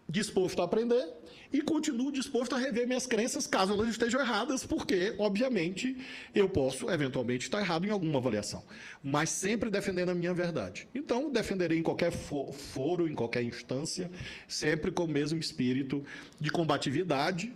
disposto 0.06 0.60
a 0.60 0.64
aprender 0.64 1.19
e 1.52 1.60
continuo 1.62 2.12
disposto 2.12 2.54
a 2.54 2.58
rever 2.58 2.86
minhas 2.86 3.06
crenças 3.06 3.46
caso 3.46 3.72
elas 3.72 3.88
estejam 3.88 4.20
erradas, 4.20 4.64
porque, 4.64 5.14
obviamente, 5.18 5.96
eu 6.34 6.48
posso 6.48 6.88
eventualmente 6.90 7.44
estar 7.46 7.60
errado 7.60 7.84
em 7.86 7.90
alguma 7.90 8.18
avaliação, 8.18 8.64
mas 9.02 9.30
sempre 9.30 9.68
defendendo 9.70 10.10
a 10.10 10.14
minha 10.14 10.32
verdade. 10.32 10.86
Então, 10.94 11.30
defenderei 11.30 11.78
em 11.78 11.82
qualquer 11.82 12.12
fo- 12.12 12.52
foro, 12.52 13.08
em 13.08 13.14
qualquer 13.14 13.42
instância, 13.42 14.10
sempre 14.46 14.90
com 14.90 15.04
o 15.04 15.08
mesmo 15.08 15.38
espírito 15.38 16.04
de 16.38 16.50
combatividade. 16.50 17.52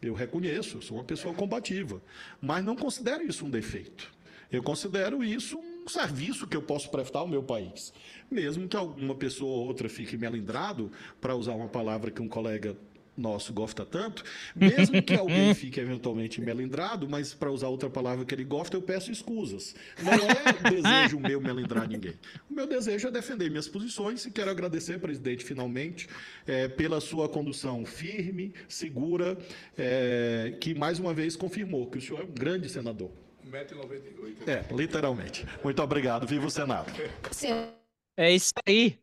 Eu 0.00 0.14
reconheço, 0.14 0.80
sou 0.82 0.96
uma 0.98 1.04
pessoa 1.04 1.34
combativa, 1.34 2.02
mas 2.40 2.64
não 2.64 2.76
considero 2.76 3.26
isso 3.26 3.44
um 3.44 3.50
defeito. 3.50 4.12
Eu 4.50 4.62
considero 4.62 5.24
isso 5.24 5.58
um 5.58 5.88
serviço 5.88 6.46
que 6.46 6.56
eu 6.56 6.62
posso 6.62 6.90
prestar 6.90 7.20
ao 7.20 7.28
meu 7.28 7.42
país. 7.42 7.92
Mesmo 8.30 8.68
que 8.68 8.76
alguma 8.76 9.14
pessoa 9.14 9.50
ou 9.50 9.66
outra 9.66 9.88
fique 9.88 10.16
melindrado, 10.16 10.90
para 11.20 11.34
usar 11.34 11.52
uma 11.52 11.68
palavra 11.68 12.10
que 12.10 12.22
um 12.22 12.28
colega 12.28 12.76
nosso 13.16 13.52
gosta 13.52 13.84
tanto, 13.84 14.24
mesmo 14.54 15.02
que 15.02 15.14
alguém 15.14 15.54
fique 15.54 15.80
eventualmente 15.80 16.40
melindrado, 16.40 17.08
mas 17.08 17.32
para 17.32 17.50
usar 17.50 17.68
outra 17.68 17.88
palavra 17.88 18.24
que 18.24 18.34
ele 18.34 18.44
gosta, 18.44 18.76
eu 18.76 18.82
peço 18.82 19.10
escusas. 19.10 19.74
Não 20.02 20.12
é 20.12 20.70
desejo 20.70 21.20
meu 21.20 21.40
melindrar 21.40 21.88
ninguém. 21.88 22.14
O 22.50 22.54
meu 22.54 22.66
desejo 22.66 23.08
é 23.08 23.10
defender 23.10 23.48
minhas 23.50 23.68
posições 23.68 24.24
e 24.26 24.30
quero 24.30 24.50
agradecer, 24.50 24.98
presidente, 24.98 25.44
finalmente, 25.44 26.08
eh, 26.46 26.68
pela 26.68 27.00
sua 27.00 27.28
condução 27.28 27.84
firme, 27.84 28.52
segura, 28.68 29.38
eh, 29.76 30.56
que 30.60 30.74
mais 30.74 30.98
uma 30.98 31.14
vez 31.14 31.36
confirmou 31.36 31.86
que 31.86 31.98
o 31.98 32.00
senhor 32.00 32.20
é 32.20 32.24
um 32.24 32.32
grande 32.32 32.68
senador. 32.68 33.10
1,98m. 33.44 34.48
É, 34.48 34.74
literalmente. 34.74 35.46
Muito 35.62 35.82
obrigado. 35.82 36.26
Viva 36.26 36.46
o 36.46 36.50
Senado. 36.50 36.90
É 38.16 38.32
isso 38.32 38.52
aí. 38.66 38.98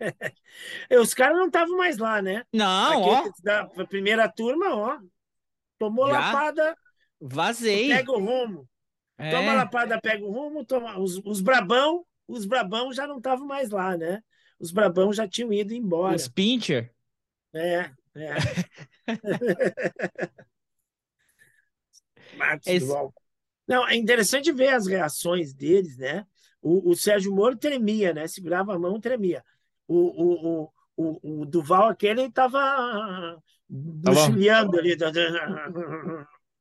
Os 1.00 1.14
caras 1.14 1.36
não 1.36 1.46
estavam 1.46 1.76
mais 1.76 1.98
lá, 1.98 2.22
né? 2.22 2.44
Não, 2.52 3.02
ó. 3.02 3.16
Aqueles 3.18 3.40
da 3.40 3.66
primeira 3.86 4.28
turma, 4.28 4.74
ó. 4.74 4.98
Tomou 5.78 6.08
Já 6.08 6.18
lapada, 6.18 6.76
Vazei. 7.20 7.88
pega 7.88 8.12
o 8.12 8.18
rumo. 8.18 8.68
É. 9.16 9.30
Toma 9.30 9.54
lapada, 9.54 10.00
pega 10.00 10.24
o 10.24 10.30
rumo. 10.30 10.64
Toma... 10.64 10.98
Os, 10.98 11.20
os 11.24 11.40
brabão, 11.40 12.04
os 12.26 12.44
brabão 12.46 12.92
já 12.92 13.06
não 13.06 13.18
estavam 13.18 13.46
mais 13.46 13.70
lá, 13.70 13.96
né? 13.96 14.22
Os 14.58 14.72
brabão 14.72 15.12
já 15.12 15.28
tinham 15.28 15.52
ido 15.52 15.72
embora. 15.72 16.16
Os 16.16 16.28
Pincher. 16.28 16.92
É, 17.52 17.90
é. 18.14 18.34
Marcos 22.36 22.66
Esse- 22.66 22.86
Duval. 22.86 23.14
Não, 23.66 23.86
é 23.86 23.94
interessante 23.96 24.50
ver 24.50 24.68
as 24.68 24.86
reações 24.86 25.52
deles, 25.52 25.98
né? 25.98 26.26
O, 26.60 26.90
o 26.90 26.96
Sérgio 26.96 27.34
Moro 27.34 27.56
tremia, 27.56 28.14
né? 28.14 28.26
Segurava 28.26 28.74
a 28.74 28.78
mão 28.78 28.98
tremia. 28.98 29.44
O, 29.88 29.96
o, 29.96 30.72
o, 30.96 31.40
o, 31.42 31.46
Duval, 31.46 31.88
aquele, 31.88 32.22
estava 32.22 33.42
buchilhando 33.68 34.78
ali, 34.78 34.96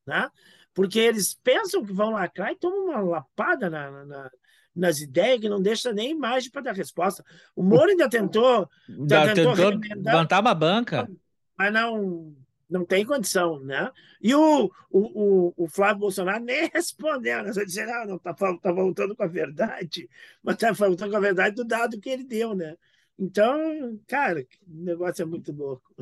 né? 0.05 0.29
Porque 0.73 0.99
eles 0.99 1.33
pensam 1.43 1.83
que 1.85 1.91
vão 1.91 2.11
lacrar 2.11 2.51
e 2.51 2.55
tomam 2.55 2.85
uma 2.85 3.01
lapada 3.01 3.69
na, 3.69 4.05
na- 4.05 4.31
nas 4.75 4.99
ideias 5.01 5.41
que 5.41 5.49
não 5.49 5.61
deixa 5.61 5.91
nem 5.91 6.11
imagem 6.11 6.51
para 6.51 6.61
dar 6.61 6.73
resposta. 6.75 7.25
O 7.55 7.63
Moro 7.63 7.89
ainda 7.89 8.07
tentou, 8.09 8.69
Da- 8.87 9.25
tentou 9.33 9.55
Tentou 9.55 9.79
levantar 10.03 10.39
uma 10.39 10.53
banca. 10.53 11.09
mas 11.57 11.73
não, 11.73 12.35
não 12.69 12.85
tem 12.85 13.03
condição, 13.05 13.59
né? 13.59 13.91
E 14.21 14.35
o, 14.35 14.71
o, 14.91 15.53
o, 15.63 15.67
Flávio 15.67 15.99
Bolsonaro 16.01 16.43
nem 16.43 16.69
respondeu, 16.73 17.43
né? 17.43 17.53
Só 17.53 17.63
disse, 17.63 17.83
não, 17.85 18.05
não, 18.05 18.19
tá, 18.19 18.35
fal- 18.35 18.59
tá 18.59 18.71
voltando 18.71 19.15
com 19.15 19.23
a 19.23 19.27
verdade, 19.27 20.07
mas 20.43 20.57
tá 20.57 20.71
voltando 20.71 21.09
com 21.11 21.17
a 21.17 21.21
verdade 21.21 21.55
do 21.55 21.65
dado 21.65 21.99
que 21.99 22.09
ele 22.09 22.23
deu, 22.23 22.55
né? 22.55 22.77
Então, 23.19 23.99
cara, 24.07 24.41
o 24.67 24.83
negócio 24.83 25.23
é 25.23 25.25
muito 25.25 25.51
louco. 25.51 25.95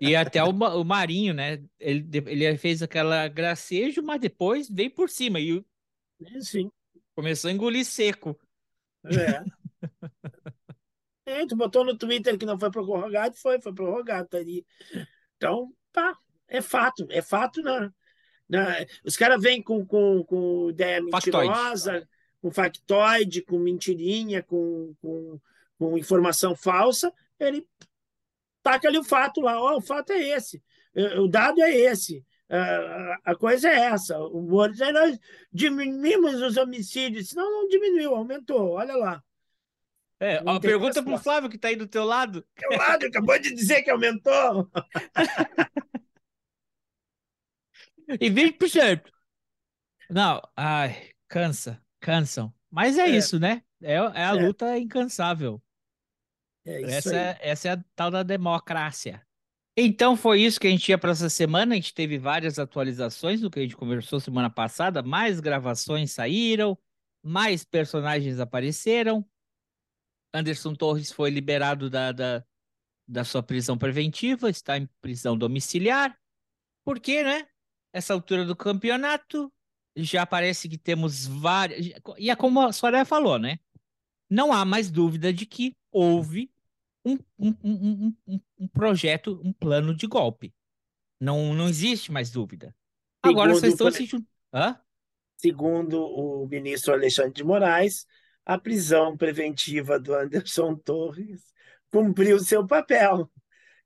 E 0.00 0.16
até 0.16 0.42
o, 0.42 0.48
o 0.50 0.84
Marinho, 0.84 1.32
né? 1.32 1.62
Ele, 1.78 2.04
ele 2.26 2.58
fez 2.58 2.82
aquela 2.82 3.28
gracejo, 3.28 4.02
mas 4.02 4.20
depois 4.20 4.68
veio 4.68 4.90
por 4.90 5.08
cima 5.08 5.38
e 5.38 5.64
Sim. 6.40 6.70
começou 7.14 7.48
a 7.48 7.52
engolir 7.52 7.84
seco. 7.84 8.38
É. 9.04 9.44
É, 11.24 11.46
tu 11.46 11.56
botou 11.56 11.84
no 11.84 11.96
Twitter 11.96 12.38
que 12.38 12.46
não 12.46 12.58
foi 12.58 12.70
prorrogado, 12.70 13.36
foi, 13.36 13.60
foi 13.60 13.72
prorrogado, 13.72 14.28
tá 14.28 14.38
ali. 14.38 14.64
Então, 15.36 15.72
pá, 15.92 16.16
é 16.48 16.62
fato, 16.62 17.06
é 17.10 17.20
fato, 17.20 17.62
né? 17.62 17.90
Na- 18.48 18.76
os 19.04 19.16
caras 19.16 19.40
vêm 19.42 19.62
com, 19.62 19.84
com, 19.84 20.22
com 20.24 20.70
ideia 20.70 21.00
Factoide. 21.10 21.48
mentirosa, 21.48 22.08
com 22.40 22.50
factoide, 22.50 23.42
com 23.42 23.58
mentirinha, 23.58 24.42
com, 24.42 24.94
com, 25.00 25.40
com 25.78 25.96
informação 25.98 26.54
falsa, 26.56 27.12
ele 27.38 27.66
taca 28.62 28.88
ali 28.88 28.98
o 28.98 29.04
fato 29.04 29.40
lá, 29.40 29.60
ó, 29.60 29.76
o 29.76 29.80
fato 29.80 30.12
é 30.12 30.20
esse, 30.20 30.62
eh, 30.94 31.18
o 31.20 31.28
dado 31.28 31.62
é 31.62 31.70
esse, 31.70 32.24
a, 32.48 33.32
a 33.32 33.36
coisa 33.36 33.68
é 33.68 33.76
essa. 33.76 34.18
O 34.18 34.40
Moro 34.42 34.72
diz, 34.72 34.80
nós 34.92 35.18
diminuímos 35.52 36.40
os 36.40 36.56
homicídios, 36.56 37.32
não, 37.34 37.50
não 37.50 37.68
diminuiu, 37.68 38.14
aumentou, 38.14 38.70
olha 38.70 38.96
lá. 38.96 39.22
É, 40.18 40.40
ó, 40.46 40.58
pergunta 40.58 41.02
pro 41.02 41.12
resposta. 41.12 41.24
Flávio 41.24 41.50
que 41.50 41.58
tá 41.58 41.68
aí 41.68 41.76
do 41.76 41.86
teu 41.86 42.04
lado. 42.04 42.42
Teu 42.56 42.70
lado, 42.78 43.04
acabou 43.04 43.38
de 43.38 43.54
dizer 43.54 43.82
que 43.82 43.90
aumentou. 43.90 44.70
E 48.20 48.30
20%. 48.30 49.02
Não, 50.08 50.40
ai, 50.56 51.10
cansa, 51.28 51.82
cansam. 52.00 52.54
Mas 52.70 52.96
é, 52.98 53.08
É. 53.08 53.10
isso, 53.10 53.38
né? 53.38 53.62
É, 53.82 53.94
é 53.94 53.98
a 54.24 54.28
É. 54.28 54.32
luta 54.32 54.78
incansável. 54.78 55.60
É 56.66 56.82
Essa 56.82 57.16
é, 57.16 57.38
essa 57.40 57.68
é 57.68 57.72
a 57.72 57.84
tal 57.94 58.10
da 58.10 58.24
democracia. 58.24 59.24
Então 59.78 60.16
foi 60.16 60.40
isso 60.40 60.58
que 60.58 60.66
a 60.66 60.70
gente 60.70 60.84
tinha 60.84 60.98
para 60.98 61.12
essa 61.12 61.28
semana. 61.28 61.74
A 61.74 61.76
gente 61.76 61.94
teve 61.94 62.18
várias 62.18 62.58
atualizações 62.58 63.40
do 63.40 63.50
que 63.50 63.60
a 63.60 63.62
gente 63.62 63.76
conversou 63.76 64.18
semana 64.18 64.50
passada. 64.50 65.02
Mais 65.02 65.38
gravações 65.38 66.12
saíram, 66.12 66.76
mais 67.22 67.64
personagens 67.64 68.40
apareceram. 68.40 69.24
Anderson 70.34 70.74
Torres 70.74 71.12
foi 71.12 71.30
liberado 71.30 71.88
da, 71.88 72.10
da, 72.10 72.44
da 73.06 73.22
sua 73.22 73.42
prisão 73.42 73.78
preventiva, 73.78 74.50
está 74.50 74.76
em 74.76 74.88
prisão 75.00 75.36
domiciliar. 75.36 76.18
Por 76.84 76.98
quê, 76.98 77.22
né? 77.22 77.46
Essa 77.92 78.12
altura 78.12 78.44
do 78.44 78.56
campeonato, 78.56 79.52
já 79.94 80.26
parece 80.26 80.68
que 80.68 80.76
temos 80.76 81.26
várias. 81.26 81.86
E 82.18 82.30
é 82.30 82.36
como 82.36 82.60
a 82.60 82.72
Soraya 82.72 83.04
falou, 83.04 83.38
né? 83.38 83.58
Não 84.28 84.52
há 84.52 84.64
mais 84.64 84.90
dúvida 84.90 85.32
de 85.32 85.46
que 85.46 85.74
houve 85.90 86.50
um, 87.06 87.54
um, 87.62 88.14
um, 88.26 88.40
um, 88.58 88.68
projeto, 88.68 89.40
um 89.44 89.52
plano 89.52 89.94
de 89.94 90.06
golpe. 90.06 90.54
Não, 91.20 91.54
não 91.54 91.68
existe 91.68 92.10
mais 92.10 92.30
dúvida. 92.30 92.74
Agora 93.22 93.52
vocês 93.52 93.74
Segundo 93.74 93.88
estão 93.88 93.90
se 93.92 94.04
juntando. 94.04 94.28
Hã? 94.52 94.80
segundo 95.36 96.02
o 96.02 96.46
ministro 96.48 96.92
Alexandre 96.92 97.32
de 97.32 97.44
Moraes, 97.44 98.06
a 98.44 98.58
prisão 98.58 99.16
preventiva 99.16 99.98
do 99.98 100.14
Anderson 100.14 100.74
Torres 100.76 101.42
cumpriu 101.90 102.38
seu 102.38 102.66
papel. 102.66 103.30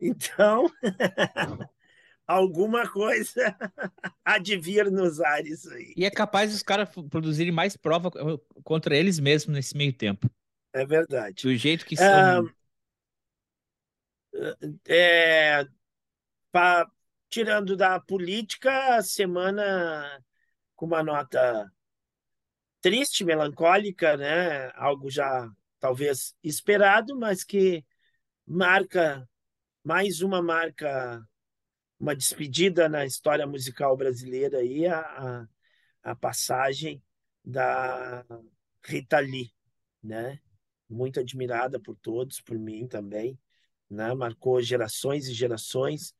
Então, 0.00 0.70
alguma 2.26 2.88
coisa 2.88 3.56
há 4.24 4.38
de 4.38 4.56
vir 4.56 4.90
nos 4.90 5.20
ares 5.20 5.66
aí. 5.66 5.92
E 5.96 6.04
é 6.04 6.10
capaz 6.10 6.54
os 6.54 6.62
caras 6.62 6.88
produzirem 7.10 7.52
mais 7.52 7.76
prova 7.76 8.10
contra 8.64 8.96
eles 8.96 9.18
mesmos 9.18 9.54
nesse 9.54 9.76
meio 9.76 9.92
tempo. 9.92 10.30
É 10.72 10.86
verdade. 10.86 11.42
Do 11.42 11.54
jeito 11.56 11.84
que 11.84 11.96
são. 11.96 12.48
É, 14.88 15.66
pra, 16.52 16.86
tirando 17.28 17.76
da 17.76 18.00
política, 18.00 18.96
a 18.96 19.02
semana 19.02 20.22
com 20.76 20.86
uma 20.86 21.02
nota 21.02 21.70
triste, 22.80 23.24
melancólica, 23.24 24.16
né? 24.16 24.70
Algo 24.74 25.10
já 25.10 25.50
talvez 25.78 26.34
esperado, 26.42 27.16
mas 27.18 27.44
que 27.44 27.84
marca 28.46 29.28
mais 29.82 30.20
uma 30.20 30.42
marca, 30.42 31.26
uma 31.98 32.14
despedida 32.14 32.88
na 32.88 33.04
história 33.04 33.46
musical 33.46 33.96
brasileira 33.96 34.58
aí, 34.58 34.86
a, 34.86 35.48
a, 36.02 36.14
passagem 36.16 37.02
da 37.44 38.24
Rita 38.84 39.18
Lee, 39.18 39.52
né? 40.02 40.40
Muito 40.88 41.20
admirada 41.20 41.80
por 41.80 41.96
todos, 41.96 42.40
por 42.40 42.58
mim 42.58 42.86
também, 42.86 43.38
né? 43.90 44.14
Marcou 44.14 44.60
gerações 44.62 45.26
e 45.28 45.34
gerações 45.34 46.14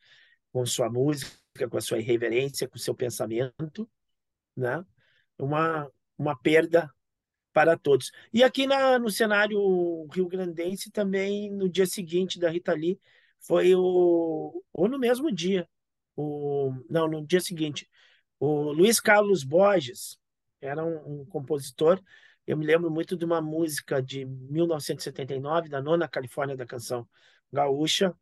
com 0.52 0.66
sua 0.66 0.90
música, 0.90 1.68
com 1.70 1.76
a 1.76 1.80
sua 1.80 1.98
irreverência, 1.98 2.68
com 2.68 2.78
seu 2.78 2.94
pensamento, 2.94 3.88
né? 4.56 4.84
Uma 5.38 5.90
uma 6.18 6.36
perda 6.36 6.92
para 7.52 7.76
todos. 7.76 8.12
E 8.32 8.42
aqui 8.42 8.66
na, 8.66 8.98
no 8.98 9.10
cenário 9.10 10.06
rio-grandense 10.12 10.90
também, 10.90 11.50
no 11.50 11.68
dia 11.68 11.86
seguinte 11.86 12.38
da 12.38 12.50
Rita 12.50 12.74
Lee, 12.74 13.00
foi 13.40 13.74
o... 13.74 14.62
ou 14.72 14.88
no 14.88 14.98
mesmo 14.98 15.32
dia, 15.32 15.68
o, 16.14 16.72
não, 16.90 17.08
no 17.08 17.26
dia 17.26 17.40
seguinte, 17.40 17.88
o 18.38 18.72
Luiz 18.72 19.00
Carlos 19.00 19.42
Borges, 19.42 20.18
era 20.60 20.84
um, 20.84 21.22
um 21.22 21.24
compositor, 21.24 22.00
eu 22.46 22.56
me 22.56 22.66
lembro 22.66 22.90
muito 22.90 23.16
de 23.16 23.24
uma 23.24 23.40
música 23.40 24.02
de 24.02 24.24
1979, 24.26 25.68
da 25.68 25.80
nona 25.80 26.08
Califórnia 26.08 26.56
da 26.56 26.66
Canção 26.66 27.08
Gaúcha, 27.52 28.14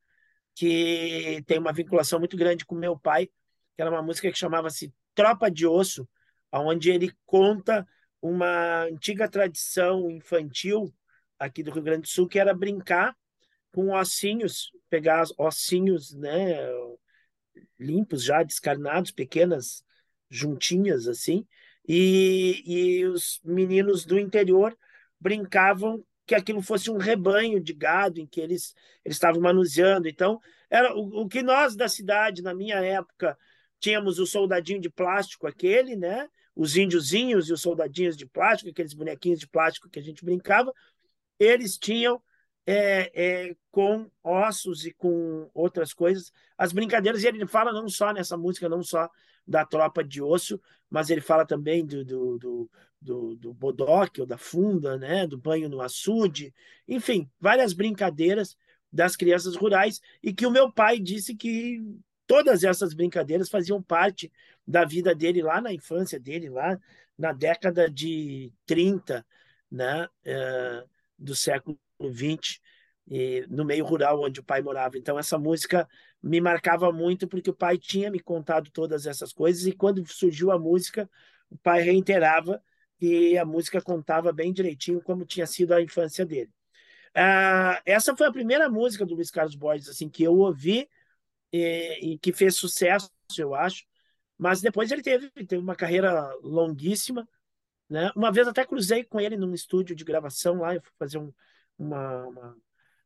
que 0.55 1.43
tem 1.47 1.59
uma 1.59 1.73
vinculação 1.73 2.19
muito 2.19 2.37
grande 2.37 2.67
com 2.67 2.75
meu 2.75 2.99
pai, 2.99 3.27
que 3.27 3.83
era 3.83 3.91
uma 3.91 4.03
música 4.03 4.31
que 4.31 4.39
chamava-se 4.39 4.93
Tropa 5.15 5.51
de 5.51 5.67
Osso, 5.67 6.09
onde 6.53 6.91
ele 6.91 7.13
conta 7.25 7.87
uma 8.21 8.85
antiga 8.85 9.29
tradição 9.29 10.11
infantil 10.11 10.93
aqui 11.39 11.63
do 11.63 11.71
Rio 11.71 11.83
Grande 11.83 12.03
do 12.03 12.09
Sul, 12.09 12.27
que 12.27 12.39
era 12.39 12.53
brincar 12.53 13.17
com 13.73 13.93
ossinhos, 13.93 14.73
pegar 14.91 15.25
ossinhos 15.37 16.15
né, 16.15 16.57
limpos 17.79 18.25
já, 18.25 18.43
descarnados, 18.43 19.11
pequenas 19.11 19.85
juntinhas 20.31 21.07
assim, 21.07 21.47
e, 21.87 22.63
e 22.67 23.07
os 23.07 23.41
meninos 23.45 24.05
do 24.05 24.19
interior 24.19 24.77
brincavam 25.21 26.05
que 26.29 26.35
aquilo 26.35 26.61
fosse 26.61 26.91
um 26.91 26.99
rebanho 26.99 27.59
de 27.59 27.73
gado 27.73 28.21
em 28.21 28.27
que 28.27 28.39
eles, 28.39 28.75
estavam 29.03 29.41
manuseando. 29.41 30.07
Então, 30.07 30.39
era 30.69 30.95
o, 30.95 31.23
o 31.23 31.29
que 31.29 31.43
nós 31.43 31.75
da 31.75 31.89
cidade, 31.89 32.43
na 32.43 32.55
minha 32.55 32.77
época, 32.77 33.37
tínhamos 33.81 34.19
o 34.19 34.27
soldadinho 34.27 34.79
de 34.79 34.91
plástico 34.91 35.47
aquele, 35.47 35.97
né? 35.97 36.29
os 36.55 36.77
índiozinhos 36.77 37.49
e 37.49 37.53
os 37.55 37.63
soldadinhos 37.63 38.15
de 38.15 38.27
plástico, 38.27 38.69
aqueles 38.69 38.93
bonequinhos 38.93 39.41
de 39.41 39.49
plástico 39.49 39.89
que 39.89 39.99
a 39.99 40.03
gente 40.03 40.23
brincava, 40.23 40.71
eles 41.39 41.79
tinham 41.79 42.21
é, 42.67 43.11
é, 43.15 43.57
com 43.71 44.11
ossos 44.23 44.85
e 44.85 44.93
com 44.93 45.49
outras 45.55 45.95
coisas 45.95 46.31
as 46.59 46.73
brincadeiras. 46.73 47.23
E 47.23 47.27
ele 47.27 47.47
fala 47.47 47.73
não 47.73 47.89
só 47.89 48.13
nessa 48.13 48.37
música, 48.37 48.69
não 48.69 48.83
só 48.83 49.09
da 49.49 49.65
tropa 49.65 50.05
de 50.05 50.21
osso, 50.21 50.61
mas 50.91 51.09
ele 51.09 51.23
fala 51.23 51.47
também 51.47 51.85
do, 51.85 52.05
do, 52.05 52.39
do, 52.39 52.71
do, 53.01 53.37
do 53.37 53.55
bodoque 53.55 54.21
ou 54.21 54.27
da 54.27 54.37
funda, 54.37 54.99
né? 54.99 55.27
do 55.27 55.39
banho 55.39 55.69
no 55.69 55.81
açude, 55.81 56.55
enfim, 56.87 57.31
várias 57.41 57.73
brincadeiras 57.73 58.57
das 58.93 59.17
crianças 59.17 59.57
rurais 59.57 60.01
e 60.23 60.33
que 60.33 60.47
o 60.47 60.51
meu 60.51 60.71
pai 60.71 60.99
disse 60.99 61.35
que 61.35 61.83
todas 62.27 62.63
essas 62.63 62.93
brincadeiras 62.93 63.49
faziam 63.49 63.83
parte 63.83 64.31
da 64.67 64.85
vida 64.85 65.15
dele 65.15 65.43
lá 65.43 65.61
na 65.63 65.73
infância 65.73 66.21
dele, 66.21 66.51
lá 66.51 66.79
na 67.17 67.33
década 67.33 67.91
de 67.91 68.53
30, 68.67 69.27
né, 69.71 70.07
é, 70.25 70.85
do 71.19 71.35
século 71.35 71.79
20, 71.99 72.61
e, 73.11 73.47
no 73.49 73.65
meio 73.65 73.85
rural 73.85 74.23
onde 74.23 74.41
o 74.41 74.45
pai 74.45 74.61
morava. 74.61 74.99
Então, 74.99 75.19
essa 75.19 75.39
música 75.39 75.89
me 76.23 76.41
marcava 76.41 76.93
muito 76.93 77.29
porque 77.29 77.51
o 77.51 77.55
pai 77.55 77.79
tinha 77.79 78.11
me 78.11 78.21
contado 78.21 78.71
todas 78.71 79.07
essas 79.07 79.33
coisas 79.33 79.67
e 79.67 79.73
quando 79.73 80.07
surgiu 80.07 80.51
a 80.51 80.59
música, 80.59 81.09
o 81.51 81.57
pai 81.57 81.83
reiterava 81.83 82.63
que 82.99 83.39
a 83.39 83.45
música 83.45 83.81
contava 83.81 84.33
bem 84.33 84.53
direitinho 84.53 85.01
como 85.01 85.25
tinha 85.25 85.47
sido 85.47 85.73
a 85.73 85.83
infância 85.83 86.27
dele. 86.27 86.51
Ah, 87.15 87.81
essa 87.87 88.17
foi 88.17 88.27
a 88.27 88.33
primeira 88.33 88.69
música 88.69 89.07
do 89.07 89.15
Luiz 89.15 89.31
Carlos 89.31 89.55
Borges 89.55 89.89
assim 89.89 90.09
que 90.09 90.23
eu 90.23 90.37
ouvi 90.37 90.89
e, 91.53 92.13
e 92.15 92.19
que 92.19 92.33
fez 92.33 92.57
sucesso, 92.57 93.11
eu 93.37 93.55
acho. 93.55 93.85
Mas 94.37 94.61
depois 94.61 94.91
ele 94.93 95.03
teve, 95.03 95.31
teve 95.31 95.59
uma 95.59 95.75
carreira 95.75 96.33
longuíssima. 96.43 97.29
Né? 97.89 98.11
Uma 98.15 98.31
vez 98.31 98.47
até 98.47 98.65
cruzei 98.65 99.03
com 99.05 99.21
ele 99.21 99.37
num 99.37 99.55
estúdio 99.55 99.97
de 99.97 100.05
gravação 100.05 100.61
lá, 100.61 100.75
eu 100.75 100.83
fui 100.83 100.93
fazer 100.99 101.19
um, 101.19 101.33
uma, 101.79 102.27
uma, 102.27 102.57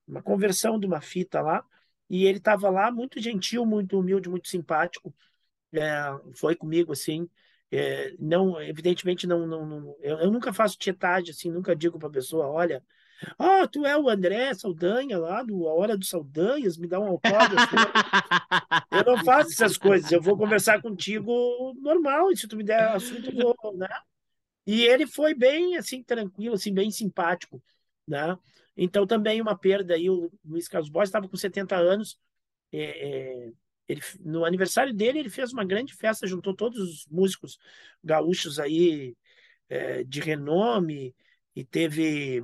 uma 0.07 0.23
conversão 0.23 0.79
de 0.79 0.87
uma 0.87 1.01
fita 1.01 1.41
lá, 1.41 1.65
e 2.09 2.25
ele 2.25 2.39
estava 2.39 2.69
lá 2.71 2.91
muito 2.91 3.21
gentil, 3.21 3.65
muito 3.65 3.99
humilde, 3.99 4.29
muito 4.29 4.49
simpático. 4.49 5.15
É, 5.73 5.91
foi 6.35 6.55
comigo 6.55 6.93
assim. 6.93 7.29
É, 7.71 8.15
não, 8.19 8.61
evidentemente 8.61 9.27
não, 9.27 9.47
não, 9.47 9.65
não 9.65 9.97
eu, 10.01 10.19
eu, 10.19 10.31
nunca 10.31 10.53
faço 10.53 10.77
tietagem 10.77 11.31
assim, 11.31 11.51
nunca 11.51 11.75
digo 11.75 11.99
para 11.99 12.09
a 12.09 12.13
pessoa, 12.13 12.47
olha, 12.47 12.85
ah, 13.39 13.63
oh, 13.63 13.69
tu 13.69 13.87
é 13.87 13.97
o 13.97 14.09
André 14.11 14.53
Saldanha 14.53 15.19
lá 15.19 15.43
do 15.43 15.67
A 15.69 15.75
Hora 15.75 15.97
dos 15.97 16.09
Saldanhas, 16.11 16.77
me 16.77 16.87
dá 16.87 17.01
um 17.01 17.07
autógrafo. 17.07 17.75
eu 18.91 19.05
não 19.05 19.25
faço 19.25 19.53
essas 19.53 19.79
coisas, 19.79 20.11
eu 20.13 20.21
vou 20.21 20.37
conversar 20.37 20.83
contigo 20.83 21.73
normal, 21.81 22.31
e 22.31 22.37
se 22.37 22.47
tu 22.47 22.57
me 22.57 22.65
der 22.65 22.89
assunto, 22.91 23.31
eu 23.31 23.55
vou, 23.63 23.77
né? 23.77 23.89
E 24.67 24.83
ele 24.83 25.07
foi 25.07 25.35
bem, 25.35 25.77
assim, 25.77 26.03
tranquilo, 26.03 26.55
assim, 26.55 26.73
bem 26.73 26.91
simpático, 26.91 27.63
né? 28.07 28.37
Então, 28.77 29.07
também 29.07 29.41
uma 29.41 29.57
perda 29.57 29.95
aí, 29.95 30.09
o 30.09 30.31
Luiz 30.45 30.69
Carlos 30.69 30.91
Borges 30.91 31.09
estava 31.09 31.29
com 31.29 31.37
70 31.37 31.77
anos, 31.77 32.19
é, 32.73 33.49
é, 33.49 33.53
ele, 33.89 34.01
no 34.21 34.45
aniversário 34.45 34.95
dele, 34.95 35.19
ele 35.19 35.31
fez 35.31 35.53
uma 35.53 35.65
grande 35.65 35.95
festa, 35.95 36.27
juntou 36.27 36.55
todos 36.55 36.79
os 36.79 37.07
músicos 37.07 37.59
gaúchos 38.03 38.59
aí 38.59 39.17
é, 39.69 40.03
de 40.05 40.21
renome, 40.21 41.15
e 41.55 41.65
teve 41.65 42.43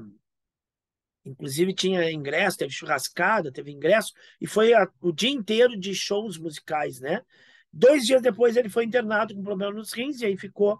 Inclusive 1.24 1.74
tinha 1.74 2.10
ingresso, 2.10 2.56
teve 2.56 2.72
churrascada, 2.72 3.52
teve 3.52 3.70
ingresso, 3.70 4.12
e 4.40 4.46
foi 4.46 4.72
a, 4.72 4.88
o 5.00 5.12
dia 5.12 5.28
inteiro 5.30 5.78
de 5.78 5.94
shows 5.94 6.38
musicais, 6.38 7.00
né? 7.00 7.22
Dois 7.70 8.06
dias 8.06 8.22
depois 8.22 8.56
ele 8.56 8.70
foi 8.70 8.84
internado 8.84 9.34
com 9.34 9.42
problema 9.42 9.72
nos 9.74 9.92
rins, 9.92 10.20
e 10.20 10.26
aí 10.26 10.36
ficou 10.38 10.78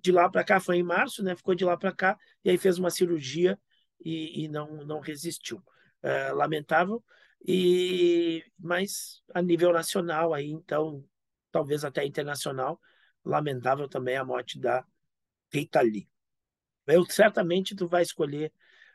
de 0.00 0.12
lá 0.12 0.28
para 0.28 0.44
cá, 0.44 0.60
foi 0.60 0.76
em 0.76 0.84
março, 0.84 1.22
né? 1.22 1.34
Ficou 1.34 1.54
de 1.54 1.64
lá 1.64 1.76
para 1.76 1.92
cá, 1.92 2.16
e 2.44 2.50
aí 2.50 2.58
fez 2.58 2.78
uma 2.78 2.90
cirurgia 2.90 3.58
e, 4.00 4.44
e 4.44 4.48
não, 4.48 4.84
não 4.84 5.00
resistiu. 5.00 5.62
É, 6.02 6.30
lamentável, 6.32 7.04
e 7.44 8.44
mas 8.58 9.22
a 9.34 9.42
nível 9.42 9.72
nacional 9.72 10.32
aí, 10.32 10.50
então, 10.50 11.04
talvez 11.50 11.84
até 11.84 12.06
internacional, 12.06 12.80
lamentável 13.24 13.88
também 13.88 14.16
a 14.16 14.24
morte 14.24 14.58
da 14.58 14.84
Rita 15.52 15.80
Lee. 15.80 16.08
Eu 16.86 17.04
certamente 17.04 17.74
tu 17.74 17.88
vai 17.88 18.02
escolher 18.02 18.52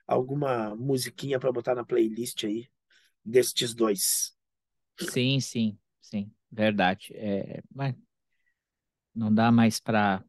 alguma 0.08 0.76
musiquinha 0.76 1.40
para 1.40 1.52
botar 1.52 1.76
na 1.76 1.86
playlist 1.86 2.44
aí 2.46 2.70
destes 3.24 3.74
dois. 3.74 4.36
Sim, 5.00 5.40
sim, 5.40 5.78
sim, 6.02 6.32
verdade. 6.52 7.14
É, 7.16 7.62
mas 7.74 7.96
não 9.14 9.34
dá 9.34 9.52
mais 9.52 9.80
para. 9.80 10.24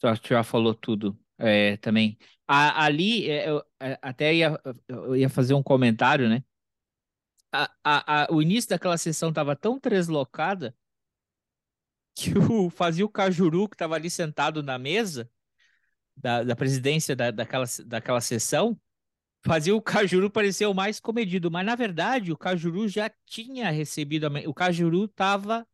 Tu 0.00 0.28
já 0.28 0.42
falou 0.42 0.74
tudo 0.74 1.18
é, 1.42 1.76
também. 1.78 2.16
A, 2.46 2.84
ali, 2.84 3.28
é, 3.30 3.48
eu 3.50 3.64
é, 3.80 3.98
até 4.00 4.34
ia, 4.34 4.60
eu 4.88 5.16
ia 5.16 5.28
fazer 5.28 5.54
um 5.54 5.62
comentário, 5.62 6.28
né? 6.28 6.44
A, 7.52 7.70
a, 7.84 8.22
a, 8.24 8.32
o 8.32 8.40
início 8.40 8.70
daquela 8.70 8.96
sessão 8.96 9.28
estava 9.28 9.54
tão 9.56 9.78
deslocada 9.78 10.74
que 12.14 12.30
o, 12.38 12.70
fazia 12.70 13.04
o 13.04 13.08
Cajuru, 13.08 13.68
que 13.68 13.74
estava 13.74 13.94
ali 13.94 14.10
sentado 14.10 14.62
na 14.62 14.78
mesa, 14.78 15.30
da, 16.16 16.44
da 16.44 16.56
presidência 16.56 17.16
da, 17.16 17.30
daquela, 17.30 17.64
daquela 17.86 18.20
sessão, 18.20 18.78
fazia 19.44 19.74
o 19.74 19.82
Cajuru 19.82 20.30
parecer 20.30 20.66
o 20.66 20.74
mais 20.74 21.00
comedido, 21.00 21.50
mas 21.50 21.66
na 21.66 21.74
verdade 21.74 22.32
o 22.32 22.36
Cajuru 22.36 22.88
já 22.88 23.10
tinha 23.26 23.70
recebido, 23.70 24.26
a... 24.26 24.30
o 24.48 24.54
Cajuru 24.54 25.06
estava 25.06 25.66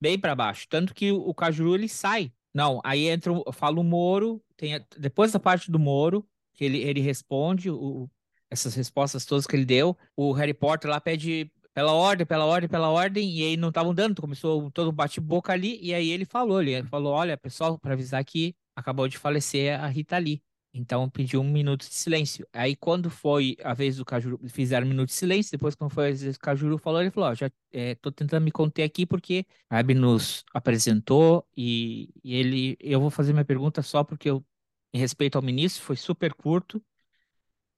bem 0.00 0.18
para 0.18 0.34
baixo, 0.34 0.66
tanto 0.68 0.94
que 0.94 1.10
o 1.12 1.34
Cajuru 1.34 1.74
ele 1.74 1.88
sai 1.88 2.32
Não, 2.54 2.80
aí 2.84 3.06
entra, 3.08 3.32
fala 3.52 3.80
o 3.80 3.84
Moro, 3.84 4.42
tem, 4.56 4.74
a- 4.76 4.84
depois 4.98 5.32
da 5.32 5.40
parte 5.40 5.70
do 5.70 5.78
Moro, 5.78 6.26
que 6.54 6.64
ele, 6.64 6.78
ele 6.78 7.00
responde 7.00 7.68
o, 7.70 8.08
essas 8.50 8.74
respostas 8.74 9.26
todas 9.26 9.46
que 9.46 9.56
ele 9.56 9.64
deu, 9.64 9.96
o 10.16 10.32
Harry 10.32 10.54
Potter 10.54 10.90
lá 10.90 11.00
pede 11.00 11.50
pela 11.72 11.92
ordem, 11.92 12.24
pela 12.24 12.44
ordem, 12.44 12.68
pela 12.68 12.88
ordem, 12.90 13.28
e 13.38 13.42
aí 13.44 13.56
não 13.56 13.68
estavam 13.70 13.92
dando, 13.92 14.20
começou 14.22 14.70
todo 14.70 14.90
um 14.90 14.92
bate-boca 14.92 15.52
ali, 15.52 15.78
e 15.82 15.92
aí 15.92 16.08
ele 16.10 16.24
falou, 16.24 16.62
ele 16.62 16.84
falou, 16.84 17.12
olha, 17.12 17.36
pessoal, 17.36 17.76
para 17.78 17.94
avisar 17.94 18.24
que 18.24 18.54
acabou 18.76 19.08
de 19.08 19.18
falecer 19.18 19.78
a 19.80 19.86
Rita 19.88 20.16
Lee. 20.18 20.40
Então 20.74 21.08
pediu 21.08 21.40
um 21.40 21.50
minuto 21.50 21.82
de 21.88 21.94
silêncio. 21.94 22.46
Aí 22.52 22.74
quando 22.76 23.08
foi 23.10 23.56
a 23.62 23.74
vez 23.74 23.96
do 23.96 24.04
Cajuru, 24.04 24.40
fizeram 24.48 24.86
um 24.86 24.90
minuto 24.90 25.08
de 25.08 25.14
silêncio, 25.14 25.52
depois 25.52 25.74
quando 25.76 25.92
foi 25.92 26.04
a 26.04 26.08
vez 26.08 26.22
do 26.34 26.38
Cajuru 26.40 26.78
falou, 26.78 27.00
ele 27.00 27.10
falou, 27.12 27.30
ó, 27.30 27.34
já 27.34 27.50
é, 27.72 27.94
tô 27.96 28.10
tentando 28.10 28.42
me 28.44 28.50
conter 28.50 28.82
aqui 28.82 29.06
porque 29.06 29.46
a 29.70 29.78
Abby 29.78 29.94
nos 29.94 30.44
apresentou 30.52 31.46
e, 31.56 32.10
e 32.24 32.34
ele, 32.34 32.76
eu 32.80 33.00
vou 33.00 33.10
fazer 33.10 33.32
minha 33.32 33.44
pergunta 33.44 33.82
só 33.82 34.02
porque 34.02 34.28
eu, 34.30 34.44
em 34.92 34.98
respeito 34.98 35.36
ao 35.36 35.42
ministro, 35.42 35.82
foi 35.84 35.96
super 35.96 36.34
curto 36.34 36.82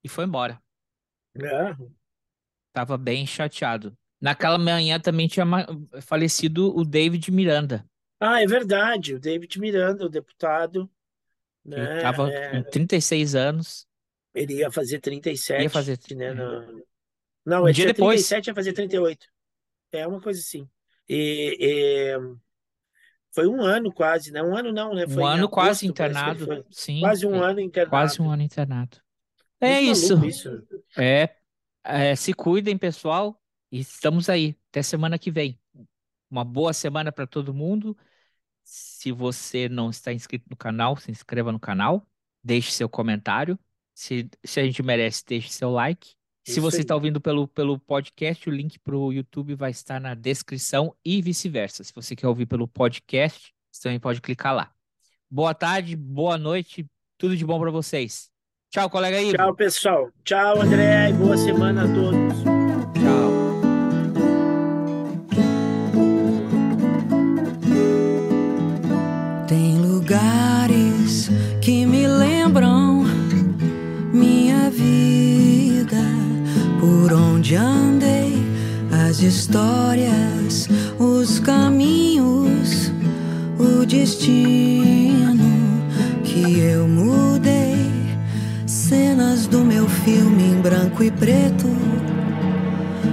e 0.02 0.08
foi 0.08 0.24
embora. 0.24 0.62
É. 1.34 1.96
Tava 2.72 2.96
bem 2.96 3.26
chateado. 3.26 3.96
Naquela 4.20 4.58
manhã 4.58 5.00
também 5.00 5.28
tinha 5.28 5.44
falecido 6.02 6.74
o 6.76 6.84
David 6.84 7.30
Miranda, 7.30 7.84
Ah, 8.20 8.42
é 8.42 8.46
verdade, 8.46 9.14
o 9.14 9.20
David 9.20 9.58
Miranda, 9.60 10.04
o 10.06 10.08
deputado, 10.08 10.90
que 11.70 11.80
né? 11.80 12.00
tava 12.00 12.30
é, 12.30 12.50
com 12.62 12.70
36 12.70 13.34
anos, 13.34 13.86
ele 14.34 14.54
ia 14.54 14.70
fazer 14.70 15.00
37, 15.00 15.62
ia 15.62 15.70
fazer 15.70 15.98
né? 16.14 16.26
é, 16.26 16.34
Não, 17.44 17.62
um 17.62 17.68
ele 17.68 17.72
dia 17.74 17.84
tinha 17.84 17.94
depois. 17.94 18.20
37, 18.26 18.48
ia 18.48 18.54
fazer 18.54 18.72
38. 18.72 19.26
É 19.92 20.06
uma 20.06 20.20
coisa 20.20 20.40
assim. 20.40 20.68
E, 21.08 21.56
e 21.58 22.36
foi 23.32 23.46
um 23.46 23.60
ano 23.62 23.92
quase, 23.92 24.32
né? 24.32 24.42
Um 24.42 24.56
ano 24.56 24.72
não, 24.72 24.94
né? 24.94 25.06
Foi 25.06 25.22
Um 25.22 25.26
em 25.26 25.32
ano 25.34 25.48
quase 25.48 25.86
agosto, 25.86 25.94
parece 25.94 26.24
que 26.24 26.30
ele 26.30 26.34
internado, 26.34 26.46
foi. 26.46 26.64
sim, 26.70 27.00
Quase 27.00 27.26
um 27.26 27.34
é, 27.36 27.50
ano 27.50 27.60
internado. 27.60 27.90
quase 27.90 28.22
um 28.22 28.30
ano 28.30 28.42
internado. 28.42 28.96
É 29.60 29.80
Muito 29.80 29.90
isso. 29.92 30.08
maluco 30.16 30.28
isso. 30.28 30.66
É, 30.98 31.36
é, 31.84 32.16
se 32.16 32.32
cuidem, 32.34 32.76
pessoal, 32.76 33.40
e 33.70 33.80
estamos 33.80 34.28
aí. 34.28 34.56
Até 34.70 34.82
semana 34.82 35.18
que 35.18 35.30
vem. 35.30 35.58
Uma 36.30 36.44
boa 36.44 36.72
semana 36.72 37.12
para 37.12 37.26
todo 37.26 37.54
mundo. 37.54 37.96
Se 38.68 39.12
você 39.12 39.68
não 39.68 39.90
está 39.90 40.12
inscrito 40.12 40.46
no 40.50 40.56
canal, 40.56 40.96
se 40.96 41.08
inscreva 41.08 41.52
no 41.52 41.60
canal, 41.60 42.04
deixe 42.42 42.72
seu 42.72 42.88
comentário. 42.88 43.56
Se, 43.94 44.28
se 44.42 44.58
a 44.58 44.64
gente 44.64 44.82
merece, 44.82 45.22
deixe 45.24 45.50
seu 45.50 45.70
like. 45.70 46.08
Se 46.44 46.52
Isso 46.52 46.60
você 46.60 46.78
aí. 46.78 46.82
está 46.82 46.96
ouvindo 46.96 47.20
pelo, 47.20 47.46
pelo 47.46 47.78
podcast, 47.78 48.48
o 48.48 48.52
link 48.52 48.76
para 48.80 48.96
o 48.96 49.12
YouTube 49.12 49.54
vai 49.54 49.70
estar 49.70 50.00
na 50.00 50.14
descrição 50.14 50.92
e 51.04 51.22
vice-versa. 51.22 51.84
Se 51.84 51.92
você 51.94 52.16
quer 52.16 52.26
ouvir 52.26 52.46
pelo 52.46 52.66
podcast, 52.66 53.54
você 53.70 53.82
também 53.84 54.00
pode 54.00 54.20
clicar 54.20 54.52
lá. 54.52 54.72
Boa 55.30 55.54
tarde, 55.54 55.94
boa 55.94 56.36
noite, 56.36 56.84
tudo 57.16 57.36
de 57.36 57.44
bom 57.44 57.60
para 57.60 57.70
vocês. 57.70 58.30
Tchau, 58.70 58.90
colega 58.90 59.20
Ivo. 59.22 59.36
Tchau, 59.36 59.54
pessoal. 59.54 60.10
Tchau, 60.24 60.60
André, 60.60 61.10
e 61.10 61.12
boa 61.12 61.36
semana 61.36 61.84
a 61.84 61.94
todos. 61.94 62.55
Histórias, 79.46 80.68
os 80.98 81.38
caminhos, 81.38 82.90
o 83.60 83.86
destino 83.86 85.52
que 86.24 86.58
eu 86.58 86.88
mudei, 86.88 87.76
cenas 88.66 89.46
do 89.46 89.60
meu 89.60 89.88
filme 89.88 90.42
em 90.42 90.60
branco 90.60 91.04
e 91.04 91.12
preto 91.12 91.68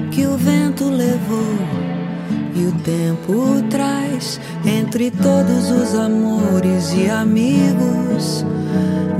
que 0.10 0.26
o 0.26 0.35
vento 0.35 0.89
levou 0.89 1.55
e 2.55 2.65
o 2.65 2.72
tempo 2.80 3.61
traz 3.69 4.39
entre 4.65 5.11
todos 5.11 5.69
os 5.69 5.93
amores 5.93 6.93
e 6.95 7.11
amigos 7.11 8.43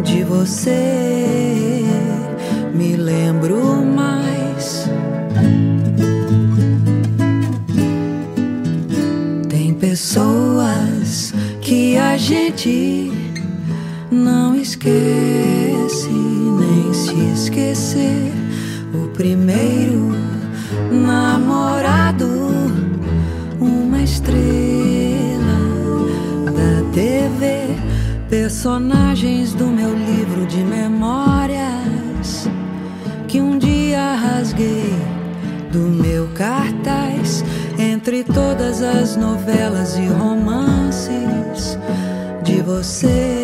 de 0.04 0.24
você. 0.24 1.84
Me 2.74 2.96
lembro 2.96 3.86
mais. 3.86 4.13
A 12.14 12.18
gente 12.18 13.12
não 14.12 14.56
esquece, 14.56 16.12
nem 16.12 16.94
se 16.94 17.16
esquecer. 17.34 18.32
O 18.94 19.08
primeiro 19.08 20.12
namorado 20.92 22.28
uma 23.60 24.00
estrela 24.04 24.38
da 26.46 26.92
TV, 26.94 27.76
personagens 28.30 29.56
do 29.56 29.66
meu 29.66 29.96
livro 29.96 30.46
de 30.46 30.64
memórias 30.64 32.48
que 33.28 33.42
um 33.42 33.58
dia 33.58 34.14
rasguei 34.14 34.94
do 35.72 35.80
meu 35.80 36.28
cartaz 36.36 37.44
entre 37.80 38.24
todas 38.24 38.84
as 38.84 39.16
novelas 39.16 39.98
e 39.98 40.06
romances 40.06 41.24
você. 42.64 43.43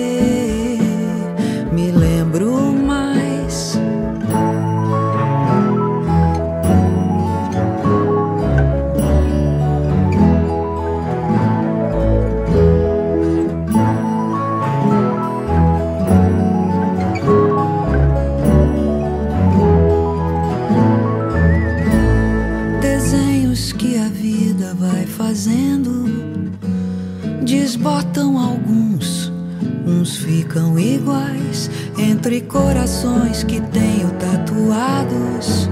Ficam 30.18 30.80
iguais 30.80 31.70
entre 31.98 32.42
corações 32.42 33.44
que 33.44 33.62
tenho 33.62 34.10
tatuados 34.20 35.70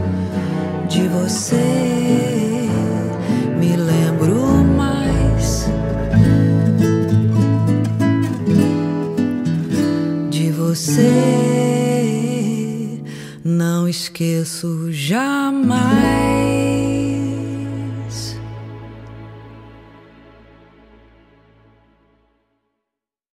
de 0.89 1.07
você. 1.07 2.69
Me 3.59 3.75
lembro 3.75 4.63
mais 4.63 5.67
de 10.29 10.51
você. 10.51 11.11
Não 13.43 13.87
esqueço 13.87 14.91
jamais. 14.91 16.36